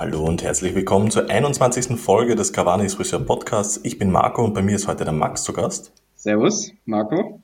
Hallo 0.00 0.24
und 0.24 0.42
herzlich 0.42 0.74
willkommen 0.74 1.10
zur 1.10 1.28
21. 1.28 2.00
Folge 2.00 2.34
des 2.34 2.54
Cavani's 2.54 2.94
Friseur 2.94 3.20
Podcasts. 3.20 3.78
Ich 3.82 3.98
bin 3.98 4.10
Marco 4.10 4.42
und 4.42 4.54
bei 4.54 4.62
mir 4.62 4.76
ist 4.76 4.88
heute 4.88 5.04
der 5.04 5.12
Max 5.12 5.44
zu 5.44 5.52
Gast. 5.52 5.92
Servus, 6.14 6.72
Marco. 6.86 7.42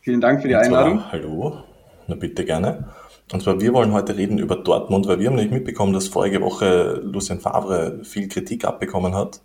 Vielen 0.00 0.22
Dank 0.22 0.40
für 0.40 0.48
die 0.48 0.56
Einladung. 0.56 1.00
Zwar, 1.00 1.12
hallo, 1.12 1.58
na 2.06 2.14
bitte 2.14 2.46
gerne. 2.46 2.88
Und 3.30 3.42
zwar, 3.42 3.60
wir 3.60 3.74
wollen 3.74 3.92
heute 3.92 4.16
reden 4.16 4.38
über 4.38 4.56
Dortmund, 4.56 5.08
weil 5.08 5.18
wir 5.18 5.28
haben 5.28 5.36
nicht 5.36 5.50
mitbekommen, 5.50 5.92
dass 5.92 6.08
vorige 6.08 6.40
Woche 6.40 7.02
Lucien 7.04 7.38
Favre 7.38 8.00
viel 8.02 8.28
Kritik 8.28 8.64
abbekommen 8.64 9.14
hat. 9.14 9.42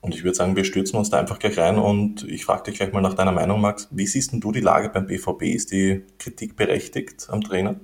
Und 0.00 0.14
ich 0.14 0.24
würde 0.24 0.36
sagen, 0.36 0.56
wir 0.56 0.64
stürzen 0.64 0.96
uns 0.96 1.10
da 1.10 1.20
einfach 1.20 1.38
gleich 1.38 1.58
rein 1.58 1.78
und 1.78 2.26
ich 2.26 2.46
frage 2.46 2.62
dich 2.62 2.76
gleich 2.76 2.94
mal 2.94 3.02
nach 3.02 3.12
deiner 3.12 3.32
Meinung, 3.32 3.60
Max. 3.60 3.88
Wie 3.90 4.06
siehst 4.06 4.32
denn 4.32 4.40
du 4.40 4.52
die 4.52 4.62
Lage 4.62 4.88
beim 4.88 5.06
BVB? 5.06 5.42
Ist 5.42 5.70
die 5.70 6.06
Kritik 6.18 6.56
berechtigt 6.56 7.26
am 7.28 7.42
Trainer? 7.42 7.78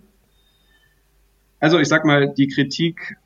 Also 1.61 1.79
ich 1.79 1.89
sag 1.89 2.07
mal, 2.07 2.33
die 2.33 2.49
Kritik 2.49 3.19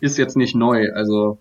ist 0.00 0.18
jetzt 0.18 0.36
nicht 0.36 0.54
neu. 0.54 0.92
Also 0.92 1.38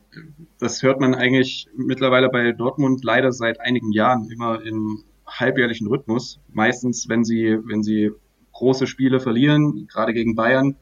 das 0.60 0.82
hört 0.84 1.00
man 1.00 1.14
eigentlich 1.14 1.68
mittlerweile 1.76 2.30
bei 2.30 2.52
Dortmund 2.52 3.04
leider 3.04 3.32
seit 3.32 3.60
einigen 3.60 3.92
Jahren 3.92 4.30
immer 4.32 4.64
im 4.64 5.04
halbjährlichen 5.28 5.88
Rhythmus. 5.88 6.40
Meistens, 6.52 7.08
wenn 7.10 7.24
sie, 7.24 7.60
wenn 7.66 7.84
sie 7.84 8.12
große 8.54 8.88
Spiele 8.88 9.20
verlieren, 9.20 9.88
gerade 9.88 10.14
gegen 10.14 10.36
Bayern 10.36 10.76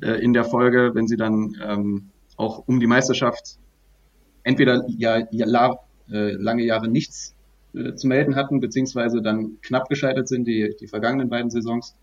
äh, 0.00 0.22
in 0.22 0.32
der 0.32 0.44
Folge, 0.44 0.92
wenn 0.94 1.08
sie 1.08 1.16
dann 1.16 1.56
ähm, 1.62 2.10
auch 2.36 2.68
um 2.68 2.78
die 2.78 2.86
Meisterschaft 2.86 3.58
entweder 4.44 4.84
ja, 4.88 5.26
ja 5.30 5.76
äh, 6.10 6.32
lange 6.32 6.62
Jahre 6.62 6.88
nichts 6.88 7.34
äh, 7.74 7.94
zu 7.94 8.06
melden 8.06 8.36
hatten, 8.36 8.60
beziehungsweise 8.60 9.22
dann 9.22 9.58
knapp 9.60 9.88
gescheitert 9.88 10.28
sind, 10.28 10.46
die, 10.46 10.74
die 10.80 10.86
vergangenen 10.86 11.28
beiden 11.28 11.50
Saisons. 11.50 11.96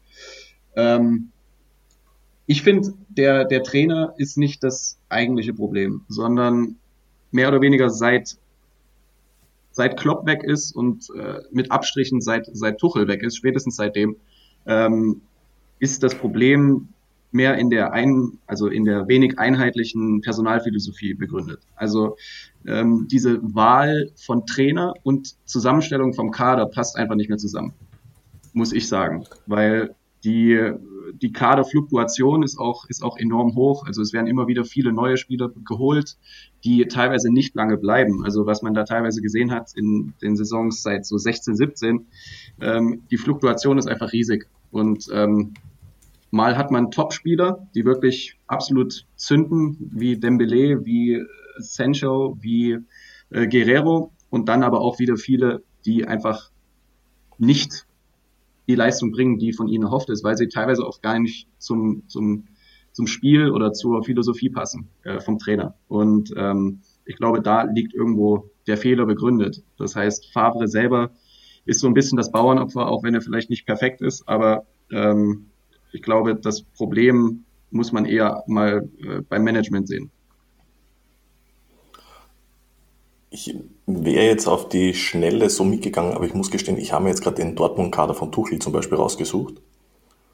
Ähm, 0.76 1.31
ich 2.45 2.61
finde, 2.61 2.94
der, 3.09 3.45
der 3.45 3.63
Trainer 3.63 4.13
ist 4.17 4.38
nicht 4.38 4.63
das 4.63 4.99
eigentliche 5.09 5.53
Problem, 5.53 6.02
sondern 6.08 6.75
mehr 7.31 7.47
oder 7.47 7.61
weniger 7.61 7.89
seit, 7.89 8.38
seit 9.72 9.97
Klopp 9.97 10.25
weg 10.25 10.44
ist 10.44 10.75
und 10.75 11.09
äh, 11.16 11.39
mit 11.52 11.72
Abstrichen 11.72 12.22
seit, 12.22 12.47
seit 12.52 12.80
Tuchel 12.80 13.08
weg 13.08 13.23
ist, 13.23 13.38
spätestens 13.38 13.77
seitdem, 13.77 14.17
ähm, 14.66 15.22
ist 15.80 16.03
das 16.03 16.16
Problem 16.16 16.89
mehr 17.31 17.58
in 17.58 17.69
der 17.69 17.94
ein, 17.94 18.38
also 18.45 18.67
in 18.67 18.85
der 18.85 19.07
wenig 19.07 19.39
einheitlichen 19.39 20.22
Personalphilosophie 20.22 21.16
begründet. 21.16 21.61
Also 21.75 22.17
ähm, 22.67 23.07
diese 23.09 23.41
Wahl 23.55 24.11
von 24.16 24.45
Trainer 24.45 24.94
und 25.03 25.35
Zusammenstellung 25.45 26.13
vom 26.13 26.30
Kader 26.30 26.67
passt 26.67 26.95
einfach 26.95 27.16
nicht 27.16 27.30
mehr 27.30 27.39
zusammen, 27.39 27.73
muss 28.53 28.72
ich 28.72 28.88
sagen, 28.88 29.25
weil 29.47 29.95
die 30.23 30.73
die 31.22 31.31
Kaderfluktuation 31.31 32.44
ist 32.44 32.58
auch, 32.58 32.86
ist 32.89 33.03
auch 33.03 33.17
enorm 33.17 33.56
hoch. 33.56 33.86
Also 33.86 34.02
es 34.02 34.14
werden 34.14 34.28
immer 34.28 34.47
wieder 34.47 34.66
viele 34.66 34.92
neue 34.94 35.17
Spieler 35.17 35.52
geholt, 35.66 36.17
die 36.64 36.86
teilweise 36.88 37.31
nicht 37.31 37.56
lange 37.56 37.78
bleiben. 37.78 38.23
Also 38.23 38.45
was 38.45 38.61
man 38.61 38.73
da 38.73 38.83
teilweise 38.83 39.22
gesehen 39.22 39.52
hat 39.52 39.72
in 39.75 40.14
den 40.22 40.36
Saisons 40.36 40.81
seit 40.81 41.06
so 41.06 41.17
16, 41.17 41.56
17, 41.56 42.06
ähm, 42.61 43.03
die 43.11 43.17
Fluktuation 43.17 43.78
ist 43.78 43.88
einfach 43.88 44.11
riesig. 44.11 44.47
Und 44.72 45.08
ähm, 45.14 45.53
mal 46.31 46.58
hat 46.58 46.72
man 46.72 46.91
Top-Spieler, 46.91 47.67
die 47.75 47.86
wirklich 47.86 48.39
absolut 48.47 49.06
zünden, 49.16 49.91
wie 49.94 50.17
Dembele, 50.17 50.86
wie 50.86 51.23
Sancho, 51.58 52.38
wie 52.41 52.80
äh, 53.30 53.47
Guerrero 53.47 54.11
und 54.30 54.50
dann 54.50 54.64
aber 54.64 54.81
auch 54.81 55.00
wieder 55.00 55.17
viele, 55.17 55.64
die 55.86 56.08
einfach 56.08 56.50
nicht 57.38 57.86
die 58.67 58.75
Leistung 58.75 59.11
bringen, 59.11 59.38
die 59.38 59.53
von 59.53 59.67
ihnen 59.67 59.83
erhofft 59.83 60.09
ist, 60.09 60.23
weil 60.23 60.38
sie 60.38 60.47
teilweise 60.47 60.86
auch 60.86 61.02
gar 61.02 61.19
nicht 61.19 61.47
zum, 61.58 62.03
zum, 62.08 62.47
zum 62.92 63.08
Spiel 63.08 63.52
oder 63.52 63.73
zur 63.73 64.03
Philosophie 64.03 64.50
passen 64.50 64.89
äh, 65.03 65.19
vom 65.19 65.38
Trainer. 65.38 65.75
Und 65.88 66.34
ähm, 66.38 66.81
ich 67.06 67.18
glaube, 67.18 67.41
da 67.41 67.63
liegt 67.63 67.94
irgendwo 67.94 68.50
der 68.68 68.78
Fehler 68.78 69.06
begründet. 69.06 69.63
Das 69.78 69.96
heißt, 69.96 70.31
Favre 70.31 70.68
selber 70.68 71.12
ist 71.66 71.79
so 71.79 71.88
ein 71.88 71.94
bisschen 71.94 72.18
das 72.18 72.31
Bauernopfer, 72.31 72.88
auch 72.88 73.03
wenn 73.03 73.13
er 73.13 73.22
vielleicht 73.22 73.50
nicht 73.50 73.66
perfekt 73.66 74.01
ist, 74.01 74.28
aber 74.28 74.66
ähm, 74.91 75.47
ich 75.91 76.01
glaube, 76.01 76.35
das 76.35 76.63
Problem 76.63 77.45
muss 77.72 77.91
man 77.91 78.06
eher 78.06 78.44
mal 78.47 78.90
äh, 79.01 79.22
beim 79.22 79.44
Management 79.44 79.88
sehen. 79.88 80.12
Ich 83.35 83.55
wäre 83.88 84.25
jetzt 84.25 84.47
auf 84.47 84.69
die 84.69 84.94
Schnelle 84.94 85.49
so 85.49 85.63
mitgegangen, 85.63 86.13
aber 86.13 86.25
ich 86.25 86.35
muss 86.35 86.51
gestehen, 86.51 86.77
ich 86.77 86.94
habe 86.94 87.05
mir 87.05 87.09
jetzt 87.09 87.23
gerade 87.23 87.38
den 87.38 87.55
Dortmund-Kader 87.55 88.13
von 88.13 88.31
Tuchel 88.31 88.59
zum 88.59 88.73
Beispiel 88.73 88.95
rausgesucht. 88.95 89.55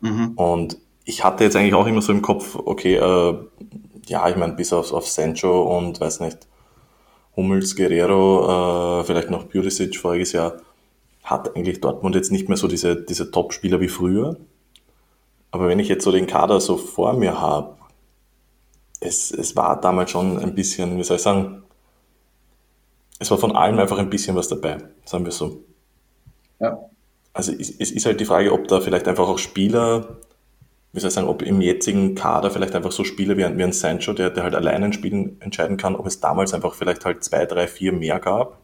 Mhm. 0.02 0.34
Und 0.36 0.78
ich 1.06 1.24
hatte 1.24 1.46
jetzt 1.46 1.56
eigentlich 1.56 1.76
auch 1.76 1.88
immer 1.88 2.02
so 2.02 2.12
im 2.12 2.22
Kopf, 2.22 2.58
okay, 2.58 2.96
äh, 2.96 3.38
ja, 4.06 4.28
ich 4.28 4.36
meine, 4.36 4.54
bis 4.54 4.74
auf, 4.74 4.92
auf 4.92 5.08
Sancho 5.08 5.78
und 5.78 6.02
weiß 6.02 6.20
nicht, 6.20 6.40
Hummels, 7.38 7.78
Guerrero, 7.78 9.00
äh, 9.00 9.04
vielleicht 9.06 9.30
noch 9.30 9.48
Purisic 9.48 9.96
voriges 9.96 10.34
Jahr, 10.34 10.58
hat 11.24 11.56
eigentlich 11.56 11.80
Dortmund 11.80 12.16
jetzt 12.16 12.34
nicht 12.34 12.50
mehr 12.50 12.58
so 12.58 12.68
diese, 12.68 12.98
diese 12.98 13.32
Top-Spieler 13.32 13.80
wie 13.80 13.88
früher. 13.88 14.36
Aber 15.52 15.70
wenn 15.70 15.80
ich 15.80 15.88
jetzt 15.88 16.04
so 16.04 16.12
den 16.12 16.28
Kader 16.28 16.60
so 16.60 16.76
vor 16.76 17.14
mir 17.14 17.40
habe, 17.40 17.78
es, 19.00 19.32
es 19.32 19.56
war 19.56 19.80
damals 19.80 20.12
schon 20.12 20.38
ein 20.38 20.54
bisschen, 20.54 20.98
wie 20.98 21.04
soll 21.04 21.16
ich 21.16 21.24
sagen, 21.24 21.64
es 23.20 23.30
war 23.30 23.38
von 23.38 23.56
allem 23.56 23.78
einfach 23.80 23.98
ein 23.98 24.10
bisschen 24.10 24.36
was 24.36 24.48
dabei, 24.48 24.78
sagen 25.06 25.26
wir 25.26 25.32
so. 25.32 25.64
Ja. 26.60 26.80
Also 27.34 27.52
es, 27.52 27.70
es 27.70 27.92
ist 27.92 28.06
halt 28.06 28.20
die 28.20 28.26
Frage, 28.26 28.52
ob 28.52 28.68
da 28.68 28.82
vielleicht 28.82 29.08
einfach 29.08 29.28
auch 29.28 29.38
Spieler, 29.38 30.18
wie 30.94 31.00
soll 31.00 31.10
ich 31.10 31.14
sagen, 31.14 31.28
ob 31.28 31.42
im 31.42 31.62
jetzigen 31.62 32.16
Kader 32.16 32.50
vielleicht 32.50 32.76
einfach 32.76 32.92
so 32.92 33.04
Spieler 33.04 33.38
wie 33.38 33.46
ein, 33.46 33.58
wie 33.58 33.64
ein 33.64 33.74
Sancho, 33.74 34.14
der, 34.14 34.30
der 34.30 34.44
halt 34.44 34.56
allein 34.56 34.84
ein 34.84 34.94
Spiel 34.94 35.36
entscheiden 35.40 35.78
kann, 35.78 35.96
ob 35.96 36.08
es 36.08 36.20
damals 36.20 36.54
einfach 36.54 36.74
vielleicht 36.74 37.06
halt 37.06 37.24
zwei, 37.24 37.46
drei, 37.46 37.68
vier 37.68 37.92
mehr 37.92 38.20
gab 38.20 38.58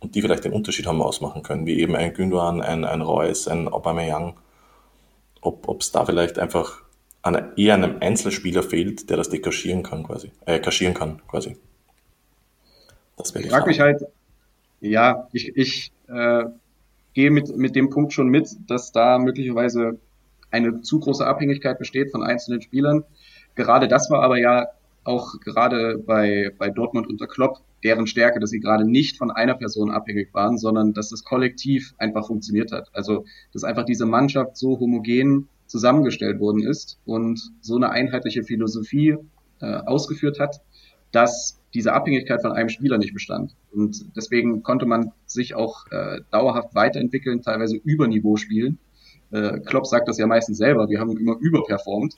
und 0.00 0.14
die 0.14 0.22
vielleicht 0.22 0.44
den 0.44 0.52
Unterschied 0.52 0.86
haben 0.86 1.00
ausmachen 1.00 1.42
können, 1.42 1.66
wie 1.66 1.78
eben 1.78 1.94
ein 1.94 2.12
Gündogan, 2.12 2.60
ein, 2.60 2.84
ein 2.84 3.02
Reus, 3.02 3.46
ein 3.46 3.68
Aubameyang, 3.68 4.34
ob 5.42 5.80
es 5.80 5.92
da 5.92 6.04
vielleicht 6.04 6.38
einfach 6.38 6.82
an, 7.22 7.52
eher 7.56 7.74
einem 7.74 7.96
Einzelspieler 8.00 8.62
fehlt, 8.62 9.10
der 9.10 9.16
das 9.16 9.28
dekaschieren 9.28 9.82
kann 9.82 10.02
quasi, 10.04 10.32
äh, 10.46 10.58
kaschieren 10.58 10.94
kann 10.94 11.22
quasi. 11.28 11.56
Das 13.16 13.34
ich 13.34 13.48
frage 13.48 13.66
mich 13.66 13.80
halt, 13.80 14.02
ja, 14.80 15.28
ich, 15.32 15.56
ich 15.56 15.92
äh, 16.08 16.44
gehe 17.14 17.30
mit, 17.30 17.56
mit 17.56 17.76
dem 17.76 17.90
Punkt 17.90 18.12
schon 18.12 18.28
mit, 18.28 18.48
dass 18.66 18.92
da 18.92 19.18
möglicherweise 19.18 19.98
eine 20.50 20.82
zu 20.82 21.00
große 21.00 21.26
Abhängigkeit 21.26 21.78
besteht 21.78 22.10
von 22.10 22.22
einzelnen 22.22 22.60
Spielern. 22.62 23.04
Gerade 23.54 23.88
das 23.88 24.10
war 24.10 24.22
aber 24.22 24.38
ja 24.38 24.68
auch 25.04 25.40
gerade 25.40 25.98
bei, 25.98 26.50
bei 26.58 26.70
Dortmund 26.70 27.08
unter 27.08 27.26
Klopp 27.26 27.58
deren 27.82 28.06
Stärke, 28.06 28.38
dass 28.38 28.50
sie 28.50 28.60
gerade 28.60 28.84
nicht 28.84 29.18
von 29.18 29.30
einer 29.30 29.54
Person 29.54 29.90
abhängig 29.90 30.32
waren, 30.32 30.56
sondern 30.58 30.92
dass 30.92 31.10
das 31.10 31.24
Kollektiv 31.24 31.94
einfach 31.98 32.26
funktioniert 32.26 32.70
hat. 32.70 32.88
Also, 32.92 33.24
dass 33.52 33.64
einfach 33.64 33.84
diese 33.84 34.06
Mannschaft 34.06 34.56
so 34.56 34.78
homogen 34.78 35.48
zusammengestellt 35.66 36.38
worden 36.38 36.62
ist 36.62 36.98
und 37.06 37.40
so 37.60 37.76
eine 37.76 37.90
einheitliche 37.90 38.44
Philosophie 38.44 39.16
äh, 39.60 39.66
ausgeführt 39.66 40.38
hat, 40.38 40.60
dass 41.12 41.60
diese 41.74 41.92
Abhängigkeit 41.92 42.42
von 42.42 42.52
einem 42.52 42.68
Spieler 42.68 42.98
nicht 42.98 43.14
bestand. 43.14 43.54
Und 43.72 44.16
deswegen 44.16 44.62
konnte 44.62 44.86
man 44.86 45.12
sich 45.26 45.54
auch 45.54 45.86
äh, 45.90 46.20
dauerhaft 46.30 46.74
weiterentwickeln, 46.74 47.42
teilweise 47.42 47.76
über 47.76 48.06
Niveau 48.08 48.36
spielen. 48.36 48.78
Äh, 49.30 49.60
Klopp 49.60 49.86
sagt 49.86 50.08
das 50.08 50.18
ja 50.18 50.26
meistens 50.26 50.58
selber, 50.58 50.88
wir 50.88 51.00
haben 51.00 51.16
immer 51.16 51.36
überperformt. 51.38 52.16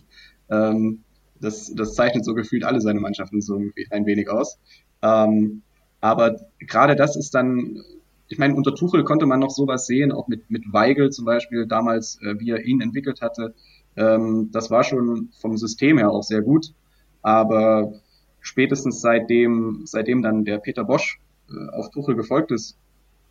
Ähm, 0.51 1.05
das, 1.41 1.73
das 1.75 1.95
zeichnet 1.95 2.25
so 2.25 2.35
gefühlt 2.35 2.65
alle 2.65 2.81
seine 2.81 3.01
Mannschaften 3.01 3.41
so 3.41 3.61
ein 3.91 4.07
wenig 4.07 4.29
aus. 4.29 4.59
Ähm, 5.03 5.63
aber 6.01 6.41
gerade 6.59 6.97
das 6.97 7.17
ist 7.17 7.35
dann, 7.35 7.83
ich 8.29 8.39
meine, 8.39 8.55
unter 8.55 8.75
Tuchel 8.75 9.05
konnte 9.05 9.27
man 9.27 9.41
noch 9.41 9.51
sowas 9.51 9.87
sehen, 9.87 10.13
auch 10.13 10.29
mit, 10.29 10.51
mit 10.51 10.73
Weigel 10.73 11.11
zum 11.11 11.25
Beispiel 11.25 11.67
damals, 11.67 12.21
äh, 12.23 12.39
wie 12.39 12.51
er 12.51 12.65
ihn 12.65 12.81
entwickelt 12.81 13.21
hatte. 13.21 13.55
Ähm, 13.97 14.51
das 14.53 14.71
war 14.71 14.85
schon 14.85 15.31
vom 15.41 15.57
System 15.57 15.99
her 15.99 16.11
auch 16.11 16.23
sehr 16.23 16.43
gut. 16.43 16.75
Aber 17.23 17.95
spätestens 18.45 19.01
seitdem, 19.01 19.83
seitdem 19.85 20.23
dann 20.23 20.45
der 20.45 20.59
Peter 20.59 20.85
Bosch 20.85 21.19
äh, 21.49 21.77
auf 21.77 21.91
Tuchel 21.91 22.15
gefolgt 22.15 22.53
ist, 22.53 22.77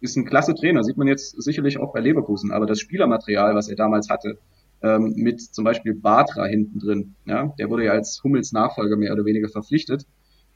ist 0.02 0.18
ein 0.18 0.26
klasse 0.26 0.56
Trainer, 0.56 0.84
sieht 0.84 0.98
man 0.98 1.08
jetzt 1.08 1.42
sicherlich 1.42 1.80
auch 1.80 1.94
bei 1.94 2.02
Leverkusen, 2.02 2.52
aber 2.52 2.66
das 2.66 2.80
Spielermaterial, 2.80 3.56
was 3.56 3.70
er 3.70 3.76
damals 3.76 4.10
hatte, 4.10 4.38
ähm, 4.82 5.14
mit 5.16 5.40
zum 5.40 5.64
Beispiel 5.64 5.94
Batra 5.94 6.46
hinten 6.46 6.80
drin, 6.80 7.16
ja, 7.26 7.54
der 7.58 7.70
wurde 7.70 7.86
ja 7.86 7.92
als 7.92 8.22
Hummels 8.24 8.52
Nachfolger 8.52 8.98
mehr 8.98 9.14
oder 9.14 9.24
weniger 9.24 9.48
verpflichtet, 9.48 10.06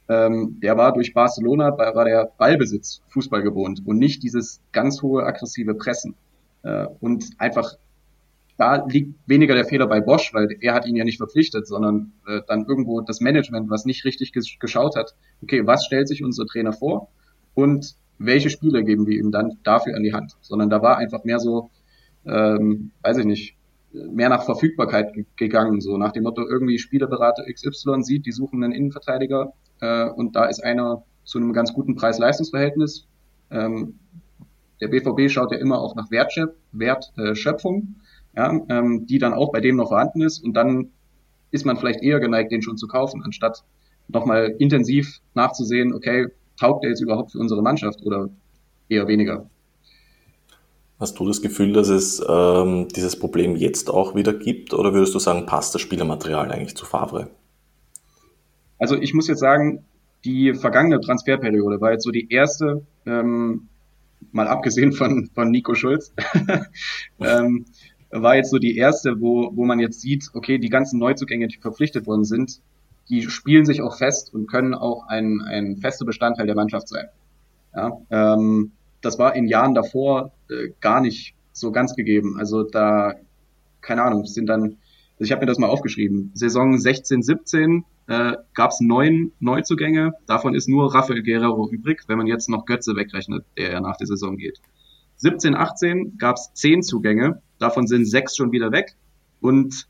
ähm, 0.08 0.58
der 0.60 0.76
war 0.76 0.92
durch 0.92 1.14
Barcelona, 1.14 1.78
war 1.78 2.04
der 2.04 2.30
Ballbesitz 2.36 3.02
Fußball 3.08 3.42
gewohnt 3.42 3.82
und 3.86 3.98
nicht 3.98 4.22
dieses 4.22 4.60
ganz 4.72 5.02
hohe 5.02 5.22
aggressive 5.24 5.74
Pressen. 5.74 6.14
Äh, 6.62 6.86
und 7.00 7.24
einfach 7.38 7.76
da 8.58 8.84
liegt 8.84 9.14
weniger 9.26 9.54
der 9.54 9.64
Fehler 9.64 9.86
bei 9.86 10.00
Bosch, 10.00 10.34
weil 10.34 10.48
er 10.60 10.74
hat 10.74 10.86
ihn 10.86 10.96
ja 10.96 11.04
nicht 11.04 11.18
verpflichtet, 11.18 11.66
sondern 11.66 12.12
äh, 12.26 12.40
dann 12.46 12.66
irgendwo 12.66 13.00
das 13.00 13.20
Management, 13.20 13.70
was 13.70 13.84
nicht 13.84 14.04
richtig 14.04 14.32
gesch 14.32 14.58
geschaut 14.58 14.96
hat, 14.96 15.14
okay, 15.42 15.66
was 15.66 15.86
stellt 15.86 16.08
sich 16.08 16.24
unser 16.24 16.44
Trainer 16.44 16.72
vor 16.72 17.08
und 17.54 17.94
welche 18.18 18.50
Spiele 18.50 18.82
geben 18.82 19.06
wir 19.06 19.16
ihm 19.16 19.30
dann 19.30 19.58
dafür 19.62 19.94
an 19.96 20.02
die 20.02 20.12
Hand, 20.12 20.36
sondern 20.40 20.70
da 20.70 20.82
war 20.82 20.98
einfach 20.98 21.22
mehr 21.22 21.38
so, 21.38 21.70
ähm, 22.26 22.90
weiß 23.02 23.18
ich 23.18 23.26
nicht, 23.26 23.56
mehr 23.92 24.28
nach 24.28 24.44
Verfügbarkeit 24.44 25.12
gegangen, 25.36 25.80
so 25.80 25.96
nach 25.96 26.12
dem 26.12 26.24
Motto, 26.24 26.42
irgendwie 26.46 26.78
Spielerberater 26.78 27.44
XY 27.50 28.02
sieht, 28.02 28.26
die 28.26 28.32
suchen 28.32 28.62
einen 28.64 28.72
Innenverteidiger, 28.72 29.52
äh, 29.80 30.08
und 30.10 30.34
da 30.34 30.46
ist 30.46 30.64
einer 30.64 31.04
zu 31.22 31.38
einem 31.38 31.52
ganz 31.52 31.72
guten 31.72 31.94
Preis-Leistungs-Verhältnis. 31.94 33.06
Ähm, 33.50 34.00
der 34.80 34.88
BVB 34.88 35.30
schaut 35.30 35.52
ja 35.52 35.58
immer 35.58 35.80
auch 35.80 35.94
nach 35.94 36.10
Wertschöpfung, 36.10 36.56
Wertschöpfung, 36.72 37.96
ja, 38.38 38.52
ähm, 38.68 39.04
die 39.06 39.18
dann 39.18 39.34
auch 39.34 39.50
bei 39.50 39.60
dem 39.60 39.76
noch 39.76 39.88
vorhanden 39.88 40.22
ist 40.22 40.38
und 40.44 40.54
dann 40.54 40.92
ist 41.50 41.66
man 41.66 41.76
vielleicht 41.76 42.02
eher 42.02 42.20
geneigt, 42.20 42.52
den 42.52 42.62
schon 42.62 42.76
zu 42.76 42.86
kaufen, 42.86 43.22
anstatt 43.24 43.64
nochmal 44.06 44.54
intensiv 44.58 45.18
nachzusehen, 45.34 45.92
okay, 45.92 46.28
taugt 46.56 46.84
der 46.84 46.90
jetzt 46.90 47.00
überhaupt 47.00 47.32
für 47.32 47.38
unsere 47.38 47.62
Mannschaft 47.62 48.00
oder 48.04 48.30
eher 48.88 49.08
weniger? 49.08 49.50
Hast 51.00 51.18
du 51.18 51.26
das 51.26 51.42
Gefühl, 51.42 51.72
dass 51.72 51.88
es 51.88 52.24
ähm, 52.28 52.86
dieses 52.94 53.18
Problem 53.18 53.56
jetzt 53.56 53.90
auch 53.90 54.14
wieder 54.14 54.32
gibt 54.32 54.72
oder 54.72 54.94
würdest 54.94 55.14
du 55.14 55.18
sagen, 55.18 55.46
passt 55.46 55.74
das 55.74 55.80
Spielermaterial 55.80 56.50
eigentlich 56.52 56.76
zu 56.76 56.86
Favre? 56.86 57.30
Also 58.78 58.94
ich 58.94 59.14
muss 59.14 59.26
jetzt 59.26 59.40
sagen, 59.40 59.84
die 60.24 60.54
vergangene 60.54 61.00
Transferperiode 61.00 61.80
war 61.80 61.92
jetzt 61.92 62.04
so 62.04 62.12
die 62.12 62.30
erste, 62.30 62.86
ähm, 63.04 63.68
mal 64.30 64.46
abgesehen 64.46 64.92
von, 64.92 65.28
von 65.34 65.50
Nico 65.50 65.74
Schulz, 65.74 66.12
ähm, 67.20 67.64
war 68.10 68.36
jetzt 68.36 68.50
so 68.50 68.58
die 68.58 68.76
erste, 68.76 69.20
wo, 69.20 69.50
wo 69.54 69.64
man 69.64 69.80
jetzt 69.80 70.00
sieht, 70.00 70.30
okay, 70.34 70.58
die 70.58 70.70
ganzen 70.70 70.98
Neuzugänge, 70.98 71.48
die 71.48 71.58
verpflichtet 71.58 72.06
worden 72.06 72.24
sind, 72.24 72.60
die 73.08 73.22
spielen 73.22 73.64
sich 73.64 73.82
auch 73.82 73.96
fest 73.96 74.32
und 74.32 74.48
können 74.48 74.74
auch 74.74 75.06
ein, 75.08 75.40
ein 75.40 75.76
fester 75.76 76.04
Bestandteil 76.04 76.46
der 76.46 76.54
Mannschaft 76.54 76.88
sein. 76.88 77.06
Ja, 77.74 77.98
ähm, 78.10 78.72
das 79.00 79.18
war 79.18 79.34
in 79.34 79.46
Jahren 79.46 79.74
davor 79.74 80.32
äh, 80.50 80.70
gar 80.80 81.00
nicht 81.00 81.34
so 81.52 81.70
ganz 81.70 81.94
gegeben. 81.94 82.36
Also 82.38 82.62
da, 82.62 83.14
keine 83.80 84.02
Ahnung, 84.02 84.24
sind 84.24 84.46
dann, 84.46 84.62
also 84.62 85.24
ich 85.24 85.32
habe 85.32 85.40
mir 85.40 85.46
das 85.46 85.58
mal 85.58 85.68
aufgeschrieben, 85.68 86.30
Saison 86.34 86.78
16, 86.78 87.22
17 87.22 87.84
äh, 88.06 88.36
gab 88.54 88.70
es 88.70 88.80
neun 88.80 89.32
Neuzugänge, 89.40 90.12
davon 90.26 90.54
ist 90.54 90.68
nur 90.68 90.94
Rafael 90.94 91.22
Guerrero 91.22 91.68
übrig, 91.70 92.02
wenn 92.06 92.18
man 92.18 92.26
jetzt 92.26 92.48
noch 92.48 92.64
Götze 92.64 92.96
wegrechnet, 92.96 93.44
der 93.56 93.72
ja 93.72 93.80
nach 93.80 93.96
der 93.96 94.06
Saison 94.06 94.36
geht. 94.36 94.60
17, 95.18 95.54
18 95.54 96.18
gab 96.18 96.36
es 96.36 96.52
zehn 96.54 96.82
Zugänge, 96.82 97.42
davon 97.58 97.86
sind 97.86 98.06
sechs 98.06 98.36
schon 98.36 98.52
wieder 98.52 98.72
weg 98.72 98.96
und 99.40 99.88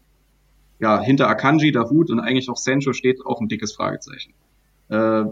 ja, 0.81 1.01
hinter 1.01 1.29
Akanji, 1.29 1.73
Dahut 1.73 2.11
und 2.11 2.21
eigentlich 2.21 2.49
auch 2.49 2.57
Sancho 2.57 2.93
steht 2.93 3.25
auch 3.27 3.41
ein 3.41 3.49
dickes 3.49 3.75
Fragezeichen. 3.75 4.33
Äh, 4.89 5.25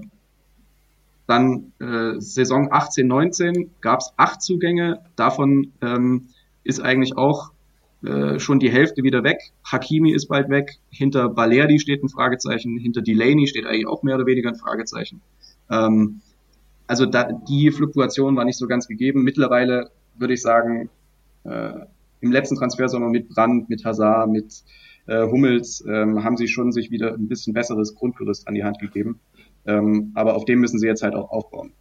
dann 1.26 1.72
äh, 1.81 2.20
Saison 2.20 2.69
18, 2.70 3.06
19 3.06 3.70
gab 3.81 4.00
es 4.00 4.12
acht 4.16 4.43
Zugänge. 4.43 5.00
Davon 5.16 5.72
ähm, 5.82 6.28
ist 6.62 6.81
eigentlich 6.81 7.16
auch 7.16 7.52
äh, 8.04 8.38
schon 8.38 8.60
die 8.60 8.70
Hälfte 8.70 9.02
wieder 9.02 9.25
weg. 9.25 9.38
Hakimi 9.64 10.12
ist 10.12 10.28
bald 10.28 10.49
weg. 10.50 10.78
Hinter 10.90 11.28
Balerdi 11.28 11.81
steht 11.81 12.02
ein 12.02 12.08
Fragezeichen. 12.08 12.78
Hinter 12.78 13.02
Delaney 13.02 13.46
steht 13.46 13.66
eigentlich 13.66 13.88
auch 13.88 14.02
mehr 14.02 14.16
oder 14.16 14.26
weniger 14.26 14.50
ein 14.50 14.56
Fragezeichen. 14.56 15.20
Ähm, 15.70 16.20
also 16.87 17.06
da, 17.06 17.33
die 17.33 17.71
Fluktuation 17.71 18.37
war 18.37 18.44
nicht 18.44 18.59
so 18.59 18.67
ganz 18.67 18.87
gegeben. 18.87 19.23
Mittlerweile 19.23 19.91
würde 20.17 20.35
ich 20.35 20.43
sagen, 20.43 20.88
äh, 21.44 21.73
im 22.21 22.33
letzten 22.33 22.56
Transfersommer 22.56 23.09
mit 23.09 23.29
Brand, 23.29 23.69
mit 23.69 23.85
Hazard, 23.85 24.31
mit 24.31 24.62
äh, 25.06 25.23
Hummels 25.23 25.85
ähm, 25.87 26.25
haben 26.25 26.37
sie 26.37 26.49
schon 26.49 26.73
sich 26.73 26.91
wieder 26.91 27.15
ein 27.15 27.29
bisschen 27.29 27.55
besseres 27.55 27.94
Grundgerüst 27.94 28.49
an 28.49 28.55
die 28.55 28.65
Hand 28.65 28.79
gegeben. 28.79 29.21
Ähm, 29.67 30.12
aber 30.15 30.35
auf 30.35 30.44
dem 30.44 30.61
müssen 30.61 30.79
sie 30.79 30.87
jetzt 30.87 31.03
halt 31.03 31.15
auch 31.15 31.31
aufbauen. 31.31 31.73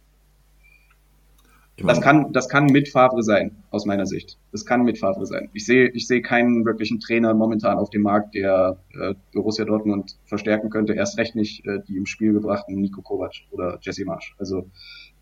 Das 1.78 2.00
kann, 2.00 2.32
das 2.32 2.48
kann 2.48 2.66
mit 2.66 2.88
Favre 2.88 3.22
sein, 3.22 3.54
aus 3.70 3.84
meiner 3.84 4.06
Sicht. 4.06 4.38
Das 4.50 4.64
kann 4.64 4.84
mit 4.84 4.98
Favre 4.98 5.26
sein. 5.26 5.50
Ich 5.52 5.66
sehe, 5.66 5.88
ich 5.88 6.06
sehe 6.06 6.22
keinen 6.22 6.64
wirklichen 6.64 7.00
Trainer 7.00 7.34
momentan 7.34 7.76
auf 7.76 7.90
dem 7.90 8.00
Markt, 8.02 8.34
der 8.34 8.78
äh, 8.98 9.14
Borussia 9.34 9.66
Dortmund 9.66 10.16
verstärken 10.24 10.70
könnte. 10.70 10.94
Erst 10.94 11.18
recht 11.18 11.34
nicht 11.34 11.66
äh, 11.66 11.80
die 11.86 11.98
im 11.98 12.06
Spiel 12.06 12.32
gebrachten 12.32 12.80
Nico 12.80 13.02
Kovac 13.02 13.34
oder 13.50 13.78
Jesse 13.82 14.06
Marsch. 14.06 14.34
Also 14.38 14.70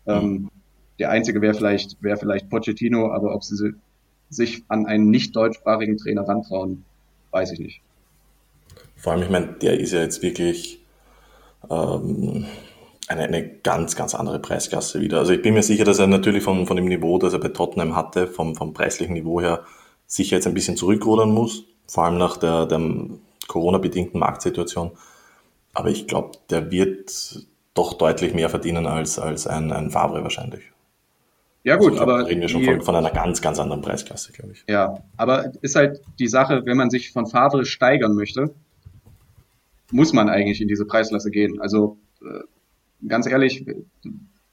ähm, 0.07 0.23
mhm. 0.23 0.51
der 0.97 1.09
einzige 1.09 1.41
wäre 1.41 1.55
vielleicht, 1.55 2.01
wäre 2.01 2.15
vielleicht 2.15 2.49
Pochettino, 2.49 3.11
aber 3.11 3.35
ob 3.35 3.43
sie 3.43 3.73
sich 4.29 4.63
an 4.69 4.85
einen 4.85 5.09
nicht 5.09 5.35
deutschsprachigen 5.35 5.97
Trainer 5.97 6.25
rantrauen, 6.25 6.85
weiß 7.31 7.51
ich 7.51 7.59
nicht. 7.59 7.81
Vor 8.95 9.11
allem, 9.11 9.23
ich 9.23 9.29
meine, 9.29 9.47
der 9.61 9.77
ist 9.77 9.91
ja 9.91 10.01
jetzt 10.01 10.23
wirklich 10.23 10.79
ähm, 11.69 12.45
eine, 13.07 13.23
eine 13.23 13.47
ganz, 13.47 13.95
ganz 13.95 14.15
andere 14.15 14.39
Preisklasse 14.39 14.99
wieder. 15.01 15.19
Also 15.19 15.33
ich 15.33 15.41
bin 15.41 15.53
mir 15.53 15.63
sicher, 15.63 15.83
dass 15.83 15.99
er 15.99 16.07
natürlich 16.07 16.43
von, 16.43 16.65
von 16.65 16.75
dem 16.75 16.85
Niveau, 16.85 17.17
das 17.17 17.33
er 17.33 17.39
bei 17.39 17.49
Tottenham 17.49 17.95
hatte, 17.95 18.27
vom, 18.27 18.55
vom 18.55 18.73
preislichen 18.73 19.13
Niveau 19.13 19.41
her, 19.41 19.63
sicher 20.07 20.37
jetzt 20.37 20.47
ein 20.47 20.53
bisschen 20.53 20.77
zurückrudern 20.77 21.31
muss, 21.31 21.65
vor 21.87 22.05
allem 22.05 22.17
nach 22.17 22.37
der, 22.37 22.65
der 22.65 22.81
Corona-bedingten 23.47 24.19
Marktsituation. 24.19 24.91
Aber 25.73 25.89
ich 25.89 26.07
glaube, 26.07 26.31
der 26.49 26.71
wird 26.71 27.45
doch 27.73 27.93
deutlich 27.93 28.33
mehr 28.33 28.49
verdienen 28.49 28.87
als, 28.87 29.19
als 29.19 29.45
ein, 29.45 29.71
ein 29.71 29.91
Favre 29.91 30.23
wahrscheinlich. 30.23 30.63
Ja 31.63 31.77
gut, 31.77 31.93
also 31.93 32.05
glaub, 32.05 32.09
aber 32.09 32.27
reden 32.27 32.41
wir 32.41 32.47
schon 32.47 32.61
die, 32.61 32.67
von, 32.67 32.81
von, 32.81 32.95
einer 32.95 33.09
ganz, 33.09 33.41
ganz 33.41 33.59
anderen 33.59 33.81
Preisklasse, 33.81 34.31
glaube 34.31 34.53
ich. 34.53 34.63
Ja, 34.67 34.99
aber 35.17 35.51
ist 35.61 35.75
halt 35.75 35.99
die 36.19 36.27
Sache, 36.27 36.61
wenn 36.65 36.77
man 36.77 36.89
sich 36.89 37.11
von 37.11 37.25
Favre 37.25 37.65
steigern 37.65 38.15
möchte, 38.15 38.53
muss 39.91 40.13
man 40.13 40.29
eigentlich 40.29 40.61
in 40.61 40.67
diese 40.67 40.85
Preisklasse 40.85 41.31
gehen. 41.31 41.59
Also 41.59 41.97
äh, 42.21 42.43
ganz 43.07 43.27
ehrlich, 43.27 43.65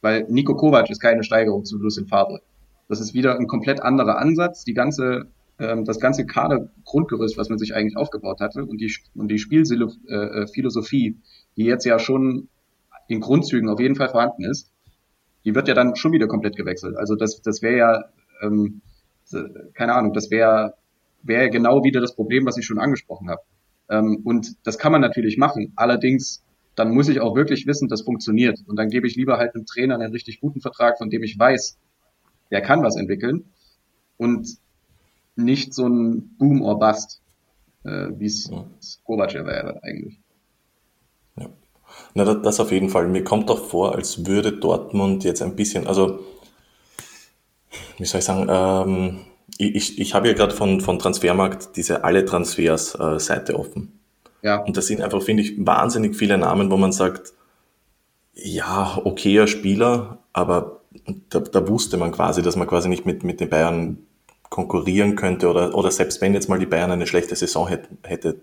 weil 0.00 0.26
Nico 0.28 0.54
Kovac 0.56 0.90
ist 0.90 1.00
keine 1.00 1.22
Steigerung 1.22 1.64
zu 1.64 1.78
Lucien 1.78 2.06
Favre. 2.06 2.40
Das 2.88 3.00
ist 3.00 3.14
wieder 3.14 3.38
ein 3.38 3.46
komplett 3.46 3.81
anderer 3.81 4.19
Ansatz. 4.19 4.64
Die 4.64 4.75
ganze, 4.75 5.26
ähm, 5.58 5.84
das 5.84 6.00
ganze 6.00 6.26
Kadergrundgerüst, 6.26 7.38
was 7.38 7.49
man 7.49 7.58
sich 7.58 7.75
eigentlich 7.75 7.96
aufgebaut 7.96 8.40
hatte 8.40 8.64
und 8.64 8.81
die, 8.81 8.93
und 9.14 9.28
die 9.28 9.38
Spielphilosophie, 9.38 11.08
äh, 11.08 11.14
die 11.56 11.64
jetzt 11.64 11.84
ja 11.84 11.99
schon 11.99 12.49
in 13.08 13.20
Grundzügen 13.20 13.69
auf 13.69 13.81
jeden 13.81 13.94
Fall 13.94 14.08
vorhanden 14.08 14.44
ist, 14.44 14.70
die 15.44 15.55
wird 15.55 15.69
ja 15.69 15.75
dann 15.75 15.96
schon 15.96 16.12
wieder 16.12 16.28
komplett 16.28 16.56
gewechselt. 16.56 16.96
Also 16.96 17.14
das, 17.16 17.43
das 17.43 17.62
wäre 17.62 17.76
ja, 17.76 18.05
ähm, 18.43 18.81
keine 19.75 19.94
Ahnung, 19.94 20.12
das 20.12 20.31
wäre 20.31 20.75
wäre 21.22 21.50
genau 21.50 21.84
wieder 21.84 22.00
das 22.00 22.14
Problem, 22.14 22.46
was 22.46 22.56
ich 22.56 22.66
schon 22.66 22.78
angesprochen 22.78 23.31
habe. 23.31 23.43
Ähm, 23.88 24.20
und 24.25 24.56
das 24.64 24.78
kann 24.78 24.93
man 24.93 25.00
natürlich 25.00 25.38
machen. 25.38 25.72
Allerdings, 25.76 26.44
dann 26.74 26.94
muss 26.94 27.08
ich 27.08 27.20
auch 27.20 27.34
wirklich 27.34 27.66
wissen, 27.66 27.88
das 27.88 28.02
funktioniert. 28.02 28.60
Und 28.66 28.76
dann 28.76 28.88
gebe 28.88 29.06
ich 29.06 29.16
lieber 29.16 29.38
halt 29.38 29.54
einem 29.54 29.66
Trainer 29.66 29.94
einen 29.96 30.12
richtig 30.12 30.40
guten 30.40 30.60
Vertrag, 30.60 30.98
von 30.98 31.10
dem 31.10 31.22
ich 31.22 31.38
weiß, 31.38 31.78
der 32.50 32.62
kann 32.62 32.82
was 32.82 32.96
entwickeln. 32.96 33.44
Und 34.16 34.56
nicht 35.36 35.74
so 35.74 35.86
ein 35.86 36.36
Boom 36.38 36.62
or 36.62 36.79
Bust, 36.79 37.20
äh, 37.84 38.08
wie 38.17 38.26
es 38.26 38.48
ja. 38.50 38.64
Kovac 39.05 39.34
wäre 39.34 39.82
eigentlich. 39.82 40.19
Ja. 41.36 41.48
Na, 42.14 42.34
das 42.34 42.60
auf 42.60 42.72
jeden 42.72 42.88
Fall. 42.88 43.08
Mir 43.08 43.24
kommt 43.24 43.50
doch 43.50 43.67
vor, 43.67 43.94
als 43.94 44.26
würde 44.26 44.52
Dortmund 44.52 45.24
jetzt 45.24 45.43
ein 45.43 45.56
bisschen, 45.56 45.86
also, 45.86 46.20
wie 47.98 48.05
soll 48.05 48.20
ich 48.20 48.24
sagen, 48.24 48.46
ähm, 48.48 49.20
ich, 49.58 49.98
ich 49.98 50.14
habe 50.14 50.29
ja 50.29 50.34
gerade 50.34 50.55
von, 50.55 50.81
von 50.81 50.98
Transfermarkt 50.98 51.76
diese 51.76 52.05
alle 52.05 52.24
Transfers 52.24 52.94
äh, 52.98 53.19
Seite 53.19 53.58
offen. 53.58 54.01
Ja. 54.43 54.56
Und 54.56 54.77
das 54.77 54.87
sind 54.87 55.01
einfach, 55.01 55.22
finde 55.22 55.43
ich, 55.43 55.55
wahnsinnig 55.65 56.17
viele 56.17 56.37
Namen, 56.39 56.70
wo 56.70 56.77
man 56.77 56.93
sagt, 56.93 57.32
ja, 58.34 59.01
okayer 59.05 59.46
Spieler, 59.46 60.19
aber 60.32 60.81
da, 61.31 61.41
da 61.41 61.69
wusste 61.69 61.96
man 61.96 62.13
quasi, 62.13 62.43
dass 62.43 62.56
man 62.56 62.67
quasi 62.67 62.89
nicht 62.89 63.06
mit, 63.06 63.25
mit 63.25 63.41
den 63.41 63.49
Bayern 63.49 63.99
konkurrieren 64.49 65.17
könnte 65.17 65.49
oder, 65.49 65.75
oder 65.75 65.91
selbst 65.91 66.20
wenn 66.20 66.34
jetzt 66.34 66.49
mal 66.49 66.58
die 66.58 66.67
Bayern 66.67 66.91
eine 66.91 67.06
schlechte 67.06 67.37
Saison 67.37 67.69
hätten, 67.69 67.99
hätte, 68.03 68.41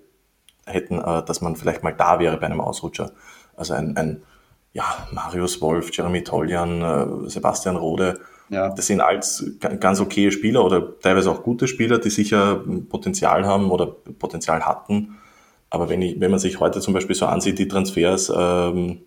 hätten 0.65 0.99
äh, 0.99 1.23
dass 1.23 1.41
man 1.41 1.55
vielleicht 1.55 1.83
mal 1.83 1.93
da 1.93 2.19
wäre 2.19 2.37
bei 2.37 2.47
einem 2.47 2.61
Ausrutscher. 2.61 3.11
Also 3.55 3.73
ein, 3.73 3.95
ein 3.97 4.23
ja, 4.73 4.85
Marius 5.11 5.61
Wolf, 5.61 5.91
Jeremy 5.91 6.23
Toljan, 6.23 6.81
äh, 6.81 7.29
Sebastian 7.29 7.75
Rode, 7.75 8.19
ja. 8.49 8.69
Das 8.69 8.87
sind 8.87 8.99
alles 9.01 9.45
ganz 9.79 9.99
okaye 9.99 10.31
Spieler 10.31 10.65
oder 10.65 10.99
teilweise 10.99 11.29
auch 11.31 11.43
gute 11.43 11.67
Spieler, 11.67 11.99
die 11.99 12.09
sicher 12.09 12.63
Potenzial 12.89 13.45
haben 13.45 13.69
oder 13.71 13.85
Potenzial 13.85 14.65
hatten. 14.65 15.17
Aber 15.69 15.89
wenn, 15.89 16.01
ich, 16.01 16.19
wenn 16.19 16.31
man 16.31 16.39
sich 16.39 16.59
heute 16.59 16.81
zum 16.81 16.93
Beispiel 16.93 17.15
so 17.15 17.25
ansieht, 17.25 17.59
die 17.59 17.67
Transfers, 17.67 18.31
ähm, 18.35 19.01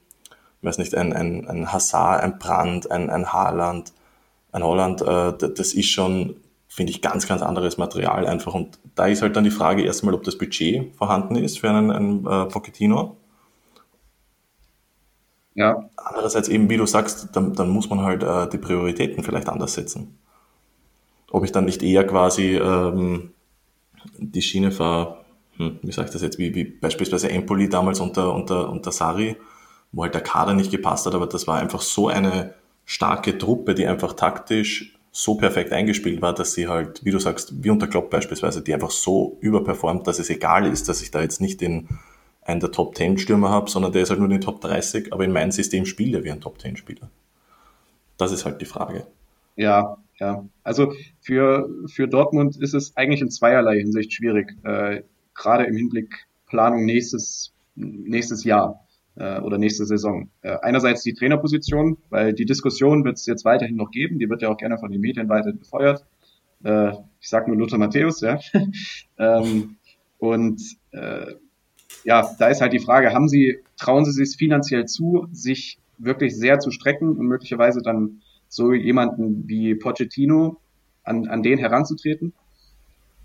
ich 0.60 0.66
weiß 0.66 0.78
nicht, 0.78 0.94
ein, 0.94 1.12
ein, 1.12 1.48
ein 1.48 1.72
Hazard, 1.72 2.22
ein 2.22 2.38
Brand, 2.38 2.90
ein, 2.90 3.10
ein 3.10 3.32
Haaland, 3.32 3.92
ein 4.52 4.62
Holland, 4.62 5.02
äh, 5.02 5.32
das 5.36 5.74
ist 5.74 5.88
schon, 5.88 6.36
finde 6.68 6.92
ich, 6.92 7.02
ganz, 7.02 7.26
ganz 7.26 7.42
anderes 7.42 7.78
Material 7.78 8.26
einfach. 8.26 8.54
Und 8.54 8.78
da 8.94 9.06
ist 9.06 9.22
halt 9.22 9.36
dann 9.36 9.44
die 9.44 9.50
Frage 9.50 9.82
erstmal, 9.82 10.14
ob 10.14 10.22
das 10.22 10.38
Budget 10.38 10.94
vorhanden 10.96 11.36
ist 11.36 11.58
für 11.58 11.70
einen, 11.70 11.90
einen 11.90 12.26
äh, 12.26 12.46
Pochettino 12.46 13.16
ja. 15.54 15.88
Andererseits 15.96 16.48
eben, 16.48 16.70
wie 16.70 16.76
du 16.76 16.86
sagst, 16.86 17.28
dann, 17.34 17.54
dann 17.54 17.68
muss 17.68 17.90
man 17.90 18.00
halt 18.00 18.22
äh, 18.22 18.48
die 18.48 18.58
Prioritäten 18.58 19.22
vielleicht 19.22 19.48
anders 19.48 19.74
setzen. 19.74 20.18
Ob 21.30 21.44
ich 21.44 21.52
dann 21.52 21.64
nicht 21.64 21.82
eher 21.82 22.06
quasi 22.06 22.56
ähm, 22.56 23.32
die 24.18 24.42
Schiene 24.42 24.72
fahre, 24.72 25.21
wie 25.82 25.92
sage 25.92 26.08
ich 26.08 26.12
das 26.12 26.22
jetzt, 26.22 26.38
wie, 26.38 26.54
wie 26.54 26.64
beispielsweise 26.64 27.30
Empoli 27.30 27.68
damals 27.68 28.00
unter, 28.00 28.34
unter, 28.34 28.70
unter 28.70 28.92
Sari, 28.92 29.36
wo 29.92 30.02
halt 30.02 30.14
der 30.14 30.22
Kader 30.22 30.54
nicht 30.54 30.70
gepasst 30.70 31.06
hat, 31.06 31.14
aber 31.14 31.26
das 31.26 31.46
war 31.46 31.58
einfach 31.58 31.80
so 31.80 32.08
eine 32.08 32.54
starke 32.84 33.38
Truppe, 33.38 33.74
die 33.74 33.86
einfach 33.86 34.14
taktisch 34.14 34.98
so 35.12 35.34
perfekt 35.34 35.72
eingespielt 35.72 36.22
war, 36.22 36.34
dass 36.34 36.54
sie 36.54 36.68
halt, 36.68 37.04
wie 37.04 37.10
du 37.10 37.18
sagst, 37.18 37.62
wie 37.62 37.70
unter 37.70 37.86
Klopp 37.86 38.10
beispielsweise, 38.10 38.62
die 38.62 38.72
einfach 38.72 38.90
so 38.90 39.36
überperformt, 39.40 40.06
dass 40.06 40.18
es 40.18 40.30
egal 40.30 40.66
ist, 40.66 40.88
dass 40.88 41.02
ich 41.02 41.10
da 41.10 41.20
jetzt 41.20 41.40
nicht 41.40 41.60
in 41.60 41.88
einen 42.40 42.60
der 42.60 42.72
Top 42.72 42.96
10 42.96 43.18
Stürmer 43.18 43.50
habe, 43.50 43.70
sondern 43.70 43.92
der 43.92 44.02
ist 44.02 44.10
halt 44.10 44.18
nur 44.18 44.28
in 44.28 44.32
den 44.32 44.40
Top 44.40 44.60
30, 44.62 45.12
aber 45.12 45.24
in 45.24 45.32
meinem 45.32 45.52
System 45.52 45.84
spielt 45.84 46.14
er 46.14 46.24
wie 46.24 46.30
ein 46.30 46.40
Top 46.40 46.60
10 46.60 46.76
Spieler. 46.76 47.10
Das 48.16 48.32
ist 48.32 48.44
halt 48.44 48.60
die 48.60 48.66
Frage. 48.66 49.06
Ja, 49.56 49.98
ja. 50.18 50.44
Also 50.64 50.94
für, 51.20 51.68
für 51.86 52.08
Dortmund 52.08 52.56
ist 52.56 52.74
es 52.74 52.96
eigentlich 52.96 53.20
in 53.20 53.30
zweierlei 53.30 53.78
Hinsicht 53.78 54.12
schwierig, 54.12 54.56
äh, 54.64 55.02
gerade 55.34 55.64
im 55.64 55.76
Hinblick 55.76 56.26
Planung 56.46 56.84
nächstes, 56.84 57.52
nächstes 57.74 58.44
Jahr 58.44 58.86
äh, 59.16 59.40
oder 59.40 59.58
nächste 59.58 59.86
Saison. 59.86 60.28
Äh, 60.42 60.58
einerseits 60.62 61.02
die 61.02 61.14
Trainerposition, 61.14 61.98
weil 62.10 62.32
die 62.34 62.44
Diskussion 62.44 63.04
wird 63.04 63.16
es 63.16 63.26
jetzt 63.26 63.44
weiterhin 63.44 63.76
noch 63.76 63.90
geben, 63.90 64.18
die 64.18 64.28
wird 64.28 64.42
ja 64.42 64.48
auch 64.48 64.56
gerne 64.56 64.78
von 64.78 64.90
den 64.90 65.00
Medien 65.00 65.28
weiter 65.28 65.52
befeuert. 65.52 66.04
Äh, 66.64 66.92
ich 67.20 67.28
sage 67.28 67.50
nur 67.50 67.58
Luther 67.58 67.78
Matthäus, 67.78 68.20
ja. 68.20 68.38
ähm, 69.18 69.76
und 70.18 70.60
äh, 70.92 71.34
ja, 72.04 72.28
da 72.38 72.48
ist 72.48 72.60
halt 72.60 72.72
die 72.72 72.78
Frage, 72.78 73.12
haben 73.12 73.28
Sie, 73.28 73.58
trauen 73.76 74.04
Sie 74.04 74.12
sich 74.12 74.36
finanziell 74.36 74.86
zu, 74.86 75.28
sich 75.32 75.78
wirklich 75.98 76.36
sehr 76.36 76.58
zu 76.58 76.70
strecken 76.70 77.16
und 77.16 77.26
möglicherweise 77.26 77.80
dann 77.82 78.22
so 78.48 78.72
jemanden 78.72 79.48
wie 79.48 79.74
Pochettino 79.74 80.60
an, 81.04 81.28
an 81.28 81.42
den 81.42 81.58
heranzutreten? 81.58 82.32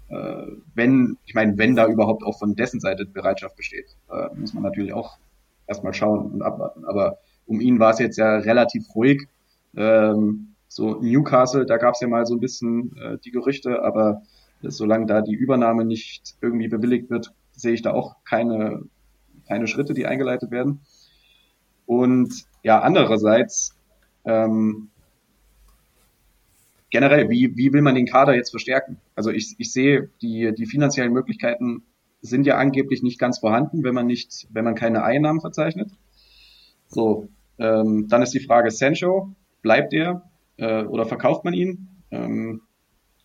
Äh, 0.10 0.48
wenn, 0.74 1.18
ich 1.26 1.34
meine, 1.34 1.58
wenn 1.58 1.76
da 1.76 1.88
überhaupt 1.88 2.24
auch 2.24 2.40
von 2.40 2.56
dessen 2.56 2.80
Seite 2.80 3.06
Bereitschaft 3.06 3.56
besteht, 3.56 3.98
äh, 4.10 4.28
muss 4.36 4.54
man 4.54 4.64
natürlich 4.64 4.94
auch 4.94 5.18
erstmal 5.68 5.94
schauen 5.94 6.32
und 6.32 6.42
abwarten. 6.42 6.86
Aber 6.86 7.18
um 7.46 7.60
ihn 7.62 7.80
war 7.80 7.92
es 7.92 8.00
jetzt 8.00 8.18
ja 8.18 8.38
relativ 8.38 8.84
ruhig. 8.96 9.28
Ähm, 9.76 10.54
so 10.68 11.00
Newcastle, 11.02 11.66
da 11.66 11.78
gab 11.78 11.96
es 11.96 12.02
ja 12.02 12.08
mal 12.08 12.26
so 12.26 12.36
ein 12.36 12.40
bisschen 12.40 12.96
äh, 12.98 13.18
die 13.24 13.32
Gerüchte, 13.32 13.84
aber 13.84 14.22
solange 14.62 15.06
da 15.06 15.22
die 15.22 15.34
Übernahme 15.34 15.86
nicht 15.86 16.36
irgendwie 16.42 16.68
bewilligt 16.68 17.10
wird, 17.10 17.34
sehe 17.52 17.74
ich 17.74 17.82
da 17.82 17.92
auch 17.92 18.16
keine, 18.24 18.84
keine 19.48 19.68
Schritte, 19.68 19.94
die 19.94 20.06
eingeleitet 20.06 20.52
werden. 20.52 20.82
Und 21.86 22.46
ja, 22.64 22.82
andererseits, 22.82 23.76
ähm, 24.26 24.90
generell, 26.90 27.30
wie, 27.30 27.56
wie 27.56 27.74
will 27.74 27.82
man 27.82 27.96
den 27.96 28.06
Kader 28.06 28.36
jetzt 28.36 28.52
verstärken? 28.52 28.98
Also 29.16 29.32
ich, 29.32 29.56
ich 29.58 29.72
sehe, 29.72 30.10
die, 30.22 30.54
die 30.54 30.66
finanziellen 30.66 31.14
Möglichkeiten 31.14 31.84
sind 32.22 32.46
ja 32.46 32.58
angeblich 32.58 33.04
nicht 33.04 33.20
ganz 33.20 33.40
vorhanden, 33.40 33.84
wenn 33.84 33.94
man 33.94 34.08
nicht, 34.08 34.48
wenn 34.52 34.66
man 34.66 34.76
keine 34.76 35.04
Einnahmen 35.04 35.42
verzeichnet. 35.42 35.92
So, 36.88 37.30
ähm, 37.60 38.08
dann 38.08 38.22
ist 38.22 38.34
die 38.34 38.40
Frage 38.40 38.72
Sancho, 38.72 39.36
bleibt 39.62 39.94
er 39.94 40.30
äh, 40.58 40.84
oder 40.84 41.06
verkauft 41.06 41.44
man 41.44 41.54
ihn? 41.54 41.90
Ähm, 42.12 42.62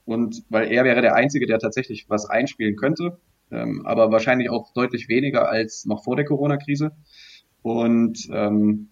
und 0.04 0.44
weil 0.48 0.70
er 0.70 0.84
wäre 0.84 1.00
der 1.00 1.14
Einzige, 1.14 1.46
der 1.46 1.58
tatsächlich 1.58 2.10
was 2.10 2.28
einspielen 2.28 2.76
könnte, 2.76 3.18
ähm, 3.50 3.86
aber 3.86 4.10
wahrscheinlich 4.10 4.50
auch 4.50 4.72
deutlich 4.72 5.08
weniger 5.08 5.48
als 5.48 5.84
noch 5.84 6.02
vor 6.02 6.16
der 6.16 6.24
Corona-Krise. 6.24 6.92
Und 7.62 8.28
ähm, 8.32 8.88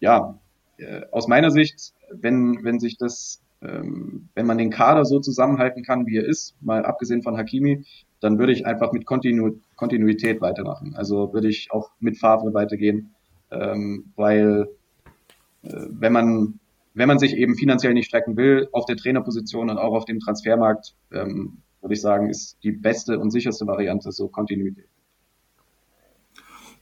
ja, 0.00 0.40
äh, 0.78 1.02
aus 1.12 1.28
meiner 1.28 1.50
Sicht, 1.50 1.92
wenn, 2.10 2.64
wenn 2.64 2.80
sich 2.80 2.96
das, 2.96 3.42
wenn 3.64 4.46
man 4.46 4.58
den 4.58 4.70
Kader 4.70 5.04
so 5.04 5.20
zusammenhalten 5.20 5.82
kann, 5.82 6.06
wie 6.06 6.18
er 6.18 6.24
ist, 6.24 6.54
mal 6.60 6.84
abgesehen 6.84 7.22
von 7.22 7.36
Hakimi, 7.36 7.84
dann 8.20 8.38
würde 8.38 8.52
ich 8.52 8.66
einfach 8.66 8.92
mit 8.92 9.06
Kontinu 9.06 9.58
Kontinuität 9.76 10.40
weitermachen. 10.40 10.94
Also 10.96 11.32
würde 11.32 11.48
ich 11.48 11.70
auch 11.70 11.90
mit 12.00 12.18
Favre 12.18 12.54
weitergehen, 12.54 13.14
ähm, 13.50 14.12
weil 14.16 14.68
äh, 15.62 15.86
wenn 15.90 16.12
man 16.12 16.60
wenn 16.94 17.08
man 17.08 17.18
sich 17.18 17.36
eben 17.36 17.56
finanziell 17.56 17.92
nicht 17.92 18.06
strecken 18.06 18.36
will, 18.36 18.68
auf 18.72 18.86
der 18.86 18.96
Trainerposition 18.96 19.68
und 19.68 19.78
auch 19.78 19.94
auf 19.94 20.04
dem 20.04 20.20
Transfermarkt, 20.20 20.94
ähm, 21.12 21.58
würde 21.80 21.94
ich 21.94 22.00
sagen, 22.00 22.30
ist 22.30 22.56
die 22.62 22.70
beste 22.70 23.18
und 23.18 23.30
sicherste 23.30 23.66
Variante 23.66 24.12
so 24.12 24.28
Kontinuität. 24.28 24.86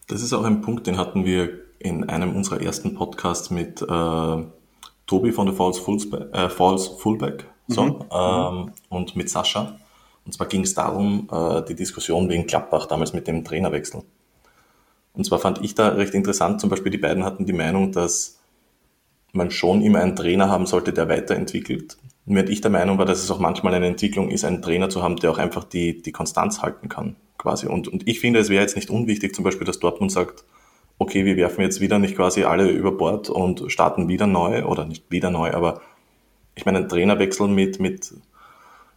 Das 0.06 0.22
ist 0.22 0.32
auch 0.34 0.44
ein 0.44 0.60
Punkt, 0.60 0.86
den 0.86 0.98
hatten 0.98 1.24
wir 1.24 1.60
in 1.78 2.08
einem 2.08 2.36
unserer 2.36 2.60
ersten 2.60 2.94
Podcasts 2.94 3.50
mit 3.50 3.80
äh, 3.82 4.44
Tobi 5.12 5.31
von 5.31 5.45
der 5.45 5.54
Falls, 5.54 5.78
Fullspe 5.78 6.31
äh, 6.33 6.49
Falls 6.49 6.87
Fullback 6.87 7.45
so, 7.69 7.85
mhm. 7.85 8.04
ähm, 8.11 8.73
und 8.88 9.14
mit 9.14 9.28
Sascha. 9.28 9.78
Und 10.25 10.33
zwar 10.33 10.47
ging 10.47 10.62
es 10.62 10.73
darum, 10.73 11.28
äh, 11.31 11.61
die 11.69 11.75
Diskussion 11.75 12.31
wegen 12.31 12.47
Klappbach 12.47 12.87
damals 12.87 13.12
mit 13.12 13.28
dem 13.28 13.45
Trainerwechsel. 13.45 14.04
Und 15.12 15.26
zwar 15.26 15.38
fand 15.38 15.62
ich 15.62 15.75
da 15.75 15.88
recht 15.88 16.14
interessant, 16.14 16.62
zum 16.62 16.71
Beispiel 16.71 16.90
die 16.90 16.97
beiden 16.97 17.25
hatten 17.25 17.45
die 17.45 17.52
Meinung, 17.52 17.92
dass 17.92 18.38
man 19.35 19.50
schon 19.50 19.83
immer 19.83 20.00
einen 20.00 20.16
Trainer 20.16 20.49
haben 20.49 20.64
sollte, 20.64 20.95
der 20.95 21.11
weiterentwickelt. 21.11 21.99
Während 22.25 22.49
ich 22.49 22.62
der 22.62 22.71
Meinung 22.71 22.97
war, 22.97 23.04
dass 23.04 23.23
es 23.23 23.31
auch 23.31 23.38
manchmal 23.38 23.75
eine 23.75 23.88
Entwicklung 23.88 24.31
ist, 24.31 24.47
einen 24.47 24.62
Trainer 24.62 24.88
zu 24.88 25.02
haben, 25.02 25.16
der 25.16 25.31
auch 25.31 25.38
einfach 25.38 25.64
die, 25.64 26.00
die 26.00 26.12
Konstanz 26.12 26.62
halten 26.62 26.88
kann, 26.88 27.16
quasi. 27.37 27.66
Und, 27.66 27.87
und 27.87 28.09
ich 28.09 28.19
finde, 28.19 28.40
es 28.40 28.49
wäre 28.49 28.62
jetzt 28.62 28.76
nicht 28.76 28.88
unwichtig, 28.88 29.35
zum 29.35 29.45
Beispiel, 29.45 29.66
dass 29.66 29.78
Dortmund 29.78 30.11
sagt, 30.11 30.45
okay, 31.02 31.25
wir 31.25 31.37
werfen 31.37 31.62
jetzt 31.62 31.80
wieder 31.80 31.99
nicht 31.99 32.16
quasi 32.16 32.44
alle 32.44 32.68
über 32.71 32.92
Bord 32.92 33.28
und 33.28 33.64
starten 33.71 34.09
wieder 34.09 34.26
neu, 34.26 34.64
oder 34.64 34.85
nicht 34.85 35.11
wieder 35.11 35.30
neu, 35.30 35.52
aber 35.52 35.80
ich 36.54 36.64
meine, 36.64 36.78
ein 36.78 36.88
Trainerwechsel 36.88 37.49
mit, 37.49 37.80
mit, 37.80 38.14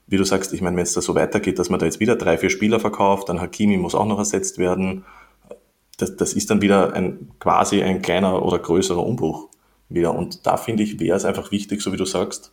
wie 0.08 0.18
du 0.18 0.24
sagst, 0.24 0.54
ich 0.54 0.62
meine, 0.62 0.78
wenn 0.78 0.84
es 0.84 0.94
da 0.94 1.02
so 1.02 1.16
weitergeht, 1.16 1.58
dass 1.58 1.70
man 1.70 1.80
da 1.80 1.86
jetzt 1.86 2.00
wieder 2.00 2.16
drei, 2.16 2.38
vier 2.38 2.50
Spieler 2.50 2.80
verkauft, 2.80 3.30
dann 3.30 3.42
Hakimi 3.42 3.78
muss 3.78 3.96
auch 3.96 4.06
noch 4.06 4.20
ersetzt 4.20 4.60
werden, 4.60 5.04
das, 5.98 6.16
das 6.16 6.34
ist 6.34 6.50
dann 6.50 6.62
wieder 6.62 6.94
ein, 6.94 7.32
quasi 7.40 7.82
ein 7.82 8.02
kleiner 8.02 8.44
oder 8.44 8.60
größerer 8.60 9.04
Umbruch 9.04 9.48
wieder. 9.90 10.14
Und 10.14 10.46
da 10.46 10.58
finde 10.58 10.84
ich, 10.84 11.00
wäre 11.00 11.16
es 11.16 11.26
einfach 11.26 11.52
wichtig, 11.52 11.82
so 11.82 11.94
wie 11.94 11.98
du 11.98 12.06
sagst, 12.06 12.52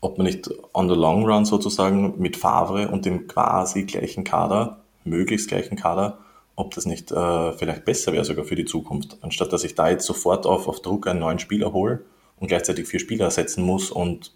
ob 0.00 0.16
man 0.16 0.26
nicht 0.26 0.48
on 0.72 0.88
the 0.88 0.94
long 0.94 1.24
run 1.24 1.44
sozusagen 1.44 2.14
mit 2.18 2.36
Favre 2.36 2.88
und 2.88 3.04
dem 3.04 3.26
quasi 3.26 3.82
gleichen 3.82 4.22
Kader, 4.22 4.84
möglichst 5.04 5.48
gleichen 5.48 5.76
Kader, 5.76 6.18
ob 6.56 6.74
das 6.74 6.86
nicht 6.86 7.12
äh, 7.12 7.52
vielleicht 7.52 7.84
besser 7.84 8.12
wäre 8.12 8.24
sogar 8.24 8.44
für 8.44 8.56
die 8.56 8.64
Zukunft, 8.64 9.18
anstatt 9.20 9.52
dass 9.52 9.64
ich 9.64 9.74
da 9.74 9.90
jetzt 9.90 10.06
sofort 10.06 10.46
auf, 10.46 10.66
auf 10.66 10.80
Druck 10.80 11.06
einen 11.06 11.20
neuen 11.20 11.38
Spieler 11.38 11.72
hole 11.72 12.02
und 12.38 12.48
gleichzeitig 12.48 12.88
vier 12.88 13.00
Spieler 13.00 13.26
ersetzen 13.26 13.62
muss 13.62 13.90
und 13.90 14.32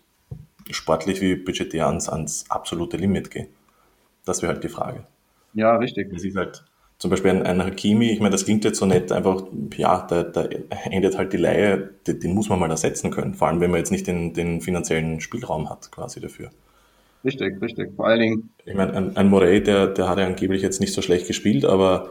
sportlich 0.70 1.20
wie 1.20 1.34
budgetär 1.34 1.86
ans, 1.86 2.08
ans 2.08 2.44
absolute 2.48 2.96
Limit 2.96 3.30
gehe. 3.30 3.48
Das 4.24 4.42
wäre 4.42 4.52
halt 4.52 4.62
die 4.62 4.68
Frage. 4.68 5.04
Ja, 5.54 5.76
richtig. 5.76 6.12
Das 6.12 6.22
ist 6.22 6.36
halt 6.36 6.62
zum 6.98 7.10
Beispiel 7.10 7.30
ein, 7.30 7.42
ein 7.42 7.64
Hakimi, 7.64 8.10
ich 8.10 8.20
meine, 8.20 8.32
das 8.32 8.44
klingt 8.44 8.62
jetzt 8.64 8.78
so 8.78 8.84
nett, 8.84 9.10
einfach, 9.10 9.44
ja, 9.74 10.06
da, 10.06 10.22
da 10.22 10.44
endet 10.84 11.16
halt 11.16 11.32
die 11.32 11.38
Laie, 11.38 11.90
den, 12.06 12.20
den, 12.20 12.34
muss 12.34 12.50
man 12.50 12.58
mal 12.58 12.70
ersetzen 12.70 13.10
können, 13.10 13.32
vor 13.32 13.48
allem 13.48 13.60
wenn 13.60 13.70
man 13.70 13.78
jetzt 13.78 13.90
nicht 13.90 14.06
den, 14.06 14.34
den 14.34 14.60
finanziellen 14.60 15.20
Spielraum 15.22 15.70
hat 15.70 15.90
quasi 15.90 16.20
dafür. 16.20 16.50
Richtig, 17.24 17.60
richtig, 17.60 17.94
vor 17.96 18.06
allen 18.06 18.20
Dingen. 18.20 18.50
Ich 18.64 18.74
meine, 18.74 18.94
ein, 18.94 19.16
ein 19.16 19.28
Morey, 19.28 19.62
der, 19.62 19.88
der 19.88 20.08
hat 20.08 20.18
ja 20.18 20.26
angeblich 20.26 20.62
jetzt 20.62 20.80
nicht 20.80 20.94
so 20.94 21.02
schlecht 21.02 21.26
gespielt, 21.26 21.64
aber 21.64 22.10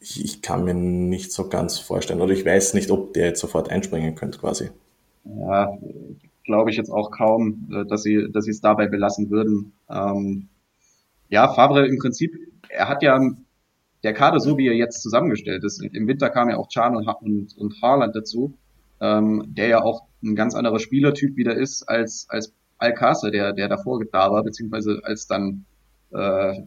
ich, 0.00 0.24
ich 0.24 0.42
kann 0.42 0.64
mir 0.64 0.74
nicht 0.74 1.32
so 1.32 1.48
ganz 1.48 1.78
vorstellen, 1.78 2.20
oder 2.20 2.32
ich 2.32 2.46
weiß 2.46 2.74
nicht, 2.74 2.90
ob 2.90 3.14
der 3.14 3.26
jetzt 3.26 3.40
sofort 3.40 3.70
einspringen 3.70 4.14
könnte 4.14 4.38
quasi. 4.38 4.70
Ja, 5.24 5.76
glaube 6.44 6.70
ich 6.70 6.76
jetzt 6.76 6.90
auch 6.90 7.10
kaum, 7.10 7.68
äh, 7.72 7.84
dass 7.86 8.02
sie, 8.02 8.30
dass 8.30 8.44
sie 8.44 8.52
es 8.52 8.60
dabei 8.60 8.86
belassen 8.86 9.30
würden. 9.30 9.72
Ähm, 9.90 10.48
ja, 11.28 11.52
Favre 11.52 11.86
im 11.86 11.98
Prinzip, 11.98 12.36
er 12.68 12.88
hat 12.88 13.02
ja 13.02 13.18
der 14.04 14.12
Kader, 14.12 14.38
so 14.38 14.58
wie 14.58 14.68
er 14.68 14.74
jetzt 14.74 15.02
zusammengestellt 15.02 15.64
ist, 15.64 15.82
im 15.82 16.06
Winter 16.06 16.28
kam 16.28 16.50
ja 16.50 16.58
auch 16.58 16.68
Chan 16.68 16.94
und, 16.94 17.08
und, 17.08 17.56
und 17.56 17.82
Haaland 17.82 18.14
dazu, 18.14 18.52
ähm, 19.00 19.44
der 19.48 19.68
ja 19.68 19.82
auch 19.82 20.04
ein 20.22 20.36
ganz 20.36 20.54
anderer 20.54 20.78
Spielertyp 20.78 21.36
wieder 21.36 21.56
ist 21.56 21.82
als, 21.84 22.26
als 22.28 22.52
Alcácer, 22.84 23.30
der, 23.30 23.52
der 23.52 23.68
davor 23.68 24.02
da 24.10 24.30
war, 24.30 24.42
beziehungsweise 24.42 25.00
als 25.04 25.26
dann, 25.26 25.64
äh, 26.10 26.62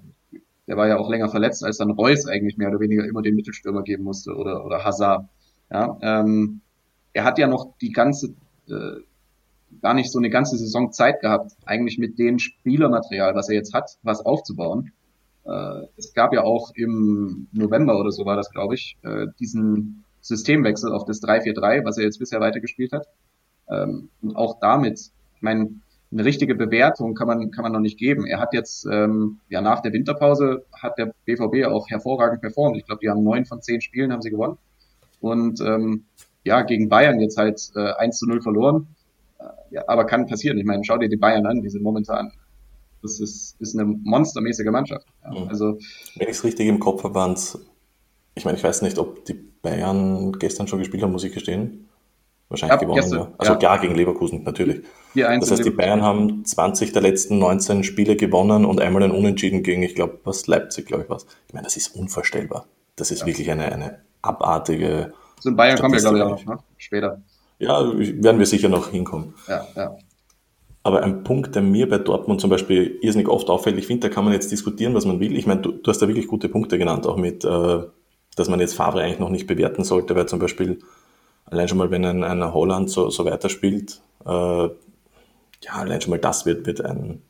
der 0.67 0.77
war 0.77 0.87
ja 0.87 0.97
auch 0.97 1.09
länger 1.09 1.29
verletzt, 1.29 1.63
als 1.63 1.77
dann 1.77 1.91
Reus 1.91 2.27
eigentlich 2.27 2.57
mehr 2.57 2.69
oder 2.69 2.79
weniger 2.79 3.05
immer 3.05 3.21
den 3.21 3.35
Mittelstürmer 3.35 3.83
geben 3.83 4.03
musste 4.03 4.35
oder, 4.35 4.65
oder 4.65 4.83
Hazard. 4.83 5.27
Ja, 5.71 5.97
ähm, 6.01 6.61
er 7.13 7.23
hat 7.23 7.37
ja 7.39 7.47
noch 7.47 7.77
die 7.81 7.91
ganze, 7.91 8.35
äh, 8.69 9.01
gar 9.81 9.93
nicht 9.93 10.11
so 10.11 10.19
eine 10.19 10.29
ganze 10.29 10.57
Saison 10.57 10.91
Zeit 10.91 11.21
gehabt, 11.21 11.51
eigentlich 11.65 11.97
mit 11.97 12.19
dem 12.19 12.39
Spielermaterial, 12.39 13.35
was 13.35 13.49
er 13.49 13.55
jetzt 13.55 13.73
hat, 13.73 13.97
was 14.03 14.25
aufzubauen. 14.25 14.91
Äh, 15.45 15.87
es 15.97 16.13
gab 16.13 16.33
ja 16.33 16.43
auch 16.43 16.71
im 16.75 17.47
November 17.51 17.99
oder 17.99 18.11
so 18.11 18.25
war 18.25 18.35
das, 18.35 18.51
glaube 18.51 18.75
ich, 18.75 18.97
äh, 19.03 19.27
diesen 19.39 20.03
Systemwechsel 20.21 20.91
auf 20.91 21.05
das 21.05 21.21
3-4-3, 21.21 21.85
was 21.85 21.97
er 21.97 22.03
jetzt 22.03 22.19
bisher 22.19 22.39
weitergespielt 22.39 22.91
hat. 22.91 23.07
Ähm, 23.69 24.09
und 24.21 24.35
auch 24.35 24.59
damit, 24.59 24.99
ich 24.99 25.41
meine, 25.41 25.69
eine 26.11 26.23
richtige 26.23 26.55
Bewertung 26.55 27.15
kann 27.15 27.27
man, 27.27 27.51
kann 27.51 27.63
man 27.63 27.73
noch 27.73 27.79
nicht 27.79 27.97
geben. 27.97 28.25
Er 28.25 28.39
hat 28.39 28.53
jetzt, 28.53 28.85
ähm, 28.85 29.39
ja, 29.49 29.61
nach 29.61 29.81
der 29.81 29.93
Winterpause 29.93 30.65
hat 30.73 30.97
der 30.97 31.13
BVB 31.25 31.65
auch 31.67 31.89
hervorragend 31.89 32.41
performt. 32.41 32.77
Ich 32.77 32.85
glaube, 32.85 32.99
die 33.01 33.09
haben 33.09 33.23
neun 33.23 33.45
von 33.45 33.61
zehn 33.61 33.81
Spielen 33.81 34.13
haben 34.13 34.21
sie 34.21 34.29
gewonnen. 34.29 34.57
Und 35.19 35.59
ähm, 35.61 36.05
ja, 36.43 36.61
gegen 36.61 36.87
Bayern 36.87 37.19
jetzt 37.19 37.37
halt 37.37 37.71
äh, 37.75 37.93
1 37.93 38.17
zu 38.17 38.27
0 38.27 38.41
verloren. 38.41 38.87
Äh, 39.39 39.43
ja, 39.71 39.83
aber 39.87 40.05
kann 40.05 40.27
passieren. 40.27 40.57
Ich 40.57 40.65
meine, 40.65 40.83
schau 40.85 40.97
dir 40.97 41.09
die 41.09 41.17
Bayern 41.17 41.45
an, 41.45 41.61
die 41.61 41.69
sind 41.69 41.83
momentan 41.83 42.31
das 43.01 43.19
ist, 43.19 43.55
ist 43.59 43.75
eine 43.75 43.85
monstermäßige 43.85 44.67
Mannschaft. 44.67 45.07
Ja, 45.23 45.31
mhm. 45.31 45.49
also, 45.49 45.77
Wenn 46.15 46.27
ich 46.27 46.37
es 46.37 46.43
richtig 46.43 46.67
im 46.67 46.79
Kopf 46.79 47.03
habe, 47.03 47.15
waren 47.15 47.33
es, 47.33 47.59
ich 48.35 48.45
meine, 48.45 48.57
ich 48.57 48.63
weiß 48.63 48.81
nicht, 48.81 48.97
ob 48.97 49.25
die 49.25 49.33
Bayern 49.33 50.33
gestern 50.33 50.67
schon 50.67 50.79
gespielt 50.79 51.03
haben, 51.03 51.11
muss 51.11 51.23
ich 51.23 51.33
gestehen. 51.33 51.86
Wahrscheinlich 52.49 52.75
ja, 52.75 52.79
gewonnen, 52.79 53.01
gestern, 53.01 53.19
ja. 53.19 53.31
Also 53.37 53.53
ja. 53.53 53.59
klar 53.59 53.79
gegen 53.79 53.95
Leverkusen, 53.95 54.43
natürlich. 54.43 54.83
Das 55.13 55.51
heißt, 55.51 55.65
die 55.65 55.71
Bayern 55.71 56.01
haben 56.01 56.45
20 56.45 56.93
der 56.93 57.01
letzten 57.01 57.39
19 57.39 57.83
Spiele 57.83 58.15
gewonnen 58.15 58.65
und 58.65 58.79
einmal 58.79 59.03
ein 59.03 59.11
Unentschieden 59.11 59.63
gegen, 59.63 59.83
ich 59.83 59.95
glaube, 59.95 60.19
was 60.23 60.47
Leipzig, 60.47 60.85
glaube 60.85 61.03
ich, 61.03 61.09
was. 61.09 61.25
Ich 61.47 61.53
meine, 61.53 61.65
das 61.65 61.75
ist 61.75 61.95
unvorstellbar. 61.95 62.65
das 62.95 63.11
ist 63.11 63.21
ja. 63.21 63.25
wirklich 63.25 63.49
eine, 63.51 63.71
eine 63.71 63.99
abartige. 64.21 65.13
So 65.39 65.49
in 65.49 65.55
Bayern 65.55 65.77
kommen 65.77 65.93
wir, 65.93 65.99
glaube 65.99 66.17
ich, 66.17 66.23
auch 66.23 66.29
noch, 66.29 66.45
ne? 66.45 66.59
Später. 66.77 67.21
Ja, 67.59 67.91
werden 67.95 68.39
wir 68.39 68.45
sicher 68.45 68.69
noch 68.69 68.89
hinkommen. 68.89 69.33
Ja, 69.47 69.67
ja. 69.75 69.97
Aber 70.83 71.03
ein 71.03 71.23
Punkt, 71.23 71.53
der 71.53 71.63
mir 71.63 71.89
bei 71.89 71.97
Dortmund 71.97 72.39
zum 72.39 72.49
Beispiel 72.49 72.97
irrsinnig 73.01 73.27
oft 73.27 73.49
auffällt, 73.49 73.77
ich 73.77 73.87
finde, 73.87 74.07
da 74.07 74.13
kann 74.13 74.23
man 74.23 74.31
jetzt 74.33 74.51
diskutieren, 74.51 74.93
was 74.93 75.05
man 75.05 75.19
will. 75.19 75.35
Ich 75.35 75.45
meine, 75.45 75.61
du, 75.61 75.71
du 75.73 75.89
hast 75.89 76.01
da 76.01 76.07
wirklich 76.07 76.27
gute 76.27 76.47
Punkte 76.47 76.77
genannt, 76.77 77.05
auch 77.05 77.17
mit, 77.17 77.43
äh, 77.43 77.79
dass 78.35 78.47
man 78.47 78.61
jetzt 78.61 78.75
Favre 78.75 79.01
eigentlich 79.01 79.19
noch 79.19 79.29
nicht 79.29 79.47
bewerten 79.47 79.83
sollte, 79.83 80.15
weil 80.15 80.27
zum 80.27 80.39
Beispiel 80.39 80.79
allein 81.47 81.67
schon 81.67 81.77
mal, 81.77 81.91
wenn 81.91 82.05
ein, 82.05 82.23
ein 82.23 82.53
Holland 82.53 82.89
so, 82.89 83.09
so 83.09 83.25
weiterspielt, 83.25 84.01
äh, 84.25 84.29
ja, 84.29 85.73
allein 85.73 86.01
schon 86.01 86.11
mal 86.11 86.19
das 86.19 86.45
wird, 86.45 86.65
wird 86.65 86.81
ein, 86.81 87.21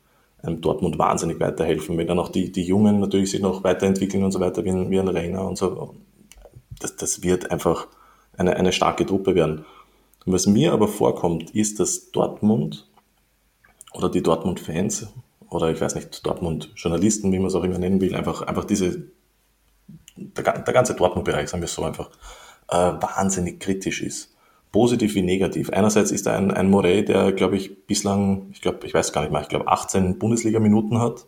einem 0.42 0.60
Dortmund 0.60 0.98
wahnsinnig 0.98 1.40
weiterhelfen. 1.40 1.96
Wenn 1.96 2.06
dann 2.06 2.18
auch 2.18 2.28
die, 2.28 2.52
die 2.52 2.64
Jungen 2.64 3.00
natürlich 3.00 3.30
sich 3.30 3.40
noch 3.40 3.64
weiterentwickeln 3.64 4.24
und 4.24 4.32
so 4.32 4.40
weiter, 4.40 4.64
wie 4.64 4.70
ein, 4.70 4.90
wie 4.90 4.98
ein 4.98 5.08
Rainer 5.08 5.46
und 5.46 5.56
so, 5.56 5.94
das, 6.80 6.96
das 6.96 7.22
wird 7.22 7.50
einfach 7.50 7.86
eine, 8.36 8.56
eine 8.56 8.72
starke 8.72 9.06
Truppe 9.06 9.34
werden. 9.34 9.64
Was 10.26 10.46
mir 10.46 10.72
aber 10.72 10.88
vorkommt, 10.88 11.50
ist, 11.54 11.80
dass 11.80 12.10
Dortmund 12.10 12.86
oder 13.94 14.10
die 14.10 14.22
Dortmund-Fans 14.22 15.08
oder 15.50 15.70
ich 15.70 15.80
weiß 15.80 15.94
nicht, 15.94 16.26
Dortmund-Journalisten, 16.26 17.32
wie 17.32 17.38
man 17.38 17.48
es 17.48 17.54
auch 17.54 17.64
immer 17.64 17.78
nennen 17.78 18.00
will, 18.00 18.14
einfach, 18.14 18.42
einfach 18.42 18.64
diese, 18.64 19.04
der, 20.16 20.60
der 20.60 20.74
ganze 20.74 20.94
Dortmund-Bereich, 20.94 21.48
sagen 21.48 21.62
wir 21.62 21.68
so 21.68 21.82
einfach, 21.82 22.10
äh, 22.68 22.76
wahnsinnig 22.76 23.60
kritisch 23.60 24.02
ist. 24.02 24.34
Positiv 24.72 25.14
wie 25.14 25.22
negativ. 25.22 25.70
Einerseits 25.70 26.10
ist 26.10 26.26
da 26.26 26.36
ein, 26.36 26.50
ein 26.50 26.68
Morey, 26.70 27.04
der, 27.04 27.32
glaube 27.32 27.56
ich, 27.56 27.86
bislang, 27.86 28.48
ich 28.52 28.60
glaube, 28.60 28.86
ich 28.86 28.92
weiß 28.92 29.12
gar 29.12 29.22
nicht 29.22 29.32
mehr, 29.32 29.40
ich 29.40 29.48
glaube 29.48 29.68
18 29.68 30.18
Bundesliga-Minuten 30.18 31.00
hat. 31.00 31.26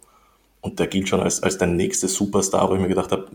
Und 0.61 0.79
der 0.79 0.89
gilt 0.89 1.09
schon 1.09 1.21
als, 1.21 1.43
als 1.43 1.57
der 1.57 1.69
nächste 1.69 2.07
Superstar, 2.07 2.69
wo 2.69 2.75
ich 2.75 2.81
mir 2.81 2.89
gedacht 2.89 3.13
habe, 3.13 3.29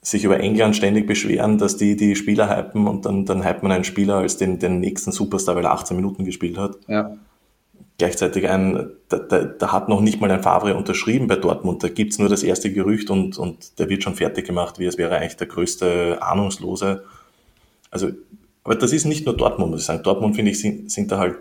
sich 0.00 0.24
über 0.24 0.40
England 0.40 0.74
ständig 0.74 1.06
beschweren, 1.06 1.58
dass 1.58 1.76
die 1.76 1.96
die 1.96 2.16
Spieler 2.16 2.48
hypen 2.48 2.88
und 2.88 3.06
dann, 3.06 3.24
dann 3.24 3.46
hypt 3.46 3.62
man 3.62 3.70
einen 3.70 3.84
Spieler 3.84 4.16
als 4.16 4.36
den, 4.36 4.58
den 4.58 4.80
nächsten 4.80 5.12
Superstar, 5.12 5.54
weil 5.54 5.64
er 5.64 5.72
18 5.72 5.96
Minuten 5.96 6.24
gespielt 6.24 6.58
hat. 6.58 6.76
Ja. 6.88 7.16
Gleichzeitig 8.02 8.48
ein, 8.48 8.90
da, 9.08 9.18
da, 9.20 9.44
da 9.44 9.70
hat 9.70 9.88
noch 9.88 10.00
nicht 10.00 10.20
mal 10.20 10.28
ein 10.28 10.42
Favre 10.42 10.74
unterschrieben 10.74 11.28
bei 11.28 11.36
Dortmund. 11.36 11.84
Da 11.84 11.88
gibt's 11.88 12.18
nur 12.18 12.28
das 12.28 12.42
erste 12.42 12.72
Gerücht 12.72 13.10
und, 13.10 13.38
und 13.38 13.78
der 13.78 13.88
wird 13.88 14.02
schon 14.02 14.16
fertig 14.16 14.44
gemacht, 14.44 14.80
wie 14.80 14.86
es 14.86 14.98
wäre 14.98 15.18
eigentlich 15.18 15.36
der 15.36 15.46
größte 15.46 16.18
Ahnungslose. 16.20 17.04
Also, 17.92 18.10
aber 18.64 18.74
das 18.74 18.92
ist 18.92 19.04
nicht 19.04 19.24
nur 19.24 19.36
Dortmund, 19.36 19.70
muss 19.70 19.82
ich 19.82 19.86
sagen. 19.86 20.02
Dortmund, 20.02 20.34
finde 20.34 20.50
ich, 20.50 20.58
sind, 20.58 20.90
sind 20.90 21.12
da 21.12 21.18
halt, 21.18 21.36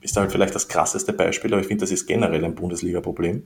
ist 0.00 0.16
da 0.16 0.20
halt 0.20 0.30
vielleicht 0.30 0.54
das 0.54 0.68
krasseste 0.68 1.12
Beispiel, 1.12 1.52
aber 1.52 1.60
ich 1.60 1.66
finde, 1.66 1.82
das 1.82 1.90
ist 1.90 2.06
generell 2.06 2.44
ein 2.44 2.54
Bundesliga-Problem. 2.54 3.42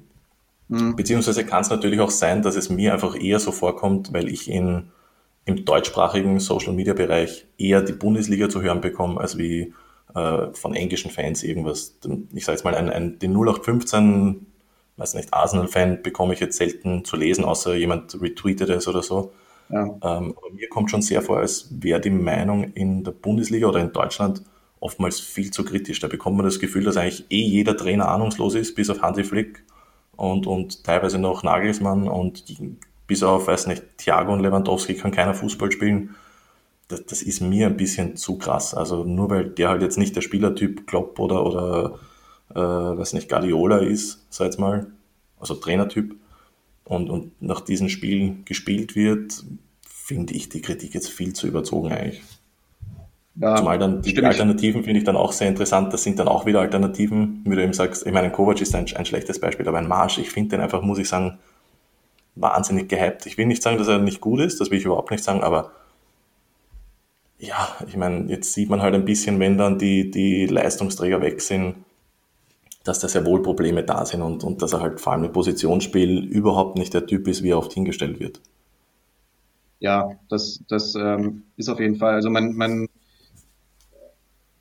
Mhm. 0.68 0.96
Beziehungsweise 0.96 1.46
kann 1.46 1.62
es 1.62 1.70
natürlich 1.70 2.00
auch 2.00 2.10
sein, 2.10 2.42
dass 2.42 2.56
es 2.56 2.68
mir 2.68 2.92
einfach 2.92 3.18
eher 3.18 3.38
so 3.38 3.52
vorkommt, 3.52 4.12
weil 4.12 4.28
ich 4.28 4.50
in, 4.50 4.90
im 5.46 5.64
deutschsprachigen 5.64 6.40
Social-Media-Bereich 6.40 7.46
eher 7.56 7.80
die 7.80 7.94
Bundesliga 7.94 8.50
zu 8.50 8.60
hören 8.60 8.82
bekomme, 8.82 9.18
als 9.18 9.38
wie 9.38 9.72
äh, 10.14 10.52
von 10.52 10.74
englischen 10.74 11.10
Fans 11.10 11.42
irgendwas. 11.42 11.98
Ich 12.32 12.44
sage 12.44 12.56
jetzt 12.56 12.64
mal, 12.64 12.74
ein, 12.74 12.90
ein, 12.90 13.18
den 13.18 13.32
0815, 13.32 14.46
weiß 14.96 15.14
nicht, 15.14 15.32
Arsenal-Fan 15.32 16.02
bekomme 16.02 16.34
ich 16.34 16.40
jetzt 16.40 16.56
selten 16.56 17.04
zu 17.04 17.16
lesen, 17.16 17.44
außer 17.44 17.74
jemand 17.74 18.20
retweetet 18.20 18.70
es 18.70 18.88
oder 18.88 19.02
so. 19.02 19.32
Ja. 19.70 19.84
Ähm, 19.84 20.34
aber 20.36 20.50
mir 20.54 20.68
kommt 20.68 20.90
schon 20.90 21.02
sehr 21.02 21.22
vor, 21.22 21.38
als 21.38 21.68
wäre 21.70 22.00
die 22.00 22.10
Meinung 22.10 22.72
in 22.72 23.04
der 23.04 23.12
Bundesliga 23.12 23.68
oder 23.68 23.80
in 23.80 23.92
Deutschland 23.92 24.42
oftmals 24.80 25.20
viel 25.20 25.50
zu 25.50 25.64
kritisch. 25.64 26.00
Da 26.00 26.08
bekommt 26.08 26.36
man 26.36 26.46
das 26.46 26.58
Gefühl, 26.58 26.84
dass 26.84 26.96
eigentlich 26.96 27.26
eh 27.30 27.42
jeder 27.42 27.76
Trainer 27.76 28.08
ahnungslos 28.08 28.54
ist, 28.54 28.74
bis 28.74 28.90
auf 28.90 29.02
Hansi 29.02 29.24
Flick 29.24 29.64
und, 30.16 30.46
und 30.46 30.84
teilweise 30.84 31.18
noch 31.18 31.42
Nagelsmann 31.42 32.08
und 32.08 32.44
bis 33.06 33.22
auf, 33.22 33.46
weiß 33.46 33.66
nicht, 33.66 33.82
Thiago 33.98 34.32
und 34.32 34.40
Lewandowski 34.40 34.94
kann 34.94 35.10
keiner 35.10 35.34
Fußball 35.34 35.70
spielen. 35.72 36.14
Das, 36.88 37.04
das 37.04 37.22
ist 37.22 37.40
mir 37.40 37.66
ein 37.66 37.76
bisschen 37.76 38.16
zu 38.16 38.38
krass. 38.38 38.74
Also 38.74 39.04
nur 39.04 39.30
weil 39.30 39.50
der 39.50 39.68
halt 39.68 39.82
jetzt 39.82 39.98
nicht 39.98 40.16
der 40.16 40.22
Spielertyp 40.22 40.86
Klopp 40.86 41.18
oder, 41.18 41.44
oder 41.44 41.98
äh, 42.54 42.98
weiß 42.98 43.12
nicht, 43.12 43.28
Guardiola 43.28 43.78
ist, 43.78 44.26
sag 44.30 44.46
jetzt 44.46 44.58
mal, 44.58 44.86
also 45.38 45.54
Trainertyp, 45.54 46.16
und, 46.88 47.10
und 47.10 47.42
nach 47.42 47.60
diesen 47.60 47.90
Spielen 47.90 48.44
gespielt 48.46 48.96
wird, 48.96 49.44
finde 49.86 50.32
ich 50.32 50.48
die 50.48 50.62
Kritik 50.62 50.94
jetzt 50.94 51.10
viel 51.10 51.34
zu 51.34 51.46
überzogen 51.46 51.92
eigentlich. 51.92 52.22
Ja, 53.36 53.56
Zumal 53.56 53.78
dann 53.78 54.02
die, 54.02 54.16
Alternativen 54.24 54.82
finde 54.82 54.98
ich 54.98 55.04
dann 55.04 55.16
auch 55.16 55.32
sehr 55.32 55.48
interessant. 55.48 55.92
Das 55.92 56.02
sind 56.02 56.18
dann 56.18 56.26
auch 56.26 56.46
wieder 56.46 56.60
Alternativen, 56.60 57.42
wie 57.44 57.54
du 57.54 57.62
eben 57.62 57.72
sagst. 57.74 58.04
Ich 58.04 58.12
meine, 58.12 58.32
Kovac 58.32 58.60
ist 58.60 58.74
ein, 58.74 58.86
ein 58.96 59.04
schlechtes 59.04 59.38
Beispiel, 59.38 59.68
aber 59.68 59.78
ein 59.78 59.86
Marsch, 59.86 60.18
ich 60.18 60.30
finde 60.30 60.56
den 60.56 60.60
einfach, 60.60 60.82
muss 60.82 60.98
ich 60.98 61.08
sagen, 61.08 61.38
wahnsinnig 62.34 62.88
gehypt. 62.88 63.26
Ich 63.26 63.38
will 63.38 63.46
nicht 63.46 63.62
sagen, 63.62 63.78
dass 63.78 63.86
er 63.86 63.98
nicht 63.98 64.20
gut 64.20 64.40
ist, 64.40 64.60
das 64.60 64.70
will 64.70 64.78
ich 64.78 64.84
überhaupt 64.84 65.10
nicht 65.10 65.22
sagen, 65.22 65.42
aber 65.42 65.70
ja, 67.38 67.76
ich 67.86 67.96
meine, 67.96 68.28
jetzt 68.30 68.52
sieht 68.52 68.68
man 68.68 68.82
halt 68.82 68.94
ein 68.94 69.04
bisschen, 69.04 69.38
wenn 69.38 69.58
dann 69.58 69.78
die, 69.78 70.10
die 70.10 70.46
Leistungsträger 70.46 71.20
weg 71.20 71.40
sind, 71.40 71.76
dass 72.84 73.00
da 73.00 73.08
sehr 73.08 73.24
wohl 73.24 73.42
Probleme 73.42 73.84
da 73.84 74.04
sind 74.04 74.22
und, 74.22 74.44
und 74.44 74.62
dass 74.62 74.72
er 74.72 74.80
halt 74.80 75.00
vor 75.00 75.12
allem 75.12 75.24
im 75.24 75.32
Positionsspiel 75.32 76.24
überhaupt 76.24 76.78
nicht 76.78 76.94
der 76.94 77.06
Typ 77.06 77.28
ist, 77.28 77.42
wie 77.42 77.50
er 77.50 77.58
oft 77.58 77.72
hingestellt 77.72 78.18
wird. 78.18 78.40
Ja, 79.80 80.10
das, 80.28 80.60
das 80.68 80.94
ähm, 80.94 81.44
ist 81.56 81.68
auf 81.68 81.78
jeden 81.78 81.96
Fall. 81.96 82.14
Also 82.14 82.30
man, 82.30 82.54
man 82.54 82.88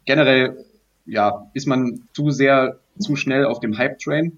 generell 0.05 0.65
ja, 1.07 1.49
ist 1.53 1.67
man 1.67 2.03
zu 2.13 2.29
sehr, 2.29 2.79
zu 2.99 3.15
schnell 3.15 3.45
auf 3.45 3.59
dem 3.59 3.77
Hype-Train 3.77 4.37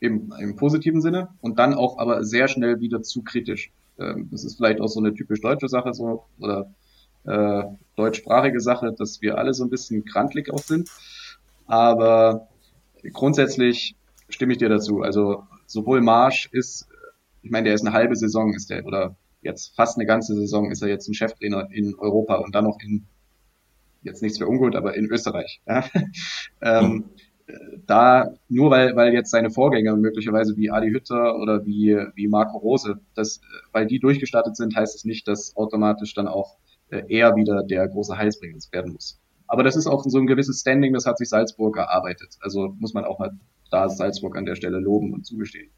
im, 0.00 0.32
im 0.38 0.56
positiven 0.56 1.02
Sinne 1.02 1.28
und 1.40 1.58
dann 1.58 1.74
auch 1.74 1.98
aber 1.98 2.24
sehr 2.24 2.48
schnell 2.48 2.80
wieder 2.80 3.02
zu 3.02 3.22
kritisch. 3.22 3.70
Ähm, 3.98 4.28
das 4.30 4.44
ist 4.44 4.56
vielleicht 4.56 4.80
auch 4.80 4.88
so 4.88 5.00
eine 5.00 5.12
typisch 5.12 5.40
deutsche 5.40 5.68
Sache 5.68 5.92
so 5.92 6.24
oder 6.38 6.70
äh, 7.26 7.64
deutschsprachige 7.96 8.60
Sache, 8.60 8.92
dass 8.92 9.20
wir 9.20 9.38
alle 9.38 9.54
so 9.54 9.64
ein 9.64 9.70
bisschen 9.70 10.04
krantlig 10.04 10.52
auch 10.52 10.62
sind. 10.62 10.90
Aber 11.66 12.48
grundsätzlich 13.12 13.96
stimme 14.28 14.52
ich 14.52 14.58
dir 14.58 14.68
dazu. 14.68 15.02
Also 15.02 15.44
sowohl 15.66 16.00
Marsch 16.00 16.48
ist, 16.52 16.88
ich 17.42 17.50
meine, 17.50 17.64
der 17.64 17.74
ist 17.74 17.86
eine 17.86 17.94
halbe 17.94 18.16
Saison, 18.16 18.54
ist 18.54 18.70
der, 18.70 18.84
oder 18.86 19.16
jetzt 19.42 19.74
fast 19.76 19.96
eine 19.96 20.06
ganze 20.06 20.34
Saison 20.34 20.70
ist 20.70 20.82
er 20.82 20.88
jetzt 20.88 21.08
ein 21.08 21.14
Cheftrainer 21.14 21.68
in 21.70 21.94
Europa 21.96 22.36
und 22.36 22.54
dann 22.54 22.64
noch 22.64 22.78
in 22.80 23.06
jetzt 24.02 24.22
nichts 24.22 24.38
für 24.38 24.46
ungut, 24.46 24.76
aber 24.76 24.94
in 24.94 25.06
Österreich. 25.06 25.60
Ja? 25.66 25.84
ähm, 26.60 27.04
da, 27.86 28.34
nur 28.48 28.70
weil, 28.70 28.96
weil 28.96 29.12
jetzt 29.12 29.30
seine 29.30 29.50
Vorgänger 29.50 29.96
möglicherweise 29.96 30.56
wie 30.56 30.70
Adi 30.70 30.90
Hütter 30.90 31.38
oder 31.38 31.64
wie, 31.64 31.96
wie 32.14 32.26
Marco 32.26 32.58
Rose, 32.58 33.00
das, 33.14 33.40
weil 33.72 33.86
die 33.86 34.00
durchgestartet 34.00 34.56
sind, 34.56 34.74
heißt 34.74 34.96
es 34.96 35.04
nicht, 35.04 35.28
dass 35.28 35.56
automatisch 35.56 36.14
dann 36.14 36.26
auch 36.26 36.56
er 36.90 37.36
wieder 37.36 37.62
der 37.62 37.88
große 37.88 38.16
Heilsbringer 38.16 38.58
werden 38.70 38.92
muss. 38.92 39.18
Aber 39.48 39.62
das 39.62 39.76
ist 39.76 39.86
auch 39.86 40.04
so 40.04 40.18
ein 40.18 40.26
gewisses 40.26 40.60
Standing, 40.60 40.92
das 40.92 41.06
hat 41.06 41.18
sich 41.18 41.28
Salzburg 41.28 41.76
erarbeitet. 41.76 42.36
Also 42.40 42.74
muss 42.78 42.94
man 42.94 43.04
auch 43.04 43.18
mal 43.18 43.32
da 43.70 43.88
Salzburg 43.88 44.36
an 44.36 44.46
der 44.46 44.56
Stelle 44.56 44.78
loben 44.78 45.12
und 45.12 45.24
zugestehen. 45.26 45.70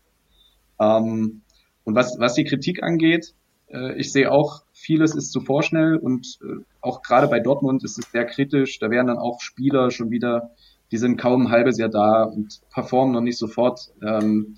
Ähm, 0.81 1.42
und 1.85 1.94
was, 1.94 2.18
was 2.18 2.35
die 2.35 2.44
Kritik 2.44 2.83
angeht, 2.83 3.35
äh, 3.71 3.99
ich 3.99 4.12
sehe 4.12 4.31
auch, 4.31 4.62
vieles 4.73 5.14
ist 5.14 5.33
zu 5.33 5.40
vorschnell 5.40 5.97
und 5.97 6.38
äh, 6.42 6.62
auch 6.81 7.03
gerade 7.03 7.29
bei 7.29 7.40
Dortmund 7.40 7.85
ist 7.85 7.99
es 7.99 8.11
sehr 8.11 8.25
kritisch. 8.25 8.79
Da 8.79 8.90
werden 8.90 9.09
dann 9.09 9.18
auch 9.18 9.40
Spieler 9.40 9.90
schon 9.90 10.11
wieder, 10.11 10.51
die 10.90 10.99
sind 10.99 11.18
kaum 11.18 11.47
ein 11.47 11.51
halbes 11.51 11.79
Jahr 11.79 11.88
da 11.90 12.25
und 12.25 12.61
performen 12.71 13.14
noch 13.14 13.21
nicht 13.21 13.38
sofort. 13.38 13.92
Ähm, 14.03 14.57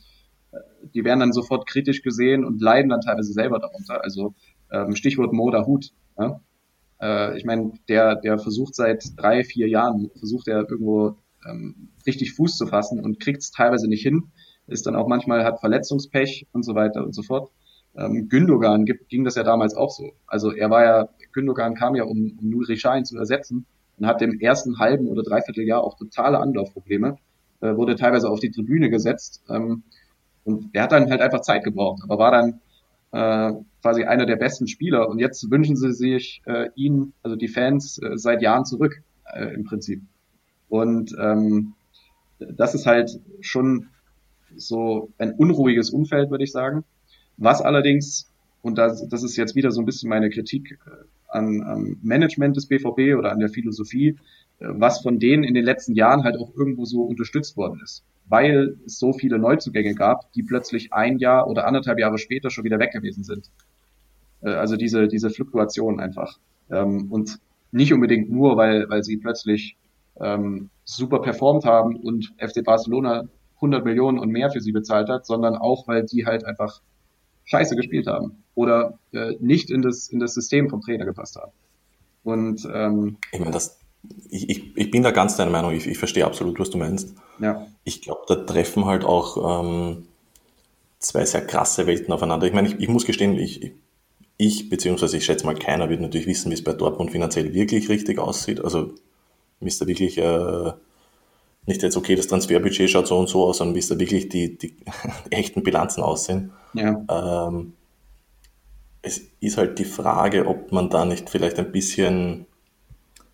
die 0.95 1.05
werden 1.05 1.21
dann 1.21 1.33
sofort 1.33 1.67
kritisch 1.67 2.03
gesehen 2.03 2.45
und 2.45 2.61
leiden 2.61 2.91
dann 2.91 3.01
teilweise 3.01 3.33
selber 3.33 3.59
darunter. 3.59 4.03
Also 4.03 4.35
ähm, 4.73 4.95
Stichwort 4.95 5.33
Moda 5.33 5.67
Hut. 5.67 5.93
Ja? 6.21 6.41
Äh, 7.01 7.39
ich 7.39 7.45
meine, 7.45 7.73
der, 7.89 8.17
der 8.17 8.39
versucht 8.39 8.75
seit 8.75 9.05
drei, 9.17 9.45
vier 9.45 9.69
Jahren, 9.69 10.11
versucht 10.19 10.49
er 10.49 10.69
irgendwo 10.69 11.17
ähm, 11.49 11.89
richtig 12.07 12.35
Fuß 12.35 12.57
zu 12.57 12.67
fassen 12.67 13.01
und 13.01 13.21
kriegt 13.21 13.43
es 13.43 13.51
teilweise 13.51 13.89
nicht 13.89 14.03
hin. 14.03 14.25
Ist 14.67 14.87
dann 14.87 14.97
auch 14.97 15.09
manchmal, 15.09 15.45
hat 15.45 15.61
Verletzungspech 15.61 16.47
und 16.53 16.65
so 16.65 16.75
weiter 16.75 17.05
und 17.05 17.15
so 17.15 17.23
fort. 17.23 17.51
Ähm, 17.97 18.29
Gündogan 18.29 18.85
ging 18.85 19.25
das 19.25 19.35
ja 19.35 19.43
damals 19.43 19.75
auch 19.75 19.91
so. 19.91 20.13
Also 20.27 20.53
er 20.53 20.71
war 20.71 20.85
ja, 20.85 21.09
Gündogan 21.33 21.75
kam 21.75 21.97
ja, 21.97 22.05
um, 22.05 22.39
um 22.39 22.49
Nuri 22.49 22.77
Sahin 22.77 23.05
zu 23.05 23.19
ersetzen 23.19 23.67
und 23.99 24.07
hat 24.07 24.23
im 24.23 24.39
ersten 24.39 24.79
halben 24.79 25.09
oder 25.09 25.23
dreiviertel 25.23 25.65
Jahr 25.65 25.83
auch 25.83 25.97
totale 25.97 26.39
Anlaufprobleme, 26.39 27.17
äh, 27.61 27.75
wurde 27.75 27.97
teilweise 27.97 28.29
auf 28.29 28.39
die 28.39 28.51
Tribüne 28.51 28.91
gesetzt 28.91 29.43
ähm, 29.49 29.83
und 30.45 30.71
er 30.73 30.85
hat 30.85 30.93
dann 30.93 31.11
halt 31.11 31.21
einfach 31.21 31.41
Zeit 31.41 31.65
gebraucht, 31.65 32.03
aber 32.05 32.19
war 32.19 32.31
dann 32.31 32.61
äh, 33.13 33.53
quasi 33.83 34.05
einer 34.05 34.27
der 34.27 34.37
besten 34.37 34.69
Spieler 34.69 35.09
und 35.09 35.19
jetzt 35.19 35.51
wünschen 35.51 35.77
sie 35.77 35.93
sich 35.93 36.43
äh, 36.47 36.69
ihn, 36.75 37.13
also 37.23 37.37
die 37.37 37.49
Fans, 37.49 37.99
äh, 37.99 38.17
seit 38.17 38.43
Jahren 38.43 38.65
zurück 38.65 39.03
äh, 39.33 39.55
im 39.55 39.65
Prinzip. 39.65 40.03
Und 40.69 41.15
ähm, 41.19 41.75
das 42.39 42.75
ist 42.75 42.87
halt 42.87 43.21
schon 43.41 43.89
so 44.57 45.11
ein 45.19 45.33
unruhiges 45.33 45.91
Umfeld, 45.91 46.31
würde 46.31 46.45
ich 46.45 46.53
sagen. 46.53 46.85
Was 47.37 47.61
allerdings, 47.63 48.31
und 48.63 48.79
das, 48.79 49.07
das 49.09 49.23
ist 49.23 49.37
jetzt 49.37 49.55
wieder 49.55 49.71
so 49.71 49.81
ein 49.81 49.87
bisschen 49.87 50.09
meine 50.09 50.31
Kritik 50.31 50.79
äh, 50.87 50.91
an, 51.29 51.63
am 51.63 51.97
Management 52.03 52.57
des 52.57 52.67
BVB 52.67 53.17
oder 53.19 53.33
an 53.33 53.41
der 53.41 53.49
Philosophie, 53.49 54.17
äh, 54.59 54.67
was 54.69 55.01
von 55.01 55.19
denen 55.19 55.45
in 55.45 55.55
den 55.55 55.65
letzten 55.65 55.95
Jahren 55.95 56.25
halt 56.25 56.37
auch 56.37 56.55
irgendwo 56.55 56.85
so 56.85 57.03
unterstützt 57.03 57.57
worden 57.57 57.81
ist. 57.83 58.05
Weil 58.31 58.77
es 58.87 58.99
so 58.99 59.13
viele 59.13 59.39
Neuzugänge 59.39 59.95
gab, 59.95 60.33
die 60.33 60.45
plötzlich 60.45 60.93
ein 60.93 61.19
Jahr 61.19 61.49
oder 61.49 61.67
anderthalb 61.67 61.99
Jahre 61.99 62.17
später 62.17 62.49
schon 62.49 62.65
wieder 62.65 62.79
weg 62.79 62.93
gewesen 62.93 63.25
sind. 63.25 63.51
Äh, 64.43 64.51
also 64.51 64.77
diese, 64.77 65.09
diese 65.09 65.31
Fluktuation 65.31 66.01
einfach. 66.01 66.39
Ähm, 66.71 67.11
und 67.11 67.41
nicht 67.73 67.93
unbedingt 67.93 68.31
nur, 68.31 68.57
weil, 68.57 68.89
weil 68.89 69.03
sie 69.03 69.17
plötzlich 69.17 69.77
ähm, 70.21 70.71
super 70.85 71.21
performt 71.21 71.65
haben 71.65 71.97
und 71.97 72.33
FC 72.39 72.65
Barcelona 72.65 73.25
100 73.57 73.85
Millionen 73.85 74.19
und 74.19 74.31
mehr 74.31 74.51
für 74.51 74.61
sie 74.61 74.73
bezahlt 74.73 75.09
hat, 75.09 75.27
sondern 75.27 75.57
auch, 75.57 75.89
weil 75.89 76.05
die 76.05 76.25
halt 76.25 76.45
einfach 76.45 76.81
scheiße 77.45 77.75
gespielt 77.75 78.07
haben 78.07 78.45
oder 78.55 78.99
äh, 79.13 79.35
nicht 79.41 79.71
in 79.71 79.83
das, 79.83 80.09
in 80.09 80.21
das 80.21 80.35
System 80.35 80.71
vom 80.71 80.81
Trainer 80.83 81.05
gepasst 81.05 81.37
haben. 81.37 81.53
Und 82.23 82.69
ähm, 82.73 83.17
ich 83.33 83.41
meine, 83.41 83.51
das, 83.51 83.80
ich, 84.31 84.49
ich, 84.49 84.77
ich 84.77 84.91
bin 84.91 85.03
da 85.03 85.11
ganz 85.11 85.37
deiner 85.37 85.51
Meinung, 85.51 85.73
ich, 85.73 85.87
ich 85.87 85.99
verstehe 85.99 86.25
absolut, 86.25 86.59
was 86.59 86.71
du 86.71 86.79
meinst. 86.79 87.15
Ja. 87.39 87.67
Ich 87.85 88.03
glaube, 88.03 88.23
da 88.29 88.37
treffen 88.37 88.87
halt 88.87 89.05
auch 89.05 89.63
ähm, 89.63 90.07
zwei 90.99 91.25
sehr 91.25 91.47
krasse 91.47 91.87
Welten 91.87 92.13
aufeinander. 92.13 92.47
Ich 92.47 92.53
meine, 92.53 92.69
ich, 92.69 92.79
ich 92.79 92.89
muss 92.89 93.07
gestehen, 93.07 93.39
ich, 93.39 93.73
ich, 94.37 94.69
beziehungsweise 94.69 95.17
ich 95.17 95.25
schätze 95.25 95.45
mal, 95.45 95.55
keiner 95.55 95.91
wird 95.91 96.01
natürlich 96.01 96.27
wissen, 96.27 96.51
wie 96.51 96.55
es 96.55 96.65
bei 96.65 96.73
Dortmund 96.73 97.11
finanziell 97.11 97.53
wirklich 97.53 97.89
richtig 97.89 98.19
aussieht. 98.19 98.63
Also, 98.65 98.95
wie 99.61 99.69
ist 99.69 99.81
da 99.81 99.87
wirklich, 99.87 100.17
äh, 100.17 100.73
nicht 101.67 101.83
jetzt, 101.83 101.97
okay, 101.97 102.15
das 102.15 102.27
Transferbudget 102.27 102.91
schaut 102.91 103.07
so 103.07 103.19
und 103.19 103.29
so 103.29 103.45
aus, 103.45 103.59
sondern 103.59 103.75
wie 103.75 103.81
es 103.81 103.89
da 103.89 103.99
wirklich 103.99 104.29
die, 104.29 104.57
die, 104.57 104.77
die 104.77 104.85
echten 105.31 105.63
Bilanzen 105.63 106.03
aussehen. 106.03 106.53
Ja. 106.73 107.49
Ähm, 107.49 107.75
es 109.03 109.23
ist 109.41 109.57
halt 109.57 109.79
die 109.79 109.85
Frage, 109.85 110.47
ob 110.47 110.73
man 110.73 110.91
da 110.91 111.05
nicht 111.05 111.31
vielleicht 111.31 111.59
ein 111.59 111.73
bisschen, 111.73 112.47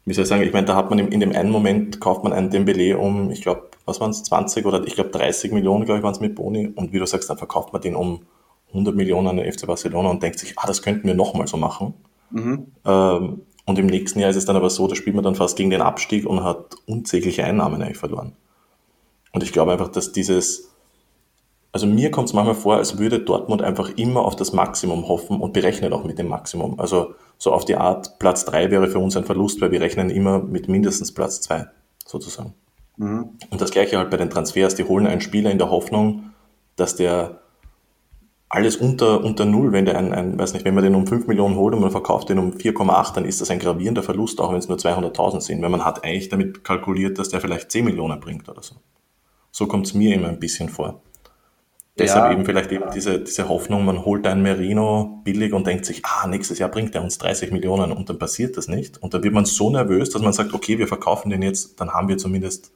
wie 0.07 0.15
soll 0.15 0.23
ich 0.23 0.29
sagen, 0.29 0.43
ich 0.43 0.53
meine, 0.53 0.67
da 0.67 0.77
hat 0.77 0.89
man 0.89 1.01
in 1.01 1.21
dem 1.21 1.33
einen 1.33 1.51
Moment, 1.51 2.01
kauft 2.01 2.23
man 2.23 2.33
einen 2.33 2.51
Dembele 2.51 2.97
um, 2.97 3.31
ich 3.33 3.43
glaube, 3.43 3.71
was 3.85 4.01
waren 4.01 4.11
es, 4.11 4.23
20 4.23 4.65
oder 4.65 4.87
ich 4.87 4.95
glaube 4.95 5.11
30 5.11 5.51
Millionen, 5.51 5.85
glaube 5.85 5.99
ich, 5.99 6.05
waren 6.05 6.13
es 6.13 6.21
mit 6.21 6.37
Boni 6.37 6.69
und 6.69 6.93
wie 6.93 7.01
du 7.01 7.07
sagst, 7.07 7.29
dann 7.29 7.39
verkauft 7.39 7.73
man 7.73 7.83
den 7.83 7.97
um 7.97 8.23
100 8.69 8.95
Millionen 8.95 9.27
an 9.27 9.37
den 9.37 9.53
FC 9.53 9.67
Barcelona 9.67 10.09
und 10.11 10.23
denkt 10.23 10.39
sich, 10.39 10.57
ah, 10.59 10.67
das 10.67 10.81
könnten 10.81 11.09
wir 11.09 11.15
nochmal 11.15 11.49
so 11.49 11.57
machen. 11.57 11.95
Mhm. 12.31 12.67
Ähm, 12.85 13.43
und 13.65 13.79
im 13.81 13.87
nächsten 13.87 14.21
Jahr 14.21 14.31
ist 14.31 14.37
es 14.37 14.45
dann 14.45 14.55
aber 14.55 14.71
so, 14.71 14.87
da 14.87 14.95
spielt 14.95 15.17
man 15.17 15.25
dann 15.25 15.35
fast 15.35 15.57
gegen 15.57 15.71
den 15.71 15.83
Abstieg 15.83 16.25
und 16.25 16.45
hat 16.45 16.77
unzählige 16.87 17.45
Einnahmen 17.45 17.83
eigentlich 17.83 17.99
verloren. 17.99 18.33
Und 19.33 19.43
ich 19.43 19.53
glaube 19.53 19.73
einfach, 19.73 19.89
dass 19.89 20.13
dieses, 20.13 20.71
also 21.73 21.87
mir 21.87 22.13
kommt 22.13 22.29
es 22.29 22.33
manchmal 22.33 22.55
vor, 22.55 22.77
als 22.77 22.99
würde 22.99 23.19
Dortmund 23.19 23.63
einfach 23.63 23.91
immer 23.97 24.25
auf 24.25 24.37
das 24.37 24.53
Maximum 24.53 25.09
hoffen 25.09 25.41
und 25.41 25.53
berechnet 25.53 25.93
auch 25.93 26.05
mit 26.05 26.19
dem 26.19 26.29
Maximum. 26.29 26.79
Also 26.79 27.15
so 27.39 27.53
auf 27.53 27.65
die 27.65 27.77
Art, 27.77 28.19
Platz 28.19 28.45
3 28.45 28.71
wäre 28.71 28.89
für 28.89 28.99
uns 28.99 29.17
ein 29.17 29.25
Verlust, 29.25 29.61
weil 29.61 29.71
wir 29.71 29.81
rechnen 29.81 30.11
immer 30.11 30.39
mit 30.39 30.69
mindestens 30.69 31.13
Platz 31.13 31.41
2, 31.43 31.67
sozusagen. 32.05 32.55
Mhm. 32.97 33.31
Und 33.51 33.61
das 33.61 33.71
gleiche 33.71 33.99
halt 33.99 34.11
bei 34.11 34.17
den 34.17 34.31
Transfers, 34.31 34.75
die 34.75 34.85
holen 34.85 35.07
einen 35.07 35.21
Spieler 35.21 35.51
in 35.51 35.59
der 35.59 35.71
Hoffnung, 35.71 36.31
dass 36.77 36.97
der 36.97 37.41
alles 38.49 38.77
unter, 38.77 39.25
unter 39.25 39.45
Null, 39.45 39.73
wenn 39.73 39.87
der 39.87 39.99
ein, 39.99 40.13
ein, 40.13 40.39
weiß 40.39 40.55
nicht, 40.55 40.65
wenn 40.65 40.75
man 40.75 40.85
den 40.85 40.95
um 40.95 41.07
5 41.07 41.27
Millionen 41.27 41.57
holt 41.57 41.75
und 41.75 41.81
man 41.81 41.91
verkauft 41.91 42.29
den 42.29 42.39
um 42.39 42.53
4,8, 42.53 43.15
dann 43.15 43.25
ist 43.25 43.41
das 43.41 43.51
ein 43.51 43.59
gravierender 43.59 44.03
Verlust, 44.03 44.41
auch 44.41 44.53
wenn 44.53 44.59
es 44.59 44.69
nur 44.69 44.79
200.000 44.79 45.41
sind, 45.41 45.63
weil 45.63 45.69
man 45.69 45.85
hat 45.85 46.05
eigentlich 46.05 46.29
damit 46.29 46.63
kalkuliert, 46.63 47.19
dass 47.19 47.29
der 47.29 47.41
vielleicht 47.41 47.71
10 47.73 47.85
Millionen 47.85 48.21
bringt 48.21 48.49
oder 48.49 48.63
so. 48.63 48.77
So 49.51 49.67
kommt 49.67 49.87
es 49.87 49.95
mir 49.95 50.15
immer 50.15 50.29
ein 50.29 50.39
bisschen 50.39 50.69
vor. 50.69 51.03
Deshalb 51.99 52.27
ja. 52.27 52.33
eben 52.33 52.45
vielleicht 52.45 52.71
eben 52.73 52.91
diese, 52.93 53.21
diese 53.21 53.49
Hoffnung, 53.49 53.87
man 53.87 54.05
holt 54.05 54.27
einen 54.27 54.43
Merino 54.43 55.23
billig 55.25 55.55
und 55.55 55.67
denkt 55.67 55.87
sich, 55.87 56.05
ah, 56.05 56.27
nächstes 56.27 56.59
Jahr 56.59 56.69
bringt 56.69 56.95
er 56.95 57.03
uns 57.03 57.17
30 57.17 57.53
Millionen 57.53 57.91
und 57.91 58.11
dann 58.11 58.19
passiert 58.19 58.59
das 58.59 58.69
nicht. 58.69 59.03
Und 59.03 59.15
dann 59.15 59.23
wird 59.23 59.33
man 59.33 59.47
so 59.47 59.71
nervös, 59.71 60.11
dass 60.11 60.21
man 60.21 60.35
sagt, 60.35 60.53
okay, 60.53 60.79
wir 60.79 60.89
verkaufen 60.89 61.31
den 61.31 61.41
jetzt, 61.41 61.81
dann 61.81 61.93
haben 61.93 62.09
wir 62.09 62.19
zumindest 62.19 62.71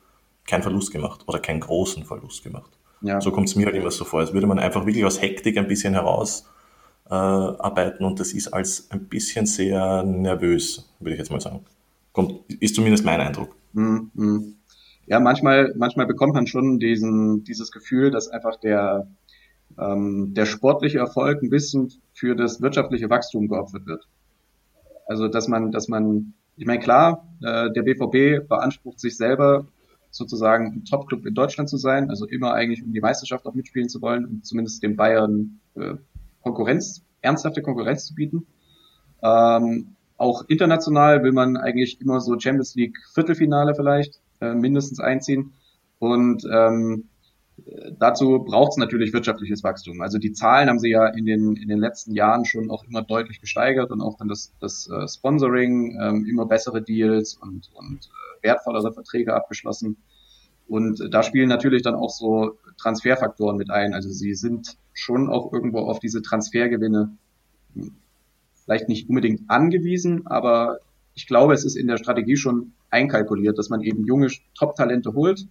keinen 0.47 0.63
Verlust 0.63 0.91
gemacht 0.91 1.25
oder 1.27 1.39
keinen 1.39 1.61
großen 1.61 2.07
Verlust 2.07 2.43
gemacht. 2.43 2.71
Ja. 3.03 3.21
So 3.21 3.31
kommt 3.31 3.49
es 3.49 3.57
mir 3.57 3.67
halt 3.67 3.77
immer 3.77 3.91
so 3.91 4.07
vor, 4.07 4.21
als 4.21 4.33
würde 4.33 4.47
man 4.47 4.59
einfach 4.59 4.87
wirklich 4.87 5.05
aus 5.05 5.21
Hektik 5.21 5.59
ein 5.59 5.69
bisschen 5.69 5.93
herausarbeiten 5.93 8.03
äh, 8.03 8.07
und 8.07 8.21
das 8.21 8.33
ist 8.33 8.49
als 8.49 8.91
ein 8.91 9.05
bisschen 9.05 9.45
sehr 9.45 10.03
nervös, 10.03 10.91
würde 10.99 11.13
ich 11.13 11.19
jetzt 11.19 11.31
mal 11.31 11.43
sagen. 11.43 11.67
Kommt, 12.13 12.41
ist 12.49 12.75
zumindest 12.75 13.05
mein 13.05 13.21
Eindruck. 13.21 13.55
Mm, 13.75 13.99
mm. 14.15 14.55
Ja, 15.11 15.19
manchmal, 15.19 15.75
manchmal 15.77 16.07
bekommt 16.07 16.35
man 16.35 16.47
schon 16.47 16.79
diesen, 16.79 17.43
dieses 17.43 17.73
Gefühl, 17.73 18.13
dass 18.13 18.29
einfach 18.29 18.55
der, 18.61 19.09
ähm, 19.77 20.35
der 20.35 20.47
sportliche 20.47 20.99
Erfolg 20.99 21.43
ein 21.43 21.51
bisschen 21.51 21.93
für 22.13 22.37
das 22.37 22.63
wirtschaftliche 22.63 23.11
Wachstum 23.11 23.49
geopfert 23.49 23.87
wird. 23.87 24.07
Also 25.07 25.27
dass 25.27 25.49
man, 25.49 25.73
dass 25.73 25.89
man, 25.89 26.35
ich 26.57 26.65
meine 26.65 26.79
klar, 26.79 27.27
äh, 27.43 27.73
der 27.73 27.83
BVB 27.83 28.49
beansprucht 28.49 29.01
sich 29.01 29.17
selber 29.17 29.67
sozusagen 30.13 30.67
ein 30.67 30.85
Top-Club 30.85 31.27
in 31.27 31.35
Deutschland 31.35 31.69
zu 31.69 31.77
sein, 31.77 32.09
also 32.09 32.25
immer 32.27 32.55
eigentlich 32.55 32.85
um 32.85 32.93
die 32.93 33.01
Meisterschaft 33.01 33.47
auch 33.47 33.55
mitspielen 33.55 33.89
zu 33.89 34.01
wollen 34.01 34.25
und 34.25 34.47
zumindest 34.47 34.81
den 34.85 34.95
Bayern 34.95 35.59
äh, 35.75 35.95
Konkurrenz, 36.41 37.03
ernsthafte 37.21 37.63
Konkurrenz 37.63 38.07
zu 38.07 38.15
bieten. 38.15 38.47
Ähm, 39.25 39.97
auch 40.19 40.45
international 40.47 41.25
will 41.25 41.33
man 41.33 41.57
eigentlich 41.57 42.01
immer 42.01 42.21
so 42.21 42.39
Champions 42.39 42.77
League 42.77 42.97
Viertelfinale 43.13 43.75
vielleicht 43.75 44.21
äh, 44.41 44.55
mindestens 44.55 45.01
einziehen. 45.01 45.53
Und 45.99 46.45
ähm, 46.51 47.09
dazu 47.99 48.39
braucht 48.41 48.73
es 48.73 48.77
natürlich 48.77 49.13
wirtschaftliches 49.13 49.63
Wachstum. 49.63 50.01
Also 50.01 50.19
die 50.19 50.33
Zahlen 50.33 50.69
haben 50.69 50.79
sie 50.79 50.91
ja 50.91 51.07
in 51.09 51.27
den, 51.27 51.57
in 51.57 51.69
den 51.69 51.79
letzten 51.79 52.15
Jahren 52.15 52.45
schon 52.45 52.71
auch 52.71 52.85
immer 52.85 53.03
deutlich 53.03 53.41
gesteigert 53.41 53.91
und 53.91 54.01
auch 54.01 54.17
dann 54.17 54.29
das, 54.29 54.53
das 54.61 54.89
äh, 54.89 55.07
Sponsoring, 55.09 55.99
ähm, 56.01 56.27
immer 56.27 56.47
bessere 56.47 56.83
Deals 56.83 57.35
und, 57.35 57.71
und 57.75 58.07
äh, 58.07 58.47
wertvollere 58.47 58.93
Verträge 58.93 59.35
abgeschlossen. 59.35 59.97
Und 60.69 61.13
da 61.13 61.23
spielen 61.23 61.49
natürlich 61.49 61.83
dann 61.83 61.97
auch 61.97 62.11
so 62.11 62.59
Transferfaktoren 62.81 63.57
mit 63.57 63.71
ein. 63.71 63.93
Also 63.93 64.09
sie 64.09 64.35
sind 64.35 64.77
schon 64.93 65.29
auch 65.29 65.53
irgendwo 65.53 65.81
auf 65.81 65.99
diese 65.99 66.23
Transfergewinne 66.23 67.17
hm, 67.75 67.93
vielleicht 68.65 68.89
nicht 68.89 69.09
unbedingt 69.09 69.51
angewiesen, 69.51 70.27
aber 70.27 70.79
ich 71.15 71.27
glaube, 71.27 71.55
es 71.55 71.65
ist 71.65 71.77
in 71.77 71.89
der 71.89 71.97
Strategie 71.97 72.37
schon 72.37 72.73
einkalkuliert, 72.91 73.59
dass 73.59 73.71
man 73.71 73.83
eben 73.83 74.05
junge 74.05 74.29
Top-Talente 74.55 75.15
holt 75.15 75.47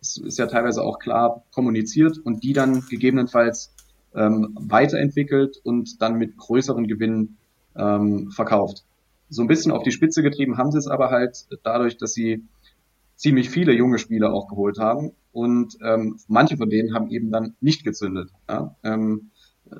das 0.00 0.16
ist 0.18 0.38
ja 0.38 0.46
teilweise 0.46 0.82
auch 0.82 0.98
klar 0.98 1.44
kommuniziert 1.52 2.18
und 2.18 2.42
die 2.44 2.52
dann 2.52 2.84
gegebenenfalls 2.88 3.72
ähm, 4.14 4.56
weiterentwickelt 4.58 5.58
und 5.64 6.00
dann 6.00 6.16
mit 6.16 6.36
größeren 6.36 6.86
Gewinnen 6.86 7.38
ähm, 7.74 8.30
verkauft. 8.30 8.84
So 9.28 9.42
ein 9.42 9.48
bisschen 9.48 9.72
auf 9.72 9.82
die 9.82 9.90
Spitze 9.90 10.22
getrieben 10.22 10.56
haben 10.56 10.70
sie 10.70 10.78
es 10.78 10.86
aber 10.86 11.10
halt 11.10 11.46
dadurch, 11.64 11.96
dass 11.96 12.12
sie 12.12 12.44
ziemlich 13.16 13.50
viele 13.50 13.72
junge 13.72 13.98
Spieler 13.98 14.32
auch 14.32 14.48
geholt 14.48 14.78
haben 14.78 15.12
und 15.32 15.76
ähm, 15.82 16.18
manche 16.28 16.56
von 16.56 16.70
denen 16.70 16.94
haben 16.94 17.10
eben 17.10 17.30
dann 17.30 17.56
nicht 17.60 17.82
gezündet. 17.84 18.30
Ja? 18.48 18.76
Ähm, 18.84 19.30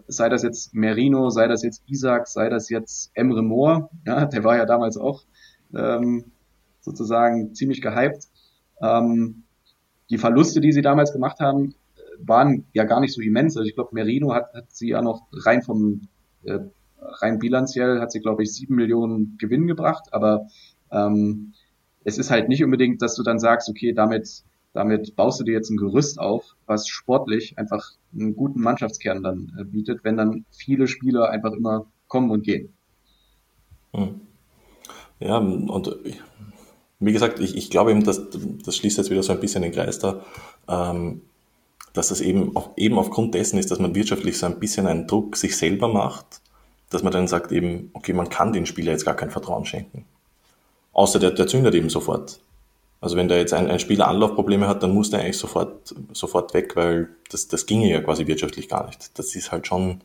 sei 0.09 0.29
das 0.29 0.43
jetzt 0.43 0.75
Merino, 0.75 1.31
sei 1.31 1.47
das 1.47 1.63
jetzt 1.63 1.83
Isaac, 1.87 2.27
sei 2.27 2.49
das 2.49 2.69
jetzt 2.71 3.11
Emre 3.15 3.43
Moore, 3.43 3.89
ja, 4.07 4.25
der 4.25 4.43
war 4.43 4.57
ja 4.57 4.65
damals 4.65 4.97
auch 4.97 5.23
ähm, 5.75 6.33
sozusagen 6.87 7.55
ziemlich 7.55 7.83
gehypt. 7.83 8.29
Ähm, 8.81 9.43
die 10.09 10.19
Verluste, 10.19 10.61
die 10.61 10.73
sie 10.73 10.83
damals 10.83 11.13
gemacht 11.13 11.41
haben, 11.41 11.75
waren 12.19 12.65
ja 12.73 12.85
gar 12.85 13.01
nicht 13.01 13.13
so 13.13 13.21
immens. 13.21 13.57
Also 13.57 13.69
ich 13.69 13.75
glaube, 13.75 13.91
Merino 13.93 14.33
hat, 14.33 14.55
hat 14.55 14.71
sie 14.71 14.89
ja 14.89 15.03
noch 15.03 15.27
rein 15.33 15.63
vom 15.63 16.09
äh, 16.45 16.61
rein 16.99 17.39
bilanziell 17.39 18.01
hat 18.01 18.13
sie, 18.13 18.21
glaube 18.21 18.43
ich, 18.43 18.53
sieben 18.53 18.77
Millionen 18.77 19.37
Gewinn 19.39 19.67
gebracht, 19.67 20.13
aber 20.13 20.47
ähm, 20.91 21.53
es 22.05 22.19
ist 22.19 22.31
halt 22.31 22.49
nicht 22.49 22.63
unbedingt, 22.65 23.03
dass 23.03 23.17
du 23.17 23.23
dann 23.23 23.39
sagst, 23.39 23.69
okay, 23.69 23.93
damit, 23.93 24.45
damit 24.73 25.17
baust 25.17 25.41
du 25.41 25.45
dir 25.45 25.53
jetzt 25.53 25.71
ein 25.71 25.77
Gerüst 25.77 26.19
auf, 26.19 26.57
was 26.67 26.89
sportlich 26.89 27.59
einfach 27.59 27.93
einen 28.13 28.37
guten 28.37 28.61
Mannschaftskern 28.61 29.23
dann 29.23 29.53
äh, 29.59 29.65
bietet, 29.65 30.05
wenn 30.05 30.17
dann 30.17 30.45
viele 30.51 30.87
Spieler 30.87 31.31
einfach 31.31 31.53
immer 31.53 31.87
kommen 32.09 32.31
und 32.31 32.43
gehen. 32.43 32.73
Hm. 33.93 34.21
Ja, 35.19 35.39
und 35.39 35.97
wie 36.99 37.13
gesagt, 37.13 37.41
ich, 37.41 37.57
ich 37.57 37.71
glaube 37.71 37.91
eben, 37.91 38.05
dass 38.05 38.23
das 38.65 38.77
schließt 38.77 38.99
jetzt 38.99 39.11
wieder 39.11 39.23
so 39.23 39.33
ein 39.33 39.41
bisschen 39.41 39.63
den 39.63 39.73
Kreis 39.73 39.99
da, 39.99 40.25
ähm, 40.69 41.23
dass 41.93 42.09
das 42.09 42.21
eben, 42.21 42.57
auf, 42.57 42.71
eben 42.77 42.99
aufgrund 42.99 43.35
dessen 43.35 43.59
ist, 43.59 43.71
dass 43.71 43.79
man 43.79 43.95
wirtschaftlich 43.95 44.39
so 44.39 44.47
ein 44.47 44.61
bisschen 44.61 44.87
einen 44.87 45.07
Druck 45.07 45.37
sich 45.37 45.57
selber 45.57 45.89
macht, 45.89 46.41
dass 46.91 47.03
man 47.03 47.13
dann 47.13 47.29
sagt 47.29 47.53
eben, 47.53 47.91
okay, 47.93 48.13
man 48.13 48.29
kann 48.29 48.53
den 48.53 48.67
Spieler 48.67 48.93
jetzt 48.93 49.05
gar 49.05 49.17
kein 49.17 49.31
Vertrauen 49.31 49.65
schenken. 49.65 50.05
Außer 50.93 51.19
der, 51.19 51.33
der 51.33 51.47
zündet 51.47 51.75
eben 51.75 51.91
sofort. 51.91 52.41
Also 53.01 53.17
wenn 53.17 53.29
da 53.29 53.37
jetzt 53.37 53.53
ein, 53.53 53.71
ein 53.71 53.79
Spieler 53.79 54.09
Anlaufprobleme 54.09 54.67
hat, 54.67 54.83
dann 54.83 54.95
muss 54.95 55.11
der 55.11 55.21
eigentlich 55.21 55.37
sofort, 55.37 55.95
sofort 56.13 56.55
weg, 56.55 56.77
weil 56.77 57.11
das, 57.31 57.49
das 57.49 57.67
ginge 57.67 57.91
ja 57.91 58.01
quasi 58.01 58.27
wirtschaftlich 58.27 58.69
gar 58.69 58.87
nicht. 58.87 59.19
Das 59.19 59.35
ist 59.35 59.53
halt 59.53 59.67
schon, 59.67 60.01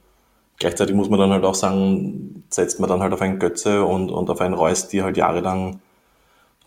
gleichzeitig 0.59 0.95
muss 0.95 1.09
man 1.09 1.19
dann 1.19 1.31
halt 1.31 1.45
auch 1.45 1.55
sagen, 1.55 2.43
setzt 2.49 2.79
man 2.79 2.89
dann 2.89 3.01
halt 3.01 3.13
auf 3.13 3.21
einen 3.21 3.39
Götze 3.39 3.85
und, 3.85 4.11
und 4.11 4.29
auf 4.29 4.41
einen 4.41 4.53
Reus, 4.53 4.89
die 4.89 5.03
halt 5.03 5.15
jahrelang 5.15 5.79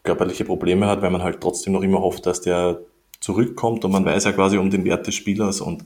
körperliche 0.04 0.44
Probleme 0.44 0.86
hat, 0.86 1.02
weil 1.02 1.10
man 1.10 1.22
halt 1.22 1.40
trotzdem 1.40 1.72
noch 1.72 1.82
immer 1.82 2.00
hofft, 2.00 2.26
dass 2.26 2.40
der 2.40 2.80
zurückkommt 3.20 3.84
und 3.84 3.90
man 3.90 4.04
weiß 4.04 4.24
ja 4.24 4.32
quasi 4.32 4.58
um 4.58 4.70
den 4.70 4.84
Wert 4.84 5.06
des 5.06 5.14
Spielers 5.14 5.60
und 5.60 5.84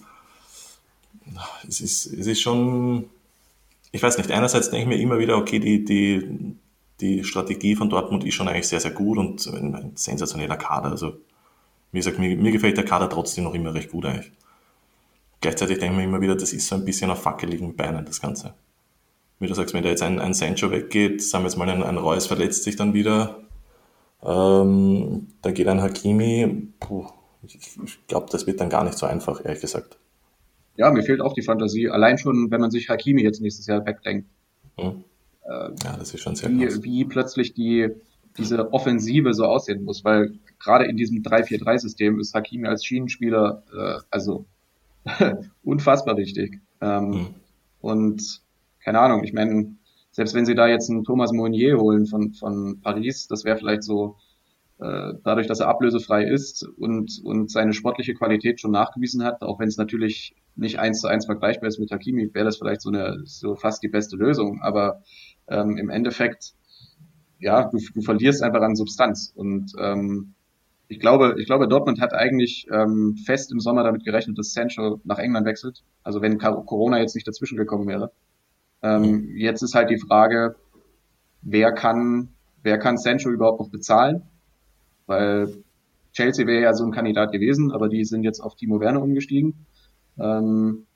es 1.67 1.81
ist, 1.81 2.07
es 2.07 2.27
ist 2.27 2.41
schon, 2.41 3.09
ich 3.93 4.03
weiß 4.03 4.19
nicht, 4.19 4.31
einerseits 4.31 4.71
denke 4.71 4.83
ich 4.83 4.89
mir 4.89 5.03
immer 5.03 5.19
wieder, 5.19 5.37
okay, 5.37 5.61
die, 5.61 5.85
die, 5.85 6.57
die 7.01 7.23
Strategie 7.25 7.77
von 7.77 7.91
Dortmund 7.91 8.25
ist 8.25 8.35
schon 8.35 8.49
eigentlich 8.49 8.69
sehr, 8.69 8.81
sehr 8.81 8.91
gut 8.91 9.19
und 9.19 9.47
ein 9.47 9.93
sensationeller 9.95 10.57
Kader. 10.57 10.91
Also 10.91 11.19
Wie 11.93 11.99
gesagt, 11.99 12.19
mir, 12.19 12.37
mir 12.37 12.53
gefällt 12.53 12.77
der 12.77 12.85
Kader 12.85 13.09
trotzdem 13.09 13.45
noch 13.45 13.55
immer 13.55 13.75
recht 13.75 13.91
gut 13.91 14.05
eigentlich. 14.05 14.33
Gleichzeitig 15.41 15.79
denke 15.79 15.95
ich 15.95 15.99
mir 15.99 16.05
immer 16.05 16.21
wieder, 16.21 16.35
das 16.35 16.53
ist 16.53 16.67
so 16.67 16.75
ein 16.75 16.85
bisschen 16.85 17.11
auf 17.11 17.23
fackeligen 17.23 17.77
Beinen, 17.77 18.05
das 18.05 18.21
Ganze. 18.21 18.55
Wie 19.39 19.47
du 19.47 19.55
sagst, 19.55 19.73
wenn 19.75 19.85
da 19.85 19.91
jetzt 19.91 20.03
ein, 20.03 20.19
ein 20.19 20.35
Sancho 20.35 20.71
weggeht, 20.73 21.23
sagen 21.23 21.45
wir 21.45 21.49
jetzt 21.51 21.57
mal, 21.57 21.71
ein, 21.71 21.85
ein 21.85 21.97
Reus 21.99 22.27
verletzt 22.27 22.65
sich 22.65 22.75
dann 22.75 22.95
wieder, 22.95 23.45
ähm, 24.23 25.29
da 25.43 25.51
geht 25.51 25.69
ein 25.69 25.81
Hakimi, 25.81 26.69
puh, 26.81 27.07
ich, 27.43 28.07
glaube, 28.09 28.27
das 28.31 28.47
wird 28.47 28.61
dann 28.61 28.69
gar 28.69 28.85
nicht 28.85 28.99
so 28.99 29.07
einfach, 29.07 29.45
ehrlich 29.45 29.61
gesagt. 29.61 29.99
Ja, 30.77 30.91
mir 30.91 31.03
fehlt 31.03 31.21
auch 31.21 31.33
die 31.33 31.43
Fantasie. 31.43 31.89
Allein 31.89 32.19
schon, 32.19 32.51
wenn 32.51 32.61
man 32.61 32.71
sich 32.71 32.89
Hakimi 32.89 33.23
jetzt 33.23 33.41
nächstes 33.41 33.67
Jahr 33.67 33.85
wegdenkt. 33.85 34.29
Hm. 34.77 35.05
Äh, 35.45 35.71
ja, 35.83 35.97
das 35.99 36.15
ist 36.15 36.21
schon 36.21 36.37
sehr 36.37 36.51
wie, 36.51 36.65
krass. 36.65 36.83
wie 36.83 37.05
plötzlich 37.05 37.55
die, 37.55 37.89
diese 38.37 38.73
Offensive 38.73 39.35
so 39.35 39.45
aussehen 39.45 39.85
muss, 39.85 40.05
weil 40.05 40.35
gerade 40.59 40.85
in 40.87 40.97
diesem 40.97 41.23
3-4-3-System 41.23 42.21
ist 42.21 42.35
Hakimi 42.35 42.69
als 42.69 42.85
Schienenspieler 42.85 43.63
äh, 43.73 44.01
also 44.11 44.45
unfassbar 45.65 46.17
wichtig. 46.17 46.61
Ähm, 46.81 47.13
hm. 47.13 47.27
Und 47.81 48.43
keine 48.81 49.01
Ahnung, 49.01 49.25
ich 49.25 49.33
meine, 49.33 49.75
selbst 50.19 50.35
wenn 50.35 50.47
sie 50.47 50.57
da 50.57 50.67
jetzt 50.67 50.91
einen 50.91 51.05
Thomas 51.05 51.31
Meunier 51.31 51.79
holen 51.79 52.05
von, 52.05 52.33
von 52.33 52.81
Paris, 52.81 53.29
das 53.29 53.45
wäre 53.45 53.57
vielleicht 53.57 53.85
so, 53.85 54.17
äh, 54.81 55.13
dadurch, 55.23 55.47
dass 55.47 55.61
er 55.61 55.69
ablösefrei 55.69 56.25
ist 56.25 56.65
und, 56.77 57.21
und 57.23 57.53
seine 57.53 57.73
sportliche 57.73 58.15
Qualität 58.15 58.59
schon 58.61 58.73
nachgewiesen 58.73 59.23
hat, 59.23 59.43
auch 59.43 59.61
wenn 59.61 59.69
es 59.69 59.77
natürlich 59.77 60.35
nicht 60.57 60.81
eins 60.81 61.03
zu 61.03 61.07
eins 61.07 61.27
vergleichbar 61.27 61.69
ist 61.69 61.79
mit 61.79 61.93
Hakimi, 61.93 62.35
wäre 62.35 62.47
das 62.47 62.57
vielleicht 62.57 62.81
so 62.81 62.89
eine 62.89 63.21
so 63.27 63.55
fast 63.55 63.81
die 63.85 63.89
beste 63.89 64.17
Lösung. 64.17 64.61
Aber 64.61 65.05
ähm, 65.47 65.77
im 65.77 65.89
Endeffekt, 65.89 66.55
ja, 67.39 67.69
du, 67.69 67.79
du 67.95 68.01
verlierst 68.01 68.43
einfach 68.43 68.63
an 68.63 68.75
Substanz. 68.75 69.33
Und 69.37 69.71
ähm, 69.79 70.35
ich 70.89 70.99
glaube, 70.99 71.37
ich 71.39 71.47
glaube, 71.47 71.69
Dortmund 71.69 72.01
hat 72.01 72.13
eigentlich 72.13 72.67
ähm, 72.73 73.17
fest 73.25 73.53
im 73.53 73.61
Sommer 73.61 73.85
damit 73.85 74.05
gerechnet, 74.05 74.37
dass 74.37 74.53
Sancho 74.53 75.01
nach 75.05 75.21
England 75.21 75.47
wechselt. 75.47 75.85
Also 76.03 76.23
wenn 76.23 76.39
Corona 76.39 76.99
jetzt 76.99 77.15
nicht 77.15 77.29
dazwischen 77.29 77.57
gekommen 77.57 77.87
wäre. 77.87 78.11
Ähm, 78.83 79.37
jetzt 79.37 79.63
ist 79.63 79.75
halt 79.75 79.91
die 79.91 79.99
Frage, 79.99 80.57
wer 81.43 81.73
kann, 81.73 82.29
wer 82.63 82.79
kann 82.79 82.99
Sancho 82.99 83.31
überhaupt 83.31 83.61
noch 83.61 83.71
bezahlen? 83.71 84.23
Weil 85.07 85.65
Chelsea 86.13 86.47
wäre 86.47 86.63
ja 86.63 86.75
so 86.75 86.85
ein 86.85 86.93
Kandidat 86.93 87.33
gewesen, 87.33 87.73
aber 87.73 87.89
die 87.89 88.05
sind 88.05 88.23
jetzt 88.25 88.41
auf 88.41 88.55
Timo 88.55 88.81
Werner 88.81 89.03
umgestiegen. 89.03 89.67
Ähm, 90.19 90.87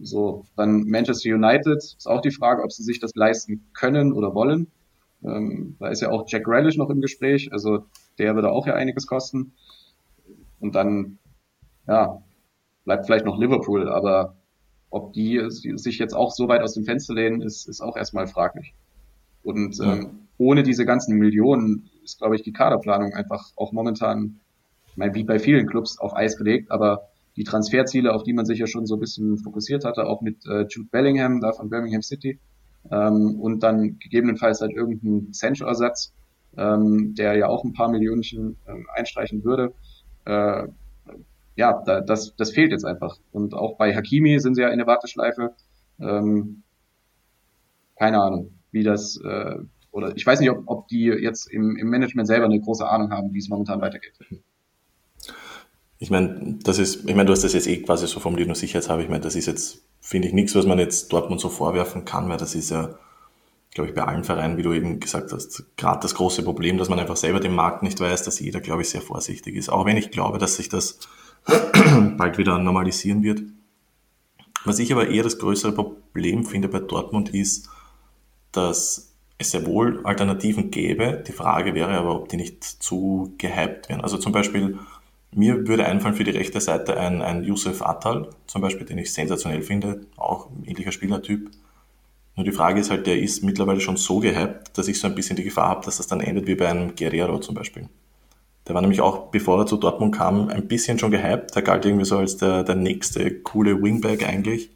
so, 0.00 0.44
dann 0.56 0.84
Manchester 0.84 1.34
United 1.34 1.76
ist 1.76 2.06
auch 2.06 2.20
die 2.20 2.30
Frage, 2.30 2.62
ob 2.62 2.72
sie 2.72 2.82
sich 2.82 3.00
das 3.00 3.14
leisten 3.14 3.66
können 3.72 4.12
oder 4.12 4.34
wollen. 4.34 4.68
Ähm, 5.22 5.76
da 5.78 5.88
ist 5.88 6.02
ja 6.02 6.10
auch 6.10 6.24
Jack 6.28 6.44
Grealish 6.44 6.76
noch 6.76 6.90
im 6.90 7.00
Gespräch, 7.00 7.52
also 7.52 7.84
der 8.18 8.34
würde 8.34 8.50
auch 8.50 8.66
ja 8.66 8.74
einiges 8.74 9.06
kosten. 9.06 9.52
Und 10.60 10.74
dann, 10.74 11.18
ja, 11.86 12.22
bleibt 12.84 13.06
vielleicht 13.06 13.24
noch 13.24 13.38
Liverpool, 13.38 13.88
aber 13.88 14.37
ob 14.90 15.12
die 15.12 15.42
sich 15.48 15.98
jetzt 15.98 16.14
auch 16.14 16.32
so 16.32 16.48
weit 16.48 16.62
aus 16.62 16.74
dem 16.74 16.84
Fenster 16.84 17.14
lehnen, 17.14 17.42
ist, 17.42 17.68
ist 17.68 17.80
auch 17.80 17.96
erstmal 17.96 18.26
fraglich. 18.26 18.74
Und 19.42 19.78
ähm, 19.80 20.28
ohne 20.38 20.62
diese 20.62 20.84
ganzen 20.84 21.16
Millionen 21.18 21.90
ist, 22.04 22.18
glaube 22.18 22.36
ich, 22.36 22.42
die 22.42 22.52
Kaderplanung 22.52 23.12
einfach 23.12 23.50
auch 23.56 23.72
momentan, 23.72 24.40
ich 24.88 24.96
meine, 24.96 25.14
wie 25.14 25.24
bei 25.24 25.38
vielen 25.38 25.66
Clubs 25.66 25.98
auf 25.98 26.14
Eis 26.14 26.36
gelegt, 26.36 26.70
aber 26.70 27.08
die 27.36 27.44
Transferziele, 27.44 28.12
auf 28.12 28.24
die 28.24 28.32
man 28.32 28.46
sich 28.46 28.58
ja 28.58 28.66
schon 28.66 28.86
so 28.86 28.96
ein 28.96 29.00
bisschen 29.00 29.38
fokussiert 29.38 29.84
hatte, 29.84 30.06
auch 30.06 30.22
mit 30.22 30.44
äh, 30.46 30.66
Jude 30.68 30.88
Bellingham 30.90 31.40
da 31.40 31.52
von 31.52 31.70
Birmingham 31.70 32.02
City 32.02 32.38
ähm, 32.90 33.40
und 33.40 33.62
dann 33.62 33.98
gegebenenfalls 33.98 34.60
halt 34.60 34.72
irgendein 34.72 35.32
Sancho-Ersatz, 35.32 36.12
ähm, 36.56 37.14
der 37.14 37.36
ja 37.36 37.46
auch 37.46 37.64
ein 37.64 37.74
paar 37.74 37.90
Millionen 37.90 38.22
ähm, 38.66 38.86
einstreichen 38.94 39.44
würde. 39.44 39.72
Äh, 40.24 40.66
ja, 41.58 41.82
da, 41.84 42.00
das, 42.00 42.36
das 42.36 42.52
fehlt 42.52 42.70
jetzt 42.70 42.84
einfach. 42.84 43.18
Und 43.32 43.52
auch 43.52 43.76
bei 43.76 43.94
Hakimi 43.94 44.38
sind 44.38 44.54
sie 44.54 44.62
ja 44.62 44.68
in 44.68 44.78
der 44.78 44.86
Warteschleife. 44.86 45.54
Ähm, 46.00 46.62
keine 47.96 48.22
Ahnung, 48.22 48.52
wie 48.70 48.84
das, 48.84 49.20
äh, 49.24 49.56
oder 49.90 50.16
ich 50.16 50.24
weiß 50.24 50.38
nicht, 50.38 50.50
ob, 50.50 50.62
ob 50.66 50.86
die 50.86 51.06
jetzt 51.06 51.50
im, 51.50 51.76
im 51.76 51.88
Management 51.88 52.28
selber 52.28 52.44
eine 52.44 52.60
große 52.60 52.88
Ahnung 52.88 53.10
haben, 53.10 53.34
wie 53.34 53.40
es 53.40 53.48
momentan 53.48 53.80
weitergeht. 53.80 54.12
Ich 55.98 56.10
meine, 56.10 56.58
das 56.62 56.78
ist, 56.78 57.08
ich 57.08 57.16
meine, 57.16 57.24
du 57.24 57.32
hast 57.32 57.42
das 57.42 57.54
jetzt 57.54 57.66
eh 57.66 57.82
quasi 57.82 58.06
so 58.06 58.20
formuliert, 58.20 58.46
nur 58.46 58.54
Sicherheitshabe. 58.54 59.02
Ich 59.02 59.08
meine, 59.08 59.24
das 59.24 59.34
ist 59.34 59.46
jetzt, 59.46 59.82
finde 60.00 60.28
ich, 60.28 60.34
nichts, 60.34 60.54
was 60.54 60.64
man 60.64 60.78
jetzt 60.78 61.12
Dortmund 61.12 61.40
so 61.40 61.48
vorwerfen 61.48 62.04
kann, 62.04 62.28
weil 62.28 62.38
das 62.38 62.54
ist 62.54 62.70
ja, 62.70 62.94
glaube 63.74 63.90
ich, 63.90 63.96
bei 63.96 64.04
allen 64.04 64.22
Vereinen, 64.22 64.58
wie 64.58 64.62
du 64.62 64.72
eben 64.72 65.00
gesagt 65.00 65.32
hast, 65.32 65.76
gerade 65.76 65.98
das 65.98 66.14
große 66.14 66.44
Problem, 66.44 66.78
dass 66.78 66.88
man 66.88 67.00
einfach 67.00 67.16
selber 67.16 67.40
den 67.40 67.56
Markt 67.56 67.82
nicht 67.82 67.98
weiß, 67.98 68.22
dass 68.22 68.38
jeder, 68.38 68.60
glaube 68.60 68.82
ich, 68.82 68.90
sehr 68.90 69.02
vorsichtig 69.02 69.56
ist. 69.56 69.70
Auch 69.70 69.86
wenn 69.86 69.96
ich 69.96 70.12
glaube, 70.12 70.38
dass 70.38 70.54
sich 70.54 70.68
das 70.68 71.00
bald 72.16 72.38
wieder 72.38 72.58
normalisieren 72.58 73.22
wird. 73.22 73.42
Was 74.64 74.78
ich 74.78 74.92
aber 74.92 75.08
eher 75.08 75.22
das 75.22 75.38
größere 75.38 75.72
Problem 75.72 76.44
finde 76.44 76.68
bei 76.68 76.80
Dortmund 76.80 77.34
ist, 77.34 77.68
dass 78.52 79.14
es 79.38 79.50
sehr 79.52 79.66
wohl 79.66 80.00
Alternativen 80.04 80.70
gäbe. 80.70 81.22
Die 81.26 81.32
Frage 81.32 81.74
wäre 81.74 81.96
aber, 81.96 82.16
ob 82.16 82.28
die 82.28 82.36
nicht 82.36 82.64
zu 82.64 83.34
gehypt 83.38 83.88
werden. 83.88 84.02
Also 84.02 84.18
zum 84.18 84.32
Beispiel, 84.32 84.78
mir 85.30 85.68
würde 85.68 85.86
einfallen 85.86 86.16
für 86.16 86.24
die 86.24 86.32
rechte 86.32 86.60
Seite 86.60 86.98
ein, 86.98 87.22
ein 87.22 87.44
Yusuf 87.44 87.82
Attal, 87.82 88.28
zum 88.46 88.62
Beispiel, 88.62 88.86
den 88.86 88.98
ich 88.98 89.12
sensationell 89.12 89.62
finde, 89.62 90.00
auch 90.16 90.50
ein 90.50 90.64
ähnlicher 90.64 90.92
Spielertyp. 90.92 91.50
Nur 92.34 92.44
die 92.44 92.52
Frage 92.52 92.80
ist 92.80 92.90
halt, 92.90 93.06
der 93.06 93.18
ist 93.18 93.42
mittlerweile 93.42 93.80
schon 93.80 93.96
so 93.96 94.20
gehypt, 94.20 94.76
dass 94.76 94.88
ich 94.88 95.00
so 95.00 95.06
ein 95.06 95.14
bisschen 95.14 95.36
die 95.36 95.44
Gefahr 95.44 95.68
habe, 95.68 95.84
dass 95.84 95.98
das 95.98 96.06
dann 96.06 96.20
endet 96.20 96.46
wie 96.46 96.54
bei 96.54 96.68
einem 96.68 96.94
Guerrero 96.94 97.38
zum 97.38 97.54
Beispiel. 97.54 97.88
Der 98.68 98.74
war 98.74 98.82
nämlich 98.82 99.00
auch, 99.00 99.30
bevor 99.30 99.60
er 99.60 99.66
zu 99.66 99.78
Dortmund 99.78 100.14
kam, 100.14 100.50
ein 100.50 100.68
bisschen 100.68 100.98
schon 100.98 101.10
gehypt. 101.10 101.54
Der 101.54 101.62
galt 101.62 101.86
irgendwie 101.86 102.04
so 102.04 102.18
als 102.18 102.36
der, 102.36 102.64
der 102.64 102.74
nächste 102.74 103.40
coole 103.40 103.82
Wingback 103.82 104.28
eigentlich. 104.28 104.70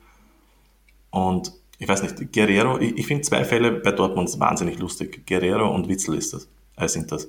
Und 1.10 1.52
ich 1.78 1.86
weiß 1.86 2.02
nicht, 2.02 2.32
Guerrero, 2.32 2.78
ich, 2.78 2.96
ich 2.96 3.06
finde 3.06 3.22
zwei 3.22 3.44
Fälle 3.44 3.70
bei 3.70 3.92
Dortmund 3.92 4.40
wahnsinnig 4.40 4.78
lustig. 4.78 5.26
Guerrero 5.26 5.68
und 5.74 5.88
Witzel 5.88 6.14
ist 6.16 6.32
das, 6.32 6.48
äh, 6.76 6.88
sind 6.88 7.12
das. 7.12 7.28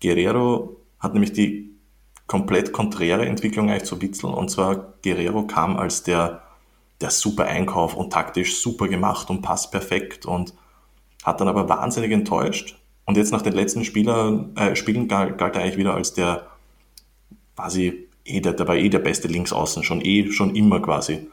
Guerrero 0.00 0.76
hat 0.98 1.12
nämlich 1.12 1.34
die 1.34 1.72
komplett 2.26 2.72
konträre 2.72 3.26
Entwicklung 3.26 3.68
eigentlich 3.68 3.84
zu 3.84 4.00
Witzel. 4.00 4.30
Und 4.30 4.50
zwar 4.50 4.94
Guerrero 5.02 5.46
kam 5.46 5.76
als 5.76 6.04
der, 6.04 6.42
der 7.02 7.10
super 7.10 7.44
Einkauf 7.44 7.94
und 7.94 8.14
taktisch 8.14 8.62
super 8.62 8.88
gemacht 8.88 9.28
und 9.28 9.42
passt 9.42 9.72
perfekt 9.72 10.24
und 10.24 10.54
hat 11.22 11.40
dann 11.40 11.48
aber 11.48 11.68
wahnsinnig 11.68 12.12
enttäuscht 12.12 12.77
und 13.08 13.16
jetzt 13.16 13.32
nach 13.32 13.40
den 13.40 13.54
letzten 13.54 13.84
Spieler, 13.84 14.50
äh, 14.54 14.76
Spielen 14.76 15.08
galt, 15.08 15.38
galt 15.38 15.56
er 15.56 15.62
eigentlich 15.62 15.78
wieder 15.78 15.94
als 15.94 16.12
der 16.12 16.46
quasi 17.56 18.06
eh 18.26 18.40
der, 18.40 18.68
war 18.68 18.76
eh 18.76 18.90
der 18.90 18.98
beste 18.98 19.28
Linksaußen, 19.28 19.82
schon 19.82 20.02
eh, 20.02 20.30
schon 20.30 20.54
immer 20.54 20.80
quasi. 20.80 21.26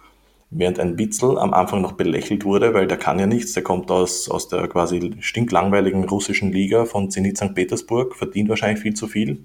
Während 0.51 0.79
ein 0.79 0.97
Witzel 0.97 1.37
am 1.37 1.53
Anfang 1.53 1.81
noch 1.81 1.91
belächelt 1.91 2.45
wurde, 2.45 2.73
weil 2.73 2.87
der 2.87 2.95
kann 2.95 3.19
ja 3.19 3.27
nichts, 3.27 3.51
der 3.51 3.63
kommt 3.63 3.91
aus, 3.91 4.29
aus 4.29 4.47
der 4.47 4.69
quasi 4.69 5.15
stinklangweiligen 5.19 6.05
russischen 6.05 6.53
Liga 6.53 6.85
von 6.85 7.11
Zenit 7.11 7.37
St. 7.37 7.53
Petersburg, 7.53 8.15
verdient 8.15 8.47
wahrscheinlich 8.47 8.81
viel 8.81 8.93
zu 8.93 9.07
viel. 9.07 9.43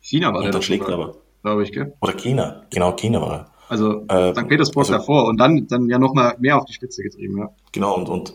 China 0.00 0.32
war 0.32 0.38
und 0.38 0.46
der. 0.46 0.54
Und 0.56 0.64
schlägt 0.64 0.88
aber. 0.88 1.18
Glaube 1.44 1.62
ich, 1.62 1.70
gell? 1.70 1.94
Oder 2.00 2.14
China, 2.14 2.66
genau, 2.70 2.96
China 2.96 3.22
war 3.22 3.32
er. 3.32 3.50
Also 3.68 4.04
äh, 4.08 4.32
St. 4.34 4.48
Petersburg 4.48 4.86
also, 4.86 4.94
davor 4.94 5.28
und 5.28 5.38
dann, 5.38 5.68
dann 5.68 5.88
ja 5.88 6.00
nochmal 6.00 6.34
mehr 6.40 6.58
auf 6.58 6.64
die 6.64 6.72
Spitze 6.72 7.04
getrieben, 7.04 7.38
ja. 7.38 7.50
Genau, 7.70 7.94
und, 7.94 8.08
und 8.08 8.34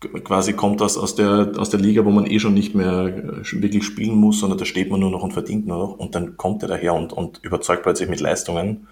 quasi 0.00 0.52
kommt 0.52 0.80
das 0.80 0.96
aus 0.98 1.14
der, 1.14 1.52
aus 1.56 1.70
der 1.70 1.80
Liga, 1.80 2.04
wo 2.04 2.10
man 2.10 2.26
eh 2.26 2.38
schon 2.38 2.54
nicht 2.54 2.74
mehr 2.74 3.06
äh, 3.06 3.62
wirklich 3.62 3.84
spielen 3.84 4.16
muss, 4.16 4.40
sondern 4.40 4.58
da 4.58 4.64
steht 4.64 4.90
man 4.90 5.00
nur 5.00 5.10
noch 5.10 5.22
und 5.22 5.32
verdient 5.32 5.66
nur 5.66 5.78
noch. 5.78 5.98
Und 5.98 6.14
dann 6.14 6.36
kommt 6.36 6.62
er 6.62 6.68
daher 6.68 6.94
und, 6.94 7.12
und 7.12 7.40
überzeugt 7.42 7.82
plötzlich 7.82 8.08
mit 8.08 8.20
Leistungen, 8.20 8.86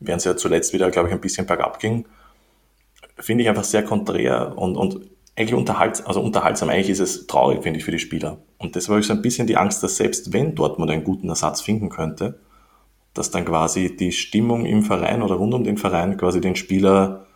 während 0.00 0.20
es 0.20 0.24
ja 0.24 0.36
zuletzt 0.36 0.72
wieder, 0.72 0.90
glaube 0.90 1.08
ich, 1.08 1.14
ein 1.14 1.20
bisschen 1.20 1.46
bergab 1.46 1.80
ging. 1.80 2.06
Finde 3.18 3.42
ich 3.42 3.48
einfach 3.48 3.64
sehr 3.64 3.84
konträr 3.84 4.56
und, 4.56 4.76
und 4.76 5.00
eigentlich 5.36 5.54
unterhaltsam, 5.54 6.06
also 6.06 6.20
unterhaltsam, 6.20 6.68
eigentlich 6.68 6.90
ist 6.90 7.00
es 7.00 7.26
traurig, 7.26 7.62
finde 7.62 7.78
ich, 7.78 7.84
für 7.84 7.90
die 7.90 7.98
Spieler. 7.98 8.38
Und 8.58 8.76
deshalb 8.76 8.90
habe 8.90 9.00
ich 9.00 9.06
so 9.06 9.14
ein 9.14 9.22
bisschen 9.22 9.46
die 9.46 9.56
Angst, 9.56 9.82
dass 9.82 9.96
selbst 9.96 10.32
wenn 10.32 10.54
Dortmund 10.54 10.90
einen 10.90 11.04
guten 11.04 11.28
Ersatz 11.28 11.60
finden 11.60 11.88
könnte, 11.88 12.38
dass 13.14 13.30
dann 13.30 13.44
quasi 13.44 13.96
die 13.96 14.12
Stimmung 14.12 14.64
im 14.64 14.82
Verein 14.82 15.22
oder 15.22 15.36
rund 15.36 15.54
um 15.54 15.64
den 15.64 15.76
Verein 15.76 16.16
quasi 16.16 16.40
den 16.40 16.56
Spieler 16.56 17.26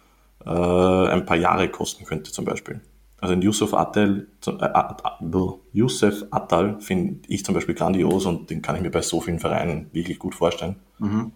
äh, 0.44 0.51
ein 0.51 1.27
paar 1.27 1.37
Jahre 1.37 1.68
kosten 1.68 2.05
könnte 2.05 2.31
zum 2.33 2.44
Beispiel. 2.44 2.81
Also 3.20 3.35
den 3.35 3.42
Yusuf 3.42 3.74
Attal, 3.74 4.29
äh, 4.46 5.38
Yusuf 5.72 6.24
Attal 6.31 6.81
finde 6.81 7.20
ich 7.29 7.44
zum 7.44 7.55
Beispiel 7.55 7.74
grandios 7.74 8.27
und 8.27 8.48
den 8.51 8.62
kann 8.62 8.77
ich 8.77 8.83
mir 8.83 8.90
bei 8.90 9.03
so 9.03 9.20
vielen 9.20 9.40
Vereinen 9.40 9.88
wirklich 9.92 10.18
gut 10.18 10.35
vorstellen. 10.37 10.77
Mhm. 10.98 11.33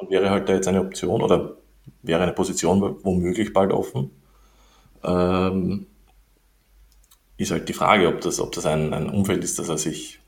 Und 0.00 0.10
wäre 0.10 0.30
halt 0.30 0.48
da 0.48 0.54
jetzt 0.54 0.68
eine 0.68 0.80
Option 0.80 1.22
oder 1.22 1.56
wäre 2.02 2.22
eine 2.22 2.32
Position 2.32 2.96
womöglich 3.02 3.52
bald 3.52 3.72
offen. 3.72 4.10
Ähm, 5.02 5.86
ist 7.38 7.50
halt 7.50 7.68
die 7.68 7.72
Frage, 7.72 8.08
ob 8.08 8.20
das, 8.20 8.38
ob 8.38 8.52
das 8.52 8.66
ein, 8.66 8.92
ein 8.92 9.08
Umfeld 9.08 9.42
ist, 9.42 9.58
das 9.58 9.68
er 9.68 9.78
sich 9.78 10.20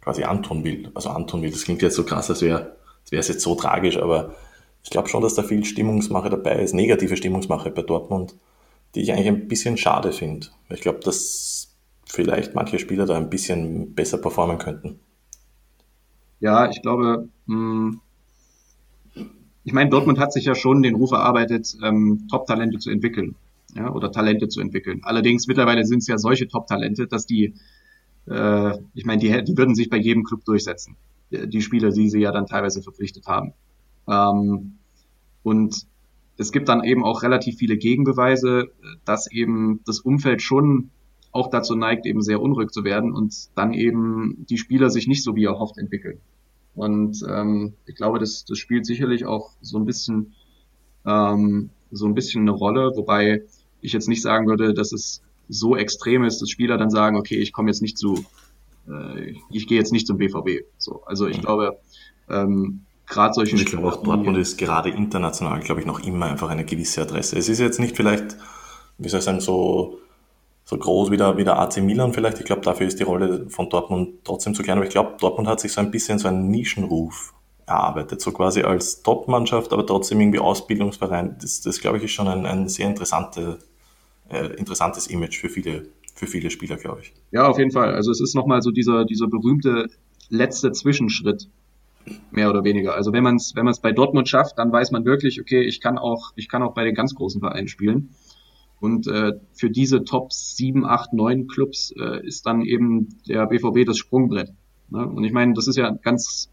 quasi 0.00 0.24
antun 0.24 0.64
will. 0.64 0.90
Also 0.94 1.10
antun 1.10 1.42
will, 1.42 1.50
das 1.50 1.64
klingt 1.64 1.82
jetzt 1.82 1.96
so 1.96 2.04
krass, 2.04 2.30
als 2.30 2.40
wäre 2.40 2.72
es 3.10 3.28
jetzt 3.28 3.42
so 3.42 3.54
tragisch, 3.54 3.98
aber 3.98 4.34
ich 4.82 4.90
glaube 4.90 5.08
schon, 5.08 5.22
dass 5.22 5.34
da 5.34 5.42
viel 5.42 5.64
Stimmungsmache 5.64 6.30
dabei 6.30 6.62
ist, 6.62 6.74
negative 6.74 7.16
Stimmungsmache 7.16 7.70
bei 7.70 7.82
Dortmund, 7.82 8.36
die 8.94 9.02
ich 9.02 9.12
eigentlich 9.12 9.28
ein 9.28 9.48
bisschen 9.48 9.76
schade 9.76 10.12
finde. 10.12 10.48
Ich 10.70 10.80
glaube, 10.80 11.00
dass 11.00 11.76
vielleicht 12.06 12.54
manche 12.54 12.78
Spieler 12.78 13.06
da 13.06 13.16
ein 13.16 13.30
bisschen 13.30 13.94
besser 13.94 14.18
performen 14.18 14.58
könnten. 14.58 15.00
Ja, 16.40 16.70
ich 16.70 16.80
glaube, 16.82 17.28
mh, 17.46 17.54
hm, 17.54 18.00
ich 19.64 19.74
meine, 19.74 19.90
Dortmund 19.90 20.18
hat 20.18 20.32
sich 20.32 20.46
ja 20.46 20.54
schon 20.54 20.82
den 20.82 20.94
Ruf 20.94 21.12
erarbeitet, 21.12 21.76
ähm, 21.82 22.26
Top-Talente 22.30 22.78
zu 22.78 22.90
entwickeln. 22.90 23.34
Ja, 23.74 23.92
oder 23.92 24.10
Talente 24.10 24.48
zu 24.48 24.62
entwickeln. 24.62 25.00
Allerdings 25.02 25.46
mittlerweile 25.46 25.84
sind 25.84 25.98
es 25.98 26.06
ja 26.06 26.16
solche 26.16 26.48
Top-Talente, 26.48 27.06
dass 27.06 27.26
die, 27.26 27.52
äh, 28.26 28.78
ich 28.94 29.04
meine, 29.04 29.20
die, 29.20 29.44
die 29.44 29.58
würden 29.58 29.74
sich 29.74 29.90
bei 29.90 29.98
jedem 29.98 30.24
Club 30.24 30.42
durchsetzen. 30.46 30.96
Die 31.30 31.60
Spieler, 31.60 31.90
die 31.90 32.08
sie 32.08 32.20
ja 32.20 32.32
dann 32.32 32.46
teilweise 32.46 32.80
verpflichtet 32.82 33.26
haben. 33.26 33.52
Ähm, 34.08 34.78
und 35.42 35.86
es 36.36 36.52
gibt 36.52 36.68
dann 36.68 36.84
eben 36.84 37.04
auch 37.04 37.22
relativ 37.22 37.56
viele 37.56 37.76
Gegenbeweise, 37.76 38.68
dass 39.04 39.30
eben 39.30 39.80
das 39.84 40.00
Umfeld 40.00 40.40
schon 40.42 40.90
auch 41.32 41.50
dazu 41.50 41.74
neigt, 41.74 42.06
eben 42.06 42.22
sehr 42.22 42.40
unruhig 42.40 42.70
zu 42.70 42.84
werden 42.84 43.12
und 43.12 43.34
dann 43.54 43.72
eben 43.72 44.46
die 44.48 44.58
Spieler 44.58 44.90
sich 44.90 45.08
nicht 45.08 45.22
so 45.22 45.36
wie 45.36 45.44
erhofft 45.44 45.78
entwickeln. 45.78 46.20
Und 46.74 47.24
ähm, 47.28 47.74
ich 47.86 47.96
glaube, 47.96 48.18
das, 48.18 48.44
das 48.44 48.58
spielt 48.58 48.86
sicherlich 48.86 49.26
auch 49.26 49.50
so 49.60 49.78
ein 49.78 49.84
bisschen 49.84 50.34
ähm, 51.04 51.70
so 51.90 52.06
ein 52.06 52.14
bisschen 52.14 52.42
eine 52.42 52.50
Rolle, 52.50 52.92
wobei 52.96 53.42
ich 53.80 53.92
jetzt 53.92 54.08
nicht 54.08 54.22
sagen 54.22 54.46
würde, 54.46 54.74
dass 54.74 54.92
es 54.92 55.22
so 55.48 55.76
extrem 55.76 56.24
ist, 56.24 56.40
dass 56.42 56.50
Spieler 56.50 56.76
dann 56.76 56.90
sagen, 56.90 57.16
okay, 57.16 57.36
ich 57.36 57.52
komme 57.52 57.70
jetzt 57.70 57.80
nicht 57.80 57.96
zu, 57.96 58.24
äh, 58.88 59.34
ich 59.50 59.66
gehe 59.66 59.78
jetzt 59.78 59.92
nicht 59.92 60.06
zum 60.06 60.18
BVB. 60.18 60.64
So, 60.76 61.02
also 61.04 61.26
ich 61.26 61.40
glaube, 61.40 61.78
ähm, 62.28 62.84
gerade 63.08 63.34
solche 63.34 63.56
Ich 63.56 63.66
glaube 63.66 63.88
auch 63.88 64.02
Dortmund 64.02 64.38
ist 64.38 64.58
gerade 64.58 64.90
international, 64.90 65.60
glaube 65.60 65.80
ich, 65.80 65.86
noch 65.86 66.00
immer 66.00 66.26
einfach 66.26 66.50
eine 66.50 66.64
gewisse 66.64 67.02
Adresse. 67.02 67.38
Es 67.38 67.48
ist 67.48 67.58
jetzt 67.58 67.80
nicht 67.80 67.96
vielleicht, 67.96 68.36
wie 68.98 69.08
soll 69.08 69.18
ich 69.18 69.24
sagen, 69.24 69.40
so 69.40 69.98
so 70.68 70.76
groß 70.76 71.10
wie 71.10 71.16
der, 71.16 71.38
wie 71.38 71.44
der 71.44 71.58
AC 71.58 71.78
Milan 71.78 72.12
vielleicht. 72.12 72.40
Ich 72.40 72.44
glaube, 72.44 72.60
dafür 72.60 72.86
ist 72.86 72.98
die 72.98 73.04
Rolle 73.04 73.48
von 73.48 73.70
Dortmund 73.70 74.16
trotzdem 74.22 74.54
zu 74.54 74.62
klein. 74.62 74.76
Aber 74.76 74.84
ich 74.84 74.92
glaube, 74.92 75.16
Dortmund 75.18 75.48
hat 75.48 75.60
sich 75.60 75.72
so 75.72 75.80
ein 75.80 75.90
bisschen 75.90 76.18
so 76.18 76.28
einen 76.28 76.50
Nischenruf 76.50 77.32
erarbeitet, 77.64 78.20
so 78.20 78.32
quasi 78.32 78.60
als 78.62 79.02
Top-Mannschaft, 79.02 79.72
aber 79.72 79.86
trotzdem 79.86 80.20
irgendwie 80.20 80.40
Ausbildungsverein. 80.40 81.36
Das, 81.40 81.62
das 81.62 81.80
glaube 81.80 81.96
ich, 81.96 82.04
ist 82.04 82.10
schon 82.10 82.28
ein, 82.28 82.44
ein 82.44 82.68
sehr 82.68 82.86
interessante, 82.86 83.60
äh, 84.28 84.48
interessantes 84.56 85.06
Image 85.06 85.38
für 85.38 85.48
viele, 85.48 85.86
für 86.14 86.26
viele 86.26 86.50
Spieler, 86.50 86.76
glaube 86.76 87.00
ich. 87.00 87.14
Ja, 87.30 87.48
auf 87.48 87.58
jeden 87.58 87.70
Fall. 87.70 87.94
Also 87.94 88.10
es 88.10 88.20
ist 88.20 88.34
nochmal 88.34 88.60
so 88.60 88.70
dieser, 88.70 89.06
dieser 89.06 89.26
berühmte 89.26 89.88
letzte 90.28 90.72
Zwischenschritt, 90.72 91.48
mehr 92.30 92.50
oder 92.50 92.64
weniger. 92.64 92.94
Also 92.94 93.12
wenn 93.12 93.22
man 93.22 93.36
es 93.36 93.54
wenn 93.54 93.70
bei 93.82 93.92
Dortmund 93.92 94.28
schafft, 94.28 94.58
dann 94.58 94.72
weiß 94.72 94.90
man 94.90 95.04
wirklich, 95.04 95.40
okay, 95.40 95.62
ich 95.62 95.80
kann 95.80 95.98
auch, 95.98 96.32
ich 96.36 96.48
kann 96.48 96.62
auch 96.62 96.74
bei 96.74 96.84
den 96.84 96.94
ganz 96.94 97.14
großen 97.14 97.40
Vereinen 97.40 97.68
spielen. 97.68 98.10
Und 98.80 99.08
äh, 99.08 99.32
für 99.54 99.70
diese 99.70 100.04
Top 100.04 100.32
7, 100.32 100.86
8, 100.86 101.12
9 101.12 101.48
Clubs 101.48 101.92
äh, 101.98 102.24
ist 102.24 102.46
dann 102.46 102.62
eben 102.62 103.08
der 103.28 103.46
BVB 103.46 103.84
das 103.84 103.98
Sprungbrett. 103.98 104.52
Ne? 104.90 105.06
Und 105.06 105.24
ich 105.24 105.32
meine, 105.32 105.54
das 105.54 105.66
ist 105.66 105.76
ja 105.76 105.90
ganz 105.90 106.50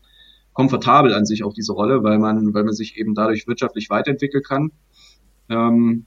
komfortabel 0.54 1.14
an 1.14 1.26
sich 1.26 1.44
auch 1.44 1.54
diese 1.54 1.74
Rolle, 1.74 2.04
weil 2.04 2.18
man, 2.18 2.54
weil 2.54 2.64
man 2.64 2.74
sich 2.74 2.98
eben 2.98 3.14
dadurch 3.14 3.48
wirtschaftlich 3.48 3.90
weiterentwickeln 3.90 4.44
kann. 4.44 4.72
Ähm, 5.50 6.06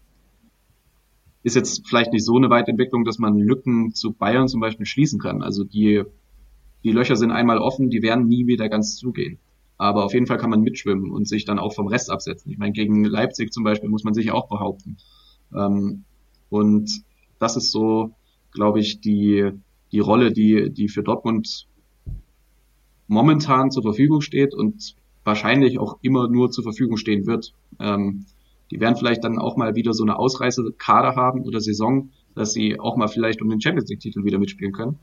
ist 1.45 1.55
jetzt 1.55 1.87
vielleicht 1.87 2.13
nicht 2.13 2.25
so 2.25 2.37
eine 2.37 2.51
Weiterentwicklung, 2.51 3.05
dass 3.05 3.19
man 3.19 3.39
Lücken 3.39 3.95
zu 3.95 4.13
Bayern 4.13 4.49
zum 4.49 4.61
Beispiel 4.61 4.87
schließen 4.87 5.21
kann. 5.21 5.43
Also 5.43 5.65
die, 5.65 6.03
die 6.85 6.93
Löcher 6.93 7.17
sind 7.17 7.31
einmal 7.31 7.59
offen, 7.59 7.91
die 7.91 8.03
werden 8.03 8.27
nie 8.27 8.47
wieder 8.47 8.69
ganz 8.69 8.97
zugehen. 8.97 9.39
Aber 9.77 10.05
auf 10.05 10.13
jeden 10.13 10.27
Fall 10.27 10.39
kann 10.39 10.51
man 10.51 10.61
mitschwimmen 10.61 11.11
und 11.11 11.29
sich 11.29 11.45
dann 11.45 11.59
auch 11.59 11.73
vom 11.73 11.87
Rest 11.87 12.11
absetzen. 12.11 12.51
Ich 12.51 12.59
meine, 12.59 12.73
gegen 12.73 13.05
Leipzig 13.05 13.53
zum 13.53 13.65
Beispiel 13.65 13.89
muss 13.89 14.05
man 14.05 14.15
sich 14.15 14.33
auch 14.33 14.49
behaupten. 14.49 14.97
Ähm, 15.55 16.05
und 16.51 16.91
das 17.39 17.57
ist 17.57 17.71
so, 17.71 18.11
glaube 18.53 18.81
ich, 18.81 19.01
die, 19.01 19.53
die 19.93 20.01
Rolle, 20.01 20.33
die, 20.33 20.71
die 20.71 20.89
für 20.89 21.03
Dortmund 21.03 21.69
momentan 23.07 23.71
zur 23.71 23.83
Verfügung 23.83 24.21
steht 24.21 24.55
und 24.55 24.97
wahrscheinlich 25.25 25.79
auch 25.79 25.99
immer 26.03 26.29
nur 26.29 26.51
zur 26.51 26.65
Verfügung 26.65 26.97
stehen 26.97 27.27
wird. 27.27 27.53
Ähm, 27.79 28.27
die 28.71 28.81
werden 28.81 28.97
vielleicht 28.97 29.25
dann 29.25 29.39
auch 29.39 29.57
mal 29.57 29.75
wieder 29.77 29.95
so 29.95 30.03
eine 30.03 30.19
Ausreisekader 30.19 31.17
haben 31.17 31.43
oder 31.43 31.61
Saison, 31.61 32.11
dass 32.35 32.53
sie 32.53 32.79
auch 32.79 32.97
mal 32.97 33.09
vielleicht 33.09 33.41
um 33.43 33.49
den 33.49 33.61
Champions 33.61 33.89
League 33.89 34.01
Titel 34.01 34.25
wieder 34.25 34.39
mitspielen 34.39 34.73
können. 34.73 34.99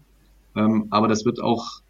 Ähm, 0.55 0.87
aber 0.89 1.07
das 1.07 1.25
wird 1.25 1.41
auch 1.41 1.81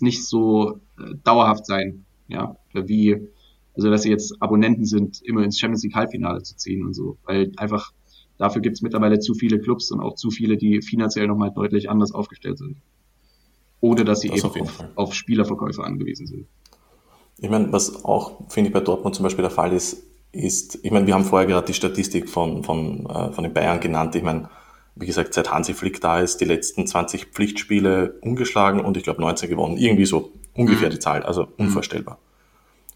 nicht 0.00 0.24
so 0.26 0.80
äh, 0.98 1.14
dauerhaft 1.24 1.66
sein, 1.66 2.04
ja, 2.28 2.56
wie, 2.72 3.28
also 3.74 3.90
dass 3.90 4.02
sie 4.02 4.10
jetzt 4.10 4.40
Abonnenten 4.40 4.84
sind, 4.84 5.20
immer 5.22 5.42
ins 5.42 5.58
Champions 5.58 5.82
League 5.82 5.94
Halbfinale 5.94 6.42
zu 6.42 6.56
ziehen 6.56 6.84
und 6.84 6.94
so, 6.94 7.16
weil 7.24 7.52
einfach 7.56 7.92
Dafür 8.40 8.62
gibt 8.62 8.76
es 8.76 8.80
mittlerweile 8.80 9.18
zu 9.18 9.34
viele 9.34 9.60
Clubs 9.60 9.90
und 9.90 10.00
auch 10.00 10.14
zu 10.14 10.30
viele, 10.30 10.56
die 10.56 10.80
finanziell 10.80 11.26
nochmal 11.26 11.50
deutlich 11.50 11.90
anders 11.90 12.10
aufgestellt 12.12 12.56
sind. 12.56 12.78
Ohne 13.82 14.02
dass 14.06 14.20
sie 14.20 14.30
das 14.30 14.38
eben 14.38 14.66
auf, 14.66 14.84
auf 14.94 15.14
Spielerverkäufe 15.14 15.84
angewiesen 15.84 16.26
sind. 16.26 16.46
Ich 17.36 17.50
meine, 17.50 17.70
was 17.70 18.02
auch, 18.02 18.48
finde 18.48 18.68
ich, 18.68 18.72
bei 18.72 18.80
Dortmund 18.80 19.14
zum 19.14 19.24
Beispiel 19.24 19.42
der 19.42 19.50
Fall 19.50 19.74
ist, 19.74 20.04
ist, 20.32 20.78
ich 20.82 20.90
meine, 20.90 21.06
wir 21.06 21.12
haben 21.12 21.24
vorher 21.24 21.46
gerade 21.46 21.66
die 21.66 21.74
Statistik 21.74 22.30
von, 22.30 22.64
von, 22.64 23.04
äh, 23.10 23.30
von 23.30 23.44
den 23.44 23.52
Bayern 23.52 23.78
genannt. 23.78 24.14
Ich 24.14 24.22
meine, 24.22 24.48
wie 24.94 25.06
gesagt, 25.06 25.34
seit 25.34 25.52
Hansi 25.52 25.74
Flick 25.74 26.00
da 26.00 26.20
ist, 26.20 26.40
die 26.40 26.44
letzten 26.44 26.86
20 26.86 27.26
Pflichtspiele 27.26 28.18
ungeschlagen 28.20 28.80
und 28.80 28.96
ich 28.96 29.04
glaube 29.04 29.20
19 29.20 29.48
gewonnen. 29.48 29.76
Irgendwie 29.76 30.06
so 30.06 30.32
ungefähr 30.54 30.88
mhm. 30.88 30.92
die 30.92 30.98
Zahl, 30.98 31.22
also 31.22 31.44
mhm. 31.44 31.66
unvorstellbar. 31.66 32.18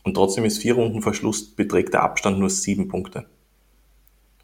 Und 0.03 0.15
trotzdem 0.15 0.45
ist 0.45 0.59
vier 0.59 0.75
Runden 0.75 1.03
Verschluss 1.03 1.49
beträgt 1.49 1.95
der 1.95 2.03
Abstand 2.03 2.39
nur 2.39 2.51
sieben 2.51 2.89
Punkte. 2.89 3.27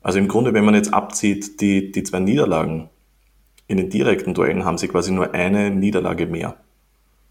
Also 0.03 0.19
im 0.19 0.29
Grunde, 0.29 0.55
wenn 0.55 0.65
man 0.65 0.75
jetzt 0.75 0.95
abzieht, 0.95 1.61
die, 1.61 1.93
die 1.93 2.03
zwei 2.03 2.21
Niederlagen 2.21 2.89
in 3.67 3.77
den 3.77 3.91
direkten 3.91 4.35
Duellen 4.35 4.65
haben 4.65 4.79
sie 4.79 4.89
quasi 4.89 5.13
nur 5.13 5.35
eine 5.35 5.71
Niederlage 5.71 6.27
mehr. 6.27 6.57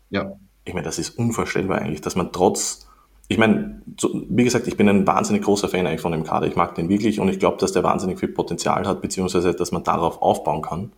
Ja. 0.10 0.34
Ich 0.64 0.74
meine, 0.74 0.86
das 0.86 1.00
ist 1.00 1.18
unvorstellbar 1.18 1.80
eigentlich, 1.80 2.02
dass 2.02 2.16
man 2.16 2.32
trotz, 2.32 2.89
ich 3.30 3.38
meine, 3.38 3.82
so, 3.98 4.10
wie 4.28 4.44
gesagt, 4.44 4.68
ich 4.68 4.76
bin 4.76 4.90
ein 4.90 5.08
wahnsinnig 5.08 5.44
großer 5.44 5.70
Fan 5.70 5.88
eigentlich 5.88 6.02
von 6.02 6.12
dem 6.12 6.24
Kader. 6.24 6.48
Ich 6.48 6.56
mag 6.56 6.76
den 6.76 6.90
wirklich 6.90 7.20
und 7.20 7.30
ich 7.30 7.40
glaube, 7.40 7.58
dass 7.58 7.72
der 7.72 7.84
wahnsinnig 7.84 8.20
viel 8.20 8.30
Potenzial 8.30 8.86
hat, 8.86 9.02
beziehungsweise 9.02 9.54
dass 9.54 9.72
man 9.72 9.84
darauf 9.84 10.22
aufbauen 10.22 10.62
kann. 10.62 10.92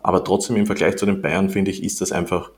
Aber 0.00 0.24
trotzdem 0.24 0.56
im 0.56 0.66
Vergleich 0.66 0.96
zu 0.96 1.06
den 1.06 1.20
Bayern, 1.20 1.50
finde 1.50 1.70
ich, 1.70 1.82
ist 1.82 2.00
das 2.00 2.12
einfach 2.12 2.50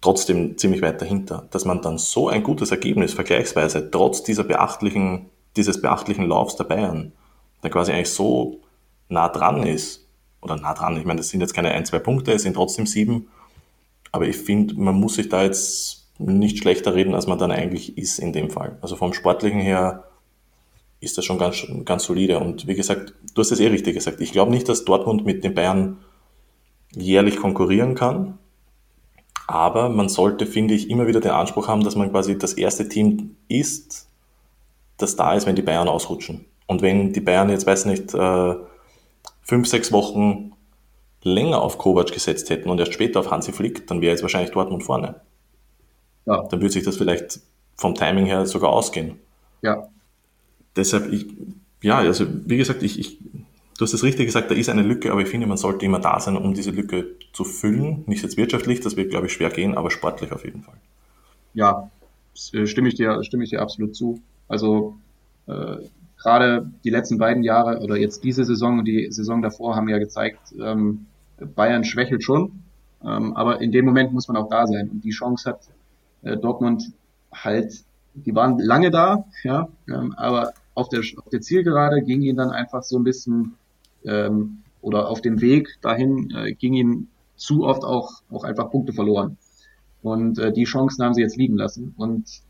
trotzdem 0.00 0.56
ziemlich 0.58 0.82
weit 0.82 1.00
dahinter. 1.00 1.48
Dass 1.50 1.64
man 1.64 1.82
dann 1.82 1.98
so 1.98 2.28
ein 2.28 2.42
gutes 2.42 2.70
Ergebnis 2.70 3.14
vergleichsweise 3.14 3.90
trotz 3.90 4.22
dieser 4.22 4.44
beachtlichen, 4.44 5.26
dieses 5.56 5.80
beachtlichen 5.80 6.26
Laufs 6.26 6.56
der 6.56 6.64
Bayern 6.64 7.12
der 7.62 7.70
quasi 7.70 7.92
eigentlich 7.92 8.10
so 8.10 8.60
nah 9.08 9.28
dran 9.28 9.64
ist, 9.64 10.06
oder 10.40 10.56
nah 10.56 10.74
dran, 10.74 10.96
ich 10.96 11.04
meine, 11.04 11.18
das 11.18 11.28
sind 11.28 11.40
jetzt 11.40 11.54
keine 11.54 11.72
ein, 11.72 11.84
zwei 11.84 11.98
Punkte, 11.98 12.32
es 12.32 12.42
sind 12.42 12.54
trotzdem 12.54 12.86
sieben, 12.86 13.28
aber 14.12 14.26
ich 14.26 14.36
finde, 14.36 14.74
man 14.74 14.94
muss 14.94 15.14
sich 15.14 15.28
da 15.28 15.42
jetzt 15.42 16.05
nicht 16.18 16.58
schlechter 16.58 16.94
reden, 16.94 17.14
als 17.14 17.26
man 17.26 17.38
dann 17.38 17.50
eigentlich 17.50 17.96
ist 17.98 18.18
in 18.18 18.32
dem 18.32 18.50
Fall. 18.50 18.78
Also 18.80 18.96
vom 18.96 19.12
Sportlichen 19.12 19.60
her 19.60 20.04
ist 21.00 21.18
das 21.18 21.24
schon 21.24 21.38
ganz, 21.38 21.66
ganz 21.84 22.04
solide. 22.04 22.38
Und 22.38 22.66
wie 22.66 22.74
gesagt, 22.74 23.14
du 23.34 23.40
hast 23.40 23.52
es 23.52 23.60
eh 23.60 23.68
richtig 23.68 23.94
gesagt. 23.94 24.20
Ich 24.20 24.32
glaube 24.32 24.50
nicht, 24.50 24.68
dass 24.68 24.84
Dortmund 24.84 25.24
mit 25.24 25.44
den 25.44 25.54
Bayern 25.54 25.98
jährlich 26.94 27.36
konkurrieren 27.36 27.94
kann. 27.94 28.38
Aber 29.46 29.88
man 29.88 30.08
sollte, 30.08 30.46
finde 30.46 30.74
ich, 30.74 30.90
immer 30.90 31.06
wieder 31.06 31.20
den 31.20 31.30
Anspruch 31.30 31.68
haben, 31.68 31.84
dass 31.84 31.94
man 31.94 32.10
quasi 32.10 32.36
das 32.36 32.54
erste 32.54 32.88
Team 32.88 33.36
ist, 33.48 34.08
das 34.96 35.14
da 35.14 35.34
ist, 35.34 35.46
wenn 35.46 35.54
die 35.54 35.62
Bayern 35.62 35.88
ausrutschen. 35.88 36.46
Und 36.66 36.82
wenn 36.82 37.12
die 37.12 37.20
Bayern 37.20 37.50
jetzt, 37.50 37.66
weiß 37.66 37.84
nicht, 37.84 38.12
äh, 38.14 38.54
fünf, 39.42 39.68
sechs 39.68 39.92
Wochen 39.92 40.52
länger 41.22 41.62
auf 41.62 41.78
Kovac 41.78 42.12
gesetzt 42.12 42.50
hätten 42.50 42.70
und 42.70 42.80
erst 42.80 42.94
später 42.94 43.20
auf 43.20 43.30
Hansi 43.30 43.52
Flick, 43.52 43.86
dann 43.86 44.00
wäre 44.00 44.12
jetzt 44.12 44.22
wahrscheinlich 44.22 44.50
Dortmund 44.50 44.82
vorne. 44.82 45.20
Ja. 46.26 46.42
Dann 46.48 46.60
würde 46.60 46.72
sich 46.72 46.84
das 46.84 46.96
vielleicht 46.96 47.40
vom 47.76 47.94
Timing 47.94 48.26
her 48.26 48.46
sogar 48.46 48.70
ausgehen. 48.70 49.18
Ja. 49.62 49.88
Deshalb, 50.74 51.12
ich, 51.12 51.26
ja, 51.82 51.98
also 51.98 52.26
wie 52.44 52.56
gesagt, 52.56 52.82
ich, 52.82 52.98
ich, 52.98 53.18
du 53.78 53.84
hast 53.84 53.94
es 53.94 54.02
richtig 54.02 54.26
gesagt, 54.26 54.50
da 54.50 54.54
ist 54.54 54.68
eine 54.68 54.82
Lücke, 54.82 55.12
aber 55.12 55.22
ich 55.22 55.28
finde, 55.28 55.46
man 55.46 55.56
sollte 55.56 55.86
immer 55.86 56.00
da 56.00 56.20
sein, 56.20 56.36
um 56.36 56.54
diese 56.54 56.70
Lücke 56.70 57.06
zu 57.32 57.44
füllen. 57.44 58.04
Nicht 58.06 58.22
jetzt 58.22 58.36
wirtschaftlich, 58.36 58.80
das 58.80 58.96
wird, 58.96 59.10
glaube 59.10 59.26
ich, 59.26 59.32
schwer 59.32 59.50
gehen, 59.50 59.76
aber 59.76 59.90
sportlich 59.90 60.32
auf 60.32 60.44
jeden 60.44 60.62
Fall. 60.62 60.76
Ja, 61.54 61.90
äh, 62.52 62.66
stimme 62.66 62.88
ich 62.88 62.94
dir, 62.94 63.22
stimme 63.24 63.44
ich 63.44 63.50
dir 63.50 63.62
absolut 63.62 63.96
zu. 63.96 64.20
Also 64.48 64.96
äh, 65.46 65.76
gerade 66.18 66.70
die 66.84 66.90
letzten 66.90 67.18
beiden 67.18 67.42
Jahre 67.42 67.80
oder 67.80 67.96
jetzt 67.96 68.24
diese 68.24 68.44
Saison 68.44 68.80
und 68.80 68.84
die 68.84 69.10
Saison 69.10 69.42
davor 69.42 69.76
haben 69.76 69.88
ja 69.88 69.98
gezeigt, 69.98 70.54
ähm, 70.60 71.06
Bayern 71.54 71.84
schwächelt 71.84 72.24
schon, 72.24 72.62
ähm, 73.04 73.36
aber 73.36 73.60
in 73.60 73.72
dem 73.72 73.84
Moment 73.84 74.12
muss 74.12 74.28
man 74.28 74.36
auch 74.36 74.48
da 74.48 74.66
sein. 74.66 74.88
Und 74.88 75.04
die 75.04 75.10
Chance 75.10 75.50
hat 75.50 75.60
äh, 76.22 76.36
Dortmund 76.36 76.92
halt, 77.32 77.84
die 78.14 78.34
waren 78.34 78.58
lange 78.58 78.90
da, 78.90 79.24
ja, 79.42 79.68
ähm, 79.88 80.14
aber 80.16 80.52
auf 80.74 80.88
der, 80.88 81.00
auf 81.16 81.28
der 81.30 81.40
Zielgerade 81.40 82.02
ging 82.02 82.22
ihnen 82.22 82.36
dann 82.36 82.50
einfach 82.50 82.82
so 82.82 82.98
ein 82.98 83.04
bisschen 83.04 83.54
ähm, 84.04 84.58
oder 84.80 85.08
auf 85.08 85.20
dem 85.20 85.40
Weg 85.40 85.78
dahin 85.80 86.30
äh, 86.30 86.52
ging 86.52 86.74
ihnen 86.74 87.08
zu 87.36 87.64
oft 87.64 87.84
auch, 87.84 88.22
auch 88.30 88.44
einfach 88.44 88.70
Punkte 88.70 88.92
verloren. 88.92 89.36
Und 90.02 90.38
äh, 90.38 90.52
die 90.52 90.64
Chancen 90.64 91.04
haben 91.04 91.14
sie 91.14 91.22
jetzt 91.22 91.36
liegen 91.36 91.56
lassen. 91.56 91.94
Und 91.96 92.42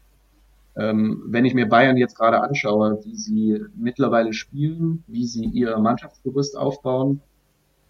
ähm, 0.77 1.23
wenn 1.27 1.45
ich 1.45 1.55
mir 1.55 1.67
Bayern 1.69 1.97
jetzt 1.97 2.17
gerade 2.17 2.43
anschaue, 2.43 3.01
wie 3.05 3.17
sie 3.17 3.65
mittlerweile 3.75 4.33
spielen, 4.33 5.05
wie 5.07 5.27
sie 5.27 5.45
ihr 5.45 5.79
Mannschaftsgerüst 5.79 6.57
aufbauen 6.57 7.21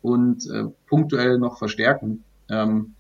und 0.03 0.49
äh, 0.49 0.65
punktuell 0.87 1.39
noch 1.39 1.59
verstärken, 1.59 2.23
ähm, 2.49 2.95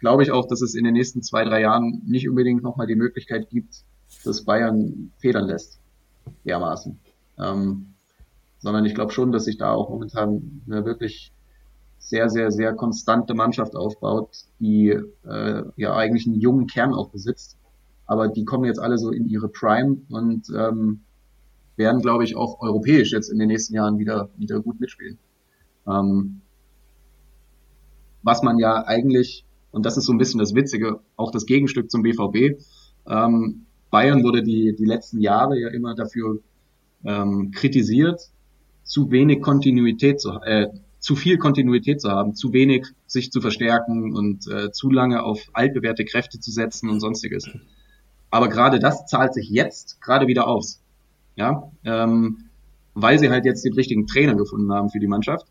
glaube 0.00 0.22
ich 0.22 0.32
auch, 0.32 0.46
dass 0.46 0.62
es 0.62 0.74
in 0.74 0.84
den 0.84 0.94
nächsten 0.94 1.22
zwei, 1.22 1.44
drei 1.44 1.60
Jahren 1.60 2.02
nicht 2.06 2.28
unbedingt 2.28 2.62
nochmal 2.62 2.86
die 2.86 2.96
Möglichkeit 2.96 3.48
gibt, 3.50 3.84
dass 4.24 4.44
Bayern 4.44 5.12
federn 5.18 5.46
lässt. 5.46 5.78
Dermaßen. 6.44 6.98
Ähm, 7.38 7.94
sondern 8.58 8.84
ich 8.84 8.94
glaube 8.94 9.12
schon, 9.12 9.32
dass 9.32 9.44
sich 9.44 9.56
da 9.56 9.72
auch 9.72 9.90
momentan 9.90 10.62
eine 10.66 10.84
wirklich 10.84 11.32
sehr, 11.98 12.28
sehr, 12.28 12.50
sehr 12.50 12.74
konstante 12.74 13.34
Mannschaft 13.34 13.76
aufbaut, 13.76 14.30
die 14.58 14.88
äh, 14.88 15.62
ja 15.76 15.94
eigentlich 15.94 16.26
einen 16.26 16.40
jungen 16.40 16.66
Kern 16.66 16.94
auch 16.94 17.10
besitzt. 17.10 17.56
Aber 18.06 18.28
die 18.28 18.44
kommen 18.44 18.64
jetzt 18.64 18.80
alle 18.80 18.98
so 18.98 19.10
in 19.10 19.28
ihre 19.28 19.48
Prime 19.48 19.98
und 20.08 20.48
ähm, 20.50 21.02
werden, 21.76 22.00
glaube 22.02 22.24
ich, 22.24 22.36
auch 22.36 22.60
europäisch 22.60 23.12
jetzt 23.12 23.30
in 23.30 23.38
den 23.38 23.48
nächsten 23.48 23.74
Jahren 23.74 23.98
wieder, 23.98 24.28
wieder 24.36 24.60
gut 24.60 24.80
mitspielen. 24.80 25.18
Ähm, 25.86 26.40
was 28.22 28.42
man 28.42 28.58
ja 28.58 28.84
eigentlich, 28.86 29.44
und 29.70 29.86
das 29.86 29.96
ist 29.96 30.06
so 30.06 30.12
ein 30.12 30.18
bisschen 30.18 30.38
das 30.38 30.54
Witzige, 30.54 31.00
auch 31.16 31.30
das 31.30 31.46
Gegenstück 31.46 31.90
zum 31.90 32.02
BVB, 32.02 32.62
ähm, 33.06 33.66
Bayern 33.90 34.22
wurde 34.22 34.42
die, 34.42 34.74
die 34.76 34.84
letzten 34.84 35.20
Jahre 35.20 35.58
ja 35.58 35.68
immer 35.68 35.94
dafür 35.94 36.38
ähm, 37.04 37.50
kritisiert, 37.50 38.30
zu 38.84 39.10
wenig 39.10 39.42
Kontinuität 39.42 40.20
zu, 40.20 40.30
äh, 40.42 40.68
zu 40.98 41.16
viel 41.16 41.38
Kontinuität 41.38 42.00
zu 42.00 42.10
haben, 42.10 42.34
zu 42.34 42.52
wenig 42.52 42.86
sich 43.06 43.32
zu 43.32 43.40
verstärken 43.40 44.14
und 44.16 44.46
äh, 44.48 44.70
zu 44.70 44.90
lange 44.90 45.22
auf 45.22 45.40
altbewährte 45.52 46.04
Kräfte 46.04 46.38
zu 46.38 46.50
setzen 46.50 46.88
und 46.88 47.00
sonstiges. 47.00 47.48
Aber 48.30 48.48
gerade 48.48 48.78
das 48.78 49.06
zahlt 49.06 49.34
sich 49.34 49.48
jetzt 49.48 50.00
gerade 50.00 50.26
wieder 50.26 50.46
aus. 50.46 50.80
Ja, 51.36 51.70
ähm, 51.84 52.44
weil 52.94 53.18
sie 53.18 53.30
halt 53.30 53.44
jetzt 53.44 53.64
den 53.64 53.72
richtigen 53.72 54.06
Trainer 54.06 54.34
gefunden 54.34 54.72
haben 54.72 54.90
für 54.90 54.98
die 54.98 55.06
Mannschaft. 55.06 55.46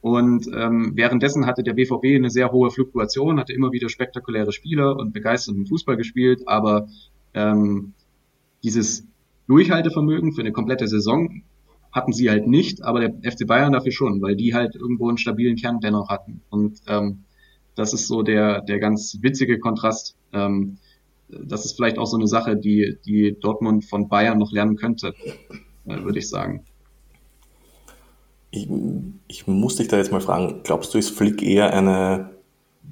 Und 0.00 0.48
ähm, 0.54 0.92
währenddessen 0.94 1.46
hatte 1.46 1.62
der 1.62 1.74
BVB 1.74 2.16
eine 2.16 2.30
sehr 2.30 2.52
hohe 2.52 2.70
Fluktuation, 2.70 3.40
hatte 3.40 3.52
immer 3.52 3.72
wieder 3.72 3.88
spektakuläre 3.88 4.52
Spieler 4.52 4.96
und 4.96 5.12
begeisternden 5.12 5.66
Fußball 5.66 5.96
gespielt, 5.96 6.46
aber 6.46 6.88
ähm, 7.34 7.94
dieses 8.62 9.06
Durchhaltevermögen 9.48 10.32
für 10.32 10.42
eine 10.42 10.52
komplette 10.52 10.86
Saison 10.86 11.42
hatten 11.90 12.12
sie 12.12 12.30
halt 12.30 12.46
nicht, 12.46 12.82
aber 12.82 13.00
der 13.00 13.32
FC 13.32 13.46
Bayern 13.46 13.72
dafür 13.72 13.92
schon, 13.92 14.20
weil 14.20 14.36
die 14.36 14.54
halt 14.54 14.76
irgendwo 14.76 15.08
einen 15.08 15.18
stabilen 15.18 15.56
Kern 15.56 15.80
dennoch 15.80 16.10
hatten. 16.10 16.42
Und 16.50 16.80
ähm, 16.86 17.24
das 17.74 17.92
ist 17.92 18.08
so 18.08 18.22
der, 18.22 18.60
der 18.60 18.78
ganz 18.78 19.18
witzige 19.22 19.58
Kontrast. 19.58 20.16
Ähm, 20.32 20.78
das 21.28 21.64
ist 21.64 21.76
vielleicht 21.76 21.98
auch 21.98 22.06
so 22.06 22.16
eine 22.16 22.26
Sache, 22.26 22.56
die, 22.56 22.98
die 23.04 23.36
Dortmund 23.38 23.84
von 23.84 24.08
Bayern 24.08 24.38
noch 24.38 24.52
lernen 24.52 24.76
könnte, 24.76 25.14
äh, 25.86 26.02
würde 26.02 26.18
ich 26.18 26.28
sagen. 26.28 26.64
Ich, 28.50 28.68
ich 29.26 29.46
muss 29.46 29.76
dich 29.76 29.88
da 29.88 29.98
jetzt 29.98 30.12
mal 30.12 30.20
fragen, 30.20 30.60
glaubst 30.64 30.94
du, 30.94 30.98
ist 30.98 31.10
Flick 31.10 31.42
eher 31.42 31.72
eine, 31.72 32.30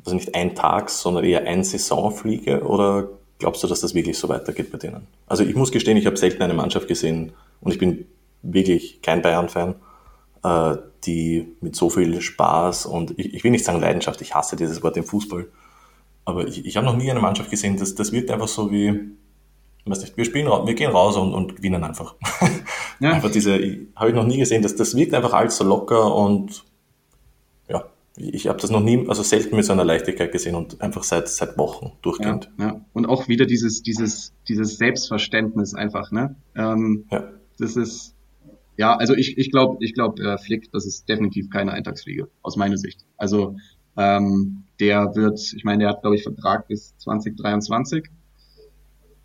also 0.05 0.15
nicht 0.15 0.35
ein 0.35 0.55
Tags, 0.55 1.01
sondern 1.01 1.25
eher 1.25 1.47
ein 1.47 1.65
Saisonfliege 1.65 2.63
oder 2.63 3.09
glaubst 3.39 3.63
du, 3.63 3.67
dass 3.67 3.81
das 3.81 3.95
wirklich 3.95 4.19
so 4.19 4.29
weitergeht 4.29 4.71
bei 4.71 4.79
denen? 4.79 5.07
Also 5.27 5.45
ich 5.45 5.55
muss 5.55 5.73
gestehen, 5.73 5.97
ich 5.97 6.07
habe 6.07 6.17
selten 6.17 6.43
eine 6.43 6.55
Mannschaft 6.55 6.89
gesehen 6.89 7.33
und 7.61 7.73
ich 7.73 7.79
bin 7.79 8.07
wirklich 8.43 9.01
kein 9.03 9.23
Bayern-Fan, 9.23 9.75
äh, 10.45 10.77
die 11.05 11.49
mit 11.61 11.77
so 11.77 11.91
viel 11.91 12.21
Spaß 12.21 12.87
und 12.87 13.19
ich, 13.19 13.35
ich, 13.35 13.45
will 13.45 13.51
nicht 13.51 13.65
sagen 13.65 13.81
Leidenschaft, 13.81 14.21
ich 14.21 14.35
hasse 14.35 14.57
dieses 14.57 14.83
Wort 14.83 14.97
im 14.97 15.05
Fußball, 15.05 15.47
aber 16.25 16.47
ich, 16.47 16.67
ich 16.67 16.77
habe 16.77 16.87
noch 16.87 16.97
nie 16.97 17.11
eine 17.11 17.21
Mannschaft 17.21 17.51
gesehen, 17.51 17.77
das, 17.79 17.95
das 17.95 18.13
wirkt 18.13 18.31
einfach 18.31 18.49
so 18.49 18.71
wie, 18.71 19.11
weiß 19.87 20.01
nicht, 20.01 20.17
wir 20.17 20.25
spielen, 20.25 20.47
wir 20.47 20.75
gehen 20.75 20.91
raus 20.91 21.17
und, 21.17 21.33
und 21.33 21.57
gewinnen 21.57 21.85
einfach. 21.85 22.15
Ja. 23.01 23.13
einfach 23.13 23.31
diese, 23.31 23.59
habe 23.95 24.11
ich 24.11 24.15
noch 24.15 24.27
nie 24.27 24.39
gesehen, 24.39 24.63
das, 24.63 24.75
das 24.77 24.95
wirkt 24.97 25.15
einfach 25.15 25.33
alles 25.33 25.57
so 25.57 25.65
locker 25.65 26.15
und 26.15 26.65
ja, 27.69 27.85
ich 28.17 28.49
habe 28.49 28.61
das 28.61 28.71
noch 28.71 28.81
nie, 28.81 29.07
also 29.09 29.23
selten 29.23 29.57
mit 29.57 29.65
so 29.65 29.73
einer 29.73 29.85
Leichtigkeit 29.85 30.33
gesehen 30.33 30.55
und 30.55 30.81
einfach 30.81 31.03
seit, 31.05 31.29
seit 31.29 31.59
Wochen 31.59 31.93
durchgehend. 32.03 32.51
Ja, 32.59 32.67
ja. 32.67 32.81
Und 32.93 33.07
auch 33.07 33.29
wieder 33.29 33.47
dieses, 33.47 33.83
dieses, 33.83 34.33
dieses 34.49 34.79
Selbstverständnis 34.79 35.75
einfach, 35.75 36.11
ne? 36.11 36.37
Ähm, 36.55 37.05
ja. 37.11 37.29
Das 37.59 37.77
ist, 37.77 38.15
ja, 38.77 38.97
also 38.97 39.15
ich, 39.15 39.39
ich 39.39 39.51
glaube, 39.51 39.85
ich 39.85 39.95
glaube, 39.95 40.23
äh, 40.23 40.39
Flick, 40.39 40.71
das 40.73 40.87
ist 40.87 41.09
definitiv 41.09 41.51
keine 41.51 41.73
Eintagsfliege, 41.73 42.29
aus 42.43 42.57
meiner 42.57 42.77
Sicht. 42.77 43.05
Also 43.17 43.57
ähm, 43.97 44.65
der 44.81 45.15
wird, 45.15 45.41
ich 45.55 45.65
meine, 45.65 45.85
der 45.85 45.89
hat, 45.91 46.03
glaube 46.03 46.17
ich, 46.17 46.23
Vertrag 46.23 46.69
bis 46.69 46.97
2023. 46.99 48.05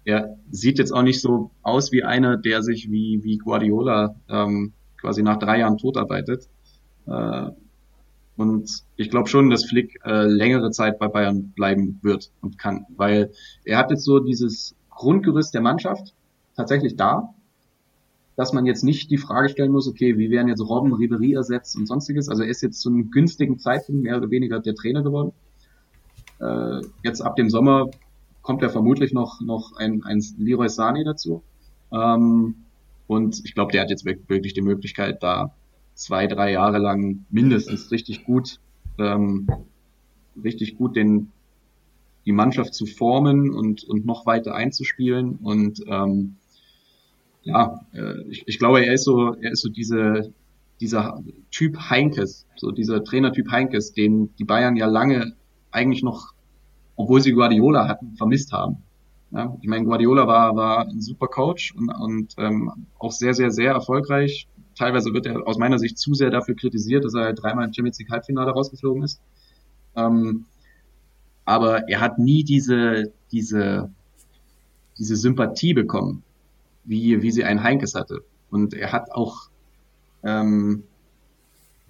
Er 0.04 0.38
sieht 0.50 0.80
jetzt 0.80 0.92
auch 0.92 1.04
nicht 1.04 1.22
so 1.22 1.52
aus 1.62 1.92
wie 1.92 2.04
einer, 2.04 2.38
der 2.38 2.64
sich 2.64 2.90
wie, 2.90 3.24
wie 3.24 3.38
Guardiola 3.38 4.16
ähm, 4.30 4.74
quasi 4.98 5.22
nach 5.24 5.38
drei 5.38 5.60
Jahren 5.60 5.78
totarbeitet. 5.78 6.48
Äh, 7.08 7.50
und 8.38 8.84
ich 8.96 9.10
glaube 9.10 9.30
schon, 9.30 9.50
dass 9.50 9.66
Flick 9.66 10.00
äh, 10.04 10.26
längere 10.26 10.72
Zeit 10.72 10.98
bei 10.98 11.08
Bayern 11.08 11.52
bleiben 11.56 12.00
wird 12.02 12.32
und 12.42 12.58
kann, 12.58 12.86
weil 12.96 13.32
er 13.64 13.78
hat 13.78 13.92
jetzt 13.92 14.04
so 14.04 14.20
dieses 14.20 14.76
Grundgerüst 14.90 15.54
der 15.54 15.62
Mannschaft 15.62 16.14
tatsächlich 16.56 16.96
da 16.96 17.36
dass 18.36 18.54
man 18.54 18.66
jetzt 18.66 18.84
nicht 18.84 19.12
die 19.12 19.18
Frage 19.18 19.50
stellen 19.50 19.72
muss, 19.72 19.88
okay, 19.88 20.18
wie 20.18 20.32
werden 20.32 20.48
jetzt 20.48 20.62
Robben, 20.62 20.94
Ribery 20.94 21.34
ersetzt 21.34 21.76
und 21.76 21.86
sonstiges. 21.86 22.30
Also 22.30 22.44
er 22.44 22.50
ist 22.50 22.62
jetzt 22.62 22.82
zu 22.82 22.90
einem 22.90 23.12
günstigen 23.12 23.60
Zeitpunkt 23.60 24.02
mehr 24.02 24.18
oder 24.18 24.32
weniger 24.32 24.60
der 24.60 24.74
Trainer 24.74 25.04
geworden. 25.04 25.34
Äh, 26.40 26.82
jetzt 27.04 27.22
ab 27.22 27.36
dem 27.36 27.50
Sommer 27.50 27.92
kommt 28.42 28.62
ja 28.62 28.70
vermutlich 28.70 29.14
noch, 29.14 29.42
noch 29.42 29.76
ein, 29.78 30.04
ein 30.04 30.24
Leroy 30.38 30.70
Sani 30.70 31.04
dazu. 31.04 31.44
Ähm, 31.92 32.56
und 33.08 33.42
ich 33.44 33.54
glaube, 33.54 33.72
der 33.72 33.82
hat 33.82 33.90
jetzt 33.90 34.06
wirklich 34.06 34.54
die 34.54 34.62
Möglichkeit, 34.62 35.22
da 35.22 35.54
zwei, 35.96 36.28
drei 36.28 36.52
Jahre 36.52 36.78
lang 36.78 37.26
mindestens 37.30 37.92
richtig 37.92 38.24
gut, 38.24 38.60
ähm, 38.98 39.48
richtig 40.42 40.78
gut 40.78 40.96
den, 40.96 41.32
die 42.26 42.32
Mannschaft 42.32 42.74
zu 42.74 42.86
formen 42.86 43.54
und, 43.54 43.84
und 43.84 44.06
noch 44.06 44.26
weiter 44.26 44.56
einzuspielen. 44.56 45.40
Und 45.44 45.84
ähm, 45.88 46.38
ja, 47.44 47.86
äh, 47.94 48.22
ich, 48.30 48.44
ich 48.48 48.60
glaube, 48.60 48.86
er 48.86 48.94
ist 48.94 49.04
so, 49.04 49.34
er 49.36 49.52
ist 49.52 49.62
so 49.62 49.70
diese, 49.70 50.34
dieser 50.80 51.24
Typ 51.52 51.78
Heinkes, 51.90 52.46
so 52.56 52.72
dieser 52.72 53.04
Trainertyp 53.04 53.52
Heinkes, 53.52 53.94
den 53.94 54.34
die 54.38 54.44
Bayern 54.46 54.76
ja 54.76 54.88
lange 54.88 55.34
eigentlich 55.72 56.04
noch, 56.04 56.34
obwohl 57.02 57.22
sie 57.22 57.32
Guardiola 57.32 57.88
hatten, 57.88 58.16
vermisst 58.16 58.52
haben. 58.52 58.78
Ja, 59.32 59.56
ich 59.62 59.68
meine, 59.68 59.86
Guardiola 59.86 60.28
war, 60.28 60.56
war 60.56 60.88
ein 60.88 61.02
super 61.02 61.28
Coach 61.28 61.74
und, 61.76 61.90
und 61.90 62.36
ähm, 62.38 62.72
auch 63.00 63.12
sehr, 63.12 63.34
sehr, 63.34 63.52
sehr 63.52 63.72
erfolgreich. 63.72 64.48
Teilweise 64.78 65.14
wird 65.14 65.26
er 65.26 65.48
aus 65.48 65.58
meiner 65.58 65.80
Sicht 65.80 65.98
zu 65.98 66.14
sehr 66.14 66.30
dafür 66.30 66.56
kritisiert, 66.56 67.06
dass 67.06 67.14
er 67.14 67.34
dreimal 67.34 67.66
im 67.66 67.74
Champions 67.74 68.00
League 68.00 68.12
Halbfinale 68.12 68.52
rausgeflogen 68.52 69.04
ist. 69.04 69.22
Ähm, 69.96 70.46
aber 71.46 71.88
er 71.88 72.02
hat 72.02 72.20
nie 72.20 72.44
diese, 72.44 73.12
diese, 73.32 73.90
diese 74.98 75.16
Sympathie 75.16 75.74
bekommen 75.74 76.24
wie, 76.84 77.22
wie 77.22 77.32
sie 77.32 77.44
einen 77.44 77.64
Heinkes 77.64 77.96
hatte. 77.96 78.24
Und 78.50 78.74
er 78.74 78.92
hat 78.92 79.12
auch, 79.12 79.50
ähm, 80.24 80.84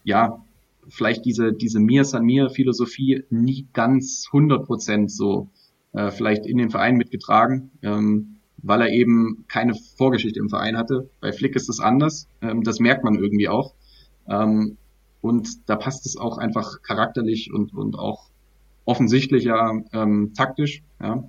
ja, 0.03 0.43
vielleicht 0.91 1.25
diese, 1.25 1.53
diese 1.53 1.79
Mir 1.79 2.05
San 2.05 2.25
Mir 2.25 2.49
Philosophie 2.49 3.23
nie 3.29 3.67
ganz 3.73 4.27
100 4.31 4.65
Prozent 4.65 5.11
so 5.11 5.49
äh, 5.93 6.11
vielleicht 6.11 6.45
in 6.45 6.57
den 6.57 6.69
Verein 6.69 6.95
mitgetragen, 6.95 7.71
ähm, 7.81 8.37
weil 8.57 8.81
er 8.81 8.89
eben 8.89 9.45
keine 9.47 9.73
Vorgeschichte 9.73 10.39
im 10.39 10.49
Verein 10.49 10.77
hatte. 10.77 11.09
Bei 11.19 11.31
Flick 11.31 11.55
ist 11.55 11.69
das 11.69 11.79
anders. 11.79 12.27
Ähm, 12.41 12.63
das 12.63 12.79
merkt 12.79 13.03
man 13.03 13.15
irgendwie 13.15 13.49
auch. 13.49 13.73
Ähm, 14.27 14.77
und 15.21 15.69
da 15.69 15.75
passt 15.75 16.05
es 16.05 16.17
auch 16.17 16.37
einfach 16.37 16.81
charakterlich 16.81 17.51
und, 17.53 17.73
und 17.73 17.97
auch 17.97 18.29
offensichtlich 18.85 19.43
ja 19.43 19.71
ähm, 19.93 20.33
taktisch. 20.35 20.83
Ja. 21.01 21.23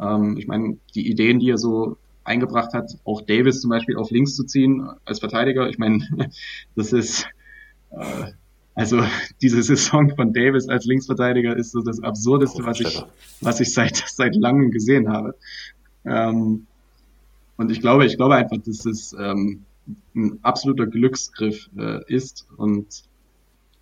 Ähm, 0.00 0.36
ich 0.38 0.46
meine, 0.46 0.78
die 0.94 1.08
Ideen, 1.08 1.40
die 1.40 1.50
er 1.50 1.58
so 1.58 1.96
eingebracht 2.24 2.72
hat, 2.72 2.90
auch 3.04 3.22
Davis 3.22 3.60
zum 3.60 3.70
Beispiel 3.70 3.96
auf 3.96 4.10
links 4.10 4.34
zu 4.34 4.44
ziehen 4.44 4.88
als 5.04 5.20
Verteidiger. 5.20 5.68
Ich 5.68 5.78
meine, 5.78 6.06
das 6.74 6.92
ist 6.92 7.26
äh, 7.90 8.32
also 8.74 9.02
diese 9.42 9.62
Saison 9.62 10.14
von 10.14 10.32
Davis 10.32 10.68
als 10.68 10.84
Linksverteidiger 10.84 11.56
ist 11.56 11.72
so 11.72 11.82
das 11.82 12.02
Absurdeste, 12.02 12.64
was 12.64 12.80
ich, 12.80 13.02
was 13.40 13.60
ich 13.60 13.72
seit 13.72 13.96
seit 14.06 14.34
langem 14.34 14.70
gesehen 14.70 15.08
habe. 15.08 15.36
Ähm, 16.04 16.66
und 17.56 17.70
ich 17.70 17.80
glaube, 17.80 18.04
ich 18.04 18.16
glaube 18.16 18.34
einfach, 18.34 18.58
dass 18.58 18.84
es 18.84 19.14
ähm, 19.18 19.64
ein 20.14 20.38
absoluter 20.42 20.86
Glücksgriff 20.86 21.68
äh, 21.76 22.00
ist 22.12 22.46
und 22.56 23.04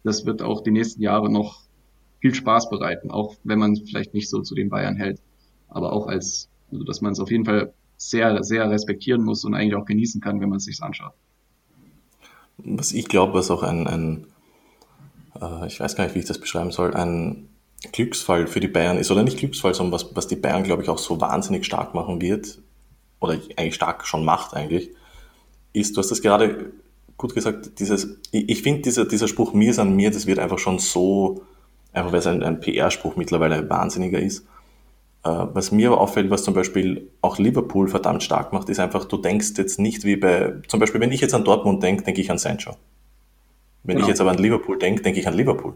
das 0.05 0.27
wird 0.27 0.43
auch 0.43 0.63
die 0.63 0.73
nächsten 0.73 1.01
Jahre 1.01 1.31
noch 1.31 1.63
viel 2.21 2.35
Spaß 2.35 2.71
bereiten, 2.71 3.11
auch 3.11 3.37
wenn 3.45 3.59
man 3.59 3.77
vielleicht 3.77 4.15
nicht 4.15 4.29
so 4.29 4.43
zu 4.43 4.55
den 4.55 4.69
Bayern 4.69 4.97
hält, 4.97 5.21
aber 5.69 5.93
auch 5.93 6.07
als, 6.07 6.49
also 6.71 6.85
dass 6.85 7.01
man 7.01 7.13
es 7.13 7.21
auf 7.21 7.31
jeden 7.31 7.45
Fall 7.45 7.73
sehr, 7.97 8.43
sehr 8.43 8.69
respektieren 8.69 9.23
muss 9.23 9.45
und 9.45 9.55
eigentlich 9.55 9.77
auch 9.77 9.85
genießen 9.85 10.21
kann, 10.21 10.41
wenn 10.41 10.49
man 10.49 10.59
es 10.59 10.65
sich 10.65 10.83
anschaut. 10.83 11.13
Was 12.59 12.93
ich 12.93 13.09
glaube, 13.09 13.35
was 13.35 13.51
auch 13.51 13.63
ein, 13.63 13.87
ein 13.87 14.27
äh, 15.41 15.67
ich 15.67 15.81
weiß 15.81 15.97
gar 15.97 16.05
nicht, 16.05 16.15
wie 16.15 16.21
ich 16.21 16.27
das 16.27 16.39
beschreiben 16.39 16.71
soll, 16.71 16.95
ein 16.95 17.49
Glücksfall 17.93 18.47
für 18.47 18.61
die 18.61 18.69
Bayern 18.69 18.99
ist, 18.99 19.11
oder 19.11 19.23
nicht 19.23 19.39
Glücksfall, 19.39 19.75
sondern 19.75 19.93
was, 19.93 20.15
was 20.15 20.29
die 20.29 20.37
Bayern, 20.37 20.63
glaube 20.63 20.83
ich, 20.83 20.89
auch 20.89 20.99
so 20.99 21.21
wahnsinnig 21.21 21.65
stark 21.65 21.95
machen 21.95 22.21
wird, 22.21 22.59
oder 23.21 23.35
eigentlich 23.57 23.75
stark 23.75 24.07
schon 24.07 24.25
macht 24.25 24.55
eigentlich, 24.55 24.91
ist, 25.73 25.97
du 25.97 26.01
hast 26.01 26.11
das 26.11 26.23
gerade 26.23 26.73
gut 27.17 27.35
gesagt, 27.35 27.79
dieses, 27.79 28.19
ich, 28.31 28.49
ich 28.49 28.63
finde 28.63 28.83
dieser, 28.83 29.05
dieser 29.05 29.29
Spruch 29.29 29.53
mir 29.53 29.71
ist 29.71 29.79
an 29.79 29.95
mir, 29.95 30.11
das 30.11 30.27
wird 30.27 30.39
einfach 30.39 30.59
schon 30.59 30.79
so 30.79 31.43
einfach 31.93 32.13
weil 32.13 32.21
es 32.21 32.27
ein, 32.27 32.43
ein 32.43 32.61
PR-Spruch 32.61 33.17
mittlerweile 33.17 33.69
wahnsinniger 33.69 34.19
ist. 34.19 34.47
Äh, 35.25 35.31
was 35.53 35.73
mir 35.73 35.89
aber 35.89 36.01
auffällt, 36.01 36.31
was 36.31 36.45
zum 36.45 36.55
Beispiel 36.55 37.11
auch 37.21 37.39
Liverpool 37.39 37.89
verdammt 37.89 38.23
stark 38.23 38.53
macht, 38.53 38.69
ist 38.69 38.81
einfach, 38.81 39.05
du 39.05 39.17
denkst 39.19 39.53
jetzt 39.57 39.79
nicht 39.79 40.05
wie 40.05 40.17
bei, 40.17 40.55
zum 40.69 40.81
Beispiel, 40.81 41.01
wenn 41.01 41.13
ich 41.13 41.21
jetzt 41.21 41.35
an 41.35 41.45
Dortmund 41.45 41.83
denke, 41.83 42.03
denke 42.05 42.21
ich 42.21 42.31
an 42.31 42.39
Sancho. 42.39 42.77
Wenn 43.85 43.97
genau. 43.97 44.07
ich 44.07 44.09
jetzt 44.09 44.21
aber 44.21 44.31
an 44.31 44.39
Liverpool 44.39 44.79
denke, 44.79 45.03
denke 45.03 45.21
ich 45.21 45.27
an 45.27 45.35
Liverpool. 45.35 45.75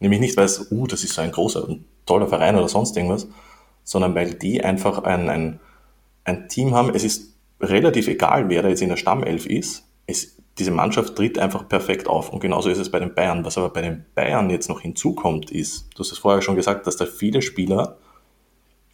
Nämlich 0.00 0.20
nicht, 0.20 0.36
weil 0.36 0.46
es, 0.46 0.70
uh, 0.70 0.86
das 0.86 1.04
ist 1.04 1.14
so 1.14 1.22
ein 1.22 1.30
großer, 1.30 1.68
ein 1.68 1.84
toller 2.04 2.26
Verein 2.26 2.56
oder 2.56 2.68
sonst 2.68 2.96
irgendwas, 2.96 3.28
sondern 3.84 4.14
weil 4.14 4.34
die 4.34 4.62
einfach 4.64 5.04
ein, 5.04 5.30
ein, 5.30 5.60
ein 6.24 6.48
Team 6.48 6.74
haben. 6.74 6.90
Es 6.94 7.04
ist 7.04 7.34
relativ 7.60 8.08
egal, 8.08 8.48
wer 8.48 8.62
da 8.62 8.68
jetzt 8.68 8.82
in 8.82 8.88
der 8.88 8.96
Stammelf 8.96 9.46
ist. 9.46 9.84
Es, 10.06 10.36
diese 10.58 10.70
Mannschaft 10.70 11.16
tritt 11.16 11.38
einfach 11.38 11.68
perfekt 11.68 12.08
auf. 12.08 12.32
Und 12.32 12.40
genauso 12.40 12.68
ist 12.70 12.78
es 12.78 12.90
bei 12.90 12.98
den 12.98 13.14
Bayern. 13.14 13.44
Was 13.44 13.58
aber 13.58 13.70
bei 13.70 13.82
den 13.82 14.04
Bayern 14.14 14.50
jetzt 14.50 14.68
noch 14.68 14.80
hinzukommt, 14.80 15.50
ist, 15.50 15.88
du 15.94 16.00
hast 16.00 16.12
es 16.12 16.18
vorher 16.18 16.42
schon 16.42 16.56
gesagt, 16.56 16.86
dass 16.86 16.96
da 16.96 17.06
viele 17.06 17.42
Spieler 17.42 17.96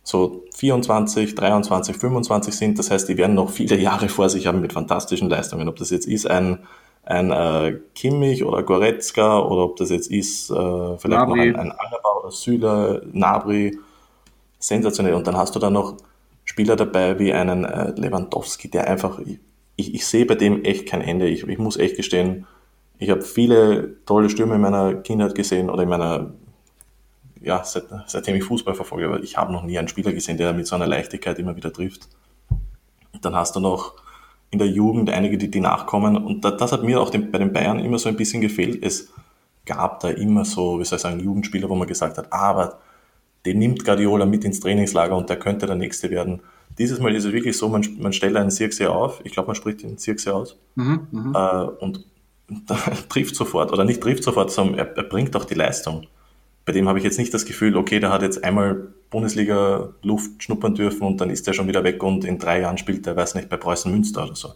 so 0.02 0.44
24, 0.54 1.34
23, 1.34 1.96
25 1.96 2.54
sind. 2.54 2.78
Das 2.78 2.90
heißt, 2.90 3.08
die 3.08 3.16
werden 3.16 3.34
noch 3.34 3.50
viele 3.50 3.76
Jahre 3.76 4.08
vor 4.08 4.28
sich 4.28 4.46
haben 4.46 4.60
mit 4.60 4.72
fantastischen 4.72 5.28
Leistungen. 5.28 5.68
Ob 5.68 5.76
das 5.76 5.90
jetzt 5.90 6.06
ist 6.06 6.26
ein, 6.26 6.60
ein 7.10 7.30
äh, 7.32 7.78
Kimmich 7.94 8.44
oder 8.44 8.62
Goretzka 8.62 9.40
oder 9.40 9.64
ob 9.64 9.76
das 9.76 9.90
jetzt 9.90 10.10
ist 10.10 10.50
äh, 10.50 10.54
vielleicht 10.54 11.08
Nabri. 11.08 11.50
noch 11.50 11.58
ein, 11.58 11.70
ein 11.70 11.72
Alaba 11.72 12.20
oder 12.20 12.30
Süle, 12.30 13.06
Nabri. 13.12 13.76
Sensationell. 14.58 15.14
Und 15.14 15.26
dann 15.26 15.36
hast 15.36 15.54
du 15.54 15.58
da 15.58 15.70
noch 15.70 15.96
Spieler 16.44 16.76
dabei 16.76 17.18
wie 17.18 17.32
einen 17.32 17.64
äh, 17.64 17.92
Lewandowski, 17.96 18.68
der 18.70 18.86
einfach, 18.88 19.20
ich, 19.76 19.94
ich 19.94 20.06
sehe 20.06 20.26
bei 20.26 20.34
dem 20.34 20.64
echt 20.64 20.86
kein 20.86 21.00
Ende. 21.00 21.28
Ich, 21.28 21.46
ich 21.46 21.58
muss 21.58 21.76
echt 21.76 21.96
gestehen, 21.96 22.46
ich 22.98 23.10
habe 23.10 23.22
viele 23.22 23.96
tolle 24.04 24.28
Stürme 24.28 24.56
in 24.56 24.60
meiner 24.60 24.94
Kindheit 24.94 25.34
gesehen 25.34 25.70
oder 25.70 25.82
in 25.82 25.88
meiner 25.88 26.32
ja, 27.40 27.64
seit, 27.64 27.84
seitdem 28.06 28.36
ich 28.36 28.44
Fußball 28.44 28.74
verfolge, 28.74 29.06
aber 29.06 29.22
ich 29.22 29.38
habe 29.38 29.52
noch 29.52 29.62
nie 29.62 29.78
einen 29.78 29.88
Spieler 29.88 30.12
gesehen, 30.12 30.36
der 30.36 30.52
mit 30.52 30.66
so 30.66 30.76
einer 30.76 30.86
Leichtigkeit 30.86 31.38
immer 31.38 31.56
wieder 31.56 31.72
trifft. 31.72 32.08
Dann 33.22 33.34
hast 33.34 33.56
du 33.56 33.60
noch 33.60 33.94
in 34.50 34.58
der 34.58 34.68
Jugend 34.68 35.10
einige, 35.10 35.38
die, 35.38 35.50
die 35.50 35.60
nachkommen. 35.60 36.16
Und 36.16 36.44
das, 36.44 36.56
das 36.56 36.72
hat 36.72 36.82
mir 36.82 37.00
auch 37.00 37.10
den, 37.10 37.30
bei 37.30 37.38
den 37.38 37.52
Bayern 37.52 37.78
immer 37.78 37.98
so 37.98 38.08
ein 38.08 38.16
bisschen 38.16 38.40
gefehlt. 38.40 38.82
Es 38.82 39.12
gab 39.64 40.00
da 40.00 40.08
immer 40.08 40.44
so, 40.44 40.80
wie 40.80 40.84
soll 40.84 40.96
ich 40.96 41.02
sagen, 41.02 41.20
Jugendspieler, 41.20 41.68
wo 41.68 41.74
man 41.74 41.86
gesagt 41.86 42.18
hat, 42.18 42.32
ah, 42.32 42.50
aber 42.50 42.78
den 43.46 43.58
nimmt 43.58 43.84
Guardiola 43.84 44.26
mit 44.26 44.44
ins 44.44 44.60
Trainingslager 44.60 45.16
und 45.16 45.30
der 45.30 45.38
könnte 45.38 45.66
der 45.66 45.76
Nächste 45.76 46.10
werden. 46.10 46.40
Dieses 46.78 47.00
Mal 47.00 47.14
ist 47.14 47.24
es 47.24 47.32
wirklich 47.32 47.56
so, 47.56 47.68
man, 47.68 47.86
man 47.98 48.12
stellt 48.12 48.36
einen 48.36 48.50
Zirkse 48.50 48.90
auf, 48.90 49.20
ich 49.24 49.32
glaube, 49.32 49.48
man 49.48 49.56
spricht 49.56 49.82
den 49.82 49.98
Zirkse 49.98 50.34
aus, 50.34 50.56
mhm, 50.74 51.06
mhm. 51.10 51.34
äh, 51.34 51.62
und 51.80 52.04
trifft 53.08 53.36
sofort, 53.36 53.72
oder 53.72 53.84
nicht 53.84 54.00
trifft 54.00 54.24
sofort, 54.24 54.50
sondern 54.50 54.78
er, 54.78 54.96
er 54.96 55.04
bringt 55.04 55.34
auch 55.36 55.44
die 55.44 55.54
Leistung 55.54 56.06
bei 56.64 56.72
dem 56.72 56.88
habe 56.88 56.98
ich 56.98 57.04
jetzt 57.04 57.18
nicht 57.18 57.34
das 57.34 57.46
Gefühl, 57.46 57.76
okay, 57.76 57.98
der 57.98 58.12
hat 58.12 58.22
jetzt 58.22 58.44
einmal 58.44 58.94
Bundesliga-Luft 59.10 60.42
schnuppern 60.42 60.74
dürfen 60.74 61.02
und 61.02 61.20
dann 61.20 61.30
ist 61.30 61.46
der 61.46 61.52
schon 61.52 61.68
wieder 61.68 61.84
weg 61.84 62.02
und 62.02 62.24
in 62.24 62.38
drei 62.38 62.60
Jahren 62.60 62.78
spielt 62.78 63.06
er, 63.06 63.16
weiß 63.16 63.34
nicht, 63.34 63.48
bei 63.48 63.56
Preußen 63.56 63.90
Münster 63.90 64.24
oder 64.24 64.36
so. 64.36 64.52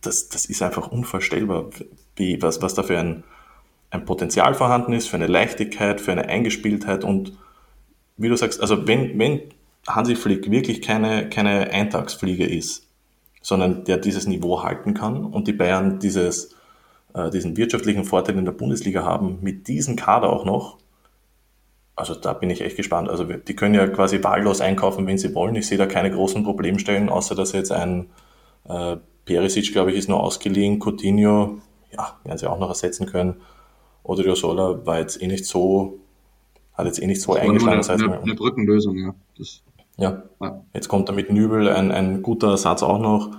Das, 0.00 0.28
das 0.28 0.46
ist 0.46 0.62
einfach 0.62 0.90
unvorstellbar, 0.90 1.70
wie, 2.16 2.40
was, 2.42 2.62
was 2.62 2.74
da 2.74 2.82
für 2.82 2.98
ein, 2.98 3.24
ein 3.90 4.04
Potenzial 4.04 4.54
vorhanden 4.54 4.92
ist, 4.92 5.08
für 5.08 5.16
eine 5.16 5.26
Leichtigkeit, 5.26 6.00
für 6.00 6.12
eine 6.12 6.26
Eingespieltheit 6.26 7.04
und 7.04 7.36
wie 8.16 8.28
du 8.28 8.36
sagst, 8.36 8.60
also 8.60 8.86
wenn, 8.86 9.18
wenn 9.18 9.40
Hansi 9.86 10.14
Flick 10.14 10.50
wirklich 10.50 10.82
keine, 10.82 11.28
keine 11.28 11.70
Eintagsfliege 11.70 12.46
ist, 12.46 12.86
sondern 13.40 13.84
der 13.84 13.96
dieses 13.96 14.26
Niveau 14.26 14.62
halten 14.62 14.94
kann 14.94 15.24
und 15.24 15.48
die 15.48 15.52
Bayern 15.52 15.98
dieses 15.98 16.54
äh, 17.14 17.30
diesen 17.30 17.56
wirtschaftlichen 17.56 18.04
Vorteil 18.04 18.38
in 18.38 18.44
der 18.44 18.52
Bundesliga 18.52 19.04
haben, 19.04 19.38
mit 19.40 19.66
diesem 19.68 19.96
Kader 19.96 20.30
auch 20.30 20.44
noch. 20.44 20.78
Also 22.00 22.14
da 22.14 22.32
bin 22.32 22.48
ich 22.48 22.62
echt 22.62 22.76
gespannt. 22.76 23.10
Also 23.10 23.24
die 23.24 23.54
können 23.54 23.74
ja 23.74 23.86
quasi 23.86 24.24
wahllos 24.24 24.62
einkaufen, 24.62 25.06
wenn 25.06 25.18
sie 25.18 25.34
wollen. 25.34 25.54
Ich 25.54 25.66
sehe 25.66 25.76
da 25.76 25.86
keine 25.86 26.10
großen 26.10 26.42
Problemstellen, 26.42 27.10
außer 27.10 27.34
dass 27.34 27.52
jetzt 27.52 27.72
ein 27.72 28.06
äh, 28.68 28.96
Perisic, 29.26 29.72
glaube 29.72 29.92
ich, 29.92 29.98
ist 29.98 30.08
nur 30.08 30.20
ausgeliehen. 30.20 30.80
Coutinho, 30.80 31.58
ja, 31.92 32.18
werden 32.24 32.38
sie 32.38 32.48
auch 32.48 32.58
noch 32.58 32.70
ersetzen 32.70 33.06
können. 33.06 33.36
Oder 34.02 34.24
Riosola 34.24 34.86
war 34.86 34.98
jetzt 34.98 35.20
eh 35.20 35.26
nicht 35.26 35.44
so, 35.44 35.98
hat 36.72 36.86
jetzt 36.86 37.02
eh 37.02 37.06
nicht 37.06 37.20
so 37.20 37.34
eingeschlagen. 37.34 37.86
Eine, 37.86 38.04
eine, 38.04 38.22
eine 38.22 38.34
Brückenlösung, 38.34 38.96
ja. 38.96 39.14
Das, 39.36 39.62
ja. 39.98 40.22
ja. 40.40 40.64
Jetzt 40.72 40.88
kommt 40.88 41.08
da 41.08 41.12
mit 41.12 41.30
Nübel 41.30 41.68
ein, 41.68 41.92
ein 41.92 42.22
guter 42.22 42.48
Ersatz 42.48 42.82
auch 42.82 42.98
noch. 42.98 43.30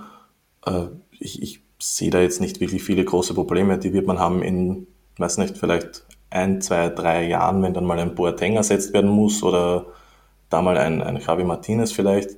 Äh, 0.64 0.86
ich, 1.18 1.42
ich 1.42 1.62
sehe 1.80 2.10
da 2.10 2.20
jetzt 2.20 2.40
nicht 2.40 2.60
wirklich 2.60 2.84
viele 2.84 3.04
große 3.04 3.34
Probleme. 3.34 3.76
Die 3.76 3.92
wird 3.92 4.06
man 4.06 4.20
haben 4.20 4.40
in, 4.40 4.86
weiß 5.18 5.38
nicht, 5.38 5.58
vielleicht 5.58 6.06
ein, 6.32 6.60
zwei, 6.60 6.88
drei 6.88 7.26
Jahren, 7.26 7.62
wenn 7.62 7.74
dann 7.74 7.84
mal 7.84 7.98
ein 7.98 8.14
Boateng 8.14 8.56
ersetzt 8.56 8.92
werden 8.92 9.10
muss 9.10 9.42
oder 9.42 9.86
da 10.48 10.62
mal 10.62 10.76
ein, 10.78 11.02
ein 11.02 11.18
Javi 11.18 11.44
Martinez 11.44 11.92
vielleicht. 11.92 12.30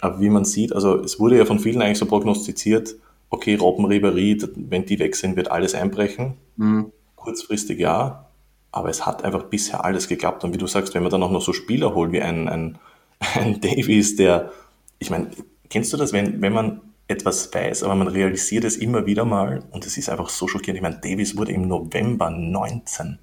Aber 0.00 0.20
wie 0.20 0.28
man 0.28 0.44
sieht, 0.44 0.74
also 0.74 1.00
es 1.00 1.18
wurde 1.18 1.38
ja 1.38 1.44
von 1.44 1.58
vielen 1.58 1.80
eigentlich 1.80 1.98
so 1.98 2.06
prognostiziert, 2.06 2.96
okay, 3.30 3.54
Robben 3.54 3.86
Ribery, 3.86 4.38
wenn 4.56 4.84
die 4.84 4.98
weg 4.98 5.16
sind, 5.16 5.36
wird 5.36 5.50
alles 5.50 5.74
einbrechen. 5.74 6.34
Mhm. 6.56 6.92
Kurzfristig 7.16 7.78
ja, 7.78 8.26
aber 8.72 8.90
es 8.90 9.06
hat 9.06 9.24
einfach 9.24 9.44
bisher 9.44 9.84
alles 9.84 10.08
geklappt. 10.08 10.44
Und 10.44 10.52
wie 10.52 10.58
du 10.58 10.66
sagst, 10.66 10.94
wenn 10.94 11.02
man 11.02 11.10
dann 11.10 11.22
auch 11.22 11.30
noch 11.30 11.42
so 11.42 11.52
Spieler 11.52 11.94
holt 11.94 12.12
wie 12.12 12.20
ein, 12.20 12.48
ein, 12.48 12.78
ein 13.34 13.60
Davies, 13.60 14.16
der, 14.16 14.52
ich 14.98 15.10
meine, 15.10 15.30
kennst 15.70 15.92
du 15.92 15.96
das, 15.96 16.12
wenn, 16.12 16.42
wenn 16.42 16.52
man 16.52 16.80
etwas 17.08 17.52
weiß, 17.54 17.84
aber 17.84 17.94
man 17.94 18.08
realisiert 18.08 18.64
es 18.64 18.76
immer 18.76 19.06
wieder 19.06 19.24
mal 19.24 19.62
und 19.70 19.86
es 19.86 19.96
ist 19.96 20.08
einfach 20.08 20.28
so 20.28 20.48
schockierend. 20.48 20.78
Ich 20.78 20.82
meine, 20.82 21.00
Davis 21.00 21.36
wurde 21.36 21.52
im 21.52 21.68
November 21.68 22.30
19. 22.30 23.18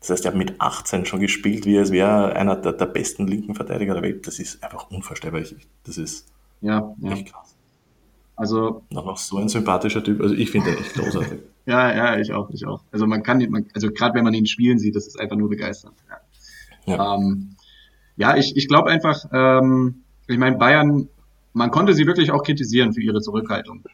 Das 0.00 0.10
heißt, 0.10 0.24
er 0.24 0.32
hat 0.32 0.38
mit 0.38 0.60
18 0.60 1.04
schon 1.04 1.20
gespielt, 1.20 1.66
wie 1.66 1.76
es 1.76 1.92
wäre 1.92 2.34
einer 2.34 2.56
der, 2.56 2.72
der, 2.72 2.86
besten 2.86 3.26
linken 3.26 3.54
Verteidiger 3.54 3.94
der 3.94 4.02
Welt. 4.02 4.26
Das 4.26 4.38
ist 4.38 4.64
einfach 4.64 4.90
unvorstellbar. 4.90 5.42
Das 5.84 5.98
ist 5.98 6.26
ja, 6.62 6.94
ja. 7.00 7.12
echt 7.12 7.32
krass. 7.32 7.54
Also 8.34 8.82
noch, 8.90 9.04
noch 9.04 9.18
so 9.18 9.36
ein 9.36 9.50
sympathischer 9.50 10.02
Typ. 10.02 10.22
Also 10.22 10.34
ich 10.34 10.50
finde 10.50 10.70
ihn 10.70 10.78
echt 10.78 10.94
großartig. 10.94 11.40
ja, 11.66 11.94
ja, 11.94 12.18
ich 12.18 12.32
auch, 12.32 12.48
ich 12.50 12.66
auch. 12.66 12.82
Also 12.90 13.06
man 13.06 13.22
kann, 13.22 13.38
man, 13.50 13.66
also 13.74 13.90
gerade 13.90 14.14
wenn 14.14 14.24
man 14.24 14.32
ihn 14.32 14.46
spielen 14.46 14.78
sieht, 14.78 14.96
das 14.96 15.06
ist 15.06 15.20
einfach 15.20 15.36
nur 15.36 15.50
begeisternd. 15.50 15.96
Ja, 16.86 16.94
ja. 16.94 17.14
Ähm, 17.14 17.56
ja 18.16 18.36
ich, 18.36 18.56
ich 18.56 18.66
glaube 18.66 18.90
einfach, 18.90 19.26
ähm, 19.32 20.02
ich 20.26 20.38
meine, 20.38 20.56
Bayern 20.56 21.10
man 21.52 21.70
konnte 21.70 21.94
sie 21.94 22.06
wirklich 22.06 22.30
auch 22.30 22.42
kritisieren 22.42 22.92
für 22.92 23.02
ihre 23.02 23.20
Zurückhaltung. 23.20 23.84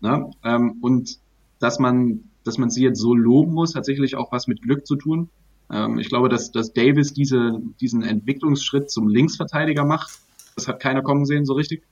Ne? 0.00 0.30
Ähm, 0.44 0.78
und 0.80 1.18
dass 1.58 1.78
man, 1.78 2.24
dass 2.44 2.58
man 2.58 2.70
sie 2.70 2.82
jetzt 2.82 3.00
so 3.00 3.14
loben 3.14 3.52
muss, 3.52 3.74
hat 3.74 3.84
sicherlich 3.84 4.16
auch 4.16 4.32
was 4.32 4.46
mit 4.46 4.62
Glück 4.62 4.86
zu 4.86 4.96
tun. 4.96 5.30
Ähm, 5.70 5.98
ich 5.98 6.08
glaube, 6.08 6.28
dass, 6.28 6.50
dass 6.50 6.72
Davis 6.72 7.12
diese, 7.12 7.60
diesen 7.80 8.02
Entwicklungsschritt 8.02 8.90
zum 8.90 9.08
Linksverteidiger 9.08 9.84
macht. 9.84 10.18
Das 10.54 10.68
hat 10.68 10.80
keiner 10.80 11.02
kommen 11.02 11.26
sehen 11.26 11.44
so 11.44 11.54
richtig. 11.54 11.82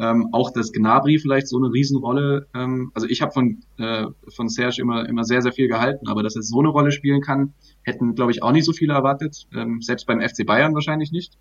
Ähm, 0.00 0.28
auch 0.30 0.52
dass 0.52 0.72
Gnabry 0.72 1.18
vielleicht 1.18 1.48
so 1.48 1.56
eine 1.56 1.72
Riesenrolle, 1.72 2.46
ähm, 2.54 2.92
also 2.94 3.08
ich 3.08 3.20
habe 3.20 3.32
von, 3.32 3.64
äh, 3.78 4.06
von 4.28 4.48
Serge 4.48 4.80
immer, 4.80 5.08
immer 5.08 5.24
sehr, 5.24 5.42
sehr 5.42 5.52
viel 5.52 5.66
gehalten, 5.66 6.06
aber 6.06 6.22
dass 6.22 6.36
er 6.36 6.42
so 6.42 6.60
eine 6.60 6.68
Rolle 6.68 6.92
spielen 6.92 7.20
kann, 7.20 7.52
hätten, 7.82 8.14
glaube 8.14 8.30
ich, 8.30 8.44
auch 8.44 8.52
nicht 8.52 8.64
so 8.64 8.72
viele 8.72 8.94
erwartet, 8.94 9.48
ähm, 9.52 9.82
selbst 9.82 10.06
beim 10.06 10.20
FC 10.20 10.46
Bayern 10.46 10.74
wahrscheinlich 10.74 11.10
nicht. 11.10 11.36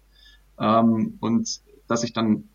Ähm, 0.60 1.18
und 1.20 1.62
dass 1.88 2.04
ich 2.04 2.14
dann 2.14 2.45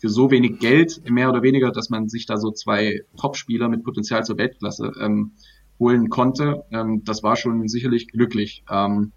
für 0.00 0.08
so 0.08 0.30
wenig 0.30 0.58
Geld, 0.58 1.02
mehr 1.10 1.28
oder 1.28 1.42
weniger, 1.42 1.70
dass 1.70 1.90
man 1.90 2.08
sich 2.08 2.24
da 2.24 2.38
so 2.38 2.50
zwei 2.50 3.02
Top-Spieler 3.18 3.68
mit 3.68 3.84
Potenzial 3.84 4.24
zur 4.24 4.38
Weltklasse 4.38 4.92
ähm, 4.98 5.32
holen 5.78 6.08
konnte. 6.08 6.64
Ähm, 6.72 7.04
das 7.04 7.22
war 7.22 7.36
schon 7.36 7.68
sicherlich 7.68 8.08
glücklich. 8.08 8.64
Ähm, 8.70 9.12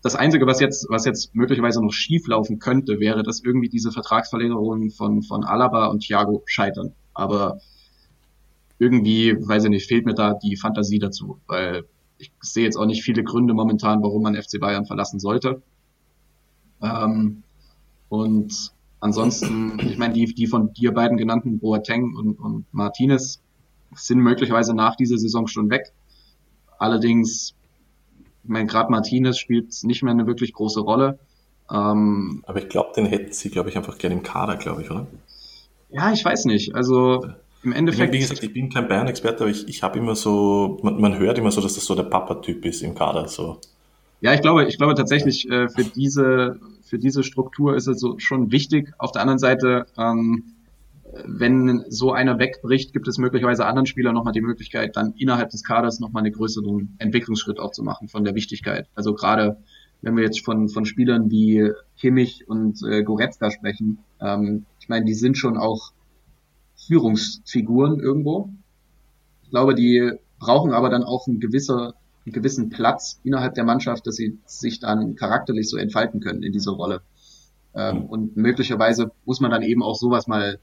das 0.00 0.14
Einzige, 0.14 0.46
was 0.46 0.60
jetzt, 0.60 0.86
was 0.88 1.04
jetzt 1.04 1.34
möglicherweise 1.34 1.82
noch 1.84 1.92
schief 1.92 2.26
laufen 2.28 2.58
könnte, 2.58 2.98
wäre, 2.98 3.22
dass 3.22 3.40
irgendwie 3.40 3.68
diese 3.68 3.92
Vertragsverlängerungen 3.92 4.90
von, 4.90 5.22
von 5.22 5.44
Alaba 5.44 5.86
und 5.86 6.00
Thiago 6.00 6.42
scheitern. 6.46 6.94
Aber 7.12 7.60
irgendwie, 8.78 9.36
weiß 9.38 9.64
ich 9.64 9.70
nicht, 9.70 9.86
fehlt 9.86 10.06
mir 10.06 10.14
da 10.14 10.32
die 10.32 10.56
Fantasie 10.56 10.98
dazu, 10.98 11.40
weil 11.46 11.84
ich 12.16 12.32
sehe 12.40 12.64
jetzt 12.64 12.76
auch 12.76 12.86
nicht 12.86 13.02
viele 13.02 13.22
Gründe 13.22 13.52
momentan, 13.52 14.02
warum 14.02 14.22
man 14.22 14.34
FC 14.34 14.58
Bayern 14.60 14.86
verlassen 14.86 15.20
sollte. 15.20 15.60
Ähm, 16.80 17.42
und 18.08 18.72
Ansonsten, 19.00 19.78
ich 19.80 19.96
meine, 19.96 20.14
die, 20.14 20.26
die 20.26 20.46
von 20.46 20.72
dir 20.72 20.92
beiden 20.92 21.16
genannten 21.16 21.58
Boateng 21.58 22.14
und, 22.16 22.38
und 22.38 22.66
Martinez 22.72 23.40
sind 23.94 24.18
möglicherweise 24.18 24.74
nach 24.74 24.96
dieser 24.96 25.18
Saison 25.18 25.46
schon 25.46 25.70
weg. 25.70 25.92
Allerdings, 26.78 27.54
ich 28.42 28.50
meine, 28.50 28.66
gerade 28.66 28.90
Martinez 28.90 29.38
spielt 29.38 29.72
nicht 29.84 30.02
mehr 30.02 30.12
eine 30.12 30.26
wirklich 30.26 30.52
große 30.52 30.80
Rolle. 30.80 31.18
Ähm, 31.70 32.42
aber 32.46 32.58
ich 32.60 32.68
glaube, 32.68 32.92
den 32.96 33.06
hätten 33.06 33.32
sie, 33.32 33.50
glaube 33.50 33.68
ich, 33.68 33.76
einfach 33.76 33.98
gerne 33.98 34.16
im 34.16 34.22
Kader, 34.22 34.56
glaube 34.56 34.82
ich, 34.82 34.90
oder? 34.90 35.06
Ja, 35.90 36.12
ich 36.12 36.24
weiß 36.24 36.46
nicht. 36.46 36.74
Also 36.74 37.26
im 37.62 37.72
Endeffekt. 37.72 38.12
Wie 38.12 38.18
gesagt, 38.18 38.42
ich 38.42 38.52
bin 38.52 38.70
kein 38.70 38.88
Bayern-Experte, 38.88 39.44
aber 39.44 39.50
ich, 39.50 39.68
ich 39.68 39.82
habe 39.82 39.98
immer 39.98 40.14
so, 40.14 40.78
man, 40.82 41.00
man 41.00 41.18
hört 41.18 41.38
immer 41.38 41.50
so, 41.50 41.60
dass 41.60 41.74
das 41.74 41.84
so 41.84 41.94
der 41.94 42.04
Papa-Typ 42.04 42.64
ist 42.64 42.82
im 42.82 42.94
Kader. 42.94 43.28
So. 43.28 43.60
Ja, 44.20 44.34
ich 44.34 44.40
glaube, 44.40 44.66
ich 44.66 44.78
glaube 44.78 44.94
tatsächlich 44.94 45.48
äh, 45.48 45.68
für 45.68 45.84
diese 45.84 46.58
für 46.82 46.98
diese 46.98 47.22
Struktur 47.22 47.76
ist 47.76 47.86
es 47.86 48.00
so 48.00 48.18
schon 48.18 48.50
wichtig. 48.50 48.92
Auf 48.98 49.12
der 49.12 49.22
anderen 49.22 49.38
Seite, 49.38 49.86
ähm, 49.96 50.54
wenn 51.24 51.84
so 51.88 52.12
einer 52.12 52.38
wegbricht, 52.38 52.92
gibt 52.92 53.08
es 53.08 53.18
möglicherweise 53.18 53.66
anderen 53.66 53.86
Spielern 53.86 54.14
nochmal 54.14 54.32
die 54.32 54.40
Möglichkeit, 54.40 54.96
dann 54.96 55.14
innerhalb 55.16 55.50
des 55.50 55.62
Kaders 55.62 56.00
nochmal 56.00 56.24
einen 56.24 56.32
größeren 56.32 56.96
Entwicklungsschritt 56.98 57.60
auch 57.60 57.72
zu 57.72 57.82
machen 57.82 58.08
von 58.08 58.24
der 58.24 58.34
Wichtigkeit. 58.34 58.88
Also 58.94 59.14
gerade 59.14 59.58
wenn 60.02 60.16
wir 60.16 60.24
jetzt 60.24 60.44
von, 60.44 60.68
von 60.68 60.84
Spielern 60.84 61.30
wie 61.30 61.72
Kimmich 61.98 62.48
und 62.48 62.82
äh, 62.82 63.02
Goretzka 63.02 63.50
sprechen, 63.50 63.98
ähm, 64.20 64.64
ich 64.80 64.88
meine, 64.88 65.04
die 65.04 65.14
sind 65.14 65.36
schon 65.36 65.56
auch 65.56 65.92
Führungsfiguren 66.86 68.00
irgendwo. 68.00 68.50
Ich 69.42 69.50
glaube, 69.50 69.74
die 69.74 70.12
brauchen 70.38 70.72
aber 70.72 70.88
dann 70.88 71.02
auch 71.02 71.26
einen, 71.26 71.40
gewisser, 71.40 71.94
einen 72.28 72.34
gewissen 72.34 72.70
Platz 72.70 73.20
innerhalb 73.24 73.54
der 73.54 73.64
Mannschaft, 73.64 74.06
dass 74.06 74.16
sie 74.16 74.38
sich 74.46 74.80
dann 74.80 75.16
charakterlich 75.16 75.68
so 75.68 75.76
entfalten 75.76 76.20
können 76.20 76.42
in 76.42 76.52
dieser 76.52 76.72
Rolle. 76.72 77.02
Ähm, 77.74 78.04
und 78.06 78.36
möglicherweise 78.36 79.10
muss 79.24 79.40
man 79.40 79.50
dann 79.50 79.62
eben 79.62 79.82
auch 79.82 79.96
sowas 79.96 80.26
mal 80.26 80.58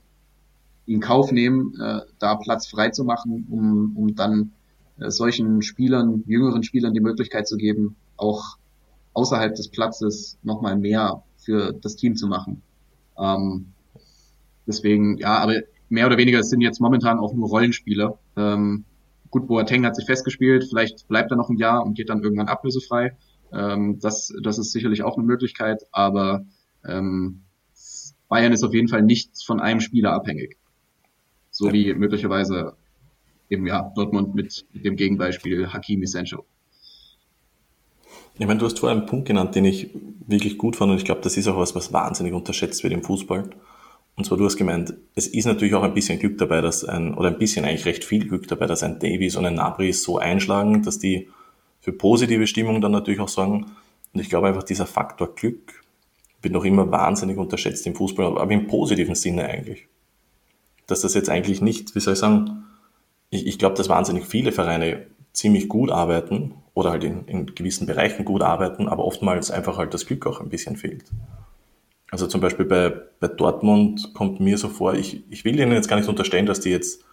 in 0.86 0.99
Kauf 0.99 1.32
nehmen, 1.32 1.74
äh, 1.80 2.01
da 2.20 2.36
Platz 2.36 2.68
frei 2.68 2.89
zu 2.89 3.03
machen, 3.03 3.47
um, 3.49 3.97
um 3.97 4.16
dann 4.16 4.51
äh, 4.99 5.09
solchen 5.09 5.61
Spielern, 5.61 6.24
jüngeren 6.28 6.63
Spielern 6.63 6.93
die 6.93 6.99
Möglichkeit 7.01 7.47
zu 7.47 7.57
geben, 7.57 7.95
auch 8.18 8.57
außerhalb 9.13 9.55
des 9.55 9.70
Platzes 9.70 10.38
nochmal 10.43 10.78
mehr 10.78 11.24
für 11.38 11.74
das 11.74 11.95
Team 11.95 12.16
zu 12.16 12.28
machen. 12.28 12.61
Ähm, 13.18 13.68
deswegen, 14.68 15.18
ja, 15.18 15.38
aber 15.38 15.55
mehr 15.89 16.05
oder 16.05 16.18
weniger 16.18 16.43
sind 16.43 16.61
jetzt 16.61 16.82
momentan 16.82 17.20
auch 17.20 17.34
nur 17.34 17.47
Rollenspieler. 17.49 18.18
Ähm, 18.36 18.86
gut, 19.36 19.47
Boateng 19.47 19.86
hat 19.86 19.97
sich 19.97 20.05
festgespielt, 20.05 20.63
vielleicht 20.69 21.09
bleibt 21.09 21.29
er 21.29 21.36
noch 21.36 21.49
ein 21.49 21.57
Jahr 21.57 21.86
und 21.86 21.95
geht 21.95 22.07
dann 22.07 22.23
irgendwann 22.23 22.47
ablösefrei. 22.47 23.17
Ähm, 23.51 23.99
das, 23.99 24.33
das 24.41 24.57
ist 24.57 24.71
sicherlich 24.71 25.03
auch 25.03 25.17
eine 25.17 25.25
Möglichkeit, 25.25 25.83
aber 25.91 26.45
ähm, 26.88 27.41
Bayern 28.29 28.53
ist 28.53 28.63
auf 28.63 28.73
jeden 28.73 28.88
Fall 28.88 29.01
nicht 29.01 29.43
von 29.45 29.59
einem 29.59 29.81
Spieler 29.81 30.13
abhängig. 30.13 30.57
So 31.51 31.67
ja. 31.67 31.73
wie 31.73 31.93
möglicherweise 31.95 32.77
eben 33.49 33.67
ja 33.67 33.91
Dortmund 33.93 34.36
mit, 34.36 34.65
mit 34.71 34.86
dem 34.86 34.95
Gegenbeispiel 34.95 35.73
Hakimi 35.73 36.07
Sancho. 36.07 36.45
Ich 38.39 38.47
meine, 38.47 38.59
du 38.59 38.65
hast 38.65 38.79
vorher 38.79 38.97
einen 38.97 39.05
Punkt 39.05 39.27
genannt, 39.27 39.53
den 39.55 39.65
ich 39.65 39.89
wirklich 40.25 40.57
gut 40.57 40.77
fand 40.77 40.91
und 40.91 40.97
ich 40.97 41.05
glaube, 41.05 41.19
das 41.21 41.36
ist 41.36 41.49
auch 41.49 41.57
was, 41.57 41.75
was 41.75 41.91
wahnsinnig 41.91 42.31
unterschätzt 42.31 42.83
wird 42.83 42.93
im 42.93 43.03
Fußball. 43.03 43.49
Und 44.18 44.26
zwar, 44.26 44.38
du 44.38 44.45
hast 44.45 44.55
gemeint, 44.55 44.93
es 45.16 45.28
ist 45.28 45.45
natürlich 45.45 45.74
auch 45.74 45.84
ein 45.84 45.93
bisschen 45.93 46.20
Glück 46.20 46.38
dabei, 46.38 46.61
dass 46.61 46.86
ein, 46.86 47.13
oder 47.16 47.30
ein 47.30 47.38
bisschen 47.38 47.66
eigentlich 47.66 47.86
recht 47.86 48.05
viel 48.05 48.28
Glück 48.28 48.47
dabei, 48.47 48.66
dass 48.66 48.84
ein 48.84 48.99
Davies 48.99 49.36
und 49.36 49.45
ein 49.45 49.55
Nabri 49.55 49.91
so 49.91 50.18
einschlagen, 50.18 50.84
dass 50.84 50.99
die 50.99 51.30
für 51.82 51.91
positive 51.91 52.47
Stimmung 52.47 52.80
dann 52.82 52.93
natürlich 52.93 53.20
auch 53.20 53.28
sorgen. 53.28 53.66
Und 54.13 54.20
ich 54.20 54.30
glaube 54.30 54.47
einfach, 54.47 54.63
dieser 54.63 54.86
Faktor 54.86 55.36
Glück 55.36 55.84
wird 56.41 56.53
noch 56.53 56.63
immer 56.63 56.89
wahnsinnig 56.91 57.38
unterschätzt 57.38 57.86
im 57.88 57.95
Fußball, 57.95 58.38
aber 58.38 58.51
im 58.51 58.68
positiven 58.68 59.16
Sinne 59.16 59.45
eigentlich. 59.45 59.88
Dass 60.88 61.01
das 61.01 61.13
jetzt 61.13 61.30
eigentlich 61.30 61.61
nicht, 61.61 61.93
wie 61.95 61.99
soll 61.99 62.13
ich 62.13 62.20
sagen, 62.20 62.63
ich, 63.32 63.45
ich 63.45 63.59
glaube, 63.59 63.76
dass 63.76 63.89
wahnsinnig 63.89 64.26
viele 64.26 64.51
Vereine 64.51 65.07
ziemlich 65.34 65.68
gut 65.68 65.91
arbeiten 65.91 66.53
oder 66.74 66.91
halt 66.91 67.03
in, 67.03 67.26
in 67.26 67.53
gewissen 67.53 67.86
Bereichen 67.86 68.24
gut 68.24 68.41
arbeiten, 68.41 68.88
aber 68.88 69.03
oftmals 69.03 69.51
einfach 69.51 69.78
halt 69.78 69.93
das 69.93 70.05
Glück 70.05 70.26
auch 70.26 70.39
ein 70.39 70.49
bisschen 70.49 70.78
fehlt. 70.78 71.05
Also 72.16 72.28
zum 72.28 72.39
Beispiel 72.39 72.63
bei, 72.63 72.93
bei 73.20 73.28
Dortmund 73.28 74.13
kommt 74.13 74.39
mir 74.39 74.57
so 74.57 74.70
vor, 74.70 74.93
ich, 74.93 75.30
ich 75.30 75.43
will 75.43 75.59
ihnen 75.59 75.74
jetzt 75.74 75.89
gar 75.89 75.97
nicht 75.97 76.07
unterstellen, 76.07 76.45
dass 76.45 76.61
die 76.61 76.70
jetzt 76.70 77.03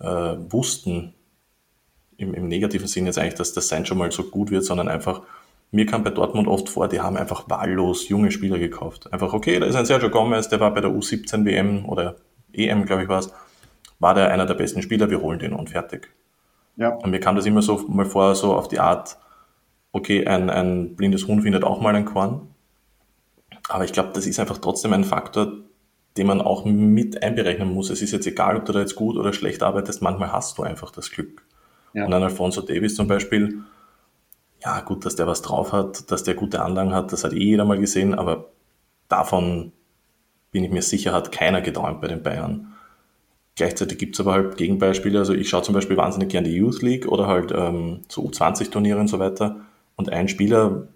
äh, 0.00 0.06
wussten, 0.06 1.12
im, 2.16 2.32
im 2.32 2.48
negativen 2.48 2.86
Sinn 2.86 3.04
jetzt 3.04 3.18
eigentlich, 3.18 3.34
dass 3.34 3.52
das 3.52 3.68
Sein 3.68 3.84
schon 3.84 3.98
mal 3.98 4.10
so 4.12 4.22
gut 4.22 4.50
wird, 4.50 4.64
sondern 4.64 4.88
einfach, 4.88 5.20
mir 5.72 5.84
kam 5.84 6.04
bei 6.04 6.08
Dortmund 6.08 6.48
oft 6.48 6.70
vor, 6.70 6.88
die 6.88 7.02
haben 7.02 7.18
einfach 7.18 7.50
wahllos 7.50 8.08
junge 8.08 8.30
Spieler 8.30 8.58
gekauft. 8.58 9.12
Einfach, 9.12 9.34
okay, 9.34 9.60
da 9.60 9.66
ist 9.66 9.76
ein 9.76 9.84
Sergio 9.84 10.08
Gomez, 10.08 10.48
der 10.48 10.58
war 10.58 10.72
bei 10.72 10.80
der 10.80 10.90
U17 10.90 11.44
WM 11.44 11.84
oder 11.84 12.16
EM, 12.54 12.86
glaube 12.86 13.02
ich, 13.02 13.10
war 13.10 13.18
es, 13.18 13.30
war 13.98 14.14
der 14.14 14.30
einer 14.30 14.46
der 14.46 14.54
besten 14.54 14.80
Spieler, 14.80 15.10
wir 15.10 15.20
holen 15.20 15.38
den 15.38 15.52
und 15.52 15.68
fertig. 15.68 16.08
Ja. 16.76 16.94
Und 16.94 17.10
mir 17.10 17.20
kam 17.20 17.36
das 17.36 17.44
immer 17.44 17.60
so 17.60 17.76
mal 17.88 18.06
vor, 18.06 18.34
so 18.36 18.54
auf 18.54 18.68
die 18.68 18.80
Art, 18.80 19.18
okay, 19.92 20.26
ein, 20.26 20.48
ein 20.48 20.96
blindes 20.96 21.28
Huhn 21.28 21.42
findet 21.42 21.62
auch 21.62 21.82
mal 21.82 21.94
ein 21.94 22.06
Korn. 22.06 22.53
Aber 23.68 23.84
ich 23.84 23.92
glaube, 23.92 24.10
das 24.12 24.26
ist 24.26 24.38
einfach 24.38 24.58
trotzdem 24.58 24.92
ein 24.92 25.04
Faktor, 25.04 25.52
den 26.16 26.26
man 26.26 26.40
auch 26.40 26.64
mit 26.64 27.22
einberechnen 27.22 27.72
muss. 27.72 27.90
Es 27.90 28.02
ist 28.02 28.12
jetzt 28.12 28.26
egal, 28.26 28.56
ob 28.56 28.64
du 28.66 28.72
da 28.72 28.80
jetzt 28.80 28.94
gut 28.94 29.16
oder 29.16 29.32
schlecht 29.32 29.62
arbeitest, 29.62 30.02
manchmal 30.02 30.32
hast 30.32 30.58
du 30.58 30.62
einfach 30.62 30.90
das 30.90 31.10
Glück. 31.10 31.44
Ja. 31.92 32.06
Und 32.06 32.12
ein 32.12 32.22
Alfonso 32.22 32.60
Davis 32.60 32.94
zum 32.94 33.08
Beispiel, 33.08 33.62
ja 34.64 34.80
gut, 34.80 35.04
dass 35.04 35.16
der 35.16 35.26
was 35.26 35.42
drauf 35.42 35.72
hat, 35.72 36.10
dass 36.10 36.24
der 36.24 36.34
gute 36.34 36.62
Anlagen 36.62 36.94
hat, 36.94 37.12
das 37.12 37.24
hat 37.24 37.32
eh 37.32 37.38
jeder 37.38 37.64
mal 37.64 37.78
gesehen, 37.78 38.14
aber 38.14 38.50
davon 39.08 39.72
bin 40.50 40.64
ich 40.64 40.70
mir 40.70 40.82
sicher, 40.82 41.12
hat 41.12 41.32
keiner 41.32 41.60
geträumt 41.60 42.00
bei 42.00 42.08
den 42.08 42.22
Bayern. 42.22 42.72
Gleichzeitig 43.56 43.98
gibt 43.98 44.14
es 44.14 44.20
aber 44.20 44.32
halt 44.32 44.56
Gegenbeispiele. 44.56 45.18
Also 45.18 45.32
ich 45.32 45.48
schaue 45.48 45.62
zum 45.62 45.74
Beispiel 45.74 45.96
wahnsinnig 45.96 46.28
gerne 46.28 46.48
die 46.48 46.56
Youth 46.56 46.82
League 46.82 47.06
oder 47.06 47.26
halt 47.26 47.52
ähm, 47.52 48.02
so 48.08 48.22
U20-Turniere 48.22 48.98
und 48.98 49.08
so 49.08 49.18
weiter. 49.18 49.60
Und 49.96 50.10
ein 50.10 50.28
Spieler, 50.28 50.88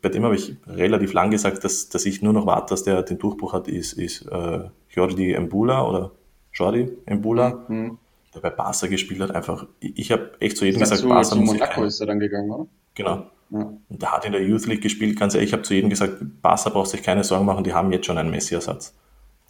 bei 0.00 0.08
dem 0.08 0.24
habe 0.24 0.34
ich 0.34 0.56
relativ 0.66 1.12
lang 1.12 1.30
gesagt, 1.30 1.62
dass, 1.64 1.88
dass 1.88 2.06
ich 2.06 2.22
nur 2.22 2.32
noch 2.32 2.46
warte, 2.46 2.70
dass 2.70 2.84
der 2.84 3.02
den 3.02 3.18
Durchbruch 3.18 3.52
hat, 3.52 3.68
ist, 3.68 3.92
ist 3.92 4.22
äh, 4.26 4.60
Jordi 4.90 5.38
Mbula 5.38 5.86
oder 5.86 6.12
Jordi 6.54 6.90
Mbula, 7.06 7.64
mhm. 7.68 7.98
der 8.34 8.40
bei 8.40 8.50
Barca 8.50 8.86
gespielt 8.86 9.20
hat. 9.20 9.34
Einfach, 9.34 9.66
ich, 9.78 9.98
ich 9.98 10.12
habe 10.12 10.32
echt 10.40 10.56
zu 10.56 10.64
jedem 10.64 10.80
gesagt, 10.80 11.02
zu, 11.02 11.08
Barca 11.08 11.30
zu 11.30 11.36
Monaco 11.36 11.84
ist 11.84 12.00
er 12.00 12.06
dann 12.06 12.18
gegangen, 12.18 12.50
oder? 12.50 12.66
Genau. 12.94 13.26
Ja. 13.50 13.72
Und 13.88 14.02
der 14.02 14.12
hat 14.12 14.24
in 14.24 14.32
der 14.32 14.42
Youth 14.42 14.66
League 14.66 14.82
gespielt, 14.82 15.18
ganz 15.18 15.34
ehrlich, 15.34 15.50
ich 15.50 15.52
habe 15.52 15.64
zu 15.64 15.74
jedem 15.74 15.90
gesagt, 15.90 16.16
Barca 16.40 16.70
braucht 16.70 16.88
sich 16.88 17.02
keine 17.02 17.24
Sorgen 17.24 17.44
machen, 17.44 17.64
die 17.64 17.74
haben 17.74 17.92
jetzt 17.92 18.06
schon 18.06 18.16
einen 18.16 18.30
Messi-Ersatz. 18.30 18.94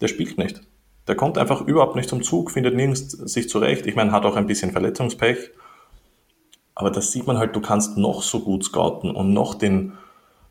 Der 0.01 0.09
spielt 0.09 0.39
nicht. 0.39 0.63
Der 1.07 1.15
kommt 1.15 1.39
einfach 1.39 1.67
überhaupt 1.67 1.97
nicht 1.97 2.09
zum 2.09 2.23
Zug, 2.23 2.51
findet 2.51 2.75
nirgends 2.75 3.11
sich 3.11 3.49
zurecht. 3.49 3.87
Ich 3.87 3.95
meine, 3.95 4.13
hat 4.13 4.25
auch 4.25 4.37
ein 4.37 4.47
bisschen 4.47 4.73
Verletzungspech. 4.73 5.51
Aber 6.75 6.91
das 6.91 7.13
sieht 7.13 7.27
man 7.27 7.39
halt, 7.39 7.55
du 7.55 7.61
kannst 7.61 7.97
noch 7.97 8.23
so 8.23 8.41
gut 8.41 8.65
scouten 8.65 9.11
und 9.15 9.33
noch 9.33 9.55
den, 9.55 9.93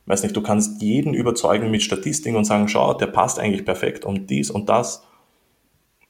weiß 0.06 0.24
nicht, 0.24 0.36
du 0.36 0.42
kannst 0.42 0.82
jeden 0.82 1.14
überzeugen 1.14 1.72
mit 1.72 1.82
Statistiken 1.82 2.38
und 2.38 2.46
sagen, 2.46 2.68
schau, 2.68 2.94
der 2.94 3.08
passt 3.08 3.40
eigentlich 3.40 3.66
perfekt 3.66 4.06
und 4.06 4.30
dies 4.30 4.52
und 4.52 4.70
das. 4.70 5.04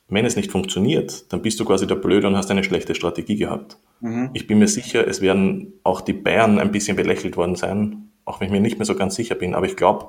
Wenn 0.07 0.26
es 0.26 0.36
nicht 0.36 0.51
funktioniert, 0.51 1.32
dann 1.32 1.41
bist 1.41 1.60
du 1.60 1.66
quasi 1.66 1.86
der 1.86 1.95
Blöde 1.95 2.28
und 2.28 2.36
hast 2.36 2.49
eine 2.49 2.64
schlechte 2.64 2.95
Strategie 2.95 3.36
gehabt. 3.36 3.78
Mhm. 4.01 4.32
Ich 4.34 4.47
bin 4.47 4.57
mir 4.57 4.68
sicher, 4.68 5.07
es 5.07 5.22
werden 5.22 5.74
auch 5.84 6.01
die 6.01 6.14
Bayern 6.14 6.60
ein 6.60 6.72
bisschen 6.72 6.97
belächelt 6.97 7.38
worden 7.38 7.55
sein, 7.55 8.10
auch 8.26 8.39
wenn 8.39 8.47
ich 8.47 8.51
mir 8.51 8.62
nicht 8.62 8.80
mehr 8.80 8.86
so 8.86 8.95
ganz 8.95 9.16
sicher 9.16 9.36
bin. 9.36 9.53
Aber 9.53 9.68
ich 9.68 9.76
glaube, 9.76 10.07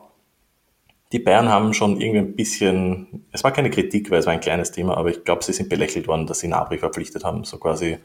die 1.13 1.19
Bayern 1.19 1.49
haben 1.49 1.75
schon 1.75 2.01
irgendwie 2.01 2.21
ein 2.21 2.37
bisschen, 2.37 3.27
es 3.33 3.43
war 3.43 3.53
keine 3.53 3.71
Kritik, 3.71 4.11
weil 4.11 4.21
es 4.21 4.27
war 4.27 4.33
ein 4.33 4.41
kleines 4.41 4.71
Thema, 4.71 4.97
aber 4.97 5.11
ich 5.11 5.25
glaube, 5.25 5.43
sie 5.43 5.53
sind 5.53 5.69
belächelt 5.69 6.07
worden, 6.07 6.27
dass 6.27 6.39
sie 6.39 6.49
Nabri 6.49 6.79
verpflichtet 6.79 7.25
haben. 7.25 7.45
So 7.45 7.59
quasi 7.59 7.99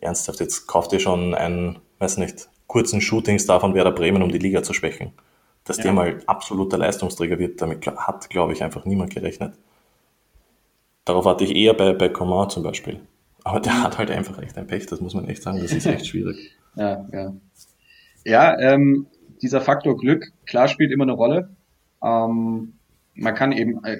ernsthaft, 0.00 0.40
jetzt 0.40 0.66
kauft 0.66 0.92
ihr 0.92 1.00
schon 1.00 1.34
einen, 1.34 1.78
weiß 1.98 2.18
nicht, 2.18 2.48
kurzen 2.66 3.00
Shootingstar 3.00 3.60
von 3.60 3.74
Werder 3.74 3.92
Bremen, 3.92 4.22
um 4.22 4.30
die 4.30 4.38
Liga 4.38 4.62
zu 4.62 4.72
schwächen. 4.72 5.12
Dass 5.64 5.78
ja. 5.78 5.84
der 5.84 5.92
mal 5.92 6.18
absoluter 6.26 6.78
Leistungsträger 6.78 7.38
wird, 7.38 7.60
damit 7.60 7.86
hat, 7.86 8.30
glaube 8.30 8.52
ich, 8.52 8.62
einfach 8.62 8.84
niemand 8.84 9.14
gerechnet. 9.14 9.54
Darauf 11.04 11.24
hatte 11.26 11.44
ich 11.44 11.54
eher 11.54 11.74
bei, 11.74 11.92
bei 11.92 12.08
Coman 12.08 12.50
zum 12.50 12.62
Beispiel. 12.62 13.00
Aber 13.44 13.60
der 13.60 13.82
hat 13.82 13.98
halt 13.98 14.10
einfach 14.10 14.40
echt 14.42 14.58
ein 14.58 14.66
Pech, 14.66 14.86
das 14.86 15.00
muss 15.00 15.14
man 15.14 15.26
echt 15.28 15.42
sagen, 15.42 15.60
das 15.60 15.72
ist 15.72 15.86
echt 15.86 16.06
schwierig. 16.08 16.56
ja, 16.76 17.06
ja. 17.12 17.34
Ja, 18.24 18.58
ähm, 18.58 19.06
dieser 19.40 19.60
Faktor 19.60 19.96
Glück, 19.96 20.32
klar 20.44 20.68
spielt 20.68 20.92
immer 20.92 21.04
eine 21.04 21.12
Rolle. 21.12 21.56
Ähm, 22.04 22.74
man 23.14 23.34
kann 23.34 23.52
eben, 23.52 23.82
äh, 23.84 23.96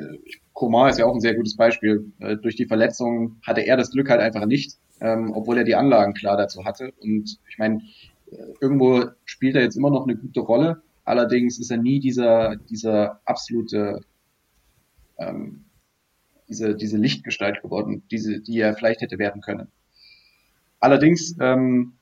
Komar 0.53 0.90
ist 0.90 0.99
ja 0.99 1.07
auch 1.07 1.14
ein 1.14 1.20
sehr 1.20 1.34
gutes 1.34 1.57
Beispiel. 1.57 2.12
Äh, 2.18 2.36
durch 2.36 2.57
die 2.57 2.66
Verletzung 2.66 3.36
hatte 3.46 3.62
er 3.62 3.76
das 3.76 3.90
Glück 3.90 4.11
halt 4.11 4.20
einfach 4.20 4.44
nicht, 4.44 4.76
ähm, 5.01 5.32
obwohl 5.34 5.59
er 5.59 5.64
die 5.64 5.74
Anlagen 5.74 6.14
klar 6.14 6.36
dazu 6.36 6.64
hatte. 6.64 6.92
Und 7.01 7.38
ich 7.49 7.59
meine, 7.59 7.82
äh, 8.30 8.36
irgendwo 8.61 9.05
spielt 9.24 9.57
er 9.57 9.62
jetzt 9.62 9.76
immer 9.76 9.90
noch 9.90 10.05
eine 10.05 10.16
gute 10.16 10.40
Rolle. 10.40 10.82
Allerdings 11.05 11.59
ist 11.59 11.70
er 11.70 11.78
nie 11.78 12.01
dieser, 12.01 12.57
dieser 12.57 13.20
absolute, 13.24 14.01
ähm, 15.18 15.64
diese, 16.49 16.74
diese 16.74 16.99
Lichtgestalt 16.99 17.62
geworden, 17.62 18.03
diese, 18.11 18.40
die 18.40 18.61
er 18.61 18.74
vielleicht 18.74 19.01
hätte 19.01 19.18
werden 19.18 19.40
können. 19.40 19.68
Allerdings, 20.80 21.36
ähm, 21.40 21.94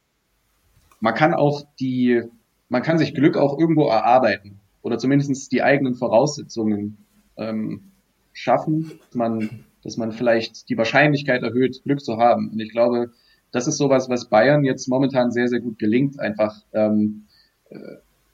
man 1.00 1.14
kann 1.14 1.34
auch 1.34 1.66
die, 1.78 2.22
man 2.68 2.82
kann 2.82 2.98
sich 2.98 3.14
Glück 3.14 3.36
auch 3.36 3.58
irgendwo 3.58 3.88
erarbeiten 3.88 4.60
oder 4.82 4.98
zumindest 4.98 5.52
die 5.52 5.62
eigenen 5.62 5.94
Voraussetzungen 5.94 6.98
ähm, 7.36 7.92
schaffen, 8.32 8.98
dass 9.06 9.14
man, 9.14 9.64
dass 9.86 9.96
man 9.96 10.10
vielleicht 10.10 10.68
die 10.68 10.76
Wahrscheinlichkeit 10.76 11.44
erhöht, 11.44 11.84
Glück 11.84 12.00
zu 12.00 12.16
haben. 12.16 12.50
Und 12.50 12.58
ich 12.58 12.72
glaube, 12.72 13.12
das 13.52 13.68
ist 13.68 13.76
sowas, 13.76 14.08
was 14.08 14.28
Bayern 14.28 14.64
jetzt 14.64 14.88
momentan 14.88 15.30
sehr, 15.30 15.46
sehr 15.46 15.60
gut 15.60 15.78
gelingt, 15.78 16.18
einfach 16.18 16.56
ähm, 16.72 17.26
äh, 17.70 17.78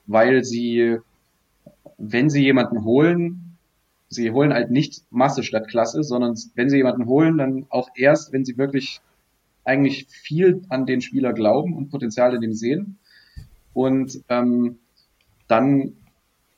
weil 0.06 0.44
sie, 0.44 0.96
wenn 1.98 2.30
sie 2.30 2.42
jemanden 2.42 2.84
holen, 2.84 3.58
sie 4.08 4.30
holen 4.30 4.54
halt 4.54 4.70
nicht 4.70 5.02
Masse 5.10 5.42
statt 5.42 5.68
Klasse, 5.68 6.02
sondern 6.02 6.36
wenn 6.54 6.70
sie 6.70 6.78
jemanden 6.78 7.04
holen, 7.04 7.36
dann 7.36 7.66
auch 7.68 7.90
erst, 7.94 8.32
wenn 8.32 8.46
sie 8.46 8.56
wirklich 8.56 9.02
eigentlich 9.64 10.06
viel 10.08 10.62
an 10.70 10.86
den 10.86 11.02
Spieler 11.02 11.34
glauben 11.34 11.76
und 11.76 11.90
Potenzial 11.90 12.34
in 12.34 12.40
dem 12.40 12.54
sehen. 12.54 12.98
Und 13.74 14.22
ähm, 14.30 14.78
dann 15.48 15.92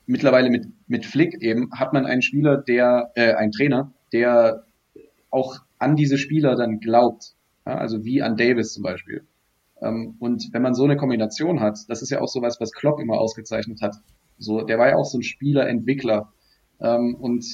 mittlerweile 0.05 0.49
mit, 0.49 0.67
mit 0.87 1.05
Flick 1.05 1.41
eben 1.41 1.69
hat 1.73 1.91
man 1.91 2.05
einen 2.05 2.21
Spieler, 2.21 2.55
der, 2.57 3.11
äh, 3.15 3.33
einen 3.33 3.51
Trainer, 3.51 3.91
der 4.13 4.64
auch 5.35 5.57
an 5.77 5.95
diese 5.95 6.17
Spieler 6.17 6.55
dann 6.55 6.79
glaubt. 6.79 7.33
Ja, 7.65 7.77
also 7.77 8.03
wie 8.03 8.21
an 8.21 8.37
Davis 8.37 8.73
zum 8.73 8.83
Beispiel. 8.83 9.25
Ähm, 9.81 10.15
und 10.19 10.49
wenn 10.53 10.61
man 10.61 10.73
so 10.73 10.83
eine 10.83 10.97
Kombination 10.97 11.59
hat, 11.59 11.77
das 11.87 12.01
ist 12.01 12.09
ja 12.09 12.21
auch 12.21 12.27
sowas, 12.27 12.57
was 12.59 12.71
Klopp 12.71 12.99
immer 12.99 13.19
ausgezeichnet 13.19 13.81
hat. 13.81 13.95
So, 14.37 14.61
der 14.61 14.79
war 14.79 14.89
ja 14.89 14.95
auch 14.95 15.05
so 15.05 15.17
ein 15.17 15.23
Spielerentwickler. 15.23 16.31
Ähm, 16.79 17.15
und 17.15 17.45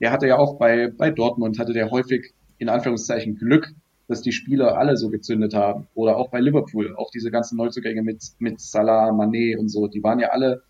der 0.00 0.12
hatte 0.12 0.26
ja 0.26 0.38
auch 0.38 0.58
bei, 0.58 0.88
bei 0.88 1.10
Dortmund 1.10 1.58
hatte 1.58 1.72
der 1.72 1.90
häufig 1.90 2.34
in 2.58 2.68
Anführungszeichen 2.68 3.36
Glück, 3.36 3.72
dass 4.08 4.22
die 4.22 4.32
Spieler 4.32 4.78
alle 4.78 4.96
so 4.96 5.08
gezündet 5.08 5.54
haben. 5.54 5.88
Oder 5.94 6.16
auch 6.16 6.30
bei 6.30 6.40
Liverpool, 6.40 6.94
auch 6.96 7.10
diese 7.10 7.30
ganzen 7.30 7.56
Neuzugänge 7.56 8.02
mit, 8.02 8.22
mit 8.38 8.60
Salah, 8.60 9.10
Mané 9.10 9.56
und 9.56 9.68
so, 9.68 9.88
die 9.88 10.02
waren 10.02 10.18
ja 10.18 10.28
alle, 10.28 10.62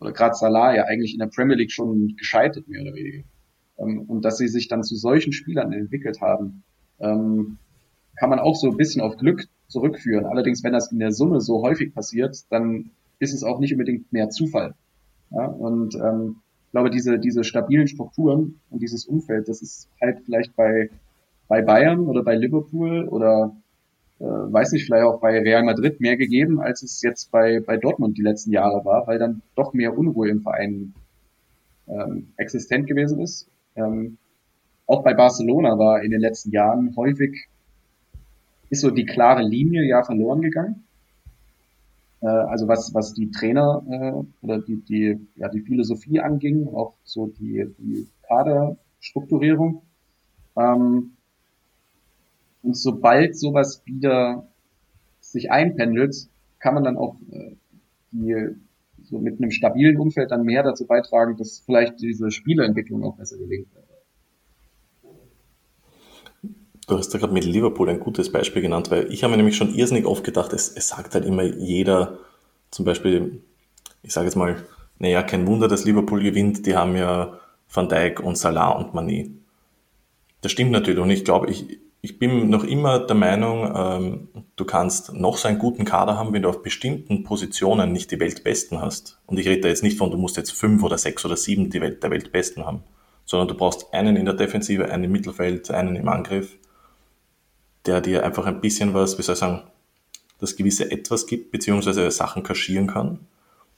oder 0.00 0.12
gerade 0.12 0.34
Salah 0.34 0.74
ja 0.74 0.84
eigentlich 0.84 1.14
in 1.14 1.20
der 1.20 1.26
Premier 1.26 1.56
League 1.56 1.72
schon 1.72 2.16
gescheitert, 2.16 2.68
mehr 2.68 2.82
oder 2.82 2.94
weniger. 2.94 3.24
Ähm, 3.78 4.00
und 4.08 4.24
dass 4.24 4.38
sie 4.38 4.48
sich 4.48 4.68
dann 4.68 4.82
zu 4.82 4.96
solchen 4.96 5.32
Spielern 5.32 5.72
entwickelt 5.72 6.20
haben, 6.20 6.62
ähm, 7.00 7.58
kann 8.16 8.30
man 8.30 8.38
auch 8.38 8.56
so 8.56 8.70
ein 8.70 8.76
bisschen 8.76 9.02
auf 9.02 9.16
Glück 9.16 9.44
zurückführen. 9.68 10.26
Allerdings, 10.26 10.64
wenn 10.64 10.72
das 10.72 10.90
in 10.90 10.98
der 10.98 11.12
Summe 11.12 11.40
so 11.40 11.62
häufig 11.62 11.94
passiert, 11.94 12.44
dann 12.50 12.90
ist 13.18 13.34
es 13.34 13.44
auch 13.44 13.58
nicht 13.60 13.72
unbedingt 13.72 14.12
mehr 14.12 14.30
Zufall. 14.30 14.74
Ja, 15.30 15.46
und 15.46 15.94
ähm, 15.96 16.36
ich 16.66 16.72
glaube, 16.72 16.90
diese, 16.90 17.18
diese 17.18 17.44
stabilen 17.44 17.88
Strukturen 17.88 18.60
und 18.70 18.82
dieses 18.82 19.06
Umfeld, 19.06 19.48
das 19.48 19.62
ist 19.62 19.88
halt 20.00 20.20
vielleicht 20.24 20.54
bei, 20.56 20.90
bei 21.48 21.62
Bayern 21.62 22.00
oder 22.00 22.22
bei 22.22 22.36
Liverpool 22.36 23.08
oder 23.08 23.56
äh, 24.18 24.24
weiß 24.24 24.72
nicht, 24.72 24.86
vielleicht 24.86 25.04
auch 25.04 25.20
bei 25.20 25.38
Real 25.38 25.62
Madrid 25.62 26.00
mehr 26.00 26.16
gegeben, 26.16 26.60
als 26.60 26.82
es 26.82 27.02
jetzt 27.02 27.30
bei, 27.30 27.60
bei 27.60 27.76
Dortmund 27.76 28.16
die 28.16 28.22
letzten 28.22 28.52
Jahre 28.52 28.84
war, 28.84 29.06
weil 29.06 29.18
dann 29.18 29.42
doch 29.54 29.72
mehr 29.74 29.96
Unruhe 29.96 30.28
im 30.28 30.42
Verein 30.42 30.94
ähm, 31.88 32.28
existent 32.36 32.86
gewesen 32.86 33.20
ist. 33.20 33.48
Ähm, 33.76 34.18
auch 34.86 35.02
bei 35.02 35.14
Barcelona 35.14 35.78
war 35.78 36.02
in 36.02 36.10
den 36.10 36.20
letzten 36.20 36.50
Jahren 36.50 36.94
häufig 36.96 37.48
ist 38.68 38.80
so 38.80 38.90
die 38.90 39.06
klare 39.06 39.42
Linie 39.42 39.84
ja 39.84 40.02
verloren 40.02 40.40
gegangen. 40.40 40.84
Äh, 42.20 42.26
also 42.26 42.68
was, 42.68 42.94
was 42.94 43.14
die 43.14 43.30
Trainer 43.30 43.82
äh, 43.88 44.44
oder 44.44 44.58
die, 44.60 44.76
die, 44.76 45.26
ja, 45.36 45.48
die 45.48 45.60
Philosophie 45.60 46.20
anging, 46.20 46.68
auch 46.68 46.94
so 47.04 47.26
die, 47.26 47.66
die 47.78 48.08
Kaderstrukturierung. 48.26 49.82
Ähm, 50.56 51.12
und 52.62 52.76
sobald 52.76 53.38
sowas 53.38 53.82
wieder 53.84 54.46
sich 55.20 55.50
einpendelt, 55.50 56.28
kann 56.58 56.74
man 56.74 56.84
dann 56.84 56.96
auch 56.96 57.16
äh, 57.30 57.52
die 58.10 58.56
so 59.08 59.18
mit 59.18 59.40
einem 59.40 59.50
stabilen 59.50 59.98
Umfeld 59.98 60.30
dann 60.30 60.44
mehr 60.44 60.62
dazu 60.62 60.86
beitragen, 60.86 61.36
dass 61.36 61.60
vielleicht 61.60 62.00
diese 62.00 62.30
Spieleentwicklung 62.30 63.04
auch 63.04 63.16
besser 63.16 63.36
gelingt. 63.36 63.68
Du 66.88 66.96
hast 66.96 67.12
ja 67.12 67.18
gerade 67.18 67.32
mit 67.32 67.44
Liverpool 67.44 67.88
ein 67.88 67.98
gutes 67.98 68.30
Beispiel 68.30 68.62
genannt, 68.62 68.90
weil 68.90 69.12
ich 69.12 69.24
habe 69.24 69.32
mir 69.32 69.38
nämlich 69.38 69.56
schon 69.56 69.74
irrsinnig 69.74 70.06
oft 70.06 70.22
gedacht, 70.22 70.52
es, 70.52 70.68
es 70.68 70.88
sagt 70.88 71.14
halt 71.14 71.24
immer 71.24 71.42
jeder, 71.42 72.18
zum 72.70 72.84
Beispiel, 72.84 73.42
ich 74.02 74.12
sage 74.12 74.26
jetzt 74.26 74.36
mal, 74.36 74.56
naja, 74.98 75.22
kein 75.24 75.46
Wunder, 75.46 75.66
dass 75.66 75.84
Liverpool 75.84 76.22
gewinnt, 76.22 76.64
die 76.64 76.76
haben 76.76 76.94
ja 76.96 77.38
Van 77.72 77.88
Dijk 77.88 78.20
und 78.20 78.38
Salah 78.38 78.70
und 78.70 78.94
Mané. 78.94 79.30
Das 80.42 80.52
stimmt 80.52 80.70
natürlich 80.70 81.00
und 81.00 81.10
ich 81.10 81.24
glaube, 81.24 81.50
ich, 81.50 81.80
ich 82.06 82.18
bin 82.18 82.48
noch 82.48 82.64
immer 82.64 82.98
der 83.00 83.16
Meinung, 83.16 83.72
ähm, 83.76 84.28
du 84.56 84.64
kannst 84.64 85.12
noch 85.12 85.36
so 85.36 85.48
einen 85.48 85.58
guten 85.58 85.84
Kader 85.84 86.16
haben, 86.16 86.32
wenn 86.32 86.42
du 86.42 86.48
auf 86.48 86.62
bestimmten 86.62 87.22
Positionen 87.24 87.92
nicht 87.92 88.10
die 88.10 88.20
Weltbesten 88.20 88.80
hast. 88.80 89.20
Und 89.26 89.38
ich 89.38 89.46
rede 89.46 89.62
da 89.62 89.68
jetzt 89.68 89.82
nicht 89.82 89.98
von, 89.98 90.10
du 90.10 90.16
musst 90.16 90.36
jetzt 90.36 90.52
fünf 90.52 90.82
oder 90.82 90.98
sechs 90.98 91.24
oder 91.24 91.36
sieben 91.36 91.70
die 91.70 91.80
Welt, 91.80 92.02
der 92.02 92.10
Weltbesten 92.10 92.64
haben, 92.64 92.82
sondern 93.24 93.48
du 93.48 93.54
brauchst 93.54 93.92
einen 93.92 94.16
in 94.16 94.24
der 94.24 94.34
Defensive, 94.34 94.90
einen 94.90 95.04
im 95.04 95.12
Mittelfeld, 95.12 95.70
einen 95.70 95.96
im 95.96 96.08
Angriff 96.08 96.56
der 97.86 98.00
dir 98.00 98.24
einfach 98.24 98.46
ein 98.46 98.60
bisschen 98.60 98.94
was, 98.94 99.18
wie 99.18 99.22
soll 99.22 99.34
ich 99.34 99.38
sagen, 99.38 99.62
das 100.38 100.56
gewisse 100.56 100.90
Etwas 100.90 101.26
gibt, 101.26 101.50
beziehungsweise 101.50 102.10
Sachen 102.10 102.42
kaschieren 102.42 102.88
kann. 102.88 103.20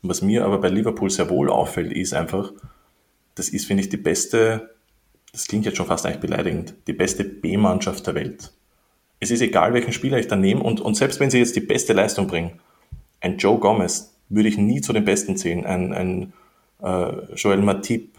Und 0.03 0.09
was 0.09 0.23
mir 0.23 0.45
aber 0.45 0.59
bei 0.59 0.69
Liverpool 0.69 1.11
sehr 1.11 1.31
wohl 1.31 1.51
auffällt, 1.51 1.93
ist 1.93 2.15
einfach, 2.15 2.53
das 3.35 3.49
ist, 3.51 3.67
finde 3.67 3.83
ich, 3.83 3.89
die 3.89 3.97
beste, 3.97 4.75
das 5.33 5.47
klingt 5.47 5.67
jetzt 5.67 5.77
schon 5.77 5.87
fast 5.87 6.07
eigentlich 6.07 6.21
beleidigend, 6.21 6.75
die 6.87 6.93
beste 6.93 7.25
B-Mannschaft 7.25 8.07
der 8.07 8.15
Welt. 8.15 8.53
Es 9.21 9.31
ist 9.31 9.41
egal, 9.41 9.75
welchen 9.75 9.93
Spieler 9.93 10.19
ich 10.19 10.29
da 10.29 10.37
nehme 10.37 10.63
und, 10.63 10.81
und 10.81 10.95
selbst 10.95 11.21
wenn 11.21 11.31
sie 11.31 11.39
jetzt 11.39 11.57
die 11.57 11.61
beste 11.61 11.93
Leistung 11.93 12.27
bringen, 12.27 12.61
ein 13.21 13.37
Joe 13.39 13.59
Gomez 13.59 14.15
würde 14.29 14.49
ich 14.49 14.59
nie 14.59 14.81
zu 14.81 14.93
den 14.93 15.05
Besten 15.05 15.37
zählen, 15.37 15.67
ein, 15.67 15.93
ein 15.93 16.33
äh, 16.83 17.35
Joel 17.35 17.63
Matip, 17.63 18.15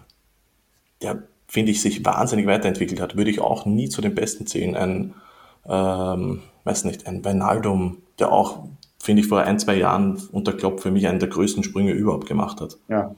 der, 1.01 1.23
finde 1.47 1.71
ich, 1.71 1.81
sich 1.81 2.03
wahnsinnig 2.03 2.45
weiterentwickelt 2.47 2.99
hat, 2.99 3.15
würde 3.15 3.31
ich 3.31 3.39
auch 3.39 3.65
nie 3.65 3.89
zu 3.89 4.01
den 4.01 4.15
Besten 4.15 4.45
zählen. 4.45 4.75
Ein 4.75 5.13
ähm, 5.67 6.41
weiß 6.63 6.85
nicht, 6.85 7.07
ein 7.07 7.23
Weinaldum, 7.23 7.97
der 8.17 8.31
auch, 8.31 8.63
finde 8.99 9.21
ich, 9.21 9.27
vor 9.27 9.41
ein, 9.41 9.59
zwei 9.59 9.75
Jahren 9.75 10.21
unter 10.31 10.53
Klopp 10.53 10.81
für 10.81 10.91
mich 10.91 11.07
einen 11.07 11.19
der 11.19 11.29
größten 11.29 11.63
Sprünge 11.63 11.91
überhaupt 11.91 12.27
gemacht 12.27 12.61
hat. 12.61 12.77
Ja. 12.87 13.15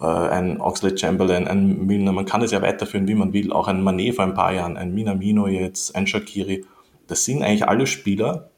Äh, 0.00 0.04
ein 0.04 0.60
Oxlade 0.60 0.98
Chamberlain, 0.98 1.48
ein 1.48 1.86
Milner, 1.86 2.12
man 2.12 2.26
kann 2.26 2.42
es 2.42 2.50
ja 2.50 2.62
weiterführen, 2.62 3.08
wie 3.08 3.14
man 3.14 3.32
will, 3.32 3.52
auch 3.52 3.68
ein 3.68 3.82
Manet 3.82 4.16
vor 4.16 4.24
ein 4.24 4.34
paar 4.34 4.52
Jahren, 4.52 4.76
ein 4.76 4.94
Minamino 4.94 5.46
jetzt, 5.46 5.94
ein 5.96 6.06
Shakiri. 6.06 6.64
Das 7.06 7.24
sind 7.24 7.42
eigentlich 7.42 7.68
alle 7.68 7.86
Spieler, 7.86 8.50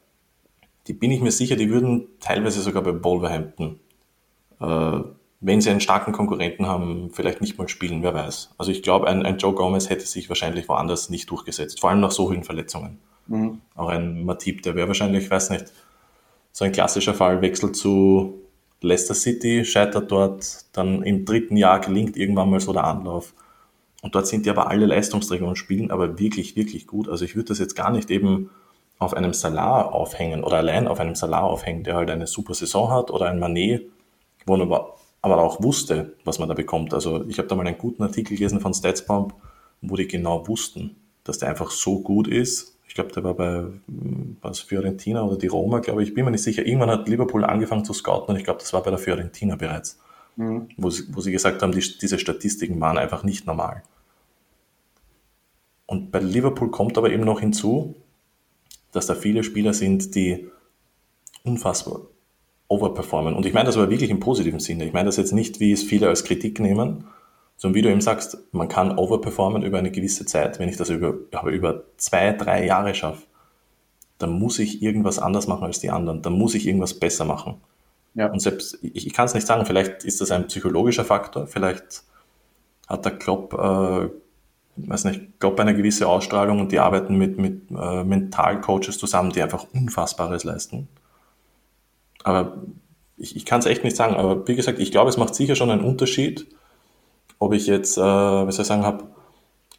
die 0.87 0.93
bin 0.93 1.11
ich 1.11 1.21
mir 1.21 1.31
sicher, 1.31 1.55
die 1.55 1.69
würden 1.69 2.07
teilweise 2.19 2.61
sogar 2.61 2.81
bei 2.81 3.03
Wolverhampton 3.03 3.79
äh, 4.59 4.99
wenn 5.41 5.61
sie 5.61 5.69
einen 5.69 5.79
starken 5.79 6.11
Konkurrenten 6.11 6.67
haben, 6.67 7.11
vielleicht 7.13 7.39
nicht 7.41 7.57
mal 7.57 7.69
spielen, 7.69 8.03
wer 8.03 8.13
weiß. 8.13 8.55
Also 8.57 8.71
ich 8.71 8.83
glaube, 8.83 9.07
ein, 9.07 9.25
ein 9.25 9.37
Joe 9.37 9.53
Gomez 9.53 9.89
hätte 9.89 10.05
sich 10.05 10.27
wahrscheinlich 10.27 10.67
woanders 10.67 11.09
nicht 11.09 11.29
durchgesetzt, 11.29 11.79
vor 11.79 11.89
allem 11.89 12.01
nach 12.01 12.11
so 12.11 12.29
vielen 12.29 12.43
Verletzungen. 12.43 12.99
Mhm. 13.27 13.61
Auch 13.75 13.87
ein 13.87 14.25
Matip, 14.25 14.63
der 14.63 14.75
wäre 14.75 14.87
wahrscheinlich, 14.87 15.25
ich 15.25 15.31
weiß 15.31 15.51
nicht, 15.51 15.71
so 16.51 16.65
ein 16.65 16.71
klassischer 16.71 17.13
Fall, 17.13 17.41
wechselt 17.41 17.75
zu 17.75 18.41
Leicester 18.81 19.13
City, 19.13 19.65
scheitert 19.65 20.11
dort, 20.11 20.65
dann 20.73 21.03
im 21.03 21.25
dritten 21.25 21.57
Jahr 21.57 21.79
gelingt 21.79 22.15
irgendwann 22.15 22.49
mal 22.49 22.59
so 22.59 22.73
der 22.73 22.85
Anlauf. 22.85 23.33
Und 24.01 24.15
dort 24.15 24.27
sind 24.27 24.45
die 24.45 24.49
aber 24.49 24.69
alle 24.69 24.85
Leistungsträger 24.85 25.45
und 25.45 25.57
spielen 25.57 25.91
aber 25.91 26.19
wirklich, 26.19 26.55
wirklich 26.55 26.87
gut. 26.87 27.09
Also 27.09 27.25
ich 27.25 27.35
würde 27.35 27.49
das 27.49 27.59
jetzt 27.59 27.75
gar 27.75 27.91
nicht 27.91 28.09
eben 28.09 28.49
auf 28.97 29.13
einem 29.13 29.33
Salar 29.33 29.93
aufhängen 29.93 30.43
oder 30.43 30.57
allein 30.57 30.87
auf 30.87 30.99
einem 30.99 31.15
Salar 31.15 31.43
aufhängen, 31.43 31.83
der 31.83 31.95
halt 31.95 32.09
eine 32.09 32.27
super 32.27 32.53
Saison 32.53 32.91
hat 32.91 33.11
oder 33.11 33.29
ein 33.29 33.39
Manet, 33.39 33.89
wo 34.45 34.55
man 34.55 34.71
aber 35.21 35.43
auch 35.43 35.61
wusste, 35.61 36.13
was 36.23 36.39
man 36.39 36.47
da 36.47 36.53
bekommt. 36.53 36.93
Also 36.93 37.25
ich 37.27 37.37
habe 37.37 37.47
da 37.47 37.55
mal 37.55 37.67
einen 37.67 37.77
guten 37.77 38.03
Artikel 38.03 38.37
gelesen 38.37 38.61
von 38.61 38.73
Statsbomb, 38.73 39.33
wo 39.81 39.95
die 39.95 40.07
genau 40.07 40.47
wussten, 40.47 40.95
dass 41.25 41.39
der 41.39 41.49
einfach 41.49 41.71
so 41.71 41.99
gut 41.99 42.27
ist. 42.27 42.78
Ich 42.89 42.95
glaube, 42.95 43.11
der 43.11 43.23
war 43.23 43.35
bei 43.35 43.65
was 44.41 44.61
Fiorentina 44.61 45.23
oder 45.23 45.37
die 45.37 45.47
Roma, 45.47 45.77
glaube 45.77 46.01
ich. 46.01 46.09
Ich 46.09 46.15
bin 46.15 46.25
mir 46.25 46.31
nicht 46.31 46.43
sicher. 46.43 46.65
Irgendwann 46.65 46.89
hat 46.89 47.07
Liverpool 47.07 47.45
angefangen 47.45 47.85
zu 47.85 47.93
scouten 47.93 48.33
und 48.33 48.35
ich 48.35 48.43
glaube, 48.43 48.59
das 48.59 48.73
war 48.73 48.81
bei 48.81 48.89
der 48.89 48.97
Fiorentina 48.97 49.55
bereits. 49.55 49.99
Mhm. 50.37 50.69
Wo, 50.75 50.89
sie, 50.89 51.03
wo 51.11 51.21
sie 51.21 51.31
gesagt 51.31 51.61
haben, 51.61 51.71
die, 51.71 51.79
diese 51.79 52.17
Statistiken 52.17 52.81
waren 52.81 52.97
einfach 52.97 53.23
nicht 53.23 53.45
normal. 53.45 53.83
Und 55.85 56.11
bei 56.11 56.19
Liverpool 56.19 56.71
kommt 56.71 56.97
aber 56.97 57.11
eben 57.11 57.23
noch 57.25 57.41
hinzu, 57.41 57.95
dass 58.91 59.05
da 59.05 59.13
viele 59.13 59.43
Spieler 59.43 59.75
sind, 59.75 60.15
die 60.15 60.49
unfassbar 61.43 62.01
overperformen. 62.69 63.35
Und 63.35 63.45
ich 63.45 63.53
meine 63.53 63.67
das 63.67 63.77
aber 63.77 63.91
wirklich 63.91 64.09
im 64.09 64.19
positiven 64.19 64.59
Sinne. 64.59 64.85
Ich 64.85 64.93
meine 64.93 65.05
das 65.05 65.17
jetzt 65.17 65.31
nicht, 65.31 65.59
wie 65.59 65.71
es 65.71 65.83
viele 65.83 66.07
als 66.07 66.23
Kritik 66.23 66.59
nehmen, 66.59 67.05
sondern 67.59 67.75
wie 67.75 67.81
du 67.81 67.89
eben 67.89 67.99
sagst, 67.99 68.37
man 68.53 68.69
kann 68.69 68.97
overperformen 68.97 69.63
über 69.63 69.79
eine 69.79 69.91
gewisse 69.91 70.25
Zeit. 70.25 70.59
Wenn 70.59 70.69
ich 70.69 70.77
das 70.77 70.89
über, 70.89 71.15
aber 71.33 71.51
über 71.51 71.83
zwei, 71.97 72.31
drei 72.31 72.65
Jahre 72.65 72.95
schaffe, 72.95 73.23
dann 74.17 74.31
muss 74.31 74.59
ich 74.59 74.81
irgendwas 74.81 75.19
anders 75.19 75.45
machen 75.45 75.65
als 75.65 75.79
die 75.79 75.91
anderen. 75.91 76.21
Dann 76.21 76.33
muss 76.33 76.55
ich 76.55 76.65
irgendwas 76.65 76.93
besser 76.93 77.25
machen. 77.25 77.55
Ja. 78.13 78.31
Und 78.31 78.39
selbst, 78.39 78.79
ich, 78.81 79.07
ich 79.07 79.13
kann 79.13 79.25
es 79.25 79.33
nicht 79.33 79.45
sagen, 79.45 79.65
vielleicht 79.65 80.05
ist 80.05 80.21
das 80.21 80.31
ein 80.31 80.47
psychologischer 80.47 81.03
Faktor, 81.03 81.47
vielleicht 81.47 82.03
hat 82.87 83.03
der 83.03 83.17
Klopp, 83.17 83.53
äh, 83.53 84.09
weiß 84.77 85.03
nicht, 85.03 85.39
Klopp 85.41 85.59
eine 85.59 85.75
gewisse 85.75 86.07
Ausstrahlung 86.07 86.61
und 86.61 86.71
die 86.71 86.79
arbeiten 86.79 87.17
mit, 87.17 87.37
mit 87.37 87.69
äh, 87.71 88.05
Mentalcoaches 88.05 88.97
zusammen, 88.97 89.33
die 89.33 89.43
einfach 89.43 89.67
Unfassbares 89.73 90.45
leisten. 90.45 90.87
Aber 92.23 92.57
ich, 93.17 93.35
ich 93.35 93.45
kann 93.45 93.59
es 93.59 93.65
echt 93.65 93.83
nicht 93.83 93.97
sagen. 93.97 94.15
Aber 94.15 94.47
wie 94.47 94.55
gesagt, 94.55 94.79
ich 94.79 94.91
glaube, 94.91 95.09
es 95.09 95.17
macht 95.17 95.35
sicher 95.35 95.55
schon 95.57 95.71
einen 95.71 95.83
Unterschied, 95.83 96.47
ob 97.39 97.53
ich 97.53 97.67
jetzt, 97.67 97.97
äh, 97.97 98.01
wie 98.01 98.51
soll 98.51 98.61
ich 98.61 98.67
sagen, 98.67 98.83
habe 98.83 99.05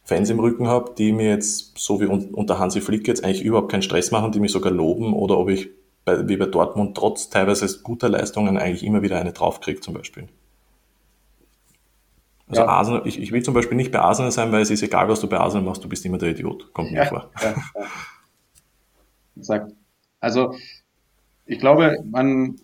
Fans 0.03 0.29
im 0.29 0.39
Rücken 0.39 0.67
habe, 0.67 0.93
die 0.97 1.13
mir 1.13 1.29
jetzt, 1.29 1.77
so 1.77 2.01
wie 2.01 2.05
unter 2.05 2.59
Hansi 2.59 2.81
Flick 2.81 3.07
jetzt, 3.07 3.23
eigentlich 3.23 3.43
überhaupt 3.43 3.71
keinen 3.71 3.83
Stress 3.83 4.11
machen, 4.11 4.31
die 4.31 4.39
mich 4.39 4.51
sogar 4.51 4.71
loben, 4.71 5.13
oder 5.13 5.37
ob 5.37 5.49
ich 5.49 5.69
bei, 6.03 6.27
wie 6.27 6.37
bei 6.37 6.47
Dortmund 6.47 6.97
trotz 6.97 7.29
teilweise 7.29 7.81
guter 7.83 8.09
Leistungen 8.09 8.57
eigentlich 8.57 8.83
immer 8.83 9.03
wieder 9.03 9.19
eine 9.19 9.31
draufkriege, 9.31 9.79
zum 9.79 9.93
Beispiel. 9.93 10.27
Also 12.47 12.63
ja. 12.63 12.67
Arsenal, 12.67 13.03
ich, 13.05 13.19
ich 13.21 13.31
will 13.31 13.43
zum 13.43 13.53
Beispiel 13.53 13.77
nicht 13.77 13.91
bei 13.91 13.99
Arsenal 13.99 14.31
sein, 14.31 14.51
weil 14.51 14.61
es 14.61 14.71
ist 14.71 14.83
egal, 14.83 15.07
was 15.07 15.21
du 15.21 15.29
bei 15.29 15.39
Arsenal 15.39 15.63
machst, 15.63 15.83
du 15.83 15.87
bist 15.87 16.03
immer 16.05 16.17
der 16.17 16.31
Idiot. 16.31 16.73
Kommt 16.73 16.91
mir 16.91 16.97
ja, 16.97 17.05
vor. 17.05 17.31
Ja, 17.41 17.51
ja. 17.51 17.85
Exakt. 19.37 19.71
Also 20.19 20.55
ich 21.45 21.59
glaube, 21.59 21.99
man, 22.03 22.55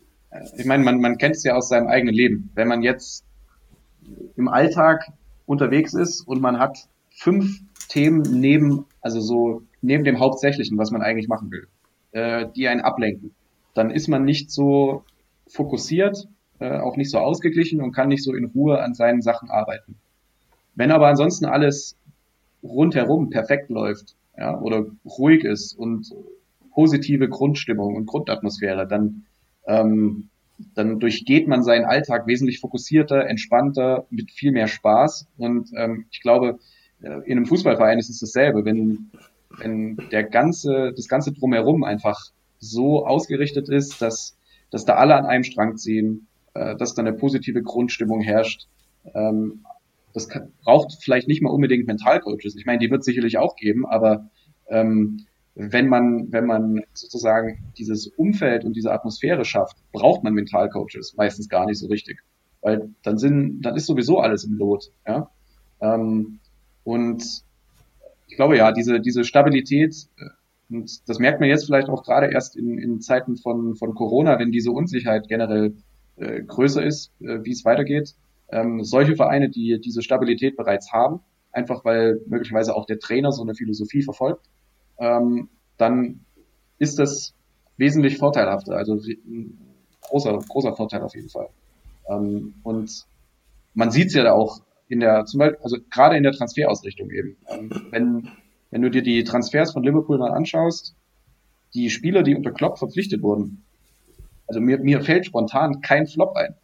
ich 0.58 0.66
meine, 0.66 0.84
man, 0.84 1.00
man 1.00 1.18
kennt 1.18 1.38
es 1.38 1.44
ja 1.44 1.56
aus 1.56 1.70
seinem 1.70 1.88
eigenen 1.88 2.14
Leben. 2.14 2.52
Wenn 2.54 2.68
man 2.68 2.82
jetzt 2.82 3.27
im 4.36 4.48
Alltag 4.48 5.12
unterwegs 5.46 5.94
ist 5.94 6.22
und 6.22 6.42
man 6.42 6.60
hat 6.60 6.88
fünf 7.10 7.60
Themen 7.90 8.22
neben, 8.22 8.86
also 9.02 9.20
so 9.20 9.64
neben 9.82 10.04
dem 10.04 10.20
Hauptsächlichen, 10.20 10.78
was 10.78 10.92
man 10.92 11.02
eigentlich 11.02 11.28
machen 11.28 11.52
will, 11.52 11.68
äh, 12.12 12.48
die 12.56 12.68
einen 12.68 12.82
ablenken. 12.82 13.34
Dann 13.74 13.92
ist 13.92 14.08
man 14.08 14.26
nicht 14.26 14.52
so 14.52 15.04
fokussiert, 15.48 16.28
äh, 16.60 16.80
auch 16.80 16.98
nicht 16.98 17.12
so 17.12 17.20
ausgeglichen 17.20 17.82
und 17.82 17.92
kann 17.92 18.10
nicht 18.10 18.24
so 18.24 18.34
in 18.34 18.46
Ruhe 18.46 18.82
an 18.82 18.94
seinen 18.94 19.22
Sachen 19.22 19.50
arbeiten. 19.50 19.96
Wenn 20.76 20.92
aber 20.92 21.08
ansonsten 21.08 21.46
alles 21.46 21.96
rundherum 22.64 23.30
perfekt 23.30 23.70
läuft, 23.70 24.16
ja, 24.38 24.60
oder 24.60 24.86
ruhig 25.06 25.44
ist 25.44 25.74
und 25.74 26.14
positive 26.72 27.28
Grundstimmung 27.28 27.96
und 27.96 28.06
Grundatmosphäre, 28.06 28.88
dann, 28.88 29.26
ähm, 29.66 30.30
dann 30.74 31.00
durchgeht 31.00 31.48
man 31.48 31.64
seinen 31.64 31.86
Alltag 31.86 32.28
wesentlich 32.28 32.60
fokussierter, 32.60 33.28
entspannter, 33.28 34.06
mit 34.10 34.32
viel 34.32 34.52
mehr 34.52 34.68
Spaß. 34.68 35.28
Und 35.38 35.72
ähm, 35.76 36.06
ich 36.12 36.22
glaube, 36.22 36.60
äh, 37.02 37.20
in 37.26 37.38
einem 37.38 37.46
Fußballverein 37.46 38.00
ist 38.00 38.10
es 38.10 38.20
dasselbe. 38.20 38.66
Wenn, 38.66 39.12
wenn 39.60 39.98
der 40.12 40.24
ganze, 40.24 40.94
das 40.96 41.08
ganze 41.08 41.32
drumherum 41.32 41.84
einfach 41.84 42.32
so 42.60 43.06
ausgerichtet 43.06 43.70
ist, 43.70 44.02
dass, 44.02 44.38
dass 44.72 44.86
da 44.86 44.96
alle 44.96 45.16
an 45.16 45.26
einem 45.26 45.44
Strang 45.44 45.78
ziehen, 45.78 46.28
äh, 46.54 46.76
dass 46.76 46.96
da 46.96 47.02
eine 47.02 47.14
positive 47.14 47.62
Grundstimmung 47.62 48.22
herrscht. 48.22 48.68
Ähm, 49.14 49.64
das 50.14 50.28
kann, 50.28 50.52
braucht 50.64 50.98
vielleicht 51.04 51.28
nicht 51.28 51.44
mal 51.44 51.52
unbedingt 51.52 51.86
Mentalcoaches. 51.86 52.56
Ich 52.56 52.66
meine, 52.66 52.80
die 52.80 52.90
wird 52.90 53.02
es 53.02 53.06
sicherlich 53.06 53.38
auch 53.38 53.56
geben, 53.56 53.86
aber 53.86 54.30
ähm, 54.70 55.26
wenn 55.60 55.88
man, 55.88 56.32
wenn 56.32 56.46
man 56.46 56.84
sozusagen 56.94 57.58
dieses 57.80 58.08
Umfeld 58.08 58.64
und 58.64 58.74
diese 58.74 58.92
Atmosphäre 58.92 59.44
schafft, 59.44 59.78
braucht 59.92 60.24
man 60.24 60.34
Mentalcoaches 60.34 61.16
meistens 61.18 61.50
gar 61.50 61.66
nicht 61.66 61.80
so 61.80 61.88
richtig. 61.88 62.20
Weil 62.62 62.90
dann 63.02 63.18
sind, 63.18 63.62
dann 63.64 63.76
ist 63.76 63.88
sowieso 63.88 64.20
alles 64.20 64.44
im 64.44 64.54
Lot, 64.54 64.92
ja. 65.08 65.32
Ähm, 65.82 66.40
und 66.84 67.24
ich 68.28 68.36
glaube 68.36 68.56
ja, 68.58 68.72
diese, 68.72 69.00
diese 69.00 69.24
Stabilität, 69.24 70.08
äh, 70.20 70.30
und 70.70 71.10
das 71.10 71.18
merkt 71.18 71.40
man 71.40 71.50
jetzt 71.50 71.66
vielleicht 71.66 71.90
auch 71.90 72.04
gerade 72.04 72.32
erst 72.32 72.56
in, 72.56 72.78
in 72.78 73.02
Zeiten 73.02 73.36
von, 73.36 73.76
von 73.76 73.96
Corona, 73.96 74.38
wenn 74.38 74.52
diese 74.52 74.72
Unsicherheit 74.72 75.28
generell 75.28 75.74
äh, 76.18 76.44
größer 76.44 76.84
ist, 76.86 77.12
äh, 77.20 77.40
wie 77.44 77.52
es 77.52 77.66
weitergeht. 77.66 78.14
Ähm, 78.50 78.84
solche 78.84 79.16
Vereine, 79.16 79.50
die 79.50 79.80
diese 79.80 80.04
Stabilität 80.04 80.56
bereits 80.56 80.92
haben, 80.92 81.22
einfach 81.52 81.84
weil 81.84 82.22
möglicherweise 82.28 82.76
auch 82.76 82.86
der 82.86 83.00
Trainer 83.00 83.32
so 83.32 83.42
eine 83.42 83.56
Philosophie 83.56 84.04
verfolgt, 84.04 84.46
ähm, 85.00 85.50
dann 85.78 86.22
ist 86.80 87.00
das 87.00 87.34
wesentlich 87.78 88.18
vorteilhafter. 88.18 88.76
Also 88.76 88.94
ein 88.96 89.58
großer, 90.02 90.38
großer 90.48 90.76
Vorteil 90.76 91.02
auf 91.02 91.16
jeden 91.16 91.30
Fall. 91.30 91.50
Ähm, 92.10 92.56
und 92.64 93.06
man 93.74 93.92
sieht 93.92 94.08
es 94.08 94.14
ja 94.14 94.32
auch 94.34 94.62
in 94.88 95.00
der, 95.00 95.26
zum 95.26 95.40
Beispiel, 95.40 95.60
also 95.62 95.78
gerade 95.90 96.18
in 96.18 96.24
der 96.24 96.32
Transferausrichtung 96.32 97.12
eben. 97.12 97.38
Ähm, 97.48 97.70
wenn, 97.92 98.30
wenn 98.72 98.82
du 98.82 98.90
dir 98.90 99.04
die 99.04 99.24
Transfers 99.24 99.74
von 99.74 99.84
Liverpool 99.84 100.18
mal 100.18 100.32
anschaust, 100.32 100.96
die 101.74 101.90
Spieler, 101.90 102.24
die 102.24 102.36
unter 102.36 102.52
Klopp 102.52 102.80
verpflichtet 102.80 103.22
wurden, 103.22 103.64
also 104.48 104.62
mir, 104.62 104.80
mir 104.80 105.02
fällt 105.02 105.26
spontan 105.26 105.82
kein 105.82 106.08
Flop 106.08 106.36
ein. 106.38 106.56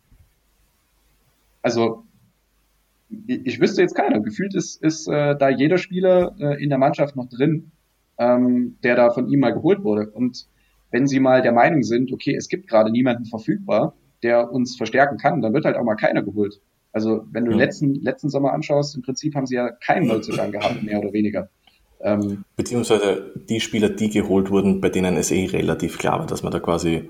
Also 1.62 2.04
ich, 3.28 3.46
ich 3.46 3.60
wüsste 3.60 3.82
jetzt 3.82 3.96
keiner. 3.96 4.22
Gefühlt 4.22 4.56
ist, 4.56 4.82
ist 4.82 5.08
äh, 5.08 5.36
da 5.38 5.50
jeder 5.50 5.78
Spieler 5.78 6.36
äh, 6.40 6.64
in 6.64 6.70
der 6.70 6.78
Mannschaft 6.78 7.16
noch 7.16 7.28
drin, 7.28 7.72
ähm, 8.18 8.78
der 8.84 8.96
da 8.96 9.12
von 9.12 9.28
ihm 9.28 9.40
mal 9.40 9.54
geholt 9.54 9.84
wurde. 9.84 10.10
Und 10.12 10.48
wenn 10.92 11.08
Sie 11.08 11.20
mal 11.20 11.42
der 11.42 11.52
Meinung 11.52 11.84
sind, 11.84 12.12
okay, 12.12 12.36
es 12.36 12.48
gibt 12.48 12.68
gerade 12.68 12.92
niemanden 12.92 13.26
verfügbar, 13.26 13.96
der 14.22 14.52
uns 14.52 14.78
verstärken 14.78 15.18
kann, 15.18 15.42
dann 15.42 15.54
wird 15.54 15.66
halt 15.66 15.76
auch 15.76 15.84
mal 15.84 15.96
keiner 15.96 16.24
geholt. 16.24 16.62
Also 16.92 17.26
wenn 17.32 17.46
du 17.46 17.52
ja. 17.52 17.58
letzten, 17.58 17.96
letzten 17.96 18.30
Sommer 18.30 18.54
anschaust, 18.54 18.96
im 18.96 19.02
Prinzip 19.02 19.36
haben 19.36 19.48
sie 19.48 19.56
ja 19.56 19.70
keinen 19.72 20.08
Neuzugang 20.08 20.52
gehabt, 20.52 20.84
mehr 20.84 21.00
oder 21.00 21.12
weniger. 21.12 21.50
Ähm, 22.02 22.44
Beziehungsweise 22.56 23.32
die 23.50 23.60
Spieler, 23.60 23.90
die 23.90 24.10
geholt 24.10 24.52
wurden, 24.52 24.80
bei 24.80 24.90
denen 24.90 25.18
es 25.18 25.32
eh 25.32 25.46
relativ 25.46 25.98
klar 25.98 26.20
war, 26.20 26.28
dass 26.28 26.44
man 26.44 26.52
da 26.52 26.60
quasi 26.60 27.10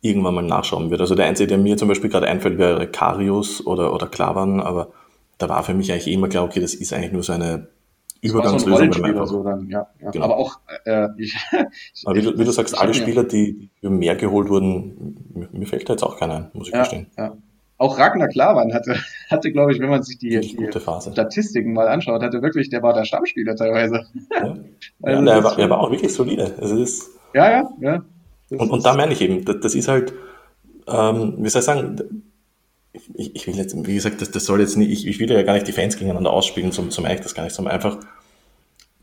irgendwann 0.00 0.34
mal 0.34 0.42
nachschauen 0.42 0.90
wird. 0.90 1.00
Also 1.00 1.16
der 1.16 1.26
einzige, 1.26 1.48
der 1.48 1.58
mir 1.58 1.76
zum 1.76 1.88
Beispiel 1.88 2.10
gerade 2.10 2.28
einfällt, 2.28 2.58
wäre 2.58 2.86
Karius 2.86 3.66
oder, 3.66 3.92
oder 3.92 4.06
Klavan, 4.06 4.60
aber 4.60 4.92
da 5.38 5.48
war 5.48 5.64
für 5.64 5.74
mich 5.74 5.90
eigentlich 5.90 6.12
immer 6.12 6.28
klar, 6.28 6.44
okay, 6.44 6.60
das 6.60 6.74
ist 6.74 6.92
eigentlich 6.92 7.12
nur 7.12 7.22
so 7.24 7.32
eine 7.32 7.68
Übergangslösung. 8.20 8.92
So 8.92 9.24
so 9.24 9.44
dann, 9.44 9.68
ja, 9.68 9.86
ja. 10.00 10.10
Genau. 10.10 10.24
Aber 10.24 10.36
auch, 10.36 10.58
äh, 10.84 11.08
ich, 11.18 11.36
Aber 12.04 12.16
wie, 12.16 12.22
du, 12.22 12.38
wie 12.38 12.44
du 12.44 12.50
sagst, 12.50 12.78
alle 12.78 12.94
Spieler, 12.94 13.24
die, 13.24 13.70
die 13.82 13.88
mehr 13.88 14.16
geholt 14.16 14.48
wurden, 14.48 15.48
mir, 15.52 15.66
fällt 15.66 15.88
da 15.88 15.94
jetzt 15.94 16.02
auch 16.02 16.18
keiner 16.18 16.34
ein, 16.36 16.50
muss 16.52 16.68
ich 16.68 16.74
ja, 16.74 16.80
gestehen. 16.80 17.06
Ja. 17.16 17.36
Auch 17.76 17.96
Ragnar 17.96 18.28
Klavan 18.28 18.74
hatte, 18.74 18.96
hatte, 19.30 19.52
glaube 19.52 19.72
ich, 19.72 19.80
wenn 19.80 19.88
man 19.88 20.02
sich 20.02 20.18
die, 20.18 20.40
die 20.40 20.68
Statistiken 20.72 21.72
mal 21.72 21.88
anschaut, 21.88 22.22
hatte 22.22 22.42
wirklich, 22.42 22.70
der 22.70 22.82
war 22.82 22.92
der 22.92 23.04
Stammspieler 23.04 23.54
teilweise. 23.54 24.04
Ja, 24.32 24.40
also 25.02 25.24
ja 25.24 25.36
er, 25.36 25.44
war, 25.44 25.58
er 25.58 25.70
war 25.70 25.78
auch 25.78 25.90
wirklich 25.90 26.12
solide. 26.12 26.54
Also 26.60 26.76
ist, 26.76 27.10
ja, 27.34 27.50
ja, 27.50 27.70
ja. 27.80 28.04
Und, 28.50 28.70
und 28.70 28.84
da 28.84 28.94
meine 28.94 29.12
ich 29.12 29.20
eben, 29.20 29.44
das, 29.44 29.60
das 29.60 29.74
ist 29.74 29.88
halt, 29.88 30.12
ähm, 30.88 31.34
wie 31.38 31.48
soll 31.48 31.60
ich 31.60 31.66
sagen, 31.66 32.22
ich, 33.14 33.34
ich 33.34 33.46
will 33.46 33.56
jetzt, 33.56 33.74
wie 33.86 33.94
gesagt, 33.94 34.20
das, 34.20 34.30
das 34.30 34.44
soll 34.44 34.60
jetzt 34.60 34.76
nicht, 34.76 34.90
ich, 34.90 35.06
ich 35.06 35.18
will 35.18 35.30
ja 35.30 35.42
gar 35.42 35.54
nicht 35.54 35.66
die 35.66 35.72
Fans 35.72 35.96
gegeneinander 35.96 36.32
ausspielen, 36.32 36.72
zum, 36.72 36.90
zum 36.90 37.04
eigentlich 37.04 37.20
das 37.20 37.34
gar 37.34 37.44
nicht, 37.44 37.54
sondern 37.54 37.74
einfach, 37.74 37.98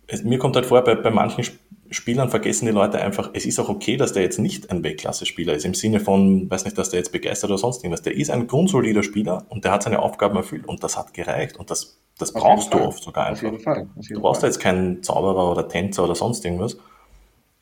es, 0.07 0.23
mir 0.23 0.37
kommt 0.37 0.55
halt 0.55 0.65
vor, 0.65 0.83
bei, 0.83 0.95
bei 0.95 1.11
manchen 1.11 1.43
Spielern 1.91 2.29
vergessen 2.29 2.65
die 2.65 2.71
Leute 2.71 2.99
einfach, 2.99 3.29
es 3.33 3.45
ist 3.45 3.59
auch 3.59 3.69
okay, 3.69 3.95
dass 3.95 4.13
der 4.13 4.23
jetzt 4.23 4.39
nicht 4.39 4.71
ein 4.71 4.83
Weltklasse-Spieler 4.83 5.53
ist, 5.53 5.65
im 5.65 5.73
Sinne 5.73 5.99
von, 5.99 6.49
weiß 6.49 6.65
nicht, 6.65 6.77
dass 6.77 6.89
der 6.89 6.99
jetzt 6.99 7.11
begeistert 7.11 7.51
oder 7.51 7.59
sonst 7.59 7.83
irgendwas. 7.83 8.01
Der 8.01 8.15
ist 8.15 8.31
ein 8.31 8.47
grundsolider 8.47 9.03
Spieler 9.03 9.45
und 9.49 9.65
der 9.65 9.71
hat 9.71 9.83
seine 9.83 9.99
Aufgaben 9.99 10.35
erfüllt 10.35 10.67
und 10.67 10.83
das 10.83 10.97
hat 10.97 11.13
gereicht 11.13 11.57
und 11.57 11.69
das, 11.69 11.99
das 12.17 12.33
brauchst 12.33 12.73
du 12.73 12.79
oft 12.79 13.03
sogar 13.03 13.27
einfach. 13.27 13.47
Auf 13.47 13.51
jeden 13.51 13.63
Fall. 13.63 13.87
Auf 13.97 14.03
jeden 14.03 14.15
du 14.15 14.21
brauchst 14.21 14.41
Fall. 14.41 14.49
jetzt 14.49 14.59
keinen 14.59 15.03
Zauberer 15.03 15.51
oder 15.51 15.67
Tänzer 15.67 16.03
oder 16.03 16.15
sonst 16.15 16.43
irgendwas. 16.43 16.77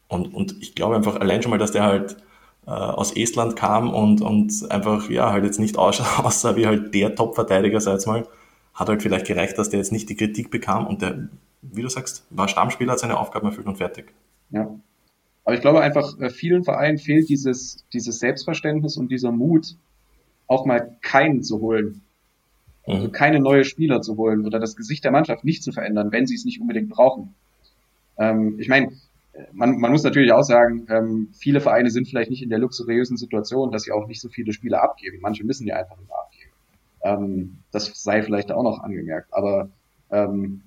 Und, 0.07 0.33
und 0.33 0.55
ich 0.61 0.75
glaube 0.75 0.95
einfach 0.95 1.19
allein 1.19 1.41
schon 1.41 1.49
mal, 1.49 1.57
dass 1.57 1.71
der 1.71 1.83
halt 1.83 2.17
äh, 2.65 2.71
aus 2.71 3.15
Estland 3.15 3.55
kam 3.55 3.93
und, 3.93 4.21
und 4.21 4.71
einfach, 4.71 5.09
ja, 5.09 5.31
halt 5.31 5.43
jetzt 5.43 5.59
nicht 5.59 5.77
aussah 5.77 6.55
wie 6.55 6.67
halt 6.67 6.93
der 6.93 7.15
Top-Verteidiger, 7.15 7.79
sag 7.81 7.93
jetzt 7.93 8.07
mal, 8.07 8.27
hat 8.73 8.89
halt 8.89 9.01
vielleicht 9.01 9.27
gereicht, 9.27 9.57
dass 9.57 9.69
der 9.69 9.79
jetzt 9.79 9.91
nicht 9.91 10.09
die 10.09 10.15
Kritik 10.15 10.49
bekam 10.49 10.87
und 10.87 11.01
der, 11.01 11.27
wie 11.61 11.81
du 11.81 11.89
sagst, 11.89 12.25
war 12.29 12.47
Stammspieler, 12.47 12.93
hat 12.93 12.99
seine 12.99 13.17
Aufgaben 13.17 13.47
erfüllt 13.47 13.67
und 13.67 13.77
fertig. 13.77 14.13
Ja. 14.51 14.73
Aber 15.45 15.55
ich 15.55 15.61
glaube 15.61 15.81
einfach, 15.81 16.17
äh, 16.19 16.29
vielen 16.29 16.63
Vereinen 16.63 16.97
fehlt 16.97 17.27
dieses, 17.29 17.83
dieses 17.91 18.19
Selbstverständnis 18.19 18.97
und 18.97 19.09
dieser 19.11 19.31
Mut, 19.31 19.75
auch 20.47 20.65
mal 20.65 20.97
keinen 21.01 21.43
zu 21.43 21.59
holen. 21.59 22.01
Also 22.85 23.07
mhm. 23.07 23.11
keine 23.11 23.39
neue 23.39 23.63
Spieler 23.63 24.01
zu 24.01 24.17
holen 24.17 24.45
oder 24.45 24.59
das 24.59 24.75
Gesicht 24.75 25.03
der 25.03 25.11
Mannschaft 25.11 25.43
nicht 25.43 25.63
zu 25.63 25.71
verändern, 25.71 26.11
wenn 26.11 26.27
sie 26.27 26.35
es 26.35 26.45
nicht 26.45 26.59
unbedingt 26.59 26.89
brauchen. 26.89 27.33
Ähm, 28.17 28.57
ich 28.59 28.67
meine, 28.67 28.91
man, 29.51 29.79
man 29.79 29.91
muss 29.91 30.03
natürlich 30.03 30.31
auch 30.31 30.43
sagen, 30.43 30.85
ähm, 30.89 31.29
viele 31.33 31.59
Vereine 31.59 31.89
sind 31.89 32.07
vielleicht 32.07 32.29
nicht 32.29 32.43
in 32.43 32.49
der 32.49 32.59
luxuriösen 32.59 33.17
Situation, 33.17 33.71
dass 33.71 33.83
sie 33.83 33.91
auch 33.91 34.07
nicht 34.07 34.21
so 34.21 34.29
viele 34.29 34.53
Spieler 34.53 34.83
abgeben. 34.83 35.19
Manche 35.21 35.43
müssen 35.43 35.67
ja 35.67 35.75
einfach 35.75 35.97
nur 35.97 36.19
abgeben. 36.19 36.51
Ähm, 37.03 37.57
das 37.71 37.91
sei 38.03 38.21
vielleicht 38.21 38.51
auch 38.51 38.63
noch 38.63 38.79
angemerkt. 38.79 39.33
Aber 39.33 39.69
ähm, 40.11 40.61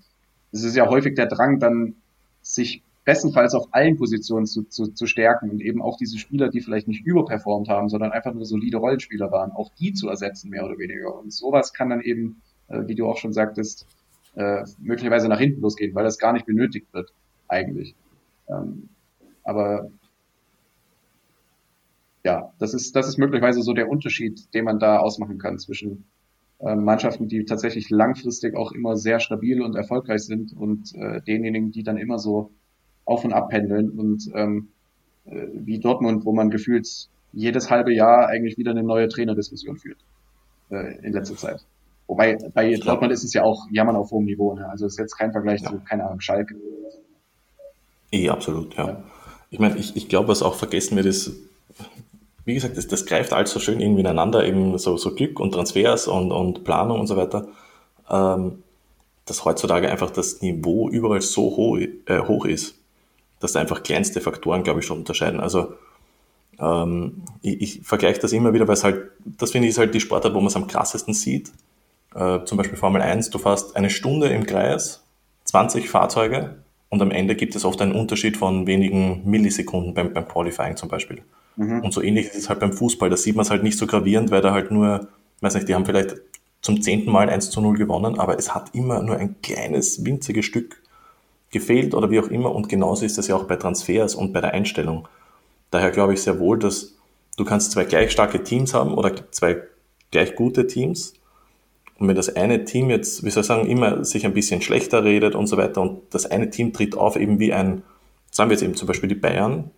es 0.53 0.65
ist 0.65 0.77
ja 0.77 0.89
häufig 0.89 1.15
der 1.15 1.27
Drang, 1.27 1.61
dann 1.61 1.95
sich 2.43 2.83
bestenfalls 3.05 3.55
auf 3.55 3.69
allen 3.71 3.97
Positionen 3.97 4.47
zu, 4.47 4.65
zu, 4.65 4.89
zu 4.89 5.07
stärken 5.07 5.49
und 5.51 5.61
eben 5.61 5.81
auch 5.81 5.97
diese 5.97 6.19
Spieler, 6.19 6.49
die 6.49 6.61
vielleicht 6.61 6.89
nicht 6.89 7.07
überperformt 7.07 7.69
haben, 7.69 7.89
sondern 7.89 8.11
einfach 8.11 8.35
nur 8.35 8.45
solide 8.45 8.79
Rollenspieler 8.79 9.31
waren, 9.31 9.53
auch 9.53 9.71
die 9.79 9.93
zu 9.93 10.09
ersetzen, 10.09 10.51
mehr 10.51 10.65
oder 10.65 10.77
weniger. 10.77 11.17
Und 11.17 11.33
sowas 11.33 11.73
kann 11.73 11.91
dann 11.91 12.01
eben, 12.01 12.43
äh, 12.67 12.83
wie 12.87 12.97
du 12.97 13.07
auch 13.07 13.17
schon 13.17 13.33
sagtest, 13.33 13.87
äh, 14.35 14.65
möglicherweise 14.81 15.29
nach 15.29 15.39
hinten 15.39 15.61
losgehen, 15.61 15.95
weil 15.95 16.03
das 16.03 16.19
gar 16.19 16.33
nicht 16.33 16.47
benötigt 16.47 16.93
wird, 16.93 17.13
eigentlich. 17.47 17.95
Ähm, 18.49 18.89
aber 19.45 19.91
ja, 22.25 22.53
das 22.59 22.75
ist, 22.75 22.97
das 22.97 23.07
ist 23.09 23.19
möglicherweise 23.19 23.63
so 23.63 23.73
der 23.73 23.89
Unterschied, 23.89 24.53
den 24.53 24.65
man 24.65 24.81
da 24.81 24.99
ausmachen 24.99 25.39
kann 25.39 25.59
zwischen 25.59 26.05
äh, 26.59 26.75
Mannschaften, 26.75 27.29
die 27.29 27.45
tatsächlich 27.45 27.89
langfristig 27.91 28.57
auch 28.57 28.73
immer 28.73 28.97
sehr 28.97 29.21
stabil 29.21 29.63
und 29.63 29.77
erfolgreich 29.77 30.23
sind 30.23 30.53
und 30.53 30.95
äh, 30.97 31.21
denjenigen, 31.23 31.71
die 31.71 31.85
dann 31.85 31.99
immer 31.99 32.19
so 32.19 32.51
auf 33.05 33.25
und 33.25 33.33
ab 33.33 33.51
pendeln 33.51 33.91
und 33.91 34.29
ähm, 34.35 34.69
äh, 35.27 35.47
wie 35.53 35.79
Dortmund, 35.79 36.25
wo 36.25 36.33
man 36.33 36.51
gefühlt 36.51 36.89
jedes 37.33 37.71
halbe 37.71 37.95
Jahr 37.95 38.27
eigentlich 38.27 38.59
wieder 38.59 38.73
eine 38.73 38.83
neue 38.83 39.09
Trainerdiskussion 39.09 39.77
führt 39.77 39.99
äh, 40.71 40.99
in 41.07 41.13
letzter 41.13 41.37
Zeit. 41.37 41.65
Wobei 42.09 42.37
bei 42.55 42.75
Dortmund 42.75 43.13
ist 43.13 43.23
es 43.23 43.35
ja 43.35 43.43
auch 43.43 43.67
Jammern 43.71 43.97
auf 43.97 44.11
hohem 44.11 44.25
Niveau. 44.25 44.55
Ne? 44.55 44.69
Also 44.69 44.87
ist 44.87 44.99
jetzt 44.99 45.17
kein 45.17 45.33
Vergleich 45.33 45.61
ja. 45.61 45.71
zu, 45.71 45.81
keine 45.81 46.05
Ahnung, 46.07 46.21
Schalke 46.21 46.57
Eh, 48.11 48.29
absolut, 48.29 48.75
ja. 48.77 49.03
Ich 49.51 49.59
meine, 49.59 49.77
ich, 49.79 49.97
ich 49.97 50.09
glaube, 50.09 50.29
was 50.29 50.43
auch 50.43 50.55
vergessen 50.55 50.97
wird, 50.97 51.07
ist, 51.07 51.33
wie 52.45 52.55
gesagt, 52.55 52.77
das, 52.77 52.87
das 52.87 53.07
greift 53.07 53.33
alles 53.33 53.51
so 53.51 53.61
schön 53.61 53.81
irgendwie 53.81 54.01
ineinander, 54.01 54.45
eben 54.45 54.79
so, 54.79 54.97
so 54.97 55.15
Glück 55.15 55.41
und 55.41 55.53
Transfers 55.53 56.09
und, 56.09 56.33
und 56.33 56.65
Planung 56.65 57.01
und 57.01 57.07
so 57.07 57.17
weiter, 57.17 57.49
ähm, 58.11 58.63
dass 59.25 59.45
heutzutage 59.45 59.91
einfach 59.91 60.11
das 60.11 60.43
Niveau 60.43 60.89
überall 60.89 61.21
so 61.21 61.43
hoch, 61.57 61.79
äh, 61.79 62.21
hoch 62.21 62.45
ist, 62.45 62.77
dass 63.41 63.53
da 63.53 63.61
einfach 63.61 63.83
kleinste 63.83 64.21
Faktoren, 64.21 64.63
glaube 64.63 64.81
ich, 64.81 64.87
schon 64.87 64.99
unterscheiden. 64.99 65.41
Also 65.41 65.75
ähm, 66.61 67.23
ich, 67.43 67.61
ich 67.61 67.81
vergleiche 67.83 68.21
das 68.21 68.33
immer 68.33 68.53
wieder, 68.53 68.67
weil 68.69 68.75
es 68.75 68.85
halt, 68.85 69.11
das 69.25 69.51
finde 69.51 69.67
ich 69.67 69.73
ist 69.73 69.79
halt 69.79 69.95
die 69.95 70.01
Sportart, 70.01 70.35
wo 70.35 70.39
man 70.39 70.47
es 70.47 70.57
am 70.57 70.69
krassesten 70.69 71.15
sieht. 71.15 71.53
Äh, 72.15 72.45
zum 72.45 72.57
Beispiel 72.57 72.79
Formel 72.79 73.03
1, 73.03 73.31
du 73.31 73.39
fährst 73.39 73.77
eine 73.77 73.91
Stunde 73.91 74.29
im 74.29 74.47
Kreis 74.47 75.03
20 75.45 75.91
Fahrzeuge 75.91 76.57
und 76.89 77.03
am 77.03 77.11
Ende 77.11 77.35
gibt 77.35 77.57
es 77.57 77.65
oft 77.65 77.81
einen 77.83 77.93
Unterschied 77.93 78.37
von 78.37 78.67
wenigen 78.67 79.23
Millisekunden 79.25 79.95
beim, 79.95 80.13
beim 80.13 80.29
Qualifying 80.29 80.77
zum 80.77 80.89
Beispiel. 80.89 81.23
Mhm. 81.57 81.81
Und 81.81 81.93
so 81.93 82.03
ähnlich 82.03 82.27
ist 82.27 82.37
es 82.37 82.49
halt 82.49 82.61
beim 82.61 82.73
Fußball. 82.73 83.11
Da 83.11 83.17
sieht 83.17 83.35
man 83.37 83.45
es 83.45 83.51
halt 83.51 83.63
nicht 83.63 83.79
so 83.79 83.87
gravierend, 83.87 84.31
weil 84.31 84.43
da 84.43 84.53
halt 84.53 84.71
nur, 84.71 85.09
weiß 85.41 85.55
nicht, 85.55 85.69
die 85.69 85.75
haben 85.75 85.87
vielleicht 85.87 86.17
zum 86.63 86.81
zehnten 86.83 87.11
Mal 87.11 87.29
1 87.29 87.51
zu 87.51 87.61
0 87.61 87.77
gewonnen, 87.77 88.19
aber 88.19 88.39
es 88.39 88.55
hat 88.55 88.75
immer 88.75 89.03
nur 89.03 89.17
ein 89.17 89.37
kleines, 89.43 90.05
winziges 90.05 90.45
Stück 90.45 90.83
gefehlt 91.51 91.95
oder 91.95 92.11
wie 92.11 92.21
auch 92.21 92.29
immer. 92.29 92.55
Und 92.55 92.69
genauso 92.69 93.05
ist 93.05 93.19
das 93.19 93.29
ja 93.29 93.37
auch 93.37 93.45
bei 93.45 93.57
Transfers 93.57 94.15
und 94.15 94.33
bei 94.33 94.41
der 94.41 94.53
Einstellung. 94.53 95.09
Daher 95.71 95.91
glaube 95.91 96.15
ich 96.15 96.23
sehr 96.23 96.39
wohl, 96.39 96.59
dass 96.59 96.95
du 97.37 97.45
kannst 97.45 97.73
zwei 97.73 97.85
gleich 97.85 98.13
starke 98.13 98.43
Teams 98.43 98.75
haben 98.75 98.95
oder 98.95 99.13
zwei 99.33 99.63
gleich 100.11 100.35
gute 100.35 100.67
Teams. 100.67 101.15
Und 101.99 102.09
wenn 102.09 102.17
das 102.17 102.35
eine 102.35 102.65
Team 102.65 102.91
jetzt, 102.91 103.25
wie 103.25 103.31
soll 103.31 103.41
ich 103.41 103.47
sagen, 103.47 103.69
immer 103.69 104.05
sich 104.05 104.27
ein 104.27 104.35
bisschen 104.35 104.61
schlechter 104.61 105.03
redet 105.03 105.35
und 105.35 105.47
so 105.47 105.57
weiter 105.57 105.81
und 105.81 106.03
das 106.11 106.27
eine 106.27 106.51
Team 106.51 106.73
tritt 106.73 106.97
auf 106.97 107.17
eben 107.17 107.39
wie 107.39 107.53
ein, 107.53 107.83
sagen 108.31 108.51
wir 108.51 108.55
jetzt 108.55 108.63
eben 108.63 108.75
zum 108.75 108.87
Beispiel 108.87 109.09
die 109.09 109.15
Bayern, 109.15 109.71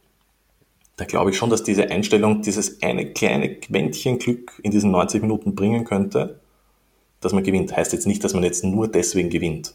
da 0.97 1.05
glaube 1.05 1.31
ich 1.31 1.37
schon, 1.37 1.49
dass 1.49 1.63
diese 1.63 1.91
Einstellung 1.91 2.43
dieses 2.43 2.83
eine 2.83 3.13
kleine 3.13 3.55
Quäntchen 3.55 4.19
Glück 4.19 4.59
in 4.65 4.73
diesen 4.73 4.91
90 4.91 5.23
Minuten 5.23 5.55
bringen 5.55 5.85
könnte, 5.85 6.41
dass 7.21 7.33
man 7.33 7.45
gewinnt. 7.45 7.77
Heißt 7.77 7.93
jetzt 7.93 8.07
nicht, 8.07 8.25
dass 8.25 8.35
man 8.35 8.43
jetzt 8.43 8.65
nur 8.65 8.89
deswegen 8.89 9.31
gewinnt. 9.31 9.75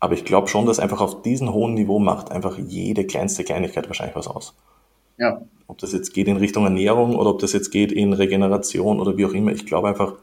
Aber 0.00 0.14
ich 0.14 0.24
glaube 0.24 0.48
schon, 0.48 0.64
dass 0.64 0.80
einfach 0.80 1.02
auf 1.02 1.22
diesem 1.22 1.52
hohen 1.52 1.74
Niveau 1.74 1.98
macht 1.98 2.30
einfach 2.30 2.58
jede 2.58 3.06
kleinste 3.06 3.44
Kleinigkeit 3.44 3.88
wahrscheinlich 3.88 4.16
was 4.16 4.26
aus. 4.26 4.54
Ja. 5.18 5.42
Ob 5.66 5.78
das 5.78 5.92
jetzt 5.92 6.12
geht 6.14 6.28
in 6.28 6.36
Richtung 6.38 6.64
Ernährung 6.64 7.16
oder 7.16 7.30
ob 7.30 7.38
das 7.38 7.52
jetzt 7.52 7.70
geht 7.70 7.92
in 7.92 8.12
Regeneration 8.14 9.00
oder 9.00 9.16
wie 9.16 9.26
auch 9.26 9.32
immer. 9.32 9.52
Ich 9.52 9.66
glaube 9.66 9.88
einfach, 9.88 10.14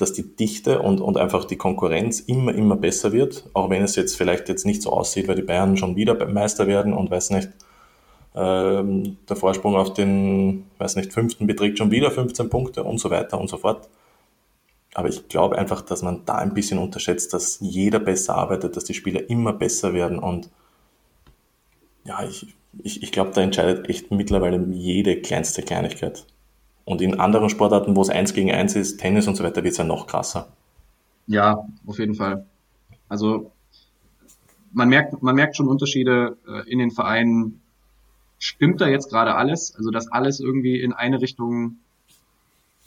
dass 0.00 0.12
die 0.12 0.36
Dichte 0.36 0.80
und, 0.80 1.00
und 1.00 1.16
einfach 1.16 1.44
die 1.44 1.56
Konkurrenz 1.56 2.20
immer, 2.20 2.54
immer 2.54 2.76
besser 2.76 3.12
wird. 3.12 3.48
Auch 3.52 3.70
wenn 3.70 3.82
es 3.82 3.96
jetzt 3.96 4.16
vielleicht 4.16 4.48
jetzt 4.48 4.66
nicht 4.66 4.82
so 4.82 4.90
aussieht, 4.90 5.28
weil 5.28 5.36
die 5.36 5.42
Bayern 5.42 5.76
schon 5.76 5.96
wieder 5.96 6.26
Meister 6.26 6.66
werden 6.66 6.92
und 6.92 7.10
weiß 7.10 7.30
nicht, 7.30 7.50
ähm, 8.34 9.16
der 9.28 9.36
Vorsprung 9.36 9.76
auf 9.76 9.92
den, 9.92 10.64
weiß 10.78 10.96
nicht, 10.96 11.12
fünften 11.12 11.46
beträgt 11.46 11.78
schon 11.78 11.90
wieder 11.90 12.10
15 12.10 12.48
Punkte 12.48 12.84
und 12.84 12.98
so 12.98 13.10
weiter 13.10 13.40
und 13.40 13.48
so 13.48 13.56
fort. 13.56 13.88
Aber 14.94 15.08
ich 15.08 15.28
glaube 15.28 15.56
einfach, 15.58 15.82
dass 15.82 16.02
man 16.02 16.24
da 16.24 16.36
ein 16.36 16.54
bisschen 16.54 16.78
unterschätzt, 16.78 17.32
dass 17.32 17.58
jeder 17.60 18.00
besser 18.00 18.36
arbeitet, 18.36 18.76
dass 18.76 18.84
die 18.84 18.94
Spieler 18.94 19.28
immer 19.28 19.52
besser 19.52 19.94
werden 19.94 20.18
und 20.18 20.50
ja, 22.04 22.24
ich, 22.24 22.54
ich, 22.82 23.02
ich 23.02 23.12
glaube, 23.12 23.32
da 23.34 23.42
entscheidet 23.42 23.88
echt 23.88 24.10
mittlerweile 24.10 24.64
jede 24.72 25.20
kleinste 25.20 25.62
Kleinigkeit. 25.62 26.24
Und 26.84 27.00
in 27.00 27.20
anderen 27.20 27.50
Sportarten, 27.50 27.96
wo 27.96 28.02
es 28.02 28.10
eins 28.10 28.34
gegen 28.34 28.50
eins 28.50 28.74
ist, 28.74 28.98
Tennis 28.98 29.28
und 29.28 29.36
so 29.36 29.44
weiter, 29.44 29.62
wird 29.62 29.72
es 29.72 29.78
ja 29.78 29.84
noch 29.84 30.06
krasser. 30.06 30.48
Ja, 31.26 31.66
auf 31.86 31.98
jeden 31.98 32.14
Fall. 32.14 32.46
Also 33.08 33.52
man 34.72 34.88
merkt, 34.88 35.22
man 35.22 35.34
merkt 35.34 35.56
schon 35.56 35.68
Unterschiede 35.68 36.36
äh, 36.48 36.68
in 36.70 36.78
den 36.78 36.90
Vereinen. 36.90 37.60
Stimmt 38.38 38.80
da 38.80 38.88
jetzt 38.88 39.10
gerade 39.10 39.34
alles? 39.34 39.74
Also 39.76 39.90
dass 39.90 40.10
alles 40.10 40.40
irgendwie 40.40 40.80
in 40.80 40.92
eine 40.92 41.20
Richtung 41.20 41.76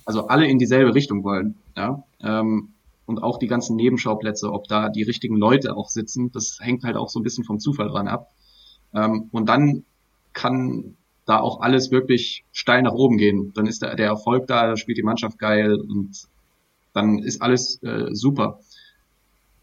also 0.05 0.27
alle 0.27 0.47
in 0.47 0.59
dieselbe 0.59 0.93
Richtung 0.93 1.23
wollen. 1.23 1.55
Ja? 1.75 2.03
Ähm, 2.21 2.69
und 3.05 3.21
auch 3.21 3.37
die 3.37 3.47
ganzen 3.47 3.75
Nebenschauplätze, 3.75 4.51
ob 4.51 4.67
da 4.67 4.89
die 4.89 5.03
richtigen 5.03 5.35
Leute 5.35 5.75
auch 5.75 5.89
sitzen, 5.89 6.31
das 6.31 6.59
hängt 6.61 6.83
halt 6.83 6.95
auch 6.95 7.09
so 7.09 7.19
ein 7.19 7.23
bisschen 7.23 7.43
vom 7.43 7.59
Zufall 7.59 7.89
dran 7.89 8.07
ab. 8.07 8.31
Ähm, 8.93 9.29
und 9.31 9.47
dann 9.47 9.83
kann 10.33 10.95
da 11.25 11.39
auch 11.39 11.61
alles 11.61 11.91
wirklich 11.91 12.43
steil 12.51 12.81
nach 12.81 12.93
oben 12.93 13.17
gehen. 13.17 13.53
Dann 13.55 13.65
ist 13.65 13.81
der, 13.81 13.97
Erfolg 13.97 14.47
da, 14.47 14.67
da 14.67 14.77
spielt 14.77 14.97
die 14.97 15.03
Mannschaft 15.03 15.39
geil 15.39 15.75
und 15.75 16.27
dann 16.93 17.19
ist 17.19 17.41
alles 17.41 17.81
äh, 17.83 18.13
super. 18.13 18.59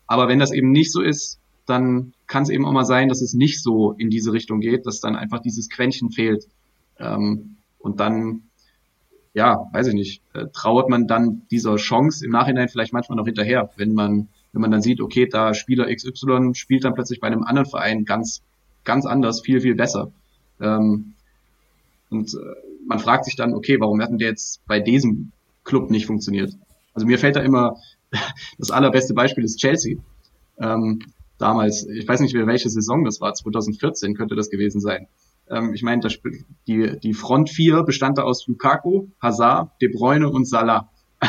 Aber 0.07 0.29
wenn 0.29 0.39
das 0.39 0.53
eben 0.53 0.73
nicht 0.73 0.91
so 0.91 1.03
ist, 1.03 1.39
dann 1.67 2.15
kann 2.27 2.43
es 2.43 2.49
eben 2.49 2.67
auch 2.67 2.73
mal 2.73 2.85
sein, 2.85 3.09
dass 3.09 3.23
es 3.23 3.35
nicht 3.35 3.63
so 3.63 3.93
in 3.93 4.11
diese 4.11 4.33
Richtung 4.33 4.61
geht, 4.61 4.87
dass 4.87 5.01
dann 5.01 5.15
einfach 5.15 5.41
dieses 5.41 5.69
Quäntchen 5.69 6.11
fehlt. 6.11 6.49
Ähm, 6.99 7.57
und 7.79 8.01
dann 8.01 8.43
ja, 9.33 9.69
weiß 9.73 9.89
ich 9.89 9.95
nicht, 9.95 10.23
äh, 10.35 10.47
trauert 10.53 10.89
man 10.89 11.07
dann 11.07 11.43
dieser 11.51 11.77
Chance 11.77 12.25
im 12.25 12.33
Nachhinein 12.33 12.69
vielleicht 12.69 12.93
manchmal 12.93 13.17
noch 13.17 13.27
hinterher, 13.27 13.71
wenn 13.77 13.95
man, 13.95 14.29
wenn 14.53 14.63
man 14.63 14.71
dann 14.71 14.83
sieht, 14.83 15.01
okay, 15.01 15.29
da 15.31 15.55
Spieler 15.55 15.95
XY 15.95 16.55
spielt 16.55 16.85
dann 16.85 16.95
plötzlich 16.95 17.21
bei 17.21 17.29
einem 17.29 17.45
anderen 17.45 17.69
Verein 17.69 18.05
ganz, 18.05 18.43
ganz 18.85 19.07
anders, 19.07 19.41
viel, 19.41 19.61
viel 19.61 19.77
besser. 19.77 20.11
Ähm, 20.61 21.15
und 22.11 22.35
äh, 22.35 22.39
man 22.87 22.99
fragt 22.99 23.25
sich 23.25 23.37
dann, 23.37 23.55
okay, 23.55 23.79
warum 23.81 24.01
hat 24.01 24.11
denn 24.11 24.19
der 24.19 24.29
jetzt 24.29 24.67
bei 24.67 24.81
diesem 24.81 25.33
Club 25.65 25.91
nicht 25.91 26.07
funktioniert? 26.07 26.53
Also 26.95 27.07
mir 27.07 27.19
fällt 27.19 27.37
da 27.37 27.41
immer, 27.41 27.77
das 28.59 28.71
allerbeste 28.71 29.15
Beispiel 29.15 29.45
ist 29.45 29.59
Chelsea. 29.59 29.99
Ähm, 30.59 31.01
damals, 31.39 31.87
ich 31.87 32.07
weiß 32.07 32.21
nicht, 32.21 32.35
welche 32.35 32.69
Saison 32.69 33.05
das 33.05 33.21
war, 33.21 33.33
2014 33.33 34.15
könnte 34.15 34.35
das 34.35 34.51
gewesen 34.51 34.81
sein. 34.81 35.07
Ähm, 35.49 35.73
ich 35.75 35.83
meine, 35.83 36.03
die, 36.67 36.99
die 37.01 37.15
Front 37.15 37.51
4 37.51 37.83
bestand 37.85 38.19
da 38.19 38.23
aus 38.23 38.47
Lukaku, 38.47 39.09
Hazard, 39.21 39.71
De 39.81 39.89
Bruyne 39.89 40.29
und 40.29 40.47
Salah. 40.47 40.91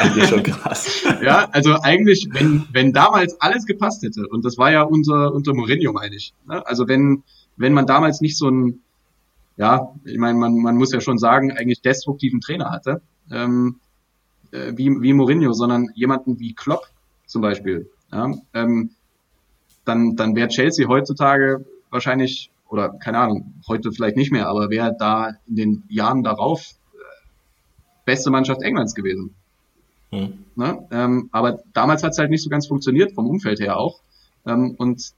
eigentlich 0.00 0.28
schon 0.28 0.42
krass. 0.42 1.04
Ja, 1.22 1.48
also 1.50 1.74
eigentlich, 1.82 2.28
wenn, 2.30 2.64
wenn 2.72 2.92
damals 2.92 3.40
alles 3.40 3.66
gepasst 3.66 4.02
hätte, 4.02 4.28
und 4.28 4.44
das 4.44 4.56
war 4.56 4.70
ja 4.70 4.82
unter, 4.82 5.34
unter 5.34 5.52
Mourinho, 5.52 5.92
meine 5.92 6.14
ich. 6.14 6.32
Ne? 6.46 6.64
Also 6.64 6.86
wenn, 6.86 7.24
wenn 7.58 7.74
man 7.74 7.86
damals 7.86 8.20
nicht 8.20 8.38
so 8.38 8.48
ein, 8.48 8.80
ja, 9.56 9.92
ich 10.04 10.18
meine, 10.18 10.38
man, 10.38 10.54
man 10.56 10.76
muss 10.76 10.92
ja 10.92 11.00
schon 11.00 11.18
sagen, 11.18 11.52
eigentlich 11.52 11.82
destruktiven 11.82 12.40
Trainer 12.40 12.70
hatte, 12.70 13.02
ähm, 13.30 13.80
äh, 14.52 14.72
wie, 14.76 14.90
wie 15.02 15.12
Mourinho, 15.12 15.52
sondern 15.52 15.90
jemanden 15.94 16.38
wie 16.38 16.54
Klopp 16.54 16.88
zum 17.26 17.42
Beispiel. 17.42 17.90
Ja? 18.12 18.32
Ähm, 18.54 18.90
dann, 19.84 20.16
dann 20.16 20.36
wäre 20.36 20.48
Chelsea 20.48 20.88
heutzutage 20.88 21.64
wahrscheinlich, 21.90 22.50
oder 22.68 22.90
keine 22.90 23.18
Ahnung, 23.18 23.54
heute 23.66 23.92
vielleicht 23.92 24.16
nicht 24.16 24.30
mehr, 24.30 24.48
aber 24.48 24.70
wäre 24.70 24.94
da 24.98 25.34
in 25.46 25.56
den 25.56 25.82
Jahren 25.88 26.22
darauf 26.22 26.74
äh, 26.94 26.98
beste 28.04 28.30
Mannschaft 28.30 28.62
Englands 28.62 28.94
gewesen. 28.94 29.34
Hm. 30.10 30.44
Ne? 30.54 30.86
Ähm, 30.90 31.28
aber 31.32 31.60
damals 31.72 32.02
hat 32.02 32.12
es 32.12 32.18
halt 32.18 32.30
nicht 32.30 32.42
so 32.42 32.50
ganz 32.50 32.66
funktioniert, 32.66 33.12
vom 33.12 33.26
Umfeld 33.26 33.60
her 33.60 33.76
auch. 33.78 34.00
Ähm, 34.46 34.74
und 34.78 35.12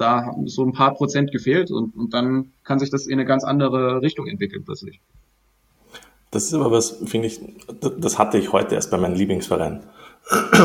da 0.00 0.24
haben 0.24 0.48
so 0.48 0.64
ein 0.64 0.72
paar 0.72 0.94
Prozent 0.94 1.32
gefehlt 1.32 1.70
und, 1.70 1.96
und 1.96 2.14
dann 2.14 2.52
kann 2.64 2.78
sich 2.78 2.90
das 2.90 3.06
in 3.06 3.14
eine 3.14 3.24
ganz 3.24 3.44
andere 3.44 4.02
Richtung 4.02 4.26
entwickeln 4.26 4.64
plötzlich. 4.64 5.00
Das 6.30 6.44
ist 6.44 6.54
aber 6.54 6.70
was, 6.70 7.02
finde 7.06 7.26
ich, 7.26 7.40
das 7.98 8.18
hatte 8.18 8.38
ich 8.38 8.52
heute 8.52 8.76
erst 8.76 8.90
bei 8.90 8.98
meinem 8.98 9.14
Lieblingsverein. 9.14 9.80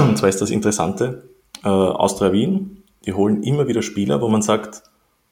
Und 0.07 0.17
zwar 0.17 0.29
ist 0.29 0.41
das 0.41 0.51
Interessante, 0.51 1.29
äh, 1.63 1.67
Austria 1.67 2.31
Wien 2.31 2.83
die 3.05 3.13
holen 3.13 3.43
immer 3.43 3.67
wieder 3.67 3.81
Spieler, 3.81 4.21
wo 4.21 4.27
man 4.27 4.41
sagt, 4.41 4.83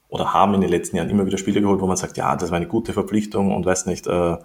oder 0.09 0.33
haben 0.33 0.53
in 0.53 0.61
den 0.61 0.69
letzten 0.69 0.97
Jahren 0.97 1.09
immer 1.09 1.25
wieder 1.25 1.37
Spieler 1.37 1.61
geholt, 1.61 1.81
wo 1.81 1.87
man 1.87 1.97
sagt, 1.97 2.17
ja, 2.17 2.35
das 2.35 2.51
war 2.51 2.57
eine 2.57 2.67
gute 2.67 2.93
Verpflichtung 2.93 3.53
und 3.55 3.65
weiß 3.65 3.87
nicht, 3.87 4.05
äh, 4.07 4.37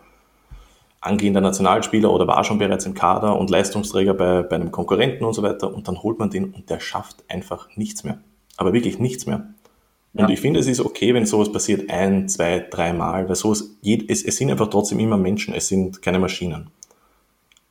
angehender 1.00 1.40
Nationalspieler 1.40 2.10
oder 2.10 2.26
war 2.26 2.42
schon 2.44 2.58
bereits 2.58 2.86
im 2.86 2.94
Kader 2.94 3.38
und 3.38 3.50
Leistungsträger 3.50 4.14
bei, 4.14 4.42
bei 4.42 4.56
einem 4.56 4.72
Konkurrenten 4.72 5.24
und 5.24 5.34
so 5.34 5.42
weiter 5.42 5.72
und 5.72 5.86
dann 5.86 6.02
holt 6.02 6.18
man 6.18 6.30
den 6.30 6.52
und 6.52 6.70
der 6.70 6.80
schafft 6.80 7.22
einfach 7.28 7.68
nichts 7.76 8.02
mehr. 8.02 8.18
Aber 8.58 8.74
wirklich 8.74 8.98
nichts 8.98 9.24
mehr. 9.24 9.48
Und 10.12 10.20
ja. 10.20 10.28
ich 10.28 10.40
finde, 10.40 10.60
es 10.60 10.66
ist 10.66 10.80
okay, 10.80 11.14
wenn 11.14 11.24
sowas 11.24 11.50
passiert 11.50 11.88
ein, 11.90 12.28
zwei, 12.28 12.66
drei 12.70 12.92
Mal, 12.92 13.28
weil 13.28 13.36
sowas, 13.36 13.70
es, 13.82 14.22
es 14.22 14.36
sind 14.36 14.50
einfach 14.50 14.68
trotzdem 14.68 14.98
immer 14.98 15.16
Menschen, 15.16 15.54
es 15.54 15.68
sind 15.68 16.02
keine 16.02 16.18
Maschinen. 16.18 16.70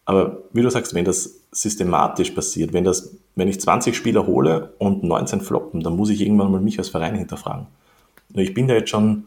Aber 0.05 0.43
wie 0.53 0.61
du 0.61 0.69
sagst, 0.69 0.93
wenn 0.93 1.03
das 1.03 1.41
systematisch 1.51 2.31
passiert, 2.31 2.71
wenn 2.71 2.85
das, 2.85 3.17
wenn 3.35 3.49
ich 3.49 3.59
20 3.59 3.95
Spieler 3.95 4.25
hole 4.25 4.73
und 4.77 5.03
19 5.03 5.41
floppen, 5.41 5.81
dann 5.81 5.95
muss 5.95 6.09
ich 6.09 6.21
irgendwann 6.21 6.51
mal 6.51 6.61
mich 6.61 6.79
als 6.79 6.89
Verein 6.89 7.15
hinterfragen. 7.15 7.67
Nur 8.29 8.43
ich 8.43 8.53
bin 8.53 8.67
da 8.67 8.75
jetzt 8.75 8.89
schon, 8.89 9.25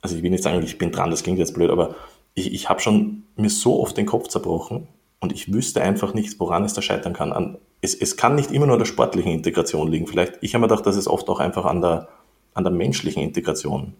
also 0.00 0.14
ich 0.14 0.22
will 0.22 0.30
nicht 0.30 0.44
sagen, 0.44 0.62
ich 0.62 0.78
bin 0.78 0.92
dran, 0.92 1.10
das 1.10 1.24
klingt 1.24 1.38
jetzt 1.38 1.54
blöd, 1.54 1.70
aber 1.70 1.96
ich, 2.34 2.54
ich 2.54 2.68
habe 2.68 2.78
schon 2.80 3.24
mir 3.34 3.50
so 3.50 3.80
oft 3.80 3.96
den 3.96 4.06
Kopf 4.06 4.28
zerbrochen 4.28 4.86
und 5.20 5.32
ich 5.32 5.52
wüsste 5.52 5.82
einfach 5.82 6.14
nicht, 6.14 6.38
woran 6.38 6.64
es 6.64 6.74
da 6.74 6.82
scheitern 6.82 7.12
kann. 7.12 7.32
An, 7.32 7.58
es, 7.80 7.94
es 7.94 8.16
kann 8.16 8.34
nicht 8.34 8.50
immer 8.50 8.66
nur 8.66 8.74
an 8.74 8.80
der 8.80 8.86
sportlichen 8.86 9.32
Integration 9.32 9.90
liegen. 9.90 10.06
Vielleicht, 10.06 10.38
ich 10.40 10.54
habe 10.54 10.62
mir 10.62 10.68
gedacht, 10.68 10.86
dass 10.86 10.96
es 10.96 11.08
oft 11.08 11.28
auch 11.28 11.40
einfach 11.40 11.64
an 11.64 11.80
der, 11.80 12.08
an 12.54 12.64
der 12.64 12.72
menschlichen 12.72 13.22
Integration 13.22 13.94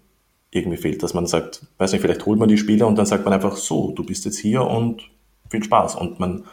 irgendwie 0.50 0.78
fehlt, 0.78 1.02
dass 1.02 1.14
man 1.14 1.26
sagt, 1.26 1.66
weiß 1.78 1.92
nicht, 1.92 2.00
vielleicht 2.00 2.24
holt 2.24 2.38
man 2.38 2.48
die 2.48 2.58
Spieler 2.58 2.86
und 2.86 2.96
dann 2.96 3.06
sagt 3.06 3.24
man 3.24 3.34
einfach 3.34 3.56
so, 3.56 3.92
du 3.92 4.04
bist 4.04 4.24
jetzt 4.24 4.38
hier 4.38 4.62
und 4.62 5.10
viel 5.50 5.62
Spaß. 5.62 5.96
Und 5.96 6.20
man, 6.20 6.44